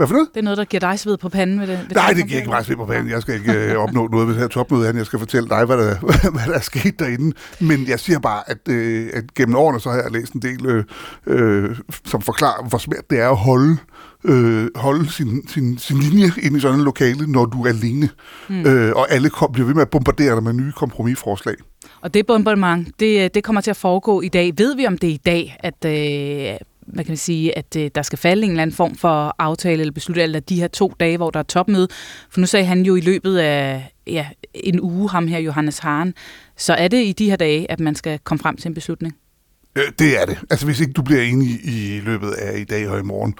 [0.00, 0.28] Hvad for noget?
[0.34, 1.78] Det er noget, der giver dig sved på panden ved det.
[1.88, 3.10] Ved Nej, det giver ikke mig sved på panden.
[3.10, 5.76] Jeg skal ikke øh, opnå noget ved det her topmøde, jeg skal fortælle dig, hvad
[5.76, 5.98] der,
[6.36, 7.36] hvad der er sket derinde.
[7.60, 10.66] Men jeg siger bare, at, øh, at gennem årene, så har jeg læst en del,
[10.66, 10.84] øh,
[11.26, 13.76] øh, som forklarer, hvor svært det er at holde
[14.24, 18.08] øh, holde sin, sin, sin linje ind i sådan en lokale, når du er alene.
[18.48, 18.66] Mm.
[18.66, 21.54] Øh, og alle kom, bliver ved med at bombardere dig med nye kompromisforslag.
[22.00, 24.52] Og det bombardement, det, det kommer til at foregå i dag.
[24.56, 26.58] Ved vi om det er i dag, at øh,
[26.92, 29.80] hvad kan man sige, at øh, der skal falde en eller anden form for aftale
[29.80, 31.88] eller beslutte, eller de her to dage, hvor der er topmøde.
[32.30, 36.14] For nu sagde han jo i løbet af ja, en uge, ham her Johannes Haren.
[36.56, 39.14] Så er det i de her dage, at man skal komme frem til en beslutning?
[39.76, 40.38] Øh, det er det.
[40.50, 43.34] Altså hvis ikke du bliver enig i løbet af i dag og i morgen,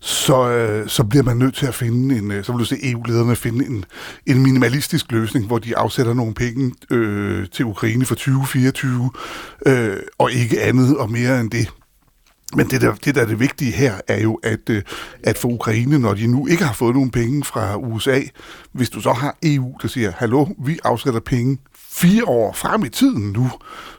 [0.00, 2.90] så, øh, så bliver man nødt til at finde en, øh, så vil du se
[2.90, 3.84] EU-lederne finde en,
[4.26, 9.10] en minimalistisk løsning, hvor de afsætter nogle penge øh, til Ukraine for 2024,
[9.66, 11.68] øh, og ikke andet og mere end det.
[12.54, 14.82] Men det der, det, der er det vigtige her, er jo, at, øh,
[15.22, 18.20] at for Ukraine, når de nu ikke har fået nogen penge fra USA,
[18.72, 21.58] hvis du så har EU, der siger, hallo, vi afsætter penge
[21.96, 23.50] fire år frem i tiden nu,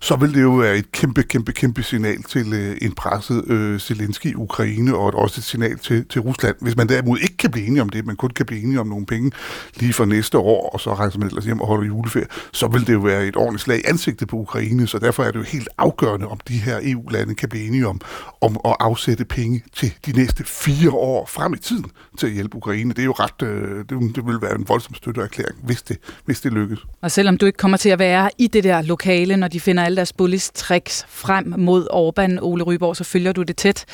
[0.01, 3.79] så vil det jo være et kæmpe, kæmpe, kæmpe signal til øh, en presset øh,
[3.79, 6.55] Zelensky i Ukraine, og også et signal til, til Rusland.
[6.61, 8.87] Hvis man derimod ikke kan blive enige om det, man kun kan blive enige om
[8.87, 9.31] nogle penge
[9.75, 12.87] lige for næste år, og så rejser man ellers hjem og holder juleferie, så vil
[12.87, 15.43] det jo være et ordentligt slag i ansigtet på Ukraine, så derfor er det jo
[15.43, 18.01] helt afgørende, om de her EU-lande kan blive enige om,
[18.41, 22.57] om at afsætte penge til de næste fire år frem i tiden til at hjælpe
[22.57, 22.89] Ukraine.
[22.93, 26.41] Det er jo ret, øh, det, det vil være en voldsom støtteerklæring, hvis det, hvis
[26.41, 26.79] det lykkes.
[27.01, 29.83] Og selvom du ikke kommer til at være i det der lokale, når de finder
[29.83, 33.85] alle deres bullies tricks frem mod Orbán, Ole Ryborg, så følger du det tæt.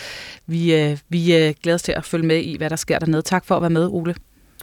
[0.48, 3.22] Vi, øh, vi øh, glæder os til at følge med i, hvad der sker dernede.
[3.22, 4.16] Tak for at være med, Ole.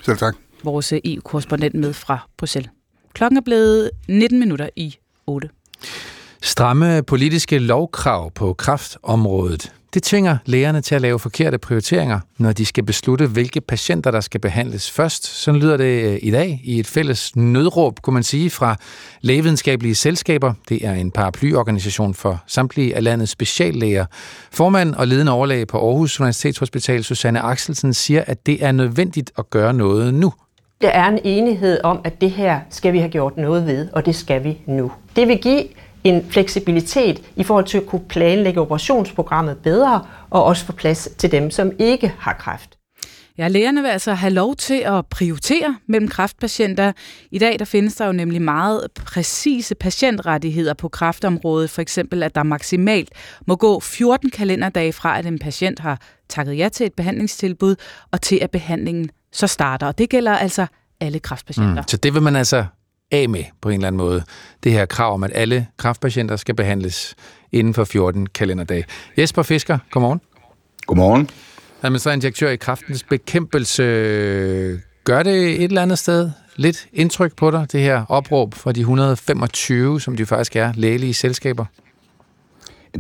[0.03, 0.37] Selv tak.
[0.65, 2.71] Vores øh, EU-korrespondent med fra Bruxelles.
[3.15, 4.97] Klokken er blevet 19 minutter i
[5.27, 5.49] 8.
[6.43, 9.73] Stramme politiske lovkrav på kraftområdet.
[9.95, 14.21] Det tvinger lægerne til at lave forkerte prioriteringer, når de skal beslutte, hvilke patienter, der
[14.21, 15.27] skal behandles først.
[15.27, 18.77] Sådan lyder det øh, i dag i et fælles nødråb, kunne man sige, fra
[19.21, 20.53] lægevidenskabelige selskaber.
[20.69, 24.07] Det er en paraplyorganisation for samtlige af landets speciallæger.
[24.53, 29.51] Formand og ledende overlæge på Aarhus Universitetshospital, Susanne Axelsen, siger, at det er nødvendigt at
[29.51, 30.33] gøre noget nu.
[30.81, 34.07] Der er en enighed om, at det her skal vi have gjort noget ved, og
[34.07, 34.93] det skal vi nu.
[35.17, 35.65] Det vil give
[36.05, 41.33] en fleksibilitet i forhold til at kunne planlægge operationsprogrammet bedre, og også få plads til
[41.33, 42.77] dem, som ikke har kræft.
[43.39, 46.93] Ja, lægerne vil altså have lov til at prioritere mellem kræftpatienter.
[47.31, 51.71] I dag der findes der jo nemlig meget præcise patientrettigheder på kræftområdet.
[51.71, 53.11] For eksempel, at der maksimalt
[53.47, 57.77] må gå 14 kalenderdage fra, at en patient har takket ja til et behandlingstilbud,
[58.13, 59.87] og til at behandlingen så starter.
[59.87, 60.67] Og det gælder altså
[61.01, 61.83] alle kræftpatienter.
[61.83, 62.65] Mm, så det vil man altså
[63.11, 64.23] af med på en eller anden måde.
[64.65, 67.15] Det her krav om, at alle kræftpatienter skal behandles
[67.53, 68.85] inden for 14 kalenderdage.
[69.19, 70.21] Jesper Fisker, godmorgen.
[70.87, 71.31] Godmorgen.
[71.83, 73.83] Administrerende direktør i Kraftens Bekæmpelse.
[75.05, 78.81] Gør det et eller andet sted lidt indtryk på dig, det her opråb fra de
[78.81, 81.65] 125, som de faktisk er, lægelige selskaber?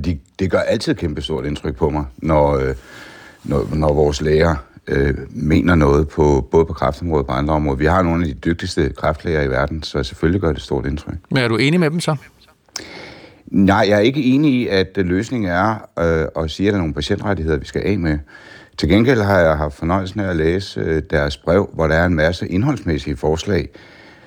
[0.04, 2.74] Det, det gør altid kæmpe stort indtryk på mig, når, øh,
[3.44, 4.56] når, når vores læger
[4.90, 7.76] øh, mener noget på både på kræftområdet og på andre områder.
[7.76, 11.14] Vi har nogle af de dygtigste kræftlæger i verden, så selvfølgelig gør det stort indtryk.
[11.30, 12.16] Men er du enig med dem så?
[13.46, 16.82] Nej, jeg er ikke enig i, at løsningen er øh, at sige, at der er
[16.82, 18.18] nogle patientrettigheder, vi skal af med.
[18.78, 22.06] Til gengæld har jeg haft fornøjelsen af at læse øh, deres brev, hvor der er
[22.06, 23.68] en masse indholdsmæssige forslag,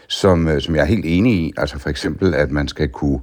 [0.07, 1.53] som, øh, som jeg er helt enig i.
[1.57, 3.19] Altså for eksempel, at man skal kunne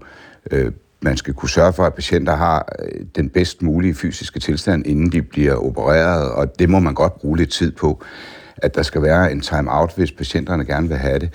[0.51, 0.73] øh,
[1.03, 5.13] man skal kunne sørge for, at patienter har øh, den bedst mulige fysiske tilstand, inden
[5.13, 8.05] de bliver opereret, og det må man godt bruge lidt tid på,
[8.57, 11.35] at der skal være en time-out, hvis patienterne gerne vil have det.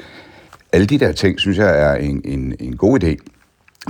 [0.72, 3.16] Alle de der ting, synes jeg, er en, en, en god idé.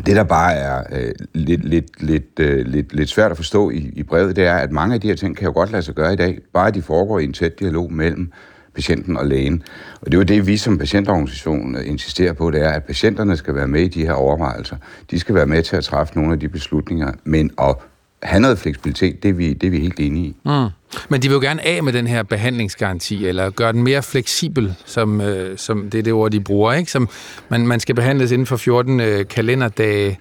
[0.06, 3.91] Det, der bare er øh, lidt, lidt, lidt, øh, lidt, lidt svært at forstå i,
[3.93, 5.95] i brevet, det er, at mange af de her ting kan jo godt lade sig
[5.95, 8.31] gøre i dag, bare de foregår i en tæt dialog mellem
[8.76, 9.64] patienten og lægen.
[10.02, 13.56] Og det er jo det, vi som patientorganisation insisterer på, det er, at patienterne skal
[13.56, 14.77] være med i de her overvejelser.
[15.11, 17.76] De skal være med til at træffe nogle af de beslutninger, men at
[18.23, 20.35] have noget fleksibilitet, det er vi, det er vi helt enige i.
[20.45, 20.68] Mm.
[21.10, 24.76] Men de vil jo gerne af med den her behandlingsgaranti, eller gøre den mere fleksibel,
[24.85, 26.73] som, øh, som det er det ord, de bruger.
[26.73, 26.91] Ikke?
[26.91, 27.10] Som
[27.49, 30.19] man, man skal behandles inden for 14 øh, kalenderdage.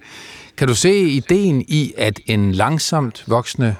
[0.57, 3.75] Kan du se ideen i, at en langsomt voksende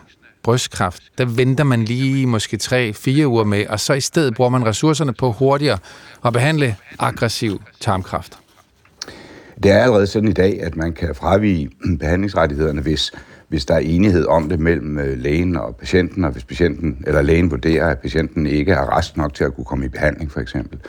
[0.45, 4.65] brystkræft, der venter man lige måske 3-4 uger med, og så i stedet bruger man
[4.65, 5.77] ressourcerne på hurtigere
[6.25, 8.37] at behandle aggressiv tarmkræft?
[9.63, 11.69] Det er allerede sådan i dag, at man kan fravige
[11.99, 13.11] behandlingsrettighederne, hvis
[13.47, 17.21] hvis der er enighed om det mellem øh, lægen og patienten, og hvis patienten eller
[17.21, 20.39] lægen vurderer, at patienten ikke er rask nok til at kunne komme i behandling, for
[20.39, 20.79] eksempel.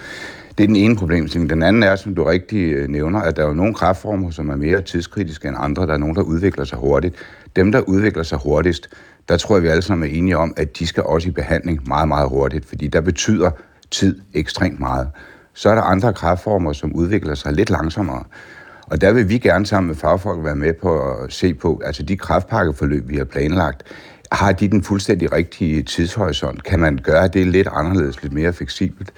[0.58, 1.50] Det er den ene problemstilling.
[1.50, 4.50] Den anden er, som du rigtig øh, nævner, at der er jo nogle kræftformer, som
[4.50, 5.86] er mere tidskritiske end andre.
[5.86, 7.14] Der er nogle, der udvikler sig hurtigt.
[7.56, 8.88] Dem, der udvikler sig hurtigst,
[9.28, 11.88] der tror jeg, vi alle sammen er enige om, at de skal også i behandling
[11.88, 13.50] meget, meget hurtigt, fordi der betyder
[13.90, 15.08] tid ekstremt meget.
[15.54, 18.24] Så er der andre kræftformer, som udvikler sig lidt langsommere.
[18.82, 22.02] Og der vil vi gerne sammen med fagfolk være med på at se på, altså
[22.02, 23.82] de kræftpakkeforløb, vi har planlagt,
[24.32, 26.64] har de den fuldstændig rigtige tidshorisont?
[26.64, 29.12] Kan man gøre det lidt anderledes, lidt mere fleksibelt?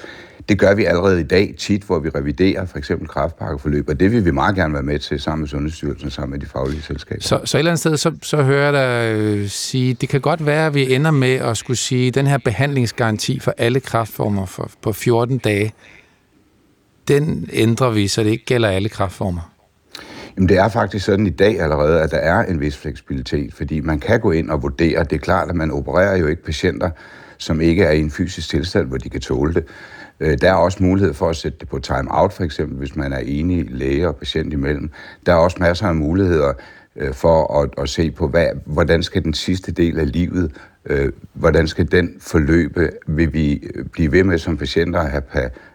[0.49, 4.13] Det gør vi allerede i dag tit, hvor vi reviderer for eksempel kraftpakkeforløb, og det
[4.13, 7.23] vil vi meget gerne være med til sammen med Sundhedsstyrelsen, sammen med de faglige selskaber.
[7.23, 10.21] Så, så et eller andet sted, så, så hører jeg dig øh, sige, det kan
[10.21, 14.47] godt være, at vi ender med at skulle sige, den her behandlingsgaranti for alle kraftformer
[14.47, 15.73] for, på 14 dage,
[17.09, 19.53] den ændrer vi, så det ikke gælder alle kraftformer.
[20.37, 23.81] Jamen, det er faktisk sådan i dag allerede, at der er en vis fleksibilitet, fordi
[23.81, 25.05] man kan gå ind og vurdere.
[25.05, 26.91] Det er klart, at man opererer jo ikke patienter,
[27.39, 29.65] som ikke er i en fysisk tilstand, hvor de kan tåle det.
[30.21, 33.13] Øh, der er også mulighed for at sætte det på time-out, for eksempel, hvis man
[33.13, 34.91] er enig læge og patient imellem.
[35.27, 36.53] Der er også masser af muligheder
[36.97, 40.53] øh, for at, at se på, hvad, hvordan skal den sidste del af livet,
[40.87, 42.91] øh, hvordan skal den forløbe?
[43.07, 45.23] Vil vi øh, blive ved med som patienter at have,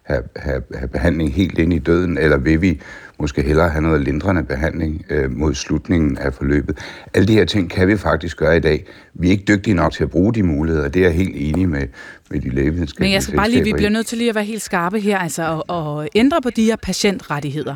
[0.03, 2.81] have, have, have behandling helt ind i døden, eller vil vi
[3.19, 6.77] måske hellere have noget lindrende behandling øh, mod slutningen af forløbet.
[7.13, 8.85] Alle de her ting kan vi faktisk gøre i dag.
[9.13, 11.69] Vi er ikke dygtige nok til at bruge de muligheder, det er jeg helt enig
[11.69, 11.87] med,
[12.33, 14.43] med de lægevidenskabelige Men jeg skal bare lige, vi bliver nødt til lige at være
[14.43, 17.75] helt skarpe her, altså at, at ændre på de her patientrettigheder.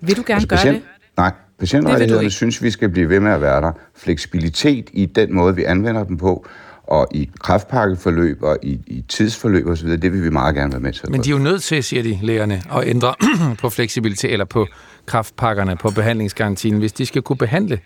[0.00, 1.16] Vil du gerne altså, patient, gøre det?
[1.16, 3.72] Nej, patientrettighederne synes, vi skal blive ved med at være der.
[3.96, 6.46] Fleksibilitet i den måde, vi anvender dem på,
[6.86, 10.92] og i kraftpakkeforløb og i, i tidsforløb osv., det vil vi meget gerne være med
[10.92, 11.10] til.
[11.10, 13.14] Men de er jo nødt til, siger de lægerne, at ændre
[13.62, 14.66] på fleksibilitet eller på
[15.06, 17.78] kraftpakkerne, på behandlingsgarantien, hvis de skal kunne behandle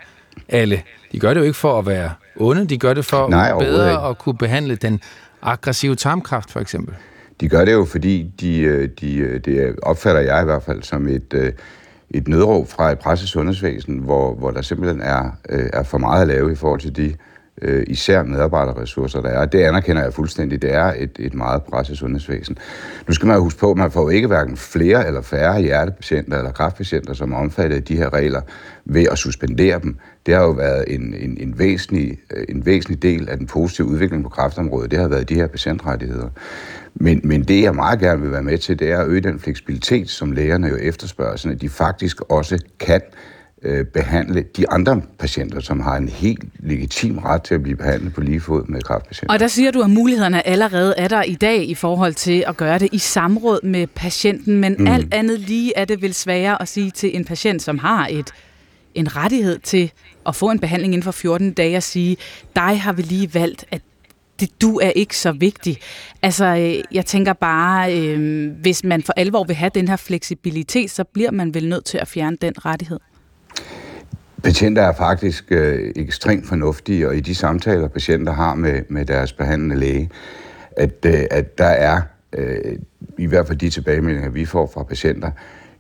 [0.48, 0.82] alle.
[1.12, 4.10] De gør det jo ikke for at være onde, de gør det for Nej, bedre
[4.10, 5.00] at kunne behandle den
[5.42, 6.94] Aggressiv tarmkraft for eksempel.
[7.40, 10.82] De gør det jo, fordi de, øh, de, øh, det opfatter jeg i hvert fald
[10.82, 11.52] som et, øh,
[12.10, 16.52] et nødråb fra et pressesundhedsvæsen, hvor, hvor der simpelthen er, er for meget at lave
[16.52, 17.14] i forhold til de
[17.62, 19.44] øh, især medarbejderressourcer, der er.
[19.44, 20.62] Det anerkender jeg fuldstændig.
[20.62, 22.58] Det er et, et meget presset sundhedsvæsen.
[23.08, 26.52] Nu skal man huske på, at man får ikke hverken flere eller færre hjertepatienter eller
[26.52, 28.40] kraftpatienter, som er omfattet af de her regler,
[28.86, 29.96] ved at suspendere dem.
[30.26, 33.86] Det har jo været en, en, en, væsentlig, øh, en væsentlig del af den positive
[33.86, 34.90] udvikling på kræftområdet.
[34.90, 36.28] Det har været de her patientrettigheder.
[36.94, 39.38] Men, men det, jeg meget gerne vil være med til, det er at øge den
[39.38, 43.00] fleksibilitet, som lægerne jo efterspørger, så at de faktisk også kan
[43.62, 48.14] øh, behandle de andre patienter, som har en helt legitim ret til at blive behandlet
[48.14, 49.32] på lige fod med kræftpatienter.
[49.32, 52.56] Og der siger du, at mulighederne allerede er der i dag i forhold til at
[52.56, 54.86] gøre det i samråd med patienten, men mm.
[54.86, 58.32] alt andet lige er det vel sværere at sige til en patient, som har et
[58.96, 59.92] en rettighed til
[60.26, 62.16] at få en behandling inden for 14 dage, og sige,
[62.56, 63.82] dig har vi lige valgt, at
[64.40, 65.78] det, du er ikke så vigtig.
[66.22, 70.90] Altså, øh, jeg tænker bare, øh, hvis man for alvor vil have den her fleksibilitet,
[70.90, 72.98] så bliver man vel nødt til at fjerne den rettighed.
[74.42, 79.32] Patienter er faktisk øh, ekstremt fornuftige, og i de samtaler, patienter har med, med deres
[79.32, 80.10] behandlende læge,
[80.76, 82.00] at, øh, at der er,
[82.32, 82.78] øh,
[83.18, 85.30] i hvert fald de tilbagemeldinger, vi får fra patienter,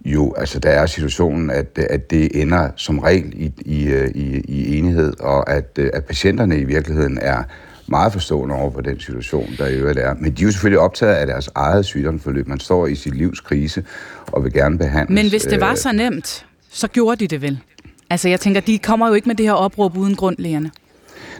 [0.06, 4.78] jo, altså der er situationen, at, at det ender som regel i, i, i, i
[4.78, 7.42] enighed, og at, at patienterne i virkeligheden er
[7.86, 10.14] meget forstående over for den situation, der i øvrigt er.
[10.14, 12.48] Men de er jo selvfølgelig optaget af deres eget sygdomsforløb.
[12.48, 13.84] Man står i sit livs krise
[14.26, 15.14] og vil gerne behandles.
[15.14, 17.58] Men hvis det var øh, så nemt, så gjorde de det vel?
[18.10, 20.70] Altså jeg tænker, de kommer jo ikke med det her opråb uden grund, lægerne.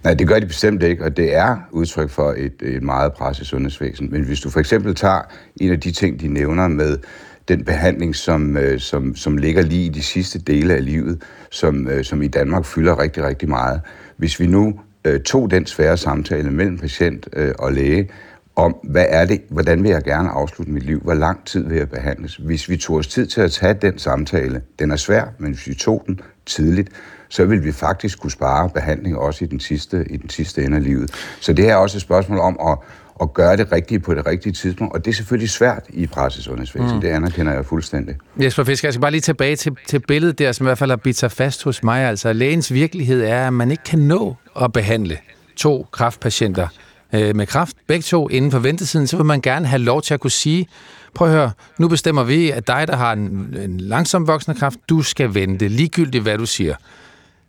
[0.04, 3.38] Nej, det gør de bestemt ikke, og det er udtryk for et, et meget pres
[3.38, 4.08] i sundhedsvæsen.
[4.10, 5.20] Men hvis du for eksempel tager
[5.60, 6.98] en af de ting, de nævner med
[7.48, 11.88] den behandling, som, øh, som, som ligger lige i de sidste dele af livet, som,
[11.88, 13.80] øh, som i Danmark fylder rigtig, rigtig meget.
[14.16, 18.10] Hvis vi nu øh, tog den svære samtale mellem patient øh, og læge,
[18.56, 21.76] om, hvad er det, hvordan vil jeg gerne afslutte mit liv, hvor lang tid vil
[21.76, 22.36] jeg behandles.
[22.36, 25.66] Hvis vi tog os tid til at tage den samtale, den er svær, men hvis
[25.66, 26.88] vi tog den tidligt,
[27.28, 30.76] så vil vi faktisk kunne spare behandling også i den sidste, i den sidste ende
[30.76, 31.10] af livet.
[31.40, 32.78] Så det her er også et spørgsmål om at,
[33.22, 36.94] at gøre det rigtige på det rigtige tidspunkt, og det er selvfølgelig svært i pressesundhedsvæsen,
[36.94, 37.00] mm.
[37.00, 38.16] det anerkender jeg fuldstændig.
[38.40, 40.90] Jesper Fisk, jeg skal bare lige tilbage til, til billedet der, som i hvert fald
[40.90, 42.08] har bidt sig fast hos mig.
[42.08, 45.18] Altså, lægens virkelighed er, at man ikke kan nå at behandle
[45.56, 46.68] to kraftpatienter
[47.12, 50.14] øh, med kraft, begge to inden for ventetiden, så vil man gerne have lov til
[50.14, 50.68] at kunne sige,
[51.14, 54.78] prøv at høre, nu bestemmer vi, at dig, der har en, en langsom voksende kraft,
[54.88, 56.74] du skal vente, ligegyldigt hvad du siger.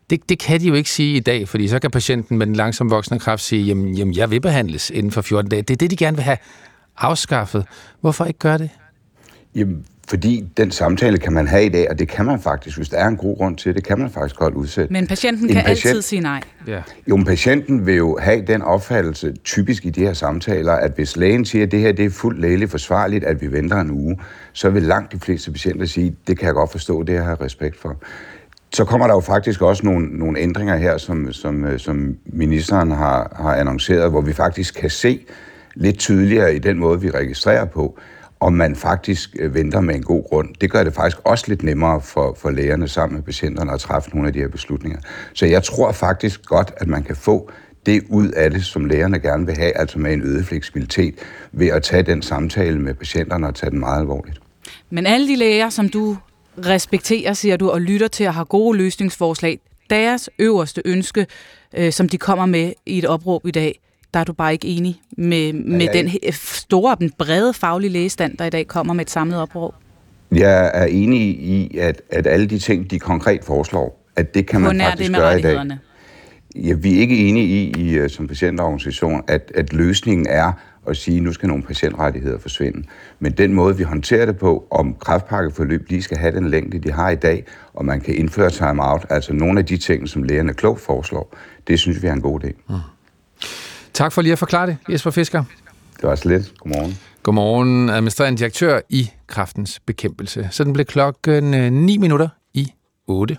[0.09, 2.55] Det, det kan de jo ikke sige i dag, fordi så kan patienten med den
[2.55, 5.61] langsom voksende kraft sige, jamen, jamen jeg vil behandles inden for 14 dage.
[5.61, 6.37] Det er det, de gerne vil have
[6.97, 7.65] afskaffet.
[8.01, 8.69] Hvorfor ikke gøre det?
[9.55, 12.89] Jamen, fordi den samtale kan man have i dag, og det kan man faktisk, hvis
[12.89, 14.93] der er en god grund til det, kan man faktisk godt udsætte.
[14.93, 16.41] Men patienten en kan patient, altid sige nej.
[16.67, 16.81] Ja.
[17.09, 21.17] Jo, men patienten vil jo have den opfattelse, typisk i de her samtaler, at hvis
[21.17, 24.19] lægen siger, at det her det er fuldt lægeligt forsvarligt, at vi venter en uge,
[24.53, 27.41] så vil langt de fleste patienter sige, det kan jeg godt forstå, det har jeg
[27.41, 27.97] respekt for.
[28.73, 32.91] Så kommer der jo faktisk også nogle, nogle ændringer her, som, som, øh, som ministeren
[32.91, 35.25] har, har annonceret, hvor vi faktisk kan se
[35.75, 37.99] lidt tydeligere i den måde, vi registrerer på,
[38.39, 40.49] om man faktisk øh, venter med en god grund.
[40.61, 44.09] Det gør det faktisk også lidt nemmere for, for lægerne sammen med patienterne at træffe
[44.09, 44.99] nogle af de her beslutninger.
[45.33, 47.51] Så jeg tror faktisk godt, at man kan få
[47.85, 51.15] det ud af det, som lægerne gerne vil have, altså med en øget fleksibilitet,
[51.51, 54.39] ved at tage den samtale med patienterne og tage den meget alvorligt.
[54.89, 56.17] Men alle de læger, som du
[56.65, 59.59] respekterer, siger du, og lytter til at have gode løsningsforslag,
[59.89, 61.25] deres øverste ønske,
[61.77, 63.79] øh, som de kommer med i et opråb i dag,
[64.13, 68.45] der er du bare ikke enig med, med den store, den brede faglige lægestand, der
[68.45, 69.73] i dag kommer med et samlet opråb?
[70.31, 74.61] Jeg er enig i, at, at alle de ting, de konkret foreslår, at det kan
[74.61, 75.67] man faktisk gøre i dag.
[76.55, 80.51] Ja, vi er ikke enige i, i øh, som patientorganisation, at, at løsningen er
[80.87, 82.83] at sige, at nu skal nogle patientrettigheder forsvinde.
[83.19, 86.91] Men den måde, vi håndterer det på, om kraftpakkeforløb lige skal have den længde, de
[86.91, 90.53] har i dag, og man kan indføre time-out, altså nogle af de ting, som lægerne
[90.53, 91.35] klogt foreslår,
[91.67, 92.51] det synes vi er en god idé.
[92.69, 92.75] Mm.
[93.93, 95.43] Tak for lige at forklare det, Jesper Fisker.
[95.95, 96.53] Det var så lidt.
[96.59, 96.97] Godmorgen.
[97.23, 100.47] Godmorgen, administrerende direktør i Kraftens Bekæmpelse.
[100.51, 101.43] Så den blev klokken
[101.73, 102.73] 9 øh, minutter i
[103.07, 103.37] 8.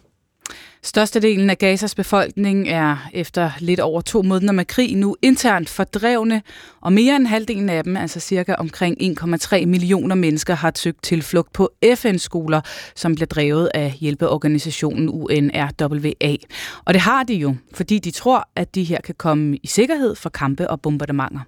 [0.83, 6.43] Størstedelen af Gazas befolkning er efter lidt over to måneder med krig nu internt fordrevne,
[6.81, 11.53] og mere end halvdelen af dem, altså cirka omkring 1,3 millioner mennesker, har søgt tilflugt
[11.53, 12.61] på FN-skoler,
[12.97, 16.37] som bliver drevet af hjælpeorganisationen UNRWA.
[16.85, 20.15] Og det har de jo, fordi de tror, at de her kan komme i sikkerhed
[20.15, 21.41] for kampe og bombardementer.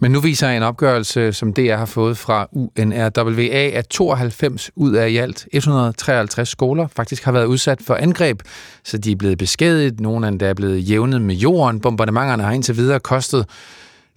[0.00, 5.08] Men nu viser en opgørelse, som DR har fået fra UNRWA, at 92 ud af
[5.08, 8.42] i alt 153 skoler faktisk har været udsat for angreb,
[8.84, 10.00] så de er blevet beskadiget.
[10.00, 11.80] Nogle af dem er blevet jævnet med jorden.
[11.80, 13.46] Bombardementerne har indtil videre kostet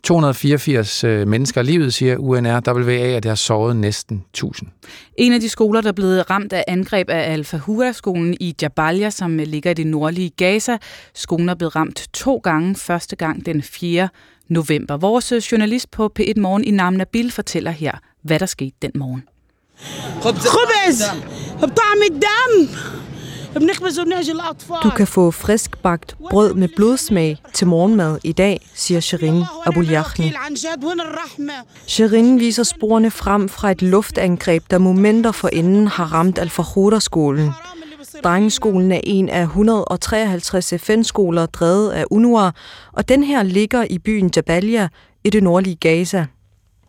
[0.03, 4.69] 284 øh, mennesker livet, siger UNRWA, at det har såret næsten 1000.
[5.17, 9.37] En af de skoler, der er blevet ramt af angreb er Al-Fahura-skolen i Jabalia, som
[9.37, 10.77] ligger i det nordlige Gaza.
[11.13, 12.75] Skolen er blevet ramt to gange.
[12.75, 14.09] Første gang den 4
[14.51, 14.97] november.
[14.97, 17.91] Vores journalist på P1 Morgen i Namna Nabil fortæller her,
[18.21, 19.23] hvad der skete den morgen.
[24.83, 30.33] Du kan få frisk bagt brød med blodsmag til morgenmad i dag, siger Shirin Abuljachni.
[31.87, 37.51] Shirin viser sporene frem fra et luftangreb, der momenter for enden har ramt Al-Fahura-skolen.
[38.23, 42.51] Drengeskolen er en af 153 FN-skoler drevet af UNRWA,
[42.93, 44.87] og den her ligger i byen Jabalia
[45.23, 46.25] i det nordlige Gaza.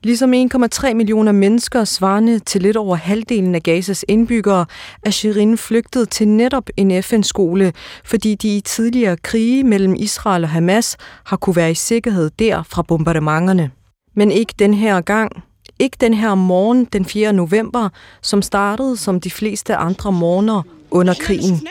[0.02, 4.66] Ligesom 1,3 millioner mennesker, svarende til lidt over halvdelen af Gazas indbyggere,
[5.02, 7.72] er Shirin flygtet til netop en FN-skole,
[8.04, 12.62] fordi de i tidligere krige mellem Israel og Hamas har kunne være i sikkerhed der
[12.62, 13.70] fra bombardementerne.
[14.14, 15.44] Men ikke den her gang.
[15.78, 17.32] Ikke den her morgen den 4.
[17.32, 17.88] november,
[18.22, 21.66] som startede som de fleste andre morgener under krigen.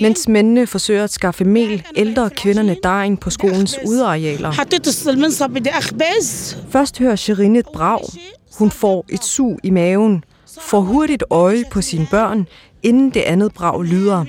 [0.00, 4.52] Mens mændene forsøger at skaffe mel, ældre kvinderne dejen på skolens udearealer.
[6.70, 8.00] Først hører Shirin et brag.
[8.58, 10.24] Hun får et sug i maven,
[10.60, 12.46] får hurtigt øje på sine børn,
[12.82, 14.24] inden det andet brag lyder.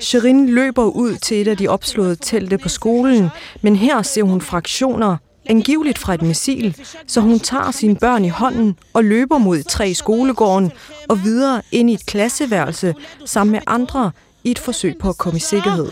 [0.00, 3.28] Shirin løber ud til et af de opslåede telte på skolen,
[3.62, 5.16] men her ser hun fraktioner,
[5.48, 6.76] angiveligt fra et missil,
[7.06, 10.72] så hun tager sine børn i hånden og løber mod tre skolegården
[11.08, 12.94] og videre ind i et klasseværelse
[13.24, 14.10] sammen med andre
[14.44, 15.86] i et forsøg på at komme i sikkerhed.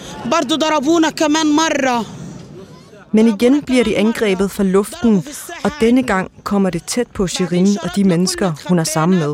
[3.12, 5.26] Men igen bliver de angrebet fra luften,
[5.64, 9.28] og denne gang kommer det tæt på Shirin og de mennesker, hun er sammen med.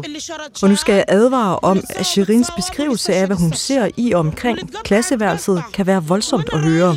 [0.62, 4.20] Og nu skal jeg advare om, at Shirins beskrivelse af, hvad hun ser i og
[4.20, 6.96] omkring klasseværelset, kan være voldsomt at høre.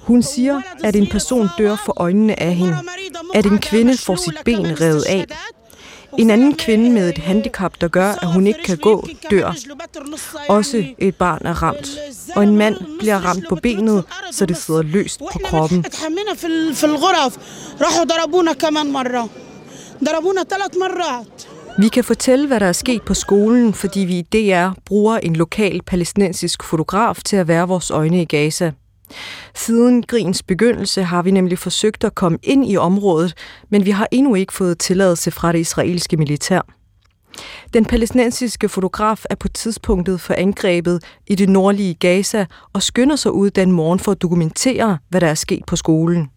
[0.00, 2.76] Hun siger, at en person dør for øjnene af hende.
[3.34, 5.24] At en kvinde får sit ben revet af.
[6.18, 9.54] En anden kvinde med et handicap, der gør, at hun ikke kan gå, dør.
[10.48, 11.98] Også et barn er ramt.
[12.36, 15.84] Og en mand bliver ramt på benet, så det sidder løst på kroppen.
[21.78, 25.36] Vi kan fortælle, hvad der er sket på skolen, fordi vi i DR bruger en
[25.36, 28.72] lokal palæstinensisk fotograf til at være vores øjne i Gaza.
[29.54, 33.34] Siden grins begyndelse har vi nemlig forsøgt at komme ind i området,
[33.70, 36.60] men vi har endnu ikke fået tilladelse fra det israelske militær.
[37.74, 43.32] Den palæstinensiske fotograf er på tidspunktet for angrebet i det nordlige Gaza og skynder sig
[43.32, 46.30] ud den morgen for at dokumentere, hvad der er sket på skolen.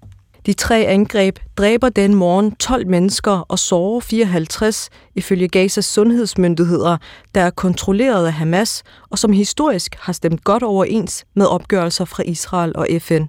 [0.48, 6.98] De tre angreb dræber den morgen 12 mennesker og sårer 54, ifølge Gazas sundhedsmyndigheder,
[7.36, 12.24] der er kontrolleret af Hamas og som historisk har stemt godt overens med opgørelser fra
[12.24, 13.24] Israel og FN.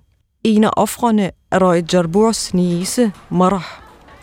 [0.45, 3.81] En af offrene er Roy Jarburs niece, Marah.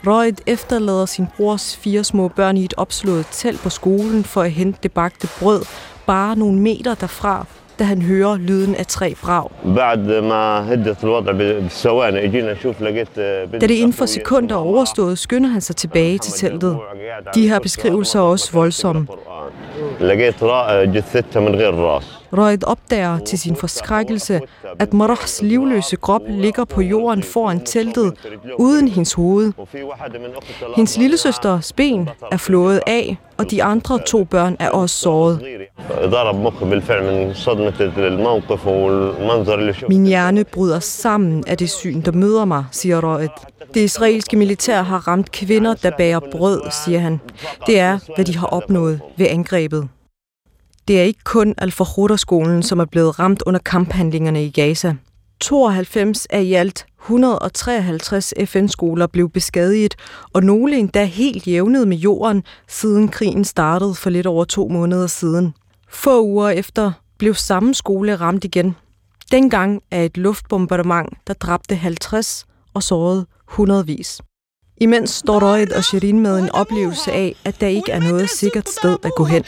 [0.08, 4.52] Roy efterlader sin brors fire små børn i et opslået telt på skolen for at
[4.52, 5.62] hente det bagte brød,
[6.06, 7.46] bare nogle meter derfra,
[7.80, 9.50] da han hører lyden af tre brag.
[13.52, 16.78] Da det inden for sekunder overstået, skynder han sig tilbage til teltet.
[17.36, 19.08] De her beskrivelser er også voldsomme.
[22.38, 24.42] Røget opdager til sin forskrækkelse,
[24.80, 28.14] at Marahs livløse krop ligger på jorden foran teltet,
[28.58, 29.52] uden hendes hoved.
[30.76, 35.42] Hendes lillesøsters ben er flået af, og de andre to børn er også såret.
[39.90, 43.32] Min hjerne bryder sammen af det syn, der møder mig, siger Røget.
[43.74, 47.20] Det israelske militær har ramt kvinder, der bærer brød, siger han.
[47.68, 49.88] Det er, hvad de har opnået ved angrebet.
[50.88, 51.74] Det er ikke kun al
[52.18, 54.96] skolen som er blevet ramt under kamphandlingerne i Gaza.
[55.42, 59.96] 92 af i alt 153 FN-skoler blev beskadiget,
[60.34, 65.08] og nogle endda helt jævnet med jorden, siden krigen startede for lidt over to måneder
[65.08, 65.54] siden.
[65.90, 68.76] Få uger efter blev samme skole ramt igen.
[69.32, 74.22] Dengang af et luftbombardement, der dræbte 50 og sårede hundredvis.
[74.78, 78.70] Imens står Røget og Shirin med en oplevelse af, at der ikke er noget sikkert
[78.70, 79.44] sted at gå hen.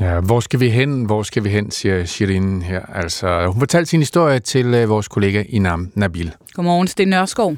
[0.00, 1.04] Ja, hvor skal vi hen?
[1.04, 2.80] Hvor skal vi hen, siger Shirin her.
[2.94, 6.32] Altså, hun fortalte sin historie til uh, vores kollega Inam Nabil.
[6.54, 7.56] Godmorgen, Sten Nørskov.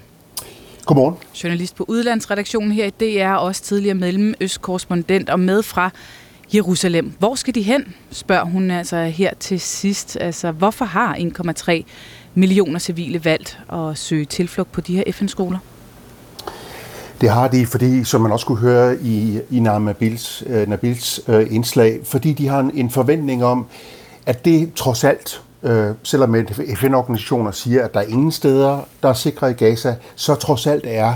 [0.87, 1.17] Godmorgen.
[1.45, 5.91] Journalist på udlandsredaktionen her i DR, også tidligere Mellemøstkorrespondent og med fra
[6.55, 7.13] Jerusalem.
[7.19, 10.17] Hvor skal de hen, spørger hun altså her til sidst.
[10.21, 11.83] Altså, hvorfor har 1,3
[12.35, 15.59] millioner civile valgt at søge tilflugt på de her FN-skoler?
[17.21, 21.47] Det har de, fordi, som man også kunne høre i, i Nabils, øh, Nabils øh,
[21.51, 23.67] indslag, fordi de har en, en forventning om,
[24.27, 26.37] at det trods alt, øh, selvom
[26.77, 30.85] FN-organisationer siger, at der er ingen steder, der er sikre i Gaza, så trods alt
[30.87, 31.15] er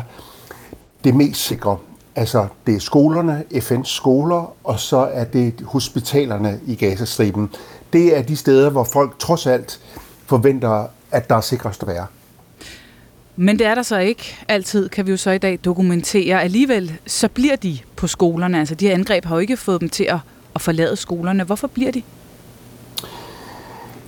[1.05, 1.77] det mest sikre.
[2.17, 7.51] Altså, det er skolerne, FN's skoler, og så er det hospitalerne i Gazastriben.
[7.93, 9.81] Det er de steder, hvor folk trods alt
[10.27, 12.07] forventer, at der er sikrest at være.
[13.37, 16.43] Men det er der så ikke altid, kan vi jo så i dag dokumentere.
[16.43, 18.59] Alligevel så bliver de på skolerne.
[18.59, 20.19] Altså de her angreb har jo ikke fået dem til at,
[20.55, 21.45] at forlade skolerne.
[21.45, 22.03] Hvorfor bliver de?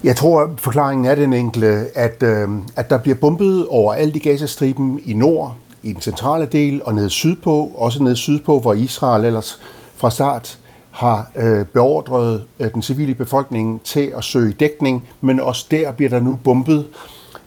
[0.04, 4.18] Jeg tror, forklaringen er den enkle, at, øh, at der bliver bombet over alt i
[4.18, 9.24] Gazastriben i nord, i den centrale del og ned sydpå, også ned sydpå, hvor Israel
[9.24, 9.60] ellers
[9.96, 10.58] fra start
[10.90, 16.10] har øh, beordret øh, den civile befolkning til at søge dækning, men også der bliver
[16.10, 16.86] der nu bombet.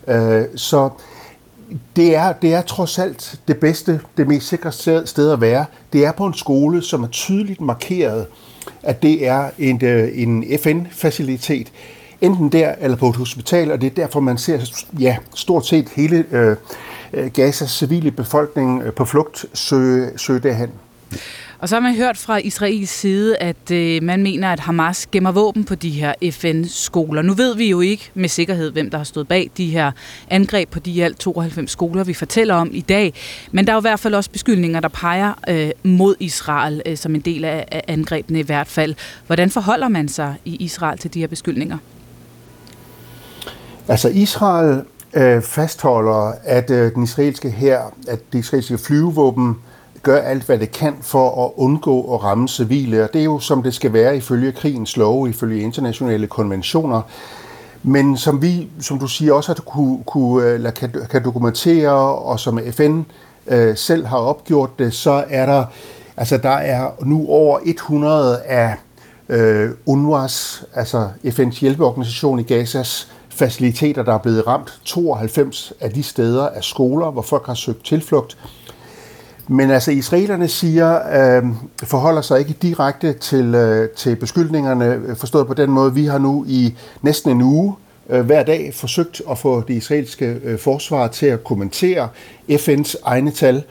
[0.07, 0.89] Øh, så
[1.95, 4.71] det er, det er trods alt det bedste, det mest sikre
[5.05, 5.65] sted at være.
[5.93, 8.25] Det er på en skole, som er tydeligt markeret,
[8.83, 11.71] at det er en, øh, en FN-facilitet,
[12.21, 14.59] enten der eller på et hospital, og det er derfor, man ser
[14.99, 16.55] ja, stort set hele øh,
[17.13, 20.69] øh Gazas civile befolkning øh, på flugt søge, søge derhen.
[21.59, 25.31] Og så har man hørt fra Israels side, at øh, man mener, at Hamas gemmer
[25.31, 27.21] våben på de her FN-skoler.
[27.21, 29.91] Nu ved vi jo ikke med sikkerhed, hvem der har stået bag de her
[30.29, 33.13] angreb på de alt 92 skoler, vi fortæller om i dag.
[33.51, 36.97] Men der er jo i hvert fald også beskyldninger, der peger øh, mod Israel øh,
[36.97, 38.95] som en del af, af angrebene i hvert fald.
[39.27, 41.77] Hvordan forholder man sig i Israel til de her beskyldninger?
[43.87, 44.81] Altså Israel
[45.13, 49.57] øh, fastholder, at øh, den israelske her, at det israelske flyvevåben
[50.07, 53.03] gør alt, hvad det kan for at undgå at ramme civile.
[53.03, 57.01] Og det er jo, som det skal være ifølge krigens love, ifølge internationale konventioner.
[57.83, 61.91] Men som vi, som du siger, også har kunne, kunne, øh, eller kan, kan dokumentere,
[62.17, 63.01] og som FN
[63.47, 65.65] øh, selv har opgjort det, så er der,
[66.17, 68.75] altså der er nu over 100 af
[69.29, 74.79] øh, UNRWA's, altså FN's hjælpeorganisation i Gazas faciliteter, der er blevet ramt.
[74.85, 78.37] 92 af de steder er skoler, hvor folk har søgt tilflugt.
[79.47, 80.99] Men altså, israelerne siger,
[81.37, 81.43] øh,
[81.83, 86.17] forholder sig ikke direkte til, øh, til beskyldningerne, øh, forstået på den måde, vi har
[86.17, 87.75] nu i næsten en uge
[88.09, 92.09] øh, hver dag forsøgt at få det israelske øh, forsvar til at kommentere
[92.51, 93.63] FN's egne tal,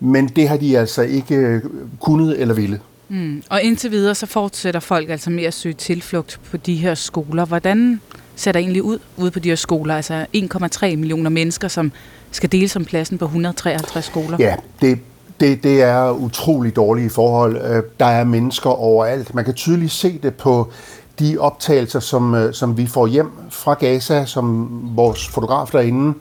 [0.00, 1.62] men det har de altså ikke øh,
[2.00, 2.80] kunnet eller ville.
[3.08, 3.42] Mm.
[3.50, 7.44] Og indtil videre, så fortsætter folk altså med at søge tilflugt på de her skoler.
[7.44, 8.00] Hvordan
[8.38, 9.96] ser der egentlig ud ude på de her skoler?
[9.96, 11.92] Altså 1,3 millioner mennesker, som
[12.30, 14.36] skal dele om pladsen på 153 skoler.
[14.40, 14.98] Ja, det,
[15.40, 17.56] det, det er utrolig dårlige forhold.
[17.56, 19.34] Øh, der er mennesker overalt.
[19.34, 20.72] Man kan tydeligt se det på
[21.18, 26.18] de optagelser, som, øh, som vi får hjem fra Gaza, som vores fotograf derinde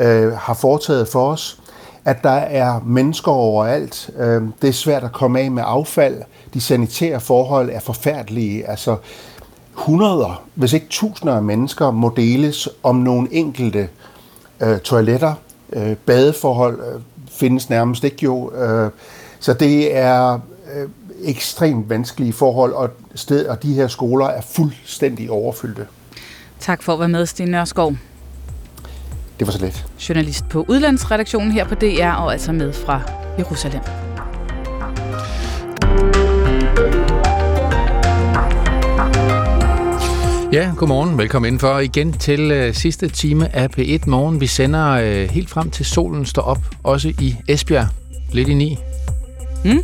[0.00, 1.60] øh, har foretaget for os,
[2.04, 4.10] at der er mennesker overalt.
[4.18, 6.22] Øh, det er svært at komme af med affald.
[6.54, 8.70] De sanitære forhold er forfærdelige.
[8.70, 8.96] Altså,
[9.78, 13.88] hundreder, hvis ikke tusinder af mennesker må deles om nogle enkelte
[14.60, 15.34] øh, toiletter.
[15.72, 17.00] Øh, badeforhold øh,
[17.30, 18.52] findes nærmest ikke jo.
[18.54, 18.90] Øh,
[19.40, 20.40] så det er
[20.74, 20.88] øh,
[21.22, 25.86] ekstremt vanskelige forhold, og, sted, og de her skoler er fuldstændig overfyldte.
[26.60, 27.94] Tak for at være med, Stine Nørskov.
[29.38, 29.86] Det var så let.
[30.08, 33.00] Journalist på udlandsredaktionen her på DR, og altså med fra
[33.38, 34.07] Jerusalem.
[40.52, 41.18] Ja, godmorgen.
[41.18, 44.40] Velkommen indenfor igen til øh, sidste time af P1 Morgen.
[44.40, 47.86] Vi sender øh, helt frem til solen står op, også i Esbjerg.
[48.32, 48.78] Lidt i ni.
[49.64, 49.82] Mm.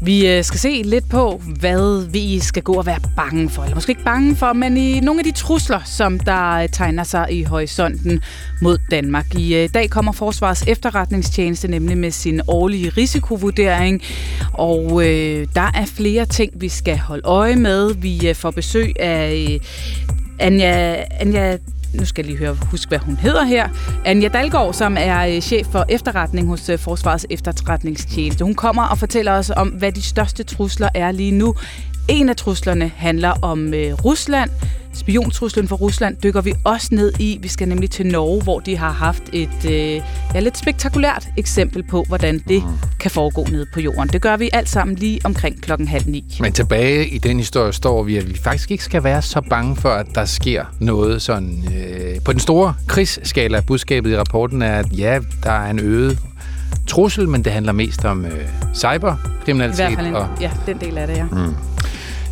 [0.00, 3.62] Vi øh, skal se lidt på, hvad vi skal gå og være bange for.
[3.62, 7.04] Eller måske ikke bange for, men i nogle af de trusler, som der øh, tegner
[7.04, 8.20] sig i horisonten
[8.62, 9.34] mod Danmark.
[9.34, 14.02] I øh, dag kommer Forsvars efterretningstjeneste nemlig med sin årlige risikovurdering.
[14.52, 17.94] Og øh, der er flere ting, vi skal holde øje med.
[17.94, 19.60] Vi får besøg af øh,
[20.38, 21.56] Anja, Anja
[21.94, 23.68] nu skal jeg lige høre, husk hvad hun hedder her,
[24.04, 28.44] Anja Dalgaard, som er øh, chef for efterretning hos øh, Forsvarets efterretningstjeneste.
[28.44, 31.54] Hun kommer og fortæller os om, hvad de største trusler er lige nu.
[32.08, 34.50] En af truslerne handler om øh, Rusland.
[34.94, 37.38] Spiontruslen for Rusland dykker vi også ned i.
[37.42, 40.02] Vi skal nemlig til Norge, hvor de har haft et øh,
[40.34, 42.62] ja, lidt spektakulært eksempel på, hvordan det
[43.00, 44.08] kan foregå nede på jorden.
[44.08, 46.38] Det gør vi alt sammen lige omkring klokken halv ni.
[46.40, 49.76] Men tilbage i den historie står vi, at vi faktisk ikke skal være så bange
[49.76, 51.64] for, at der sker noget sådan...
[51.76, 56.18] Øh, på den store krigsskala, budskabet i rapporten er, at ja, der er en øget
[56.86, 58.32] trussel, men det handler mest om øh,
[58.74, 59.78] cyberkriminalitet.
[59.78, 61.24] I hvert fald en, og, ja, den del af det, ja.
[61.24, 61.54] Mm.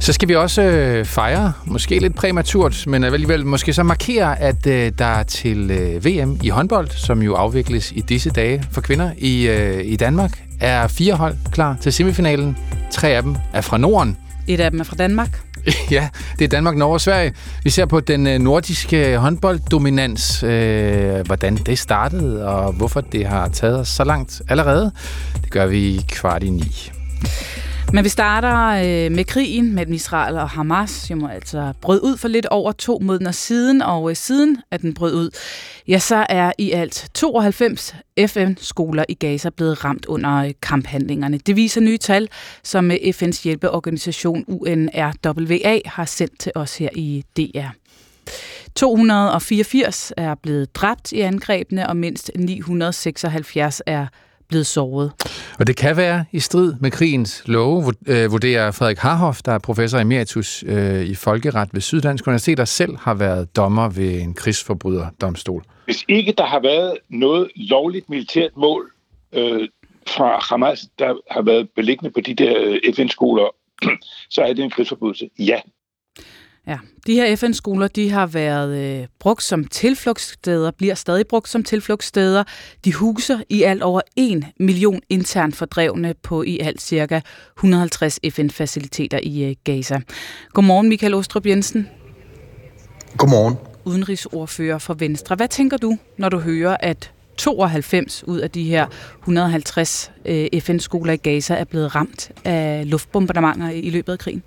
[0.01, 4.67] Så skal vi også øh, fejre, måske lidt præmaturt, men alligevel måske så markere, at
[4.67, 8.81] øh, der er til øh, VM i håndbold, som jo afvikles i disse dage for
[8.81, 12.57] kvinder i, øh, i Danmark, er fire hold klar til semifinalen.
[12.91, 14.17] Tre af dem er fra Norden.
[14.47, 15.41] Et af dem er fra Danmark.
[15.91, 16.09] ja,
[16.39, 17.35] det er Danmark, Norge og Sverige.
[17.65, 23.27] Vi ser på den øh, nordiske øh, håndbolddominans, øh, hvordan det startede, og hvorfor det
[23.27, 24.93] har taget os så langt allerede.
[25.43, 26.91] Det gør vi kvart i ni.
[27.93, 32.29] Men vi starter øh, med krigen mellem Israel og Hamas, som altså brød ud for
[32.29, 35.31] lidt over to måneder siden, og øh, siden at den brød ud,
[35.89, 37.95] ja, så er i alt 92
[38.27, 41.39] FN-skoler i Gaza blevet ramt under øh, kamphandlingerne.
[41.39, 42.29] Det viser nye tal,
[42.63, 47.69] som øh, FN's hjælpeorganisation UNRWA har sendt til os her i DR.
[48.77, 54.07] 284 er blevet dræbt i angrebene, og mindst 976 er
[54.51, 55.13] blevet såret.
[55.59, 59.59] Og det kan være i strid med krigens love, øh, vurderer Frederik Harhoff, der er
[59.59, 64.35] professor emeritus øh, i folkeret ved Syddansk Universitet, der selv har været dommer ved en
[64.35, 65.65] krigsforbryderdomstol.
[65.85, 68.91] Hvis ikke der har været noget lovligt militært mål
[69.33, 69.69] øh,
[70.07, 73.55] fra Hamas, der har været beliggende på de der øh, FN-skoler,
[74.35, 75.31] så er det en krigsforbrydelse.
[75.39, 75.61] Ja,
[76.67, 81.65] Ja, de her FN-skoler, de har været øh, brugt som tilflugtssteder, bliver stadig brugt som
[81.65, 82.45] tilflugtssteder.
[82.85, 87.21] De huser i alt over 1 million internt fordrevne på i alt cirka
[87.59, 90.01] 150 FN-faciliteter i øh, Gaza.
[90.53, 91.89] Godmorgen, Michael Ostrup Jensen.
[93.17, 93.57] Godmorgen.
[93.85, 95.37] Udenrigsordfører for Venstre.
[95.37, 98.87] Hvad tænker du, når du hører, at 92 ud af de her
[99.19, 104.43] 150 øh, FN-skoler i Gaza er blevet ramt af luftbombardementer i løbet af krigen?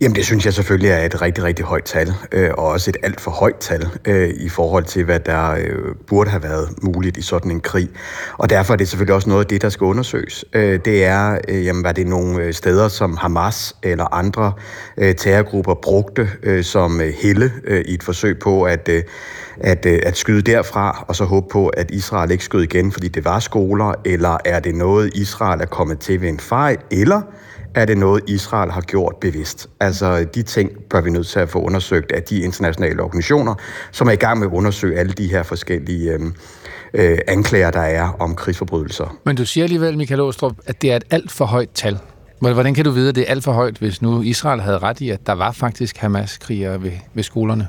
[0.00, 2.96] Jamen det synes jeg selvfølgelig er et rigtig, rigtig højt tal, øh, og også et
[3.02, 7.16] alt for højt tal øh, i forhold til, hvad der øh, burde have været muligt
[7.16, 7.88] i sådan en krig.
[8.38, 10.44] Og derfor er det selvfølgelig også noget af det, der skal undersøges.
[10.52, 14.52] Øh, det er, øh, jamen, var det nogle øh, steder, som Hamas eller andre
[14.96, 19.02] øh, terrorgrupper brugte øh, som øh, helle øh, i et forsøg på at, øh,
[19.60, 23.08] at, øh, at skyde derfra, og så håbe på, at Israel ikke skød igen, fordi
[23.08, 27.22] det var skoler, eller er det noget, Israel er kommet til ved en fejl, eller
[27.78, 29.68] er det noget, Israel har gjort bevidst.
[29.80, 33.54] Altså, de ting bør vi nødt til at få undersøgt af de internationale organisationer,
[33.92, 36.20] som er i gang med at undersøge alle de her forskellige øh,
[36.94, 39.16] øh, anklager, der er om krigsforbrydelser.
[39.24, 41.98] Men du siger alligevel, Michael Åstrup, at det er et alt for højt tal.
[42.40, 45.00] Hvordan kan du vide, at det er alt for højt, hvis nu Israel havde ret
[45.00, 47.68] i, at der var faktisk Hamas-krigere ved, ved skolerne?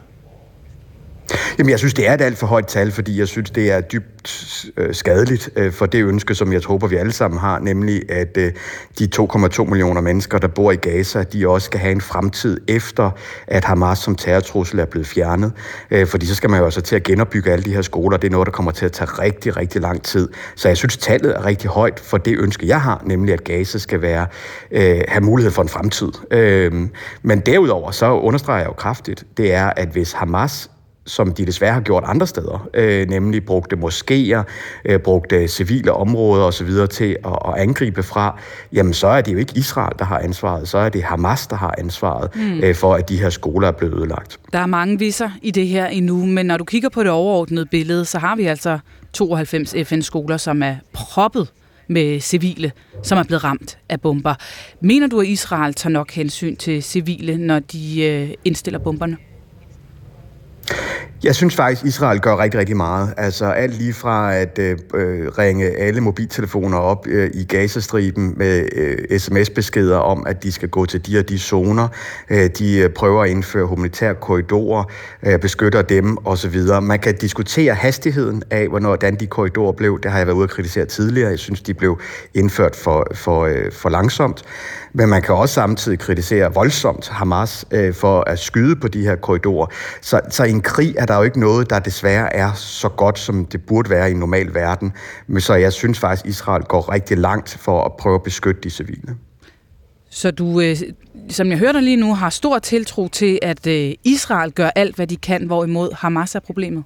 [1.58, 3.82] Jamen, jeg synes, det er et alt for højt tal, fordi jeg synes, det er
[3.82, 8.12] dybt øh, skadeligt øh, for det ønske, som jeg tror, vi alle sammen har, nemlig
[8.12, 8.52] at øh,
[9.00, 13.12] de 2,2 millioner mennesker, der bor i Gaza, de også skal have en fremtid efter,
[13.48, 15.52] at Hamas som terrortrussel er blevet fjernet.
[15.92, 18.18] Øh, fordi så skal man jo altså til at genopbygge alle de her skoler.
[18.18, 20.30] Det er noget, der kommer til at tage rigtig, rigtig lang tid.
[20.56, 23.78] Så jeg synes, tallet er rigtig højt for det ønske, jeg har, nemlig at Gaza
[23.78, 24.28] skal være,
[24.72, 26.12] øh, have mulighed for en fremtid.
[26.32, 26.88] Øh,
[27.22, 30.70] men derudover, så understreger jeg jo kraftigt, det er, at hvis Hamas
[31.10, 34.44] som de desværre har gjort andre steder, øh, nemlig brugte moskéer,
[34.86, 36.70] øh, brugte civile områder osv.
[36.92, 38.40] til at, at angribe fra,
[38.74, 41.56] jamen så er det jo ikke Israel, der har ansvaret, så er det Hamas, der
[41.56, 42.60] har ansvaret mm.
[42.64, 44.40] øh, for, at de her skoler er blevet ødelagt.
[44.54, 47.66] Der er mange viser i det her endnu, men når du kigger på det overordnede
[47.66, 48.80] billede, så har vi altså
[49.14, 51.48] 92 FN-skoler, som er proppet
[51.88, 52.72] med civile,
[53.04, 54.36] som er blevet ramt af bomber.
[54.82, 59.18] Mener du, at Israel tager nok hensyn til civile, når de øh, indstiller bomberne?
[61.24, 63.14] Jeg synes faktisk, Israel gør rigtig, rigtig meget.
[63.18, 68.70] Altså alt lige fra at øh, øh, ringe alle mobiltelefoner op øh, i Gazastriben med
[68.76, 71.88] øh, sms-beskeder om, at de skal gå til de og de zoner.
[72.30, 74.84] Øh, de øh, prøver at indføre humanitære korridorer,
[75.24, 76.62] øh, beskytter dem osv.
[76.82, 80.00] Man kan diskutere hastigheden af, hvordan de korridorer blev.
[80.04, 81.30] Det har jeg været ude at kritisere tidligere.
[81.30, 82.00] Jeg synes, de blev
[82.34, 84.44] indført for, for, øh, for langsomt.
[84.94, 89.16] Men man kan også samtidig kritisere voldsomt Hamas øh, for at skyde på de her
[89.16, 89.68] korridorer.
[90.02, 93.20] Så, så i en krig er der jo ikke noget, der desværre er så godt,
[93.20, 94.94] som det burde være i en normal verden.
[95.28, 98.62] Men så jeg synes faktisk, at Israel går rigtig langt for at prøve at beskytte
[98.62, 99.16] de civile.
[100.10, 100.78] Så du, øh,
[101.30, 104.96] som jeg hører dig lige nu, har stor tiltro til, at øh, Israel gør alt,
[104.96, 106.84] hvad de kan, hvorimod Hamas er problemet?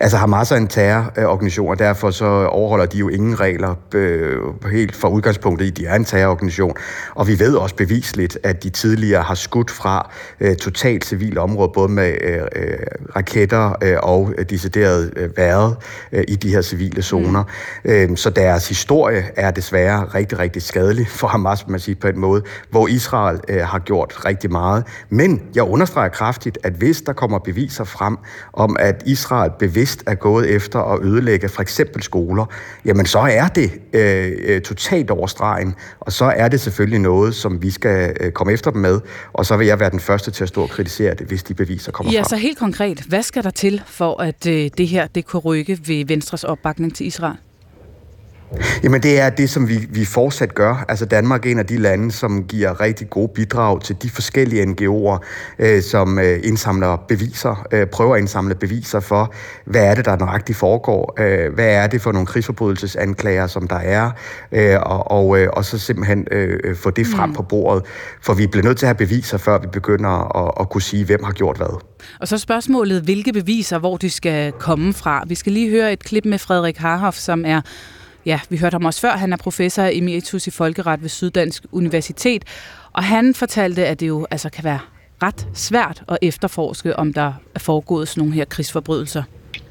[0.00, 4.38] Altså Hamas er en terrororganisation, og derfor så overholder de jo ingen regler øh,
[4.72, 6.74] helt fra udgangspunktet i, at de er en terrororganisation.
[7.14, 11.72] Og vi ved også bevisligt, at de tidligere har skudt fra øh, totalt civile områder,
[11.72, 12.76] både med øh, øh
[13.16, 15.76] raketter øh, og decideret øh, været
[16.12, 17.44] øh, i de her civile zoner.
[17.84, 17.90] Mm.
[17.90, 22.18] Øh, så deres historie er desværre rigtig, rigtig skadelig for Hamas, man sige på en
[22.18, 24.84] måde, hvor Israel øh, har gjort rigtig meget.
[25.10, 28.18] Men jeg understreger kraftigt, at hvis der kommer beviser frem
[28.52, 32.44] om, at Israel bevidst er gået efter at ødelægge for eksempel skoler,
[32.84, 37.62] jamen så er det øh, øh, totalt overstregen, og så er det selvfølgelig noget, som
[37.62, 39.00] vi skal øh, komme efter dem med,
[39.32, 41.54] og så vil jeg være den første til at stå og kritisere det, hvis de
[41.54, 42.24] beviser kommer ja, frem.
[42.24, 45.40] Ja, så helt konkret, hvad skal der til for, at øh, det her det kunne
[45.40, 47.36] rykke ved Venstres opbakning til Israel?
[48.82, 50.84] Jamen det er det, som vi, vi fortsat gør.
[50.88, 54.64] Altså Danmark er en af de lande, som giver rigtig gode bidrag til de forskellige
[54.64, 55.18] NGO'er,
[55.58, 59.34] øh, som øh, indsamler beviser, øh, prøver at indsamle beviser for,
[59.64, 63.76] hvad er det, der nøjagtigt foregår, øh, hvad er det for nogle krigsforbrydelsesanklager, som der
[63.76, 64.10] er,
[64.52, 67.34] øh, og, og, øh, og så simpelthen øh, få det frem mm.
[67.34, 67.84] på bordet.
[68.22, 71.04] For vi bliver nødt til at have beviser, før vi begynder at, at kunne sige,
[71.04, 71.80] hvem har gjort hvad.
[72.20, 75.24] Og så spørgsmålet, hvilke beviser, hvor de skal komme fra.
[75.26, 77.60] Vi skal lige høre et klip med Frederik Harhoff, som er
[78.26, 82.44] ja, vi hørte ham også før, han er professor emeritus i folkeret ved Syddansk Universitet,
[82.92, 84.78] og han fortalte, at det jo altså kan være
[85.22, 89.22] ret svært at efterforske, om der er foregået sådan nogle her krigsforbrydelser.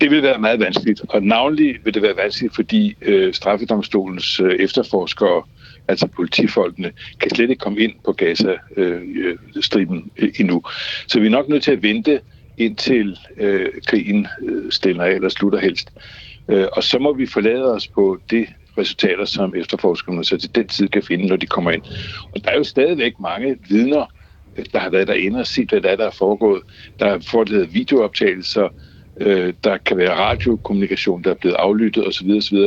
[0.02, 4.56] Det vil være meget vanskeligt, og navnlig vil det være vanskeligt, fordi øh, straffedomstolens øh,
[4.56, 5.44] efterforskere,
[5.88, 10.64] altså politifolkene, kan slet ikke komme ind på Gaza-striben øh, øh, øh, endnu.
[11.08, 12.20] Så vi er nok nødt til at vente
[12.58, 15.92] indtil øh, krigen øh, stiller af eller slutter helst.
[16.50, 18.48] Øh, og så må vi forlade os på det
[18.78, 21.82] resultater, som efterforskerne så til den tid kan finde, når de kommer ind.
[22.36, 24.06] Og der er jo stadigvæk mange vidner,
[24.58, 26.62] øh, der har været derinde og set, hvad der er, der er foregået.
[27.00, 28.68] Der er foretaget videooptagelser,
[29.22, 32.30] øh, der kan være radiokommunikation, der er blevet aflyttet osv.
[32.30, 32.58] osv.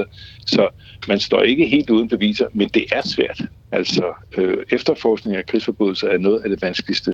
[0.46, 0.68] Så
[1.08, 3.42] man står ikke helt uden beviser, men det er svært.
[3.72, 4.04] Altså,
[4.36, 7.12] øh, efterforskning af krigsforbrydelser er noget af det vanskeligste.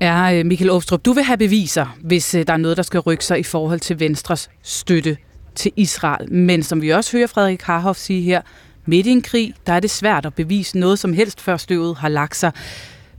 [0.00, 3.00] Ja, øh, Michael Åstrup, du vil have beviser, hvis øh, der er noget, der skal
[3.00, 5.16] rykke sig i forhold til Venstres støtte
[5.56, 6.32] til Israel.
[6.32, 8.40] Men som vi også hører Frederik Harhoff sige her,
[8.86, 11.96] midt i en krig, der er det svært at bevise noget som helst, før støvet
[11.96, 12.52] har lagt sig.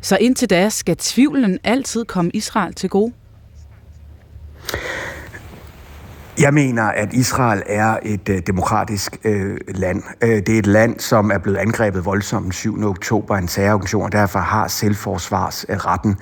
[0.01, 3.13] Så indtil da skal tvivlen altid komme Israel til gode?
[6.39, 10.03] Jeg mener, at Israel er et øh, demokratisk øh, land.
[10.21, 12.83] Øh, det er et land, som er blevet angrebet voldsomt den 7.
[12.83, 16.17] oktober af en terrororganisation, og derfor har selvforsvarsretten.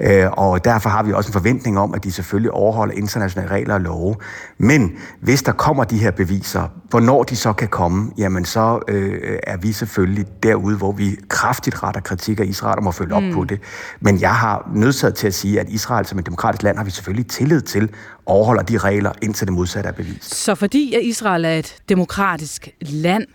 [0.00, 3.74] Øh, og derfor har vi også en forventning om, at de selvfølgelig overholder internationale regler
[3.74, 4.16] og love.
[4.58, 9.38] Men hvis der kommer de her beviser, hvornår de så kan komme, jamen så øh,
[9.42, 13.22] er vi selvfølgelig derude, hvor vi kraftigt retter kritik af Israel og må følge op
[13.22, 13.32] mm.
[13.32, 13.60] på det.
[14.00, 16.90] Men jeg har nødsaget til at sige, at Israel som et demokratisk land har vi
[16.90, 17.90] selvfølgelig tillid til,
[18.26, 20.34] overholder de regler, indtil det modsatte er bevist.
[20.34, 23.26] Så fordi at Israel er et demokratisk land,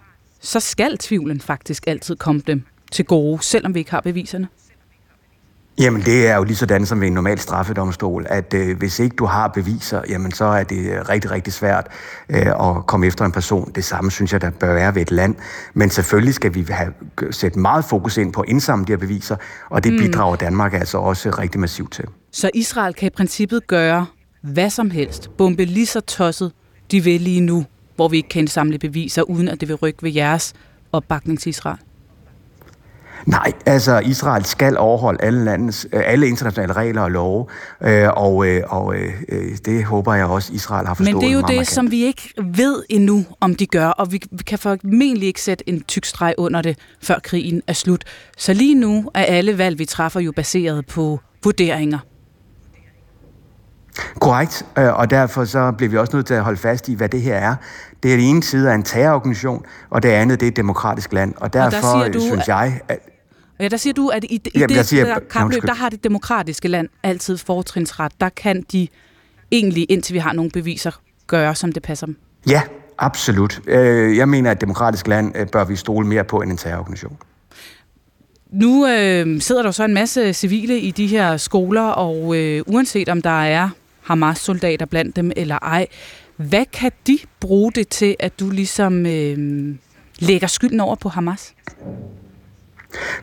[0.42, 4.48] så skal tvivlen faktisk altid komme dem til gode, selvom vi ikke har beviserne?
[5.80, 9.16] Jamen det er jo lige sådan som ved en normal straffedomstol, at øh, hvis ikke
[9.16, 11.88] du har beviser, jamen så er det rigtig, rigtig svært
[12.30, 13.72] øh, at komme efter en person.
[13.76, 15.36] Det samme synes jeg, der bør være ved et land.
[15.74, 16.94] Men selvfølgelig skal vi have
[17.32, 19.36] sætte meget fokus ind på at indsamle de her beviser,
[19.70, 20.00] og det mm.
[20.00, 22.06] bidrager Danmark altså også rigtig massivt til.
[22.32, 24.06] Så Israel kan i princippet gøre
[24.42, 26.52] hvad som helst, bombe lige så tosset,
[26.92, 30.04] de vil lige nu, hvor vi ikke kan samle beviser, uden at det vil rykke
[30.04, 30.54] ved jeres
[30.92, 31.78] opbakning til Israel?
[33.26, 37.46] Nej, altså Israel skal overholde alle, landets, øh, alle internationale regler og love,
[37.82, 38.96] øh, og, øh, og
[39.66, 41.16] det håber jeg også, Israel har forstået.
[41.16, 41.68] Men det er jo det, markant.
[41.68, 44.18] som vi ikke ved endnu, om de gør, og vi
[44.48, 48.04] kan formentlig ikke sætte en tyk streg under det, før krigen er slut.
[48.38, 52.00] Så lige nu er alle valg, vi træffer, jo baseret på vurderinger.
[54.20, 57.22] Korrekt, og derfor så bliver vi også nødt til at holde fast i, hvad det
[57.22, 57.56] her er.
[58.04, 61.14] Det er det ene side af en terrororganisation, og det andet det er et demokratisk
[61.14, 61.34] land.
[61.38, 63.00] Og derfor og der du, synes jeg, at
[63.60, 66.04] Ja, der siger du, at i, i Jamen, det siger, der kapløb, der har det
[66.04, 68.12] demokratiske land altid fortrinsret.
[68.20, 68.88] Der kan de
[69.52, 70.92] egentlig, indtil vi har nogle beviser,
[71.28, 72.18] gøre, som det passer dem.
[72.50, 72.62] Ja,
[72.98, 73.62] absolut.
[73.68, 76.58] Øh, jeg mener, at et demokratisk land øh, bør vi stole mere på end en
[76.58, 77.18] terrororganisation.
[78.52, 83.10] Nu øh, sidder der så en masse civile i de her skoler, og øh, uanset
[83.10, 83.70] om der er
[84.02, 85.88] Hamas-soldater blandt dem eller ej,
[86.36, 89.76] hvad kan de bruge det til, at du ligesom øh,
[90.20, 91.54] lægger skylden over på Hamas?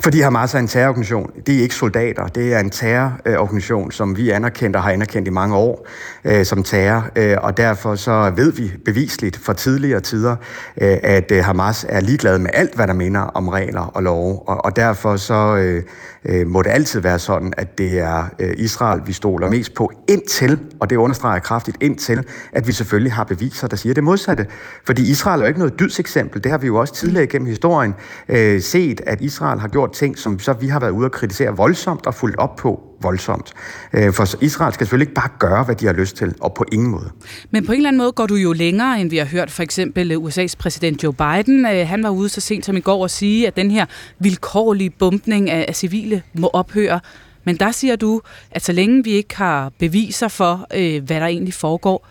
[0.01, 1.31] Fordi Hamas er en terrororganisation.
[1.47, 2.27] Det er ikke soldater.
[2.27, 5.87] Det er en terrororganisation, som vi anerkendt og har anerkendt i mange år
[6.25, 7.09] øh, som terror.
[7.17, 10.37] Øh, og derfor så ved vi bevisligt fra tidligere tider,
[10.81, 14.49] øh, at øh, Hamas er ligeglad med alt, hvad der minder om regler og love.
[14.49, 15.83] Og, og derfor så øh,
[16.25, 19.93] øh, må det altid være sådan, at det er øh, Israel, vi stoler mest på,
[20.09, 24.47] indtil, og det understreger kraftigt, indtil, at vi selvfølgelig har beviser, der siger det modsatte.
[24.87, 26.45] Fordi Israel er jo ikke noget dydseksempel.
[26.45, 27.95] Det har vi jo også tidligere gennem historien
[28.29, 31.57] øh, set, at Israel har gjort ting, som så vi har været ude at kritisere
[31.57, 33.53] voldsomt og fulgt op på voldsomt.
[33.93, 36.65] Øh, for Israel skal selvfølgelig ikke bare gøre, hvad de har lyst til, og på
[36.73, 37.11] ingen måde.
[37.51, 39.63] Men på en eller anden måde går du jo længere, end vi har hørt for
[39.63, 41.67] eksempel USA's præsident Joe Biden.
[41.67, 43.87] Øh, han var ude så sent som i går og sige, at den her
[44.19, 47.01] vilkårlige bumpning af civile må ophøre.
[47.45, 48.21] Men der siger du,
[48.51, 52.07] at så længe vi ikke har beviser for, øh, hvad der egentlig foregår,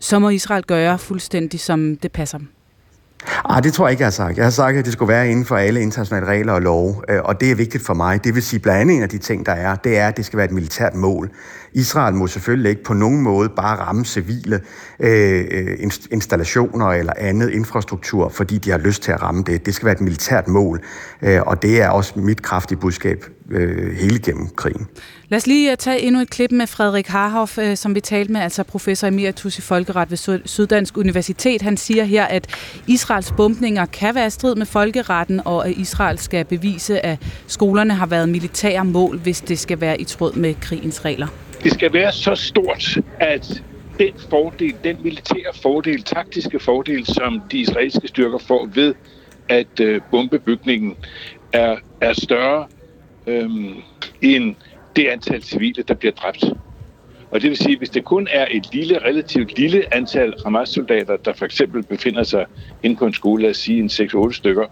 [0.00, 2.48] så må Israel gøre fuldstændig, som det passer dem.
[3.44, 4.36] Ah, det tror jeg ikke, jeg har sagt.
[4.36, 7.22] Jeg har sagt, at det skulle være inden for alle internationale regler og love, øh,
[7.22, 8.24] og det er vigtigt for mig.
[8.24, 10.24] Det vil sige, blandt andet en af de ting, der er, det er, at det
[10.24, 11.30] skal være et militært mål.
[11.72, 14.60] Israel må selvfølgelig ikke på nogen måde bare ramme civile
[15.00, 15.76] øh, øh
[16.10, 19.66] installationer eller andet infrastruktur, fordi de har lyst til at ramme det.
[19.66, 20.80] Det skal være et militært mål,
[21.22, 24.86] øh, og det er også mit kraftige budskab øh, hele gennem krigen.
[25.30, 28.32] Lad os lige øh, tage endnu et klip med Frederik Harhoff, øh, som vi talte
[28.32, 31.62] med, altså professor emeritus i folkeret ved Syddansk Universitet.
[31.62, 32.46] Han siger her, at
[32.86, 37.94] Israels bombninger kan være i strid med folkeretten, og at Israel skal bevise, at skolerne
[37.94, 41.26] har været militære mål, hvis det skal være i tråd med krigens regler.
[41.62, 43.62] Det skal være så stort, at
[43.98, 48.94] den fordel, den militære fordel, taktiske fordel, som de israelske styrker får ved
[49.48, 50.96] at øh, bombe bygningen,
[51.52, 52.66] er, er større
[53.26, 53.74] øhm,
[54.22, 54.54] end
[55.00, 56.44] det antal civile, der bliver dræbt.
[57.30, 61.32] Og det vil sige, hvis det kun er et lille, relativt lille antal Hamas-soldater, der
[61.32, 62.44] for eksempel befinder sig
[62.82, 64.66] inde på en skole, lad os sige en 6-8 stykker,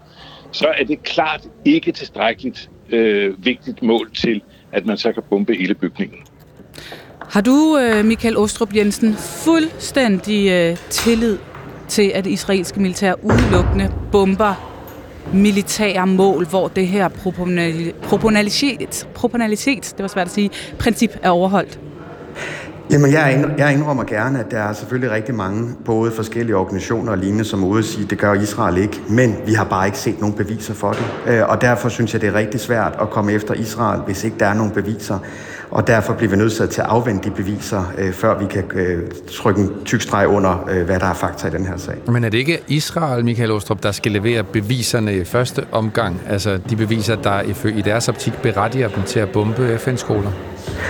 [0.51, 4.41] så er det klart ikke tilstrækkeligt øh, vigtigt mål til,
[4.71, 6.17] at man så kan bombe hele bygningen.
[7.29, 9.13] Har du, øh, Michael Ostrup Jensen,
[9.45, 11.37] fuldstændig øh, tillid
[11.87, 14.78] til, at det israelske militær udelukkende bomber
[15.33, 21.79] militære mål, hvor det her proportionalitet, proportionalitet det var svært at sige, princip er overholdt?
[22.91, 27.17] Jamen, jeg, jeg indrømmer gerne, at der er selvfølgelig rigtig mange, både forskellige organisationer og
[27.17, 29.85] lignende, som er ude at sige, at det gør Israel ikke, men vi har bare
[29.85, 31.05] ikke set nogen beviser for det.
[31.27, 34.39] Øh, og derfor synes jeg, det er rigtig svært at komme efter Israel, hvis ikke
[34.39, 35.19] der er nogen beviser.
[35.71, 39.01] Og derfor bliver vi nødt til at afvente de beviser, øh, før vi kan øh,
[39.31, 41.95] trykke en tyk streg under, hvad der er fakta i den her sag.
[42.07, 46.21] Men er det ikke Israel, Michael Ostrup, der skal levere beviserne i første omgang?
[46.29, 50.31] Altså de beviser, der i deres optik berettiger dem til at bombe FN-skoler?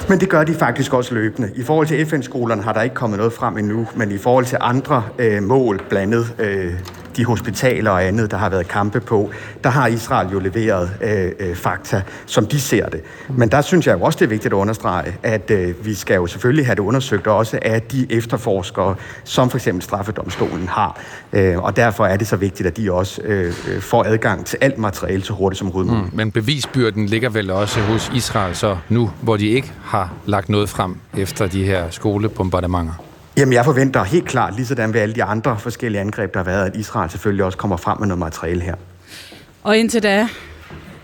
[0.09, 1.51] Men det gør de faktisk også løbende.
[1.55, 4.57] I forhold til FN-skolerne har der ikke kommet noget frem endnu, men i forhold til
[4.61, 6.73] andre øh, mål, blandet øh,
[7.19, 9.31] de hospitaler og andet, der har været kampe på,
[9.63, 13.01] der har Israel jo leveret øh, øh, fakta, som de ser det.
[13.29, 16.15] Men der synes jeg jo også, det er vigtigt at understrege, at øh, vi skal
[16.15, 20.99] jo selvfølgelig have det undersøgt også af de efterforskere, som for eksempel straffedomstolen har.
[21.33, 24.57] Øh, og derfor er det så vigtigt, at de også øh, øh får adgang til
[24.61, 26.13] alt materiale så hurtigt som overhovedet muligt.
[26.13, 30.49] Mm, men bevisbyrden ligger vel også hos Israel så nu, hvor de ikke har lagt
[30.49, 33.08] noget frem efter de her skolebombardementer?
[33.39, 36.43] Jamen, jeg forventer helt klart, lige sådan ved alle de andre forskellige angreb, der har
[36.43, 38.75] været, at Israel selvfølgelig også kommer frem med noget materiale her.
[39.63, 40.27] Og indtil da,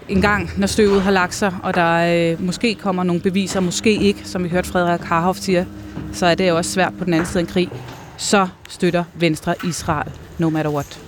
[0.09, 3.91] en gang, når støvet har lagt sig, og der øh, måske kommer nogle beviser, måske
[3.91, 5.67] ikke, som vi hørte Frederik Harhoff sige,
[6.13, 7.69] så er det jo også svært på den anden side af en krig,
[8.17, 10.99] så støtter Venstre Israel, no matter what.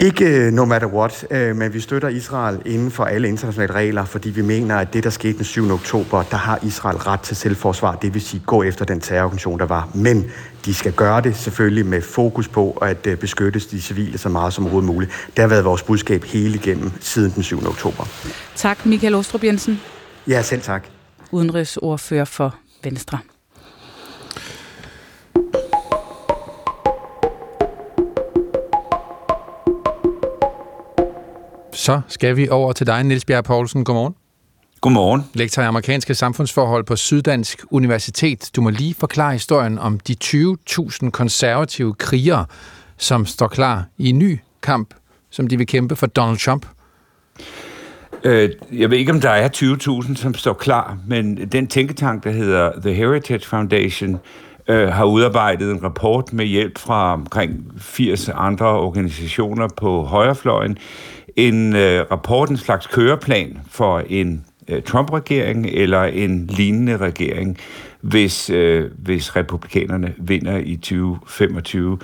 [0.00, 4.04] Ikke øh, no matter what, øh, men vi støtter Israel inden for alle internationale regler,
[4.04, 5.70] fordi vi mener, at det, der skete den 7.
[5.70, 9.66] oktober, der har Israel ret til selvforsvar, det vil sige gå efter den terrororganisation, der
[9.66, 9.88] var.
[9.94, 10.30] Men
[10.64, 14.52] de skal gøre det selvfølgelig med fokus på at øh, beskytte de civile så meget
[14.52, 15.12] som overhovedet muligt.
[15.36, 17.66] Det har været vores budskab hele igennem siden den 7.
[17.66, 18.04] oktober.
[18.54, 19.80] Tak, Michael Ostrup Jensen.
[20.28, 20.84] Ja, selv tak.
[21.30, 22.54] Udenrigsordfører for
[22.84, 23.18] Venstre.
[31.80, 33.84] Så skal vi over til dig, Niels Bjerg Poulsen.
[33.84, 34.14] Godmorgen.
[34.80, 35.24] Godmorgen.
[35.34, 38.50] Lektor i amerikanske samfundsforhold på Syddansk Universitet.
[38.56, 42.46] Du må lige forklare historien om de 20.000 konservative krigere,
[42.96, 44.94] som står klar i en ny kamp,
[45.30, 46.66] som de vil kæmpe for Donald Trump.
[48.24, 49.48] Øh, jeg ved ikke, om der er
[50.06, 54.20] 20.000, som står klar, men den tænketank, der hedder The Heritage Foundation,
[54.68, 60.78] øh, har udarbejdet en rapport med hjælp fra omkring 80 andre organisationer på højrefløjen,
[61.36, 67.58] en øh, rapport, en slags køreplan for en øh, Trump-regering eller en lignende regering,
[68.00, 71.98] hvis, øh, hvis republikanerne vinder i 2025.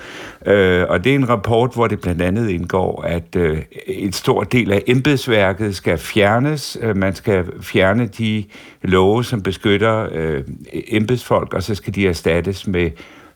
[0.45, 4.43] Øh, og det er en rapport, hvor det blandt andet indgår, at øh, et stor
[4.43, 6.77] del af embedsværket skal fjernes.
[6.81, 8.43] Øh, man skal fjerne de
[8.81, 10.43] love, som beskytter øh,
[10.87, 12.91] embedsfolk, og så skal de erstattes med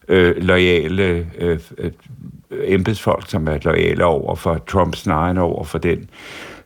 [0.07, 1.91] øh, lojale øh, øh
[2.63, 6.09] embedsfolk, som er lojale over for Trumps snarere over for den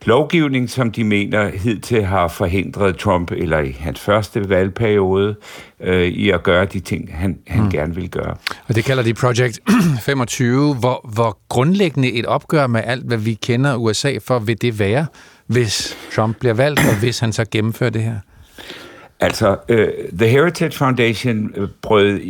[0.04, 5.36] lovgivning, som de mener hidtil har forhindret Trump, eller i hans første valgperiode,
[5.80, 7.70] øh, i at gøre de ting, han, han mm.
[7.70, 8.36] gerne vil gøre.
[8.68, 9.60] Og det kalder de Project
[10.06, 10.74] 25.
[10.74, 15.06] Hvor, hvor grundlæggende et opgør med alt, hvad vi kender USA for, vil det være,
[15.46, 18.16] hvis Trump bliver valgt, og hvis han så gennemfører det her?
[19.20, 19.76] Altså, uh,
[20.18, 22.20] The Heritage Foundation uh, brød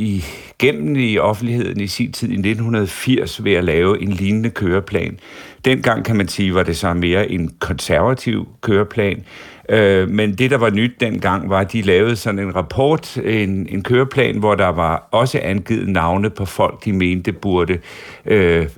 [0.59, 5.19] gennem i offentligheden i sin tid i 1980 ved at lave en lignende køreplan.
[5.65, 9.25] Dengang kan man sige, var det så mere en konservativ køreplan.
[9.73, 13.67] Uh, men det, der var nyt dengang, var, at de lavede sådan en rapport, en,
[13.71, 17.79] en køreplan, hvor der var også angivet navne på folk, de mente burde
[18.27, 18.69] øh,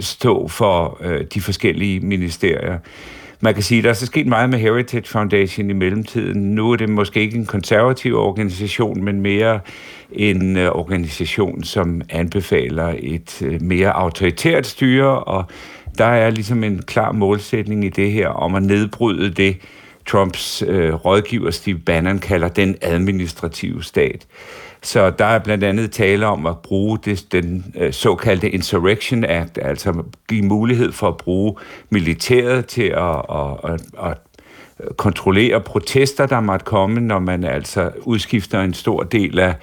[0.00, 2.78] stå for øh, de forskellige ministerier
[3.40, 6.54] man kan sige, at der er så sket meget med Heritage Foundation i mellemtiden.
[6.54, 9.60] Nu er det måske ikke en konservativ organisation, men mere
[10.12, 15.44] en øh, organisation, som anbefaler et øh, mere autoritært styre, og
[15.98, 19.56] der er ligesom en klar målsætning i det her om at nedbryde det,
[20.06, 24.26] Trumps øh, rådgiver Steve Bannon kalder den administrative stat.
[24.82, 29.58] Så der er blandt andet tale om at bruge det, den øh, såkaldte Insurrection Act,
[29.62, 31.54] altså give mulighed for at bruge
[31.90, 34.18] militæret til at, at, at, at
[34.96, 39.54] kontrollere protester, der måtte komme, når man altså udskifter en stor del af,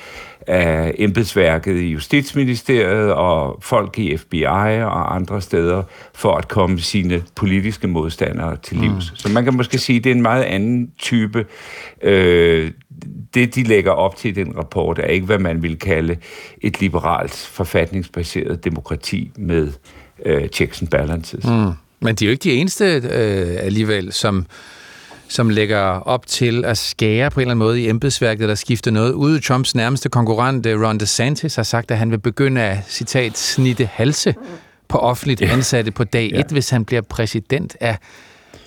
[0.48, 5.84] af embedsværket i Justitsministeriet og folk i FBI og andre steder
[6.14, 9.12] for at komme sine politiske modstandere til livs.
[9.12, 9.16] Mm.
[9.16, 11.46] Så man kan måske sige, at det er en meget anden type
[12.02, 12.72] øh,
[13.34, 16.18] det, de lægger op til i den rapport, er ikke, hvad man vil kalde
[16.62, 19.72] et liberalt, forfatningsbaseret demokrati med
[20.26, 21.46] øh, checks and balances.
[21.46, 21.72] Mm.
[22.00, 24.46] Men de er jo ikke de eneste øh, alligevel, som
[25.28, 28.92] som lægger op til at skære på en eller anden måde i embedsværket, eller skifte
[28.92, 29.40] noget ud.
[29.40, 33.86] Trumps nærmeste konkurrent, øh, Ron DeSantis, har sagt, at han vil begynde at, citat, snitte
[33.86, 34.36] halse
[34.88, 36.44] på offentligt ansatte på dag 1, ja.
[36.52, 37.78] hvis han bliver præsident.
[37.80, 37.96] Er,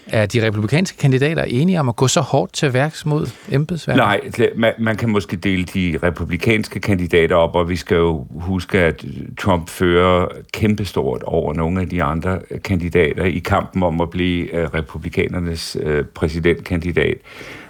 [0.07, 3.99] er de republikanske kandidater enige om at gå så hårdt til værks mod embedsværket?
[3.99, 4.20] Nej,
[4.57, 9.05] man, man kan måske dele de republikanske kandidater op, og vi skal jo huske, at
[9.39, 14.69] Trump fører kæmpestort over nogle af de andre kandidater i kampen om at blive øh,
[14.74, 17.16] republikanernes øh, præsidentkandidat.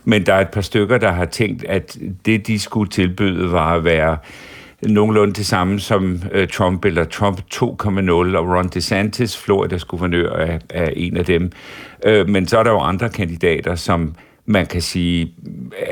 [0.05, 3.75] Men der er et par stykker, der har tænkt, at det, de skulle tilbyde, var
[3.75, 4.17] at være
[4.89, 7.61] nogenlunde det samme som øh, Trump, eller Trump 2.0,
[8.11, 11.53] og Ron DeSantis, Floridas guvernør, er, er en af dem.
[12.07, 14.15] Øh, men så er der jo andre kandidater, som
[14.47, 15.33] man kan sige,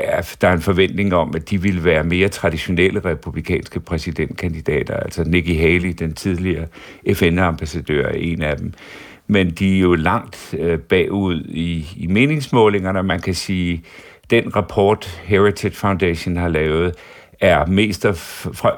[0.07, 4.97] at der er en forventning om, at de ville være mere traditionelle republikanske præsidentkandidater.
[4.97, 6.65] Altså Nikki Haley, den tidligere
[7.13, 8.73] FN-ambassadør, er en af dem.
[9.27, 13.03] Men de er jo langt øh, bagud i, i meningsmålingerne.
[13.03, 13.83] Man kan sige,
[14.29, 16.95] den rapport Heritage Foundation har lavet,
[17.39, 18.15] er mest af,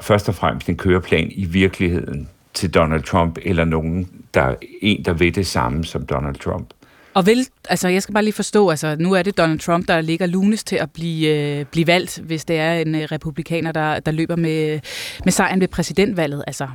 [0.02, 5.04] først og fremmest en køreplan i virkeligheden til Donald Trump, eller nogen, der er en,
[5.04, 6.68] der ved det samme som Donald Trump.
[7.14, 10.00] Og vil, altså jeg skal bare lige forstå, altså nu er det Donald Trump, der
[10.00, 14.00] ligger lunes til at blive, øh, blive valgt, hvis det er en øh, republikaner, der,
[14.00, 14.80] der løber med,
[15.24, 16.44] med sejren ved præsidentvalget.
[16.46, 16.68] Altså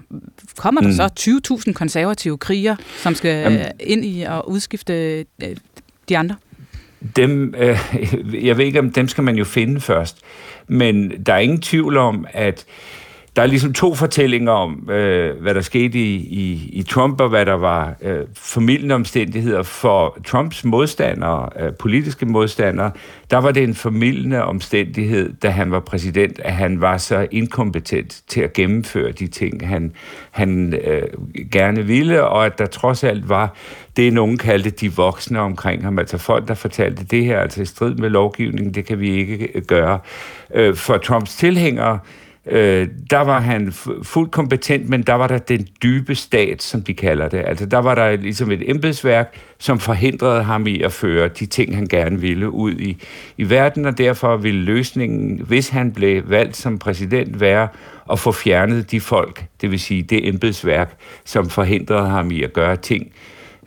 [0.57, 0.93] kommer der mm.
[0.93, 4.93] så 20.000 konservative kriger, som skal Jamen, ind i og udskifte
[5.43, 5.55] øh,
[6.09, 6.35] de andre?
[7.15, 7.77] Dem, øh,
[8.45, 10.17] jeg ved ikke, om dem skal man jo finde først,
[10.67, 12.65] men der er ingen tvivl om, at
[13.35, 17.29] der er ligesom to fortællinger om, øh, hvad der skete i, i, i Trump, og
[17.29, 22.91] hvad der var øh, formidlende omstændigheder for Trumps modstandere, øh, politiske modstandere.
[23.31, 28.21] Der var det en formidlende omstændighed, da han var præsident, at han var så inkompetent
[28.27, 29.91] til at gennemføre de ting, han,
[30.31, 31.01] han øh,
[31.51, 33.55] gerne ville, og at der trods alt var
[33.97, 37.65] det, nogen kaldte de voksne omkring ham, altså folk, der fortalte det her, altså i
[37.65, 39.99] strid med lovgivningen, det kan vi ikke øh, gøre.
[40.53, 43.71] Øh, for Trumps tilhængere, Øh, øh, der var han
[44.03, 47.43] fuldt kompetent, men der var der den dybe stat, som de kalder det.
[47.45, 51.75] Altså der var der ligesom et embedsværk, som forhindrede ham i at føre de ting,
[51.75, 52.97] han gerne ville ud i,
[53.37, 57.67] i verden, og derfor ville løsningen, hvis han blev valgt som præsident, være
[58.11, 62.53] at få fjernet de folk, det vil sige det embedsværk, som forhindrede ham i at
[62.53, 63.11] gøre ting,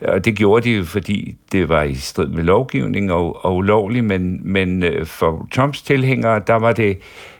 [0.01, 4.05] og det gjorde de jo, fordi det var i strid med lovgivning og, og ulovligt,
[4.05, 6.97] men, men øh, for Trumps tilhængere, der var det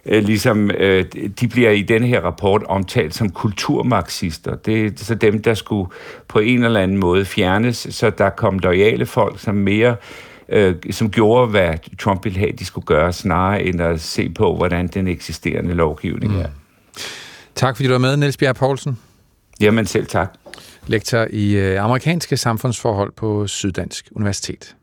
[0.08, 1.06] øh, ligesom, øh,
[1.40, 4.56] de bliver i denne her rapport omtalt som kulturmarxister.
[4.56, 5.90] Det er så dem, der skulle
[6.28, 9.96] på en eller anden måde fjernes, så der kom lojale folk, som mere
[10.50, 14.56] øh, som gjorde, hvad Trump ville have, de skulle gøre, snarere end at se på,
[14.56, 16.40] hvordan den eksisterende lovgivning mm.
[16.40, 16.48] er.
[17.56, 18.98] Tak fordi du var med, Niels Bjerg Poulsen.
[19.62, 20.34] Jamen selv tak
[20.88, 24.76] lektor i øh, amerikanske samfundsforhold på Syddansk Universitet.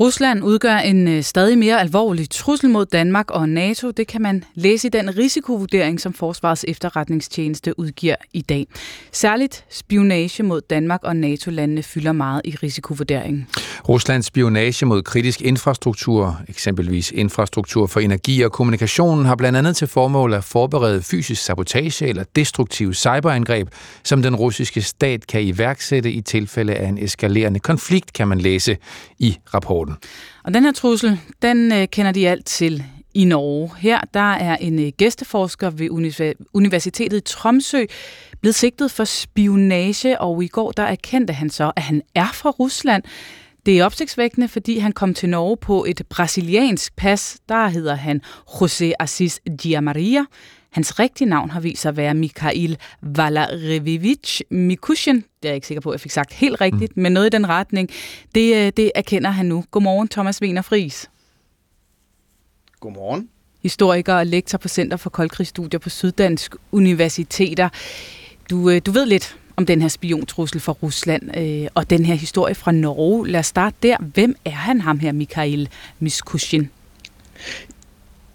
[0.00, 3.90] Rusland udgør en øh, stadig mere alvorlig trussel mod Danmark og NATO.
[3.90, 8.66] Det kan man læse i den risikovurdering, som Forsvarets efterretningstjeneste udgiver i dag.
[9.12, 13.46] Særligt spionage mod Danmark og NATO-landene fylder meget i risikovurderingen.
[13.88, 19.88] Ruslands spionage mod kritisk infrastruktur, eksempelvis infrastruktur for energi og kommunikation, har blandt andet til
[19.88, 23.68] formål at forberede fysisk sabotage eller destruktive cyberangreb,
[24.04, 28.76] som den russiske stat kan iværksætte i tilfælde af en eskalerende konflikt, kan man læse
[29.18, 29.87] i rapporten.
[30.44, 32.84] Og den her trussel, den øh, kender de alt til
[33.14, 33.70] i Norge.
[33.78, 35.88] Her der er en øh, gæsteforsker ved
[36.54, 37.84] Universitetet i Tromsø
[38.40, 42.50] blevet sigtet for spionage, og i går der erkendte han så, at han er fra
[42.50, 43.02] Rusland.
[43.66, 47.38] Det er opsigtsvækkende, fordi han kom til Norge på et brasiliansk pas.
[47.48, 50.24] Der hedder han José Assis Diamaria.
[50.70, 55.16] Hans rigtige navn har vist sig at være Mikhail Valarevich Mikushin.
[55.16, 57.02] Det er jeg ikke sikker på, at jeg fik sagt helt rigtigt, mm.
[57.02, 57.90] men noget i den retning.
[58.34, 59.64] Det, øh, det erkender han nu.
[59.70, 61.10] Godmorgen, Thomas Wiener Fris.
[62.80, 63.28] Godmorgen.
[63.62, 67.68] Historiker og lektor på Center for Koldkrigsstudier på Syddansk Universiteter.
[68.50, 72.14] Du, øh, du ved lidt om den her spiontrussel fra Rusland øh, og den her
[72.14, 73.28] historie fra Norge.
[73.28, 73.96] Lad os starte der.
[74.00, 75.68] Hvem er han, ham her, Mikhail
[75.98, 76.70] Miskushin?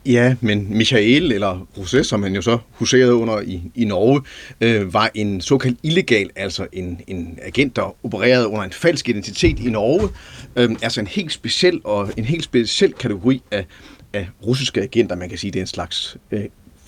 [0.05, 4.21] Ja, men Michael, eller Rosé, som han jo så huserede under i, i Norge,
[4.61, 9.59] øh, var en såkaldt illegal, altså en, en agent, der opererede under en falsk identitet
[9.59, 10.09] i Norge.
[10.55, 13.65] Øh, altså en helt speciel og en helt speciel kategori af,
[14.13, 16.43] af russiske agenter, man kan sige, det er en slags øh,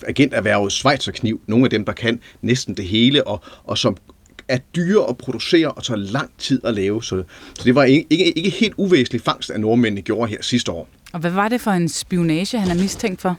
[0.06, 1.40] agenterhvervet Schweizerkniv.
[1.46, 3.96] Nogle af dem, der kan næsten det hele, og, og som
[4.48, 7.02] er dyre at producere og tager lang tid at lave.
[7.02, 7.22] Så,
[7.54, 10.88] så det var ikke, ikke, ikke helt uvæsentlig fangst, at nordmændene gjorde her sidste år.
[11.16, 13.36] Og hvad var det for en spionage, han er mistænkt for?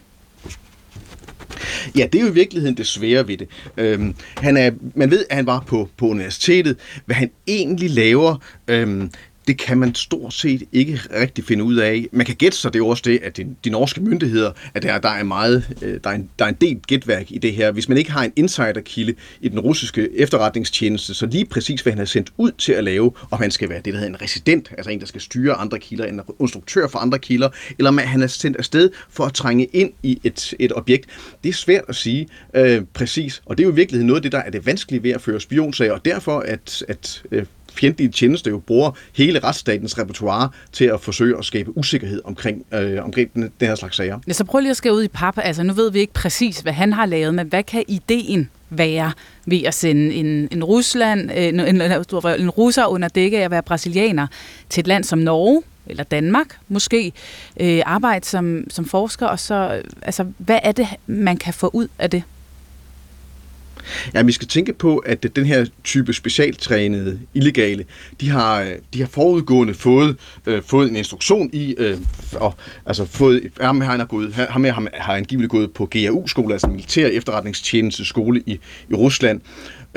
[1.97, 3.47] Ja, det er jo i virkeligheden det svære ved det.
[3.77, 6.77] Øhm, han er, man ved, at han var på, på universitetet.
[7.05, 8.35] Hvad han egentlig laver,
[8.67, 9.11] øhm,
[9.47, 12.07] det kan man stort set ikke rigtig finde ud af.
[12.11, 14.97] Man kan gætte sig, det er også det, at de, de norske myndigheder, at der,
[14.97, 17.71] der, er meget, øh, der, er en, der er en del gætværk i det her.
[17.71, 21.97] Hvis man ikke har en insiderkilde i den russiske efterretningstjeneste, så lige præcis, hvad han
[21.97, 24.71] har sendt ud til at lave, om han skal være det, der hedder en resident,
[24.77, 28.21] altså en, der skal styre andre kilder, en instruktør for andre kilder, eller om han
[28.21, 31.09] er sendt afsted for at trænge ind i et, et objekt.
[31.43, 34.21] Det er svært at sige øh, præcis, og det er jo i virkeligheden noget af
[34.21, 37.45] det, der er det vanskelige ved at føre spionsager, og derfor at, at øh,
[37.77, 43.03] fjendtlige tjeneste jo bruger hele retsstatens repertoire til at forsøge at skabe usikkerhed omkring, øh,
[43.03, 44.19] omkring den, den her slags sager.
[44.27, 45.37] Ja, så prøv lige at skrive ud i pap.
[45.37, 49.11] Altså, nu ved vi ikke præcis, hvad han har lavet, men hvad kan ideen være
[49.45, 51.81] ved at sende en, en Rusland, øh, en, en,
[52.39, 54.27] en russer under dække af at være brasilianer
[54.69, 57.13] til et land som Norge, eller Danmark måske,
[57.59, 61.87] øh, arbejde som, som forsker, og så, altså, hvad er det, man kan få ud
[61.99, 62.23] af det?
[64.13, 67.85] Ja, vi skal tænke på, at den her type specialtrænede illegale,
[68.21, 70.15] de har, øh, de har forudgående fået,
[70.45, 71.97] øh, fået en instruktion i, øh,
[72.33, 72.55] og,
[72.85, 76.67] altså fået, ham her, han har, gået, ham her har angiveligt gået på GAU-skole, altså
[76.67, 78.59] militær efterretningstjeneste skole i,
[78.89, 79.41] i Rusland,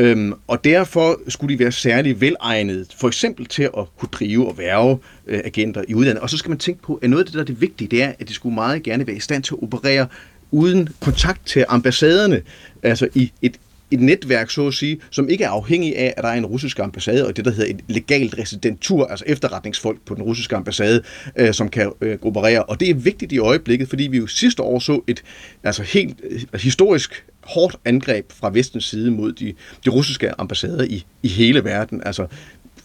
[0.00, 4.58] Øhm, og derfor skulle de være særlig velegnede, for eksempel til at kunne drive og
[4.58, 6.22] værve øh, agenter i udlandet.
[6.22, 8.02] Og så skal man tænke på, at noget af det, der er det vigtige, det
[8.02, 10.06] er, at de skulle meget gerne være i stand til at operere
[10.50, 12.42] uden kontakt til ambassaderne,
[12.82, 13.56] altså i et
[13.90, 16.78] et netværk, så at sige, som ikke er afhængig af, at der er en russisk
[16.78, 21.02] ambassade, og det, der hedder et legalt residentur, altså efterretningsfolk på den russiske ambassade,
[21.36, 22.62] øh, som kan øh, operere.
[22.62, 25.22] Og det er vigtigt i øjeblikket, fordi vi jo sidste år så et
[25.64, 29.54] altså helt øh, historisk hårdt angreb fra vestens side mod de,
[29.84, 32.02] de russiske ambassader i, i hele verden.
[32.06, 32.26] Altså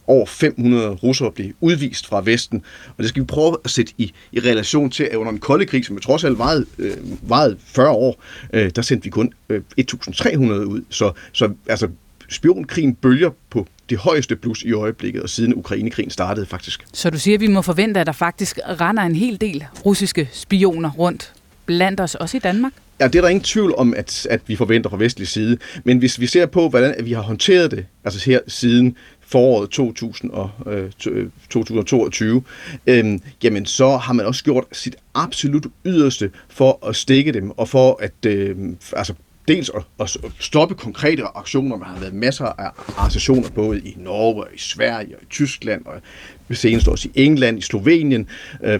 [0.07, 4.13] over 500 russere blev udvist fra Vesten, og det skal vi prøve at sætte i,
[4.31, 6.97] i relation til, at under den kolde krig, som trods alt varede, øh,
[7.29, 8.23] varede 40 år,
[8.53, 10.81] øh, der sendte vi kun øh, 1.300 ud.
[10.89, 11.87] Så, så altså,
[12.29, 16.85] spionkrigen bølger på det højeste plus i øjeblikket, og siden Ukrainekrigen startede faktisk.
[16.93, 20.29] Så du siger, at vi må forvente, at der faktisk render en hel del russiske
[20.31, 21.33] spioner rundt
[21.65, 22.73] blandt os, også i Danmark?
[22.99, 25.57] Ja, det er der ingen tvivl om, at, at vi forventer fra vestlig side.
[25.83, 30.31] Men hvis vi ser på, hvordan vi har håndteret det, altså her siden foråret 2000
[30.31, 30.91] og, øh,
[31.49, 32.43] 2022,
[32.87, 37.51] øh, øhm, jamen så har man også gjort sit absolut yderste for at stikke dem,
[37.51, 38.55] og for at øh,
[38.93, 39.13] altså
[39.47, 41.77] dels at, at stoppe konkrete aktioner.
[41.77, 45.85] Man har været masser af arrestationer både i Norge, og i Sverige, og i Tyskland,
[45.85, 46.01] og
[46.51, 48.27] senest også i England, i Slovenien,
[48.63, 48.79] øh,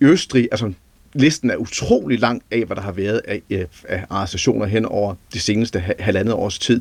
[0.00, 0.48] Østrig.
[0.52, 0.72] Altså
[1.20, 5.14] listen er utrolig lang af, hvad der har været af, øh, af arrestationer hen over
[5.32, 6.80] det seneste halvandet års tid.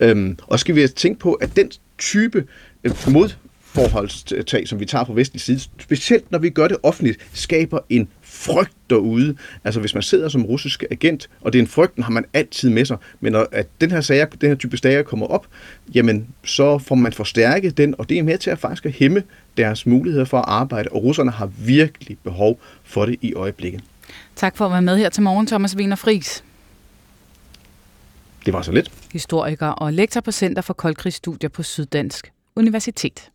[0.00, 2.44] Øhm, og skal vi tænke på, at den type
[2.84, 7.78] øh, modforholdstag, som vi tager på vestlig side, specielt når vi gør det offentligt, skaber
[7.88, 9.36] en frygt derude.
[9.64, 12.70] Altså hvis man sidder som russisk agent, og det er en frygten, har man altid
[12.70, 15.46] med sig, men når at den her, sager, den her type sager kommer op,
[15.94, 19.22] jamen så får man forstærket den, og det er med til at faktisk at hæmme
[19.56, 23.80] deres muligheder for at arbejde, og russerne har virkelig behov for det i øjeblikket.
[24.36, 26.44] Tak for at være med her til morgen, Thomas Wiener Friis.
[28.46, 28.90] Det var så lidt.
[29.12, 33.30] Historiker og lektor på Center for Koldkrigsstudier på Syddansk Universitet.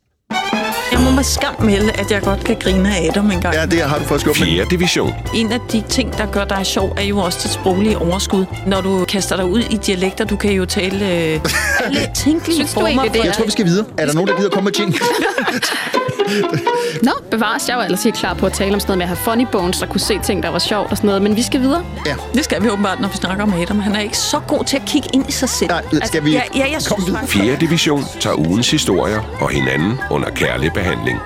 [0.92, 3.56] Jeg må med skam melde, at jeg godt kan grine af Adam en gang.
[3.56, 4.44] Ja, det har du fået skubbet.
[4.44, 4.66] 4.
[4.70, 5.14] division.
[5.36, 8.46] En af de ting, der gør dig sjov, er jo også dit sproglige overskud.
[8.68, 11.40] Når du kaster dig ud i dialekter, du kan jo tale øh,
[11.86, 13.04] alle tænkelige former.
[13.04, 13.86] Det, jeg tror, vi skal videre.
[13.98, 14.96] Er der nogen, der gider komme med ting?
[17.08, 17.70] Nå, bevares.
[17.70, 19.48] Jeg var ellers helt klar på at tale om sådan noget med at have funny
[19.52, 21.22] bones, der kunne se ting, der var sjovt og sådan noget.
[21.22, 21.86] Men vi skal videre.
[22.06, 22.16] Ja.
[22.34, 23.80] Det skal vi åbenbart, når vi snakker om Adam.
[23.80, 25.70] Han er ikke så god til at kigge ind i sig selv.
[25.70, 27.56] Nej, skal altså, vi ja, ja, jeg synes, 4.
[27.56, 31.20] division tager ugens historier og hinanden under kærlig behandling.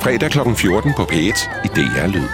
[0.00, 0.38] Fredag kl.
[0.56, 2.28] 14 på P1 i DR Lyd.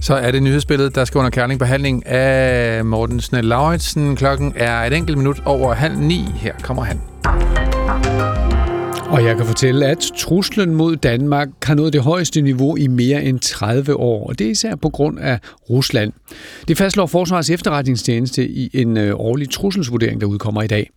[0.00, 4.16] Så er det nyhedsbilledet, der skal under kærlig behandling af Morten Snell Lauritsen.
[4.16, 6.24] Klokken er et enkelt minut over halv ni.
[6.34, 7.00] Her kommer han.
[9.08, 13.24] Og jeg kan fortælle, at truslen mod Danmark har nået det højeste niveau i mere
[13.24, 15.38] end 30 år, og det er især på grund af
[15.70, 16.12] Rusland.
[16.68, 20.90] Det fastslår Forsvarets efterretningstjeneste i en øh, årlig trusselsvurdering, der udkommer i dag.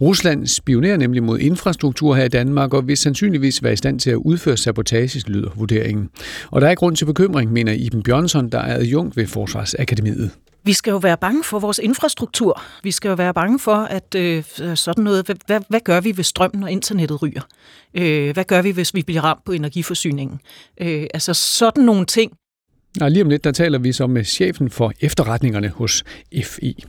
[0.00, 4.10] Rusland spionerer nemlig mod infrastruktur her i Danmark, og vil sandsynligvis være i stand til
[4.10, 6.08] at udføre sabotage, lyder vurderingen.
[6.50, 10.30] Og der er grund til bekymring, mener Iben Bjørnsson, der er adjunkt ved Forsvarsakademiet.
[10.64, 12.62] Vi skal jo være bange for vores infrastruktur.
[12.82, 16.10] Vi skal jo være bange for, at øh, sådan noget, hvad, hvad, hvad gør vi,
[16.10, 17.42] hvis strømmen og internettet ryger?
[17.94, 20.40] Øh, hvad gør vi, hvis vi bliver ramt på energiforsyningen?
[20.80, 22.32] Øh, altså sådan nogle ting.
[23.00, 26.04] Og lige om lidt, der taler vi så med chefen for efterretningerne hos
[26.44, 26.84] FI.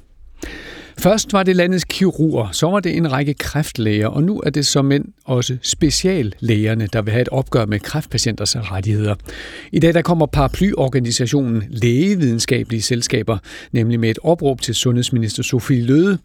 [1.00, 4.66] Først var det landets kirurger, så var det en række kræftlæger, og nu er det
[4.66, 9.16] som mænd også speciallægerne, der vil have et opgør med kræftpatienters rettigheder.
[9.72, 13.38] I dag der kommer paraplyorganisationen Lægevidenskabelige Selskaber,
[13.72, 16.18] nemlig med et opråb til sundhedsminister Sofie Løde,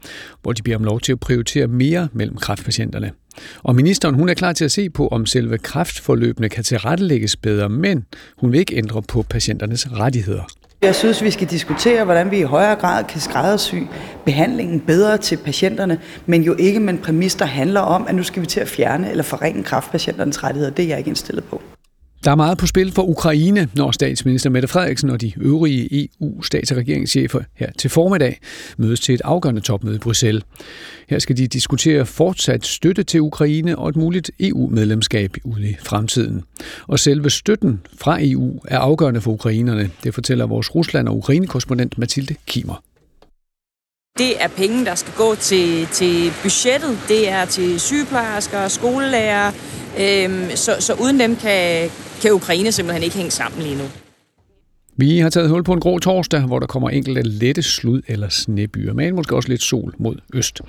[0.42, 3.10] hvor de beder om lov til at prioritere mere mellem kræftpatienterne.
[3.62, 7.68] Og ministeren hun er klar til at se på, om selve kræftforløbene kan tilrettelægges bedre,
[7.68, 8.04] men
[8.38, 10.42] hun vil ikke ændre på patienternes rettigheder.
[10.82, 13.74] Jeg synes, vi skal diskutere, hvordan vi i højere grad kan skræddersy
[14.24, 18.22] behandlingen bedre til patienterne, men jo ikke med en præmis, der handler om, at nu
[18.22, 20.72] skal vi til at fjerne eller forringe kraftpatienternes rettigheder.
[20.72, 21.62] Det er jeg ikke indstillet på.
[22.26, 26.70] Der er meget på spil for Ukraine, når statsminister Mette Frederiksen og de øvrige EU-stats-
[26.70, 28.40] og regeringschefer her til formiddag
[28.78, 30.44] mødes til et afgørende topmøde i Bruxelles.
[31.08, 36.42] Her skal de diskutere fortsat støtte til Ukraine og et muligt EU-medlemskab ude i fremtiden.
[36.86, 41.98] Og selve støtten fra EU er afgørende for ukrainerne, det fortæller vores Rusland- og Ukraine-korrespondent
[41.98, 42.82] Mathilde Kimer.
[44.18, 46.98] Det er penge, der skal gå til, til budgettet.
[47.08, 49.52] Det er til sygeplejersker og skolelærer.
[50.00, 51.90] Øhm, så, så uden dem kan,
[52.22, 53.84] kan Ukraine simpelthen ikke hænge sammen lige nu.
[54.98, 58.28] Vi har taget hul på en grå torsdag, hvor der kommer enkelte lette slud eller
[58.28, 60.60] snebyer, men måske også lidt sol mod øst.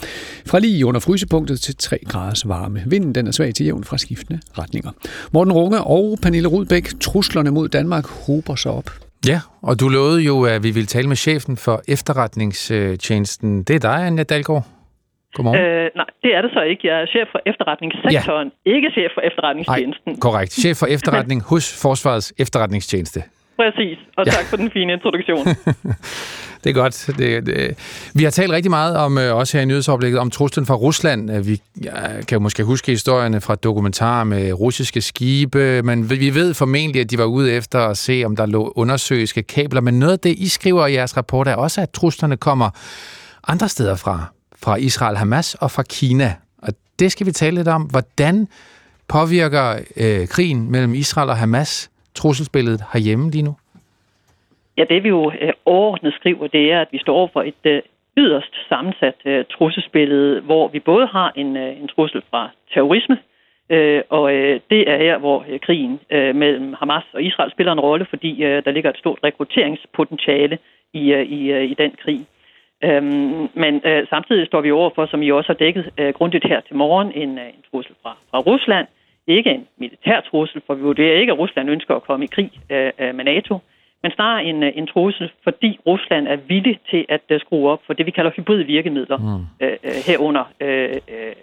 [0.45, 2.83] Fra lige under frysepunktet til 3 graders varme.
[2.85, 4.91] Vinden den er svag til jævn fra skiftende retninger.
[5.31, 8.91] Morten Runge og Pernille Rudbæk, truslerne mod Danmark hober sig op.
[9.27, 13.63] Ja, og du lovede jo, at vi ville tale med chefen for efterretningstjenesten.
[13.63, 14.67] Det er dig, Anja Dalgaard.
[15.33, 15.61] Godmorgen.
[15.61, 16.87] Øh, nej, det er det så ikke.
[16.87, 18.75] Jeg er chef for efterretningssektoren, ja.
[18.75, 20.11] ikke chef for efterretningstjenesten.
[20.13, 20.51] Ej, korrekt.
[20.53, 23.19] Chef for efterretning hos Forsvarets efterretningstjeneste.
[23.57, 24.31] Præcis, og ja.
[24.31, 25.45] tak for den fine introduktion.
[26.63, 27.09] det er godt.
[27.17, 27.77] Det, det.
[28.15, 31.31] Vi har talt rigtig meget om, øh, også her i nyhedsoplægget, om truslen fra Rusland.
[31.31, 31.61] Øh, vi
[32.27, 37.17] kan måske huske historierne fra dokumentarer med russiske skibe, men vi ved formentlig, at de
[37.17, 39.81] var ude efter at se, om der lå undersøgelske kabler.
[39.81, 42.69] Men noget af det, I skriver i jeres rapport, er også, at truslerne kommer
[43.47, 44.36] andre steder fra.
[44.63, 46.29] Fra Israel, Hamas og fra Kina.
[46.61, 47.83] Og det skal vi tale lidt om.
[47.83, 48.47] Hvordan
[49.09, 49.65] påvirker
[50.03, 53.55] øh, krigen mellem Israel og Hamas trusselsbilledet herhjemme lige nu?
[54.77, 57.63] Ja, det vi jo øh, overordnet skriver, det er, at vi står over for et
[57.63, 57.81] øh,
[58.17, 63.17] yderst sammensat øh, trusselsbillede, hvor vi både har en, øh, en trussel fra terrorisme,
[63.69, 67.73] øh, og øh, det er her, hvor øh, krigen øh, mellem Hamas og Israel spiller
[67.73, 70.57] en rolle, fordi øh, der ligger et stort rekrutteringspotentiale
[70.93, 72.25] i, øh, i, øh, i den krig.
[72.83, 76.47] Øhm, men øh, samtidig står vi over for, som I også har dækket øh, grundigt
[76.47, 78.87] her til morgen, en, øh, en trussel fra, fra Rusland,
[79.27, 82.51] ikke en militær trussel, for vi vurderer ikke, at Rusland ønsker at komme i krig
[82.71, 83.59] øh, øh, med NATO,
[84.03, 87.81] men snarere en, øh, en trussel, fordi Rusland er villig til at uh, skrue op
[87.85, 89.65] for det, vi kalder hybride virkemidler, mm.
[89.65, 91.35] øh, herunder øh, øh,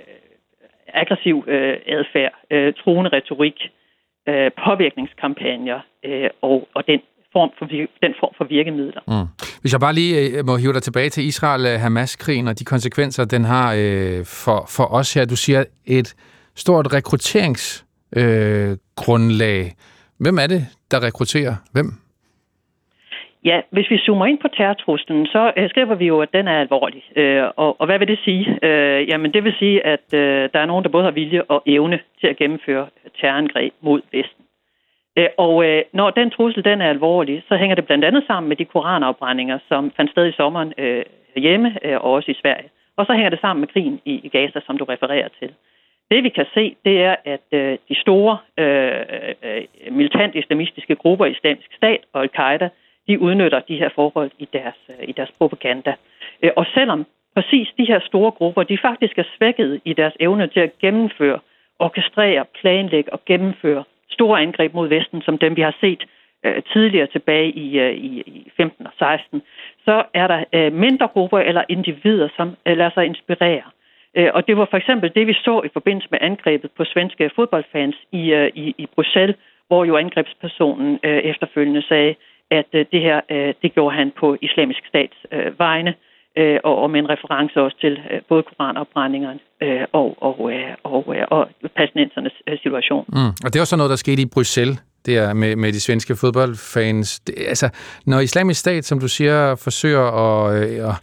[0.94, 3.70] aggressiv øh, adfærd, øh, truende retorik,
[4.28, 7.00] øh, påvirkningskampagner øh, og, og den
[7.36, 7.66] form for,
[8.04, 9.02] den form for virkemidler.
[9.08, 9.26] Mm.
[9.60, 13.74] Hvis jeg bare lige må hive dig tilbage til Israel-Hamas-krigen og de konsekvenser, den har
[13.78, 15.24] øh, for, for os her.
[15.24, 16.14] Du siger et
[16.54, 19.60] stort rekrutteringsgrundlag.
[19.66, 19.72] Øh,
[20.18, 21.54] Hvem er det, der rekrutterer?
[21.72, 21.86] Hvem?
[23.44, 26.60] Ja, hvis vi zoomer ind på terrortruslen, så øh, skriver vi jo, at den er
[26.60, 27.02] alvorlig.
[27.16, 28.58] Øh, og, og hvad vil det sige?
[28.62, 31.62] Øh, jamen, det vil sige, at øh, der er nogen, der både har vilje og
[31.66, 32.86] evne til at gennemføre
[33.20, 34.43] terrorangreb mod Vesten.
[35.18, 38.48] Øh, og øh, når den trussel den er alvorlig, så hænger det blandt andet sammen
[38.48, 41.04] med de koranafbrændinger, som fandt sted i sommeren øh,
[41.36, 42.68] hjemme øh, og også i Sverige.
[42.96, 45.50] Og så hænger det sammen med krigen i, i Gaza, som du refererer til.
[46.10, 48.92] Det vi kan se, det er, at øh, de store øh,
[49.42, 52.68] øh, militant islamistiske grupper, islamisk stat og al-Qaida,
[53.08, 55.94] de udnytter de her forhold i deres, øh, i deres propaganda.
[56.42, 60.46] Øh, og selvom præcis de her store grupper, de faktisk er svækket i deres evne
[60.46, 61.38] til at gennemføre,
[61.78, 66.05] orkestrere, planlægge og gennemføre store angreb mod Vesten, som dem vi har set
[66.44, 69.42] øh, tidligere tilbage i, øh, i, i 15 og 16,
[69.84, 73.62] så er der øh, mindre grupper eller individer, som øh, lader sig inspirere.
[74.16, 77.31] Øh, og det var for eksempel det, vi så i forbindelse med angrebet på svenske
[77.36, 79.36] fodboldfans i, øh, i, i Bruxelles,
[79.68, 82.15] hvor jo angrebspersonen øh, efterfølgende sagde,
[82.50, 86.58] at øh, det her, øh, det gjorde han på islamisk stats øh, vegne, øh, øh,
[86.64, 91.16] og, og med en reference også til øh, både koranopbrændingerne øh, og, og, øh, og,
[91.16, 93.04] øh, og palæstinensernes øh, situation.
[93.08, 93.32] Mm.
[93.44, 96.16] Og det var så noget, der skete i Bruxelles, det er med, med de svenske
[96.16, 97.20] fodboldfans.
[97.20, 97.68] Det, altså,
[98.06, 100.94] når islamisk stat, som du siger, forsøger at, øh, at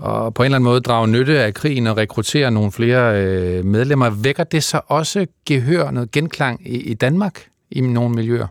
[0.00, 3.64] og på en eller anden måde drage nytte af krigen og rekruttere nogle flere øh,
[3.64, 8.46] medlemmer, vækker det så også gehør, noget genklang i, i Danmark i nogle miljøer?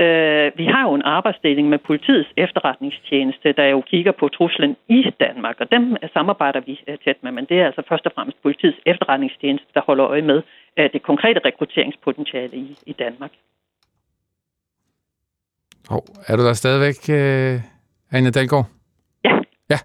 [0.00, 5.00] Øh, vi har jo en arbejdsdeling med politiets efterretningstjeneste, der jo kigger på truslen i
[5.20, 8.42] Danmark, og dem samarbejder vi øh, tæt med, men det er altså først og fremmest
[8.42, 10.42] politiets efterretningstjeneste, der holder øje med
[10.78, 13.30] øh, det konkrete rekrutteringspotentiale i, i Danmark.
[15.90, 17.60] Oh, er du der stadigvæk, øh,
[18.12, 18.66] Anja Dahlgaard?
[19.24, 19.38] Ja.
[19.70, 19.78] Ja,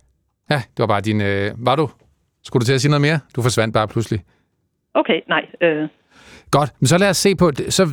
[0.49, 1.21] Ja, det var bare din...
[1.21, 1.89] Øh, var du?
[2.43, 3.19] Skulle du til at sige noget mere?
[3.35, 4.19] Du forsvandt bare pludselig.
[4.93, 5.45] Okay, nej.
[5.61, 5.87] Øh.
[6.51, 7.83] Godt, men så lad os se på, så,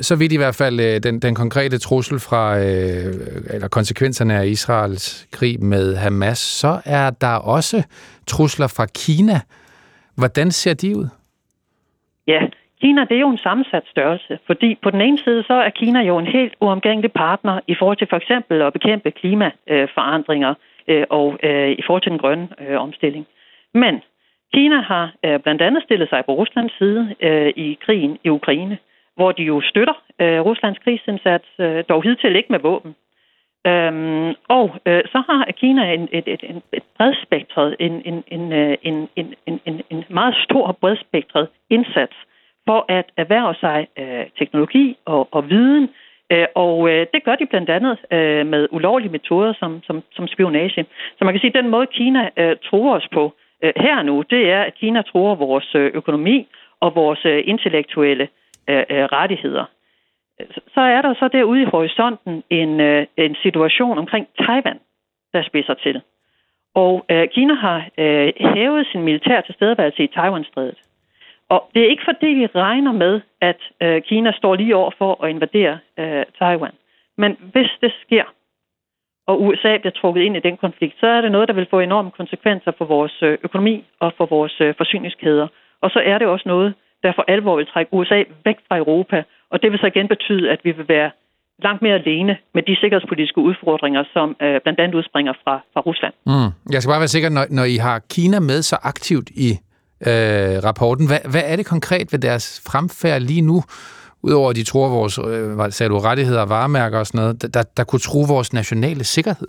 [0.00, 3.14] så vidt i hvert fald øh, den, den konkrete trussel fra, øh,
[3.54, 7.82] eller konsekvenserne af Israels krig med Hamas, så er der også
[8.26, 9.40] trusler fra Kina.
[10.16, 11.08] Hvordan ser de ud?
[12.26, 12.40] Ja,
[12.80, 16.00] Kina det er jo en sammensat størrelse, fordi på den ene side så er Kina
[16.00, 20.54] jo en helt uomgængelig partner i forhold til for eksempel at bekæmpe klimaforandringer
[20.88, 23.26] øh, og øh, i forhold til den grønne øh, omstilling.
[23.74, 23.94] Men
[24.54, 28.78] Kina har øh, blandt andet stillet sig på Ruslands side øh, i krigen i Ukraine,
[29.16, 32.94] hvor de jo støtter øh, Ruslands krigsindsats, øh, dog hidtil ikke med våben.
[33.66, 39.08] Øhm, og øh, så har Kina en, et, et, et, bredspektret, en, en, øh, en,
[39.16, 42.16] en, en, en, en meget stor bredspektret indsats
[42.66, 45.88] for at erhverve sig øh, teknologi og, og viden,
[46.32, 50.26] øh, og øh, det gør de blandt andet øh, med ulovlige metoder som, som, som
[50.26, 50.86] spionage.
[51.18, 54.02] Så man kan sige, at den måde Kina øh, tror os på, øh, Øh, her
[54.02, 56.48] nu, det er, at Kina tror vores øh, økonomi
[56.80, 58.28] og vores øh, intellektuelle
[58.68, 59.64] øh, rettigheder.
[60.74, 64.78] Så er der så derude i horisonten en, øh, en situation omkring Taiwan,
[65.32, 66.00] der spidser til.
[66.74, 70.78] Og øh, Kina har øh, hævet sin militær tilstedeværelse i Taiwan-strædet.
[71.48, 75.24] Og det er ikke fordi, vi regner med, at øh, Kina står lige over for
[75.24, 76.72] at invadere øh, Taiwan.
[77.16, 78.24] Men hvis det sker,
[79.28, 81.78] og USA bliver trukket ind i den konflikt, så er det noget, der vil få
[81.80, 85.46] enorme konsekvenser for vores øh, økonomi og for vores øh, forsyningskæder.
[85.82, 89.18] Og så er det også noget, der for alvor vil trække USA væk fra Europa,
[89.50, 91.10] og det vil så igen betyde, at vi vil være
[91.62, 96.14] langt mere alene med de sikkerhedspolitiske udfordringer, som øh, blandt andet udspringer fra, fra Rusland.
[96.26, 96.72] Mm.
[96.72, 99.50] Jeg skal bare være sikker, når, når I har Kina med så aktivt i
[100.08, 103.58] øh, rapporten, hvad, hvad er det konkret ved deres fremfærd lige nu,
[104.22, 107.62] udover at de tror vores øh, sagde du, rettigheder og varemærker og sådan noget, der,
[107.76, 109.48] der kunne tro vores nationale sikkerhed?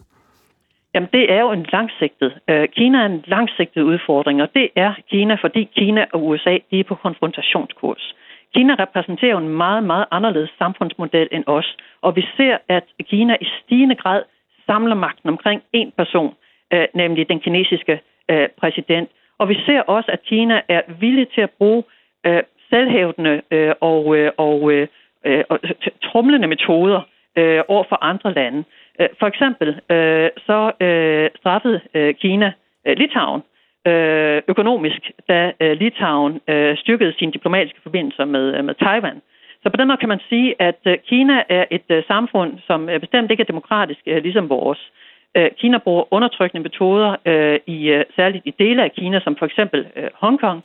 [0.94, 2.32] Jamen, det er jo en langsigtet.
[2.50, 6.80] Øh, Kina er en langsigtet udfordring, og det er Kina, fordi Kina og USA de
[6.80, 8.16] er på konfrontationskurs.
[8.56, 13.38] Kina repræsenterer jo en meget, meget anderledes samfundsmodel end os, og vi ser, at Kina
[13.42, 14.22] i stigende grad
[14.66, 16.34] samler magten omkring én person,
[16.74, 19.10] øh, nemlig den kinesiske øh, præsident.
[19.40, 21.84] Og vi ser også, at Kina er villig til at bruge
[22.26, 24.88] øh, selvhævdende øh, og, øh, og, øh,
[25.26, 25.60] øh og
[26.04, 27.02] trumlende metoder
[27.38, 28.64] øh, over for andre lande.
[29.00, 32.52] Øh, for eksempel øh, så øh, straffede øh, Kina
[32.88, 33.42] øh, Litauen
[33.88, 39.22] øh, økonomisk, da øh, Litauen øh, styrkede sine diplomatiske forbindelser med, øh, med Taiwan.
[39.64, 42.90] Så på den måde kan man sige, at øh, Kina er et øh, samfund, som
[42.90, 44.92] øh, bestemt ikke er demokratisk, øh, ligesom vores.
[45.38, 49.46] Øh, Kina bruger undertrykkende metoder øh, i øh, særligt i dele af Kina, som for
[49.46, 50.64] eksempel øh, Hongkong, øh,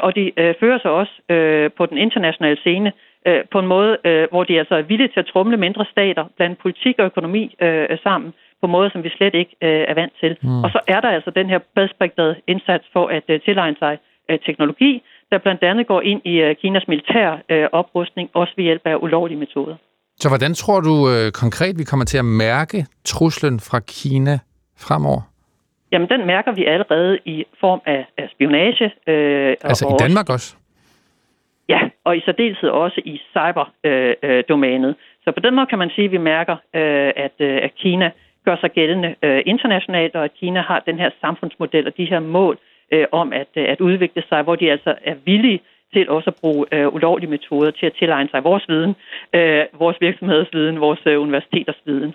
[0.00, 2.92] og de øh, fører sig også øh, på den internationale scene
[3.28, 6.24] øh, på en måde, øh, hvor de altså er villige til at trumle mindre stater
[6.36, 10.12] blandt politik og økonomi øh, sammen på måder, som vi slet ikke øh, er vant
[10.22, 10.32] til.
[10.42, 10.64] Mm.
[10.64, 13.98] Og så er der altså den her bredspektrede indsats for at øh, tilegne sig
[14.30, 18.64] øh, teknologi, der blandt andet går ind i øh, Kinas militær øh, oprustning, også ved
[18.64, 19.76] hjælp af ulovlige metoder.
[20.16, 24.38] Så hvordan tror du øh, konkret, vi kommer til at mærke truslen fra Kina
[24.78, 25.22] fremover?
[25.94, 28.84] Jamen, den mærker vi allerede i form af, af spionage.
[29.06, 30.56] Øh, altså og i Danmark også?
[31.68, 34.88] Ja, og i særdeleshed også i cyberdomænet.
[34.88, 37.74] Øh, så på den måde kan man sige, at vi mærker, øh, at, øh, at
[37.74, 38.10] Kina
[38.44, 42.20] gør sig gældende øh, internationalt, og at Kina har den her samfundsmodel og de her
[42.20, 42.58] mål
[42.92, 45.60] øh, om at, øh, at udvikle sig, hvor de altså er villige
[45.92, 48.94] til også at bruge øh, ulovlige metoder til at tilegne sig vores viden,
[49.34, 52.14] øh, vores virksomheders viden, vores øh, universiteters viden.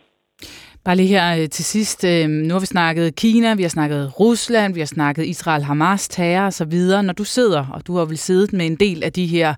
[0.89, 1.99] Bare lige her øh, til sidst.
[2.11, 6.07] Øh, nu har vi snakket Kina, vi har snakket Rusland, vi har snakket Israel, Hamas,
[6.07, 7.03] terror og så videre.
[7.03, 9.49] Når du sidder, og du har vel siddet med en del af de her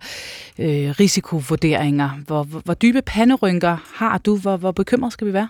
[0.64, 4.34] øh, risikovurderinger, hvor, hvor, hvor dybe panderynker har du?
[4.44, 5.50] Hvor, hvor bekymret skal vi være?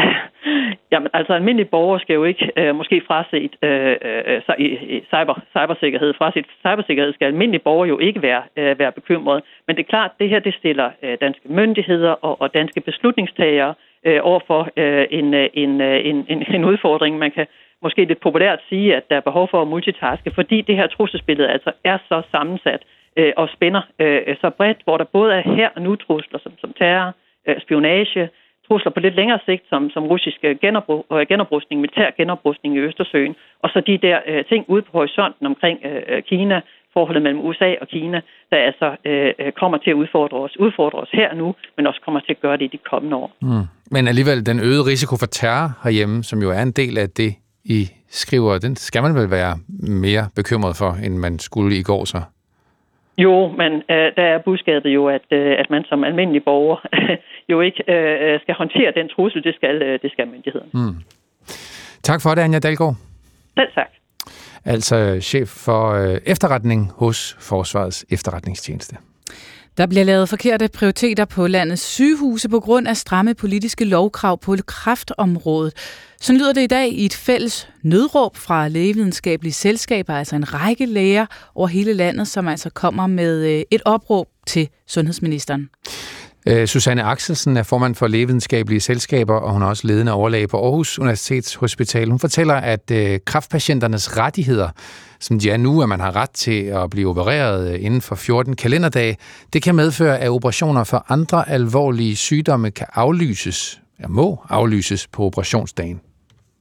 [0.92, 6.10] Jamen, altså almindelige borgere skal jo ikke øh, måske fraset øh, øh, øh cyber, cybersikkerhed.
[6.20, 9.40] Fraset cybersikkerhed skal almindelige borgere jo ikke være, øh, være bekymrede.
[9.66, 13.68] Men det er klart, det her det stiller øh, danske myndigheder og, og danske beslutningstagere
[13.70, 17.18] øh, Øh, over for øh, en, øh, en, øh, en, en, en udfordring.
[17.18, 17.46] Man kan
[17.82, 21.48] måske lidt populært sige, at der er behov for at multitaske, fordi det her trusselsbillede
[21.48, 22.82] altså er så sammensat
[23.16, 26.52] øh, og spænder øh, så bredt, hvor der både er her og nu trusler som,
[26.58, 27.14] som terror,
[27.48, 28.28] øh, spionage,
[28.68, 30.56] trusler på lidt længere sigt, som, som russisk øh,
[31.28, 35.78] genoprustning, militær genoprustning i Østersøen, og så de der øh, ting ude på horisonten omkring
[35.84, 36.60] øh, Kina,
[36.94, 38.20] forholdet mellem USA og Kina,
[38.50, 42.00] der altså øh, øh, kommer til at udfordre os, udfordre os her nu, men også
[42.04, 43.32] kommer til at gøre det i de kommende år.
[43.42, 43.64] Mm.
[43.90, 47.34] Men alligevel, den øgede risiko for terror herhjemme, som jo er en del af det,
[47.64, 49.58] I skriver, den skal man vel være
[50.04, 52.20] mere bekymret for, end man skulle i går så?
[53.18, 56.76] Jo, men øh, der er budskabet jo, at, øh, at man som almindelig borger
[57.52, 60.70] jo ikke øh, skal håndtere den trussel, det skal, øh, det skal myndigheden.
[60.74, 60.94] Mm.
[62.02, 62.94] Tak for det, Anja Dalgaard.
[63.58, 63.90] Selv tak.
[64.64, 68.96] Altså chef for øh, efterretning hos Forsvarets efterretningstjeneste.
[69.76, 74.56] Der bliver lavet forkerte prioriteter på landets sygehuse på grund af stramme politiske lovkrav på
[74.66, 75.72] kraftområdet.
[76.20, 80.86] Så lyder det i dag i et fælles nødråb fra lægevidenskabelige selskaber, altså en række
[80.86, 85.68] læger over hele landet, som altså kommer med øh, et opråb til sundhedsministeren.
[86.46, 90.64] Øh, Susanne Axelsen er formand for lægevidenskabelige selskaber, og hun er også ledende overlæge på
[90.64, 92.10] Aarhus Universitetshospital.
[92.10, 94.68] Hun fortæller, at øh, kraftpatienternes rettigheder,
[95.20, 98.14] som de er nu, at man har ret til at blive opereret øh, inden for
[98.14, 99.16] 14 kalenderdage,
[99.52, 105.24] det kan medføre, at operationer for andre alvorlige sygdomme kan aflyses, eller må aflyses på
[105.24, 106.00] operationsdagen.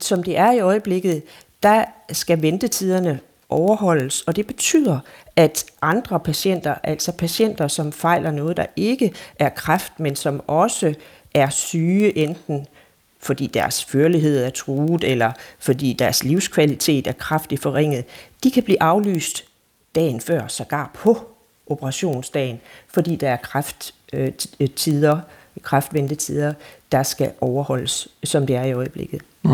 [0.02, 1.24] Som det er i øjeblikket,
[1.64, 3.20] der skal ventetiderne
[3.50, 5.00] overholdes, og det betyder,
[5.36, 10.94] at andre patienter, altså patienter, som fejler noget, der ikke er kræft, men som også
[11.34, 12.68] er syge, enten
[13.22, 18.06] fordi deres førlighed er truet, eller fordi deres livskvalitet er kraftigt forringet,
[18.44, 19.44] de kan blive aflyst
[19.96, 21.18] dagen før, sågar på
[21.68, 25.20] operationsdagen, fordi der er kræfttider, øh,
[25.56, 26.54] øh, kræftventetider,
[26.92, 29.22] der skal overholdes, som det er i øjeblikket.
[29.44, 29.52] Mm.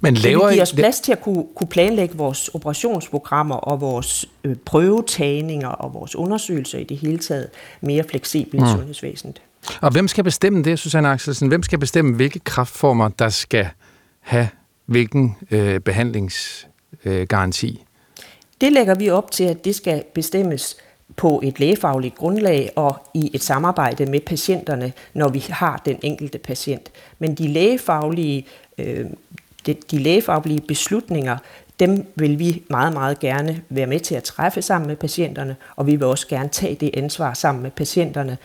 [0.00, 3.80] Men laver det vil give os plads til at kunne, kunne planlægge vores operationsprogrammer og
[3.80, 7.48] vores øh, prøvetagninger og vores undersøgelser i det hele taget
[7.80, 8.68] mere fleksibelt mm.
[8.68, 9.42] i sundhedsvæsenet.
[9.80, 11.48] Og hvem skal bestemme det, Susanne Axelsen?
[11.48, 13.68] Hvem skal bestemme, hvilke kraftformer, der skal
[14.20, 14.48] have
[14.86, 17.68] hvilken øh, behandlingsgaranti?
[17.68, 17.86] Øh,
[18.60, 20.76] det lægger vi op til, at det skal bestemmes
[21.16, 26.38] på et lægefagligt grundlag og i et samarbejde med patienterne, når vi har den enkelte
[26.38, 26.90] patient.
[27.18, 28.46] Men de lægefaglige,
[28.78, 29.06] øh,
[29.66, 31.38] de, de lægefaglige beslutninger,
[31.80, 35.86] dem vil vi meget, meget gerne være med til at træffe sammen med patienterne, og
[35.86, 38.38] vi vil også gerne tage det ansvar sammen med patienterne,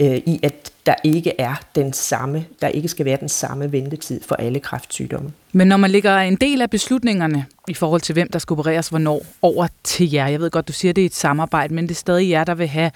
[0.00, 4.20] øh, i at der ikke er den samme, der ikke skal være den samme ventetid
[4.28, 5.32] for alle kræftsygdomme.
[5.52, 8.88] Men når man lægger en del af beslutningerne i forhold til, hvem der skal opereres
[8.88, 11.90] hvornår, over til jer, jeg ved godt, du siger, det er et samarbejde, men det
[11.90, 12.90] er stadig jer, der vil have,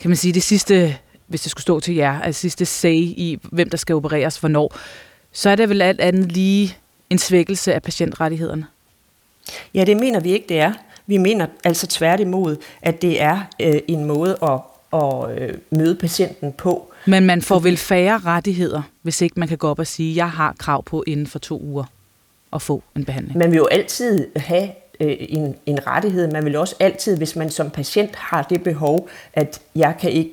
[0.00, 0.96] kan man sige, det sidste,
[1.26, 4.76] hvis det skulle stå til jer, altså sidste say i, hvem der skal opereres hvornår,
[5.34, 6.76] så er det vel alt andet lige
[7.10, 8.66] en svækkelse af patientrettighederne?
[9.74, 10.72] Ja, det mener vi ikke, det er.
[11.06, 14.60] Vi mener altså tværtimod, at det er øh, en måde at
[14.94, 16.92] at øh, møde patienten på.
[17.06, 20.30] Men man får vel færre rettigheder, hvis ikke man kan gå op og sige, jeg
[20.30, 21.84] har krav på inden for to uger
[22.52, 23.38] at få en behandling?
[23.38, 24.68] Man vil jo altid have
[25.00, 26.30] øh, en, en rettighed.
[26.30, 30.30] Man vil også altid, hvis man som patient har det behov, at jeg kan ikke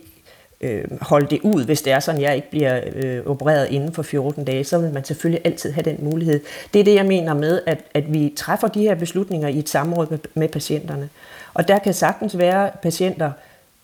[0.61, 3.93] øh, holde det ud, hvis det er sådan, at jeg ikke bliver øh, opereret inden
[3.93, 6.40] for 14 dage, så vil man selvfølgelig altid have den mulighed.
[6.73, 9.69] Det er det, jeg mener med, at, at vi træffer de her beslutninger i et
[9.69, 11.09] samråd med, med patienterne.
[11.53, 13.31] Og der kan sagtens være patienter,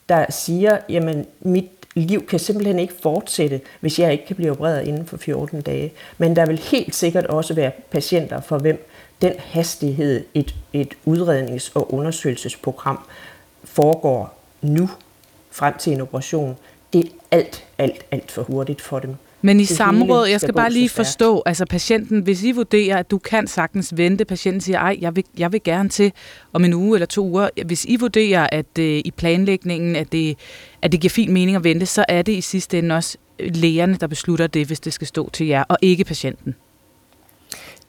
[0.10, 1.66] der siger, jamen mit
[1.96, 5.94] liv kan simpelthen ikke fortsætte, hvis jeg ikke kan blive opereret inden for 14 dage.
[6.18, 8.90] Men der vil helt sikkert også være patienter, for hvem
[9.22, 13.00] den hastighed, et, et udrednings- og undersøgelsesprogram
[13.64, 14.90] foregår nu
[15.58, 16.58] frem til en operation,
[16.94, 19.16] det er alt, alt, alt for hurtigt for dem.
[19.42, 23.18] Men i samråd, jeg skal bare lige forstå, altså patienten, hvis I vurderer, at du
[23.18, 26.12] kan sagtens vente, patienten siger, ej, jeg vil, jeg vil gerne til
[26.54, 30.38] om en uge eller to uger, hvis I vurderer, at øh, i planlægningen, at det,
[30.82, 33.98] at det giver fin mening at vente, så er det i sidste ende også lægerne,
[34.02, 36.56] der beslutter det, hvis det skal stå til jer, og ikke patienten.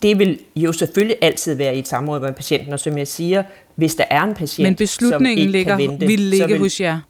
[0.03, 3.43] Det vil jo selvfølgelig altid være i et samråd med patienten, og som jeg siger,
[3.75, 6.59] hvis der er en patient, Men beslutningen som ikke ligger, kan vente, vil ligge vil,
[6.59, 7.01] hos jer?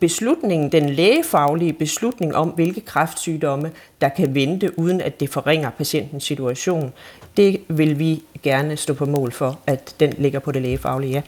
[0.00, 6.24] Beslutningen, den lægefaglige beslutning om, hvilke kræftsygdomme, der kan vente, uden at det forringer patientens
[6.24, 6.92] situation,
[7.36, 11.22] det vil vi gerne stå på mål for, at den ligger på det lægefaglige, ja.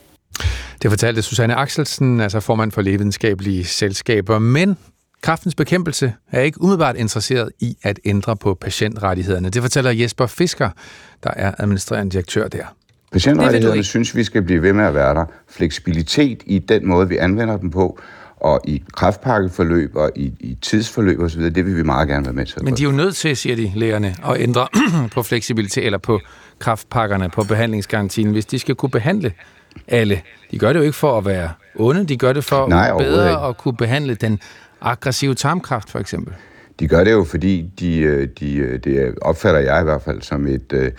[0.82, 4.38] Det fortalte Susanne Axelsen, altså formand for lægevidenskabelige selskaber.
[4.38, 4.76] Men
[5.20, 9.50] Kraftens bekæmpelse er ikke umiddelbart interesseret i at ændre på patientrettighederne.
[9.50, 10.70] Det fortæller Jesper Fisker,
[11.24, 12.64] der er administrerende direktør der.
[13.12, 15.24] Patientrettighederne synes, vi skal blive ved med at være der.
[15.48, 17.98] Fleksibilitet i den måde, vi anvender dem på,
[18.36, 22.46] og i kraftpakkeforløb og i, i tidsforløb osv., det vil vi meget gerne være med
[22.46, 22.64] til.
[22.64, 24.68] Men de er jo nødt til, siger de lægerne, at ændre
[25.14, 26.20] på fleksibilitet eller på
[26.58, 29.32] kraftpakkerne, på behandlingsgarantien, hvis de skal kunne behandle
[29.88, 30.22] alle.
[30.50, 33.48] De gør det jo ikke for at være onde, de gør det for Nej, bedre
[33.48, 34.40] at kunne behandle den
[34.80, 36.34] aggressive tarmkræft for eksempel.
[36.80, 40.22] De gør det jo, fordi de, øh, de, øh, det opfatter jeg i hvert fald
[40.22, 40.92] som et, øh,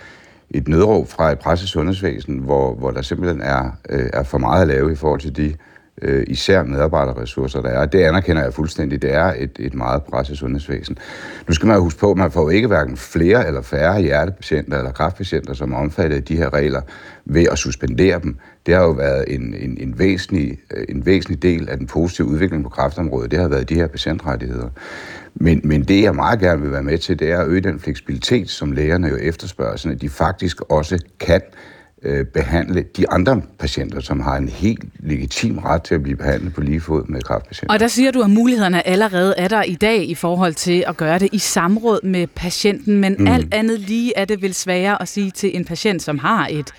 [0.49, 4.91] et nødråb fra et pressesundhedsvæsen, hvor, hvor der simpelthen er, er for meget at lave
[4.91, 5.53] i forhold til de
[6.01, 7.85] øh, især medarbejderressourcer, der er.
[7.85, 9.01] Det anerkender jeg fuldstændig.
[9.01, 10.97] Det er et, et meget presset sundhedsvæsen.
[11.47, 14.91] Nu skal man huske på, at man får ikke hverken flere eller færre hjertepatienter eller
[14.91, 16.81] kræftpatienter, som er omfattet af de her regler,
[17.25, 18.37] ved at suspendere dem.
[18.65, 22.27] Det har jo været en, en, en, væsentlig, øh, en væsentlig del af den positive
[22.27, 23.31] udvikling på kræftområdet.
[23.31, 24.69] Det har været de her patientrettigheder.
[25.35, 27.79] Men, men det, jeg meget gerne vil være med til, det er at øge den
[27.79, 31.41] fleksibilitet, som lægerne jo efterspørger, så de faktisk også kan
[32.03, 36.53] øh, behandle de andre patienter, som har en helt legitim ret til at blive behandlet
[36.53, 37.73] på lige fod med kræftpatienter.
[37.73, 40.97] Og der siger du, at mulighederne allerede er der i dag i forhold til at
[40.97, 43.27] gøre det i samråd med patienten, men mm.
[43.27, 46.71] alt andet lige er det vel sværere at sige til en patient, som har et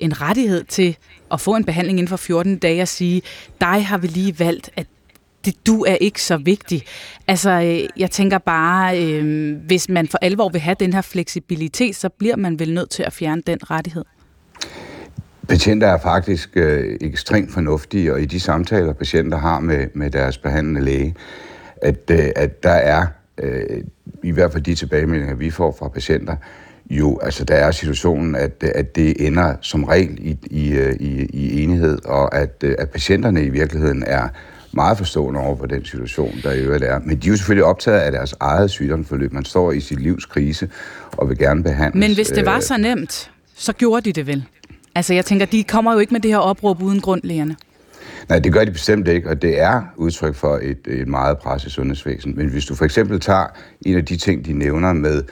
[0.00, 0.96] en rettighed til
[1.32, 3.22] at få en behandling inden for 14 dage og sige,
[3.60, 4.86] dig har vi lige valgt, at
[5.44, 6.82] det, du er ikke så vigtig.
[7.28, 11.96] Altså, øh, jeg tænker bare, øh, hvis man for alvor vil have den her fleksibilitet,
[11.96, 14.04] så bliver man vel nødt til at fjerne den rettighed.
[15.52, 20.38] Patienter er faktisk øh, ekstremt fornuftige, og i de samtaler, patienter har med, med deres
[20.38, 21.14] behandlende læge,
[21.82, 23.06] at, øh, at der er,
[23.38, 23.62] øh,
[24.22, 26.36] i hvert fald de tilbagemeldinger, vi får fra patienter,
[26.90, 31.62] jo, altså der er situationen, at, at det ender som regel i, i, i, i
[31.62, 34.28] enighed, og at, at patienterne i virkeligheden er
[34.72, 36.98] meget forstående over for den situation, der i øvrigt er.
[36.98, 39.32] Men de er jo selvfølgelig optaget af deres eget sygdomsforløb.
[39.32, 40.68] Man står i sit livs krise
[41.12, 42.00] og vil gerne behandles.
[42.00, 44.44] Men hvis det var så nemt, så gjorde de det vel?
[44.94, 47.56] Altså jeg tænker, de kommer jo ikke med det her opråb uden grund, lægerne.
[48.28, 51.64] Nej, det gør de bestemt ikke, og det er udtryk for et, et meget pres
[51.64, 52.36] i sundhedsvæsen.
[52.36, 53.46] Men hvis du for eksempel tager
[53.86, 55.22] en af de ting, de nævner med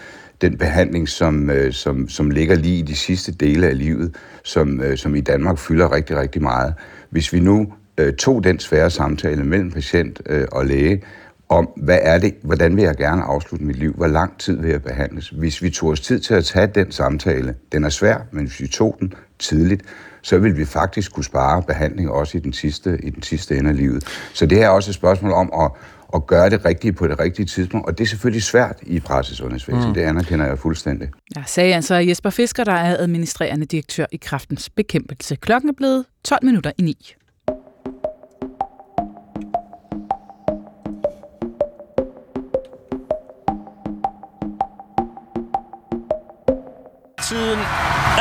[0.41, 4.15] den behandling, som, øh, som, som ligger lige i de sidste dele af livet,
[4.45, 6.75] som, øh, som i Danmark fylder rigtig, rigtig meget.
[7.11, 11.03] Hvis vi nu øh, tog den svære samtale mellem patient øh, og læge,
[11.49, 14.71] om, hvad er det, hvordan vil jeg gerne afslutte mit liv, hvor lang tid vil
[14.71, 15.29] jeg behandles.
[15.29, 18.61] Hvis vi tog os tid til at tage den samtale, den er svær, men hvis
[18.61, 19.83] vi tog den tidligt,
[20.23, 23.71] så vil vi faktisk kunne spare behandling også i den sidste, i den sidste ende
[23.71, 24.05] af livet.
[24.35, 25.71] Så det her er også et spørgsmål om at,
[26.15, 29.89] at gøre det rigtige på det rigtige tidspunkt, og det er selvfølgelig svært i pressesundhedsvæsen,
[29.89, 29.95] mm.
[29.95, 31.09] det anerkender jeg fuldstændig.
[31.37, 35.37] Ja, sagde altså Jesper Fisker, der er administrerende direktør i Kraftens Bekæmpelse.
[35.37, 37.15] Klokken er blevet 12 minutter i 9.
[47.29, 47.59] Tiden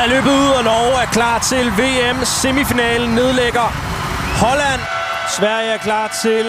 [0.02, 2.18] er løbet ud, og Norge er klar til VM.
[2.42, 3.66] Semifinalen nedlægger
[4.44, 4.80] Holland.
[5.36, 6.46] Sverige er klar til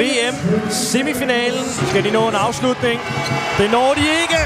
[0.00, 0.36] VM
[0.70, 1.64] semifinalen.
[1.90, 2.98] Skal de nå en afslutning?
[3.58, 4.40] Det når de ikke.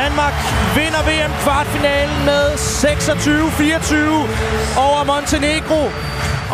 [0.00, 0.34] Danmark
[0.78, 2.56] vinder VM kvartfinalen med 26-24
[4.86, 5.82] over Montenegro.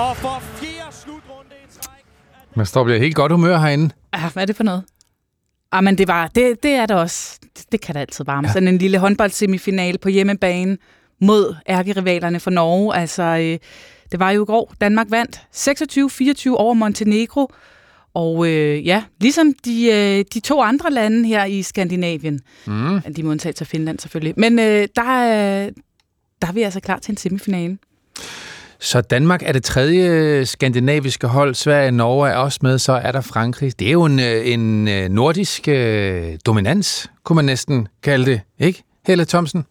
[0.05, 2.05] Og for fjerde slutrunde i træk...
[2.55, 3.94] Man står bliver helt godt humør herinde.
[4.15, 4.83] Ja, hvad er det for noget?
[5.73, 7.39] Ah, men det, var, det, det er det også.
[7.57, 8.49] Det, det kan da altid varme.
[8.49, 8.52] Ja.
[8.52, 10.78] Sådan en lille håndboldsemifinale på hjemmebane
[11.20, 12.97] mod ærkerivalerne for Norge.
[12.97, 13.59] Altså, øh,
[14.12, 14.75] det var jo i går.
[14.81, 15.41] Danmark vandt
[16.51, 17.52] 26-24 over Montenegro.
[18.15, 22.41] Og øh, ja, ligesom de, øh, de to andre lande her i Skandinavien.
[22.67, 23.01] Mm.
[23.17, 24.34] De må undtage til Finland selvfølgelig.
[24.36, 25.70] Men øh, der, er,
[26.42, 27.78] der er vi altså klar til en semifinale.
[28.83, 31.55] Så Danmark er det tredje skandinaviske hold.
[31.55, 33.78] Sverige og Norge er også med, så er der Frankrig.
[33.78, 38.41] Det er jo en, øh, en øh, nordisk øh, dominans, kunne man næsten kalde det,
[38.59, 38.83] ikke?
[39.07, 39.65] Helle Thomsen?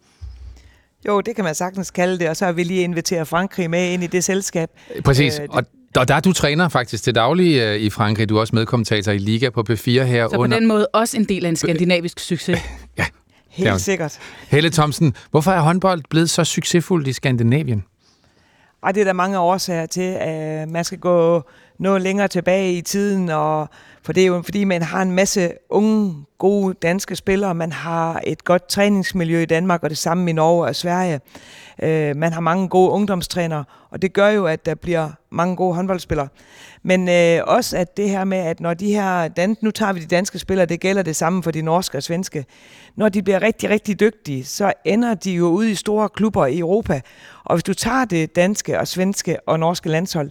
[1.06, 3.92] Jo, det kan man sagtens kalde det, og så har vi lige inviteret Frankrig med
[3.92, 4.68] ind i det selskab.
[5.04, 5.64] Præcis, øh, og
[5.96, 8.28] og der er du træner faktisk til daglig øh, i Frankrig.
[8.28, 10.28] Du er også medkommentator i Liga på P4 her.
[10.28, 10.58] Så på under...
[10.58, 12.58] den måde også en del af en skandinavisk succes.
[12.98, 13.04] ja.
[13.48, 14.18] Helt sikkert.
[14.48, 17.84] Helle Thomsen, hvorfor er håndbold blevet så succesfuldt i Skandinavien?
[18.82, 20.16] Ej, det er der mange årsager til.
[20.20, 21.42] at man skal gå
[21.78, 23.68] noget længere tilbage i tiden, og
[24.02, 27.54] for det er jo fordi, man har en masse unge, gode danske spillere.
[27.54, 31.20] Man har et godt træningsmiljø i Danmark, og det samme i Norge og Sverige.
[31.82, 35.74] Øh, man har mange gode ungdomstrænere, og det gør jo, at der bliver mange gode
[35.74, 36.28] håndboldspillere.
[36.82, 40.00] Men øh, også at det her med, at når de her, dan- nu tager vi
[40.00, 42.44] de danske spillere, det gælder det samme for de norske og svenske,
[42.96, 46.58] når de bliver rigtig, rigtig dygtige, så ender de jo ude i store klubber i
[46.58, 47.00] Europa.
[47.44, 50.30] Og hvis du tager det danske og svenske og norske landshold,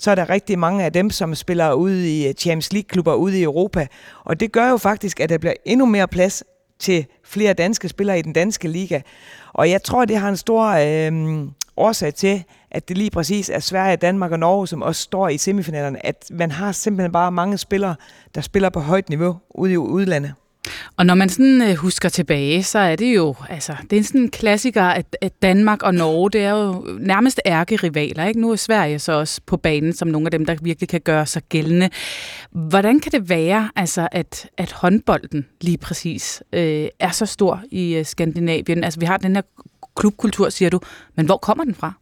[0.00, 3.40] så er der rigtig mange af dem, som spiller ude i øh, Champions League-klubber ude
[3.40, 3.86] i Europa.
[4.24, 6.44] Og det gør jo faktisk, at der bliver endnu mere plads
[6.78, 9.00] til flere danske spillere i den danske liga.
[9.52, 13.58] Og jeg tror, det har en stor øh, årsag til, at det lige præcis er
[13.58, 16.06] Sverige, Danmark og Norge, som også står i semifinalerne.
[16.06, 17.94] At man har simpelthen bare mange spillere,
[18.34, 20.34] der spiller på højt niveau ude i udlandet.
[20.96, 24.20] Og når man sådan øh, husker tilbage, så er det jo, altså, det er sådan
[24.20, 28.40] en klassiker, at, at Danmark og Norge, det er jo nærmest ærkerivaler, ikke?
[28.40, 31.26] Nu er Sverige så også på banen som nogle af dem, der virkelig kan gøre
[31.26, 31.90] sig gældende.
[32.50, 37.94] Hvordan kan det være, altså, at, at håndbolden lige præcis øh, er så stor i
[37.94, 38.84] øh, Skandinavien?
[38.84, 39.42] Altså, vi har den her
[39.96, 40.80] klubkultur, siger du,
[41.14, 41.92] men hvor kommer den fra?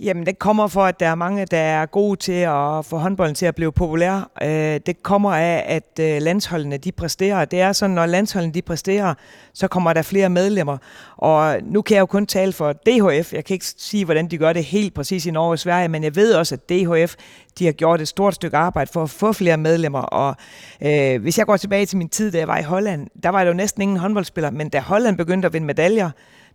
[0.00, 3.34] Jamen, det kommer for, at der er mange, der er gode til at få håndbolden
[3.34, 4.30] til at blive populær.
[4.42, 7.44] Øh, det kommer af, at øh, landsholdene de præsterer.
[7.44, 9.14] Det er sådan, når landsholdene de præsterer,
[9.52, 10.78] så kommer der flere medlemmer.
[11.16, 13.32] Og nu kan jeg jo kun tale for DHF.
[13.32, 16.04] Jeg kan ikke sige, hvordan de gør det helt præcis i Norge og Sverige, men
[16.04, 17.14] jeg ved også, at DHF
[17.58, 20.00] de har gjort et stort stykke arbejde for at få flere medlemmer.
[20.00, 20.36] Og
[20.82, 23.44] øh, hvis jeg går tilbage til min tid, da jeg var i Holland, der var
[23.44, 26.10] der jo næsten ingen håndboldspillere, men da Holland begyndte at vinde medaljer,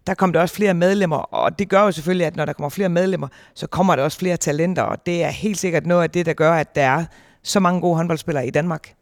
[0.10, 2.70] der kom der også flere medlemmer, og det gør jo selvfølgelig, at når der kommer
[2.70, 6.10] flere medlemmer, så kommer der også flere talenter, og det er helt sikkert noget af
[6.10, 7.06] det, der gør, at der er
[7.44, 8.94] så mange gode håndboldspillere i Danmark.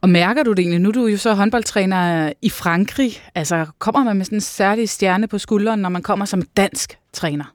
[0.00, 0.80] Og mærker du det egentlig?
[0.80, 3.12] Nu er du jo så håndboldtræner i Frankrig.
[3.34, 6.98] Altså, kommer man med sådan en særlig stjerne på skulderen, når man kommer som dansk
[7.12, 7.54] træner?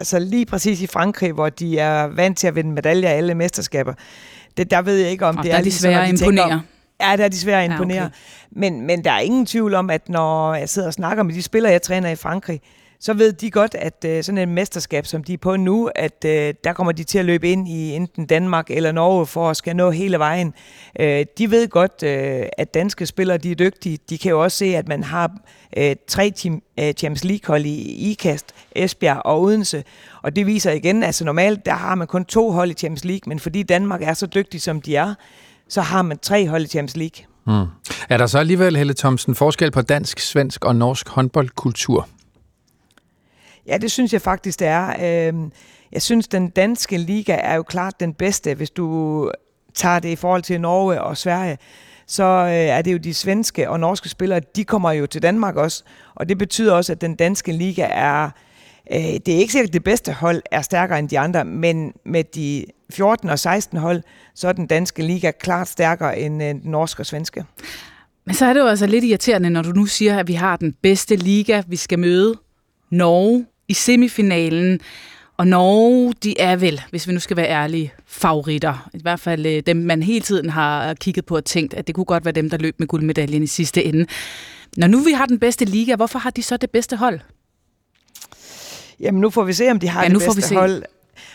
[0.00, 3.34] Altså lige præcis i Frankrig, hvor de er vant til at vinde medaljer i alle
[3.34, 3.94] mesterskaber,
[4.56, 6.62] det, der ved jeg ikke, om og det er, er de svære at imponere.
[7.02, 7.96] Ja, det er de svære at imponere.
[7.96, 8.16] Ja, okay.
[8.50, 11.42] men, men der er ingen tvivl om, at når jeg sidder og snakker med de
[11.42, 12.60] spillere, jeg træner i Frankrig,
[13.02, 16.24] så ved de godt, at øh, sådan en mesterskab, som de er på nu, at
[16.26, 19.56] øh, der kommer de til at løbe ind i enten Danmark eller Norge for at
[19.56, 20.54] skal nå hele vejen.
[21.00, 23.98] Øh, de ved godt, øh, at danske spillere de er dygtige.
[24.10, 25.32] De kan jo også se, at man har
[25.76, 29.84] øh, tre team, øh, Champions League-hold i IKAST, Esbjerg og Odense.
[30.22, 33.28] Og det viser igen, altså normalt der har man kun to hold i Champions League,
[33.28, 35.14] men fordi Danmark er så dygtig, som de er,
[35.72, 37.26] så har man tre hold i Champions League.
[37.46, 37.66] Mm.
[38.08, 42.08] Er der så alligevel, Helle Thomsen, forskel på dansk, svensk og norsk håndboldkultur?
[43.66, 45.28] Ja, det synes jeg faktisk, det er.
[45.28, 45.52] Øhm,
[45.92, 49.30] jeg synes, den danske liga er jo klart den bedste, hvis du
[49.74, 51.58] tager det i forhold til Norge og Sverige
[52.06, 55.56] så øh, er det jo de svenske og norske spillere, de kommer jo til Danmark
[55.56, 55.82] også.
[56.14, 58.30] Og det betyder også, at den danske liga er,
[58.92, 61.92] øh, det er ikke sikkert, at det bedste hold er stærkere end de andre, men
[62.04, 64.02] med de 14 og 16 hold,
[64.34, 67.44] så er den danske liga klart stærkere end øh, den norske og svenske.
[68.26, 70.56] Men så er det jo altså lidt irriterende, når du nu siger, at vi har
[70.56, 72.34] den bedste liga, vi skal møde
[72.90, 74.80] Norge i semifinalen.
[75.36, 78.88] Og Norge, de er vel, hvis vi nu skal være ærlige, favoritter.
[78.94, 81.94] I hvert fald øh, dem, man hele tiden har kigget på og tænkt, at det
[81.94, 84.06] kunne godt være dem, der løb med guldmedaljen i sidste ende.
[84.76, 87.20] Når nu vi har den bedste liga, hvorfor har de så det bedste hold?
[89.02, 90.54] Jamen nu får vi se, om de har ja, det bedste får vi se.
[90.54, 90.82] hold.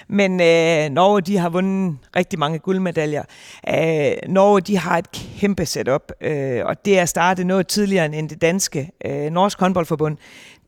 [0.07, 3.23] Men øh, Norge, de har vundet rigtig mange guldmedaljer.
[3.69, 8.29] Øh, Norge, de har et kæmpe setup, øh, og det er startet noget tidligere end
[8.29, 8.91] det danske.
[9.05, 10.17] Øh, Norsk håndboldforbund,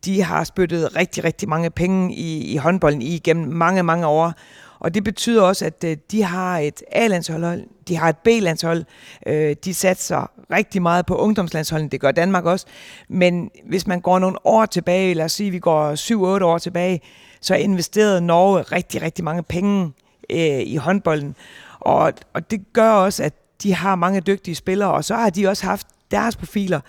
[0.05, 4.33] de har spyttet rigtig, rigtig mange penge i, i håndbolden i gennem mange, mange år.
[4.79, 8.85] Og det betyder også, at øh, de har et A-landshold, de har et B-landshold,
[9.27, 12.65] øh, de satser rigtig meget på ungdomslandsholden, det gør Danmark også.
[13.09, 15.95] Men hvis man går nogle år tilbage, lad os sige, vi går
[16.39, 17.01] 7-8 år tilbage,
[17.41, 19.91] så investerede Norge rigtig, rigtig mange penge
[20.29, 21.35] øh, i håndbolden.
[21.79, 23.33] Og, og det gør også, at
[23.63, 26.79] de har mange dygtige spillere, og så har de også haft deres profiler.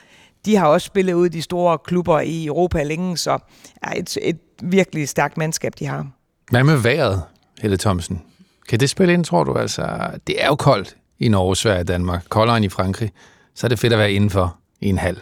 [0.45, 3.39] De har også spillet ud i de store klubber i Europa længe, så
[3.83, 6.07] er et, et virkelig stærkt mandskab, de har.
[6.51, 7.23] Hvad med vejret,
[7.61, 8.23] Helle Thomsen?
[8.69, 9.55] Kan det spille ind, tror du?
[9.55, 12.25] Altså, det er jo koldt i Norge, Sverige og Danmark.
[12.29, 13.11] Koldere end i Frankrig.
[13.55, 15.17] Så er det fedt at være indenfor i en halv.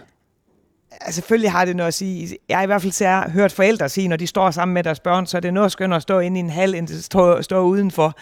[1.06, 2.36] Ja, selvfølgelig har det noget at sige.
[2.48, 5.00] Jeg har i hvert fald har hørt forældre sige, når de står sammen med deres
[5.00, 7.42] børn, så er det noget skønt at stå inde i en hal, end at stå,
[7.42, 8.18] stå udenfor.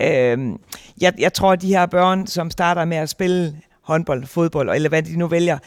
[0.00, 0.56] Øhm,
[1.00, 4.88] jeg, jeg tror, at de her børn, som starter med at spille håndbold, fodbold, eller
[4.88, 5.58] hvad de nu vælger,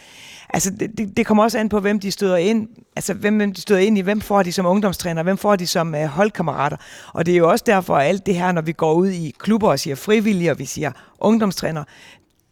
[0.54, 3.62] altså det, det, det kommer også an på, hvem de støder ind, altså hvem de
[3.62, 6.78] støder ind i, hvem får de som ungdomstræner, hvem får de som uh, holdkammerater.
[7.14, 9.36] Og det er jo også derfor, at alt det her, når vi går ud i
[9.40, 11.84] klubber og siger frivillige, og vi siger ungdomstræner,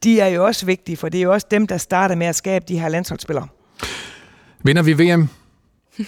[0.04, 2.36] de er jo også vigtige, for det er jo også dem, der starter med at
[2.36, 3.48] skabe de her landsholdsspillere.
[4.64, 5.30] Vinder vi VM?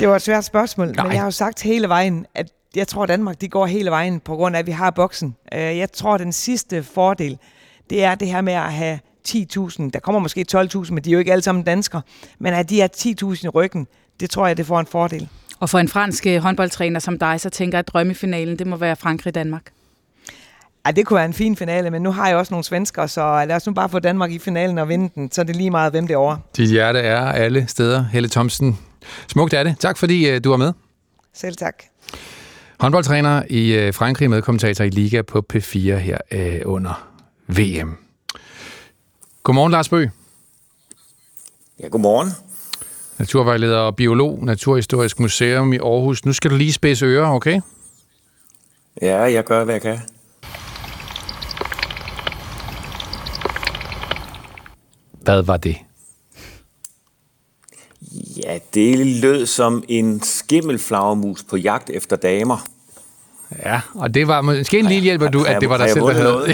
[0.00, 1.04] Det var et svært spørgsmål, Nej.
[1.04, 3.90] men jeg har jo sagt hele vejen, at jeg tror, at Danmark de går hele
[3.90, 5.36] vejen på grund af, at vi har boksen.
[5.54, 7.38] Øh, jeg tror, at den sidste fordel,
[7.90, 9.90] det er det her med at have 10.000.
[9.90, 12.02] Der kommer måske 12.000, men de er jo ikke alle sammen danskere.
[12.38, 13.86] Men at de er 10.000 i ryggen,
[14.20, 15.28] det tror jeg, det får en fordel.
[15.60, 18.76] Og for en fransk øh, håndboldtræner som dig, så tænker jeg, at drømmefinalen, det må
[18.76, 19.62] være Frankrig-Danmark.
[20.86, 23.44] Ja, det kunne være en fin finale, men nu har jeg også nogle svensker, så
[23.48, 25.70] lad os nu bare få Danmark i finalen og vinde den, så er det lige
[25.70, 26.36] meget, hvem det er over.
[26.56, 28.04] Dit hjerte er alle steder.
[28.04, 28.78] Helle Thomsen,
[29.28, 29.76] smukt er det.
[29.78, 30.72] Tak fordi uh, du var med.
[31.34, 31.82] Selv tak.
[32.80, 36.18] Håndboldtræner i uh, Frankrig, med kommentator i Liga på P4 her
[36.64, 37.08] under
[37.46, 38.05] VM.
[39.46, 40.10] Godmorgen, Lars Bøg.
[41.80, 42.28] Ja, godmorgen.
[43.18, 46.24] Naturvejleder og biolog, Naturhistorisk Museum i Aarhus.
[46.24, 47.60] Nu skal du lige spidse ører, okay?
[49.02, 49.98] Ja, jeg gør, hvad jeg kan.
[55.22, 55.76] Hvad var det?
[58.44, 62.66] Ja, det lød som en skimmelflagermus på jagt efter damer.
[63.64, 66.04] Ja, og det var måske en lille hjælp, at, du, at det var dig selv,
[66.04, 66.46] der havde...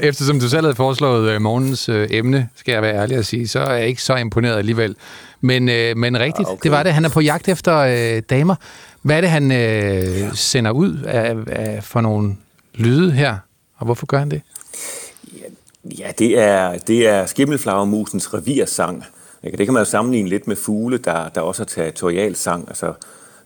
[0.08, 3.48] Eftersom du selv havde foreslået uh, morgens uh, emne, skal jeg være ærlig at sige,
[3.48, 4.96] så er jeg ikke så imponeret alligevel.
[5.40, 6.62] Men, uh, men rigtigt, okay.
[6.62, 6.92] det var det.
[6.92, 8.54] Han er på jagt efter uh, damer.
[9.02, 10.30] Hvad er det, han ja.
[10.34, 12.36] sender ud af, af for nogle
[12.74, 13.36] lyde her?
[13.76, 14.42] Og hvorfor gør han det?
[15.98, 19.04] Ja, det er, det er skimmelflagermusens revirsang.
[19.42, 22.68] Det kan man jo sammenligne lidt med fugle, der, der også har territorialsang.
[22.68, 22.92] Altså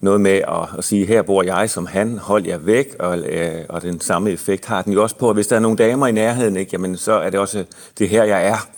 [0.00, 3.64] noget med at, at sige, her bor jeg som han, hold jer væk, og, øh,
[3.68, 6.06] og den samme effekt har den jo også på, at hvis der er nogle damer
[6.06, 7.64] i nærheden, ikke, jamen, så er det også
[7.98, 8.68] det her, jeg er.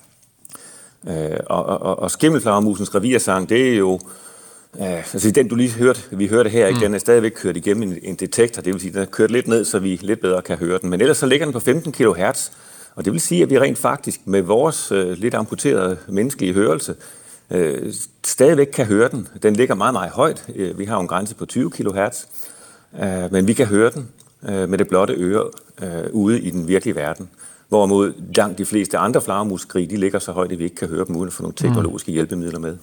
[1.08, 4.00] Øh, og, og, og skimmelflagermusens revirsang, det er jo
[4.78, 6.82] Ja, altså den du lige hørte, vi hørte her, ikke, mm.
[6.82, 9.48] den er stadigvæk kørt igennem en, en detektor, det vil sige, den er kørt lidt
[9.48, 10.90] ned, så vi lidt bedre kan høre den.
[10.90, 12.50] Men ellers så ligger den på 15 kHz,
[12.94, 16.94] og det vil sige, at vi rent faktisk med vores øh, lidt amputerede menneskelige hørelse
[17.50, 17.92] øh,
[18.24, 19.28] stadigvæk kan høre den.
[19.42, 20.44] Den ligger meget, meget højt.
[20.54, 22.24] Øh, vi har jo en grænse på 20 kHz,
[23.02, 24.08] øh, men vi kan høre den
[24.48, 25.44] øh, med det blotte øre
[25.82, 27.28] øh, ude i den virkelige verden.
[27.68, 31.04] Hvorimod langt de fleste andre flagermuskrig, de ligger så højt, at vi ikke kan høre
[31.04, 31.56] dem uden at få nogle mm.
[31.56, 32.14] teknologiske mm.
[32.14, 32.76] hjælpemidler med.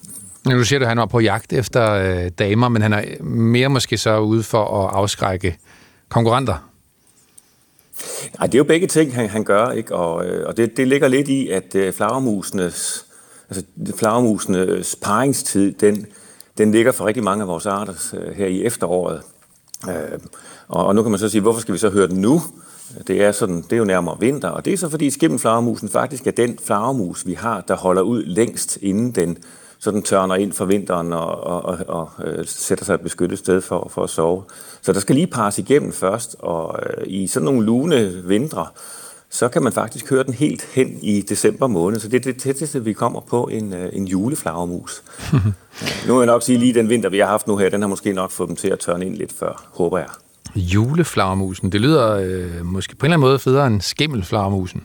[0.48, 3.68] Nu siger du, at han var på jagt efter øh, damer, men han er mere
[3.68, 5.58] måske så ude for at afskrække
[6.08, 6.70] konkurrenter.
[8.38, 9.94] Nej, det er jo begge ting, han, han gør, ikke?
[9.94, 13.06] og, øh, og det, det ligger lidt i, at øh, flagermusenes,
[13.50, 13.64] altså
[13.96, 16.06] flagermusenes øh, paringstid, den,
[16.58, 19.22] den ligger for rigtig mange af vores arter øh, her i efteråret.
[19.88, 20.18] Øh,
[20.68, 22.42] og, og nu kan man så sige, hvorfor skal vi så høre den nu?
[23.06, 26.26] Det er, sådan, det er jo nærmere vinter, og det er så fordi skimmelflagermusen faktisk
[26.26, 29.38] er den flagermus, vi har, der holder ud længst inden den
[29.80, 33.38] så den tørner ind for vinteren og, og, og, og øh, sætter sig et beskyttet
[33.38, 34.42] sted for, for at sove.
[34.82, 38.66] Så der skal lige pares igennem først, og øh, i sådan nogle lune vintre,
[39.30, 42.00] så kan man faktisk høre den helt hen i december måned.
[42.00, 45.02] Så det er det tætteste, vi kommer på en, øh, en juleflagermus.
[46.06, 47.88] nu vil jeg nok sige, lige den vinter, vi har haft nu her, den har
[47.88, 50.08] måske nok fået dem til at tørne ind lidt før, håber jeg.
[50.56, 54.82] Juleflagermusen, det lyder øh, måske på en eller anden måde federe end skimmelflagermusen.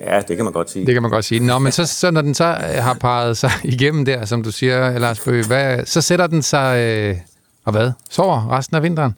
[0.00, 0.86] Ja, det kan man godt sige.
[0.86, 1.40] Det kan man godt sige.
[1.40, 4.52] Nå, men så, så når den så øh, har parret sig igennem der, som du
[4.52, 7.16] siger, Lars Bøge, hvad, så sætter den sig, øh,
[7.64, 9.14] og hvad, sover resten af vinteren?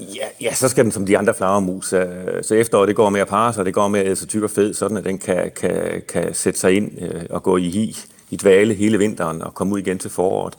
[0.00, 1.92] Ja, ja, så skal den som de andre flagermus.
[1.92, 2.06] Øh,
[2.42, 4.50] så efteråret, det går med at parre sig, det går med at så tyk og
[4.50, 7.96] fed, sådan at den kan, kan, kan sætte sig ind øh, og gå i hi,
[8.30, 10.54] i dvale hele vinteren og komme ud igen til foråret.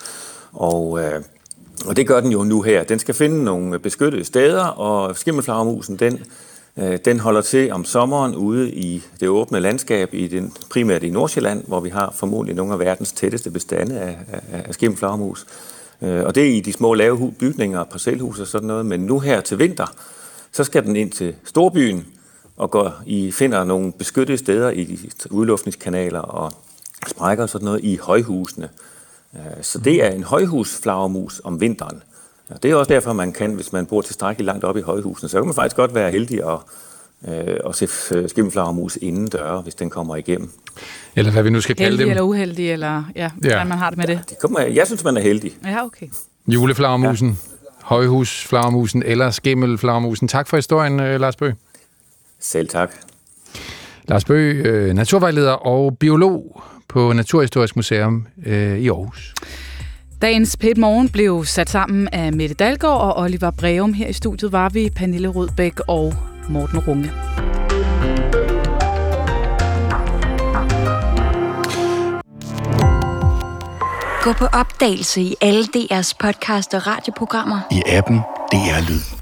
[0.54, 1.22] Og, øh,
[1.86, 2.84] og det gør den jo nu her.
[2.84, 6.24] Den skal finde nogle beskyttede steder, og skimmelflagermusen, den
[7.06, 11.64] den holder til om sommeren ude i det åbne landskab, i den, primært i Nordsjælland,
[11.68, 15.46] hvor vi har formodentlig nogle af verdens tætteste bestande af, af, af skimmelflagermus.
[16.02, 18.86] Øh, og det er i de små lave bygninger, parcelhus og sådan noget.
[18.86, 19.94] Men nu her til vinter,
[20.52, 22.08] så skal den ind til storbyen
[22.58, 24.98] og går i, finder nogle beskyttede steder i de
[25.30, 26.52] udluftningskanaler og
[27.08, 28.70] sprækker og sådan noget i højhusene.
[29.36, 32.04] Øh, så det er en højhusflagermus om vinteren.
[32.50, 35.30] Ja, det er også derfor, man kan, hvis man bor tilstrækkeligt langt op i højhusene,
[35.30, 36.60] så kan man faktisk godt være heldig at,
[37.28, 40.52] øh, at se øh, skimmelflagermus inden døre, hvis den kommer igennem.
[41.16, 42.10] Eller hvad vi nu skal kalde heldig dem.
[42.10, 43.30] eller uheldig, eller ja, ja.
[43.40, 44.14] hvordan man har det med det.
[44.14, 45.52] Ja, det kommer, jeg synes, man er heldig.
[45.66, 46.08] Ja, okay.
[46.48, 47.36] Juleflagermusen, ja.
[47.82, 50.28] højhusflagermusen eller skimmelflagermusen.
[50.28, 51.56] Tak for historien, øh, Lars Bøge.
[52.40, 52.92] Selv tak.
[54.08, 59.34] Lars Bøge, naturvejleder og biolog på Naturhistorisk Museum øh, i Aarhus.
[60.22, 63.94] Dagens Pet Morgen blev sat sammen af Mette Dalgaard og Oliver Breum.
[63.94, 66.14] Her i studiet var vi Pernille Rødbæk og
[66.50, 67.12] Morten Runge.
[74.24, 77.60] Gå på opdagelse i alle DR's podcast og radioprogrammer.
[77.72, 78.18] I appen
[78.52, 79.21] DR Lyd.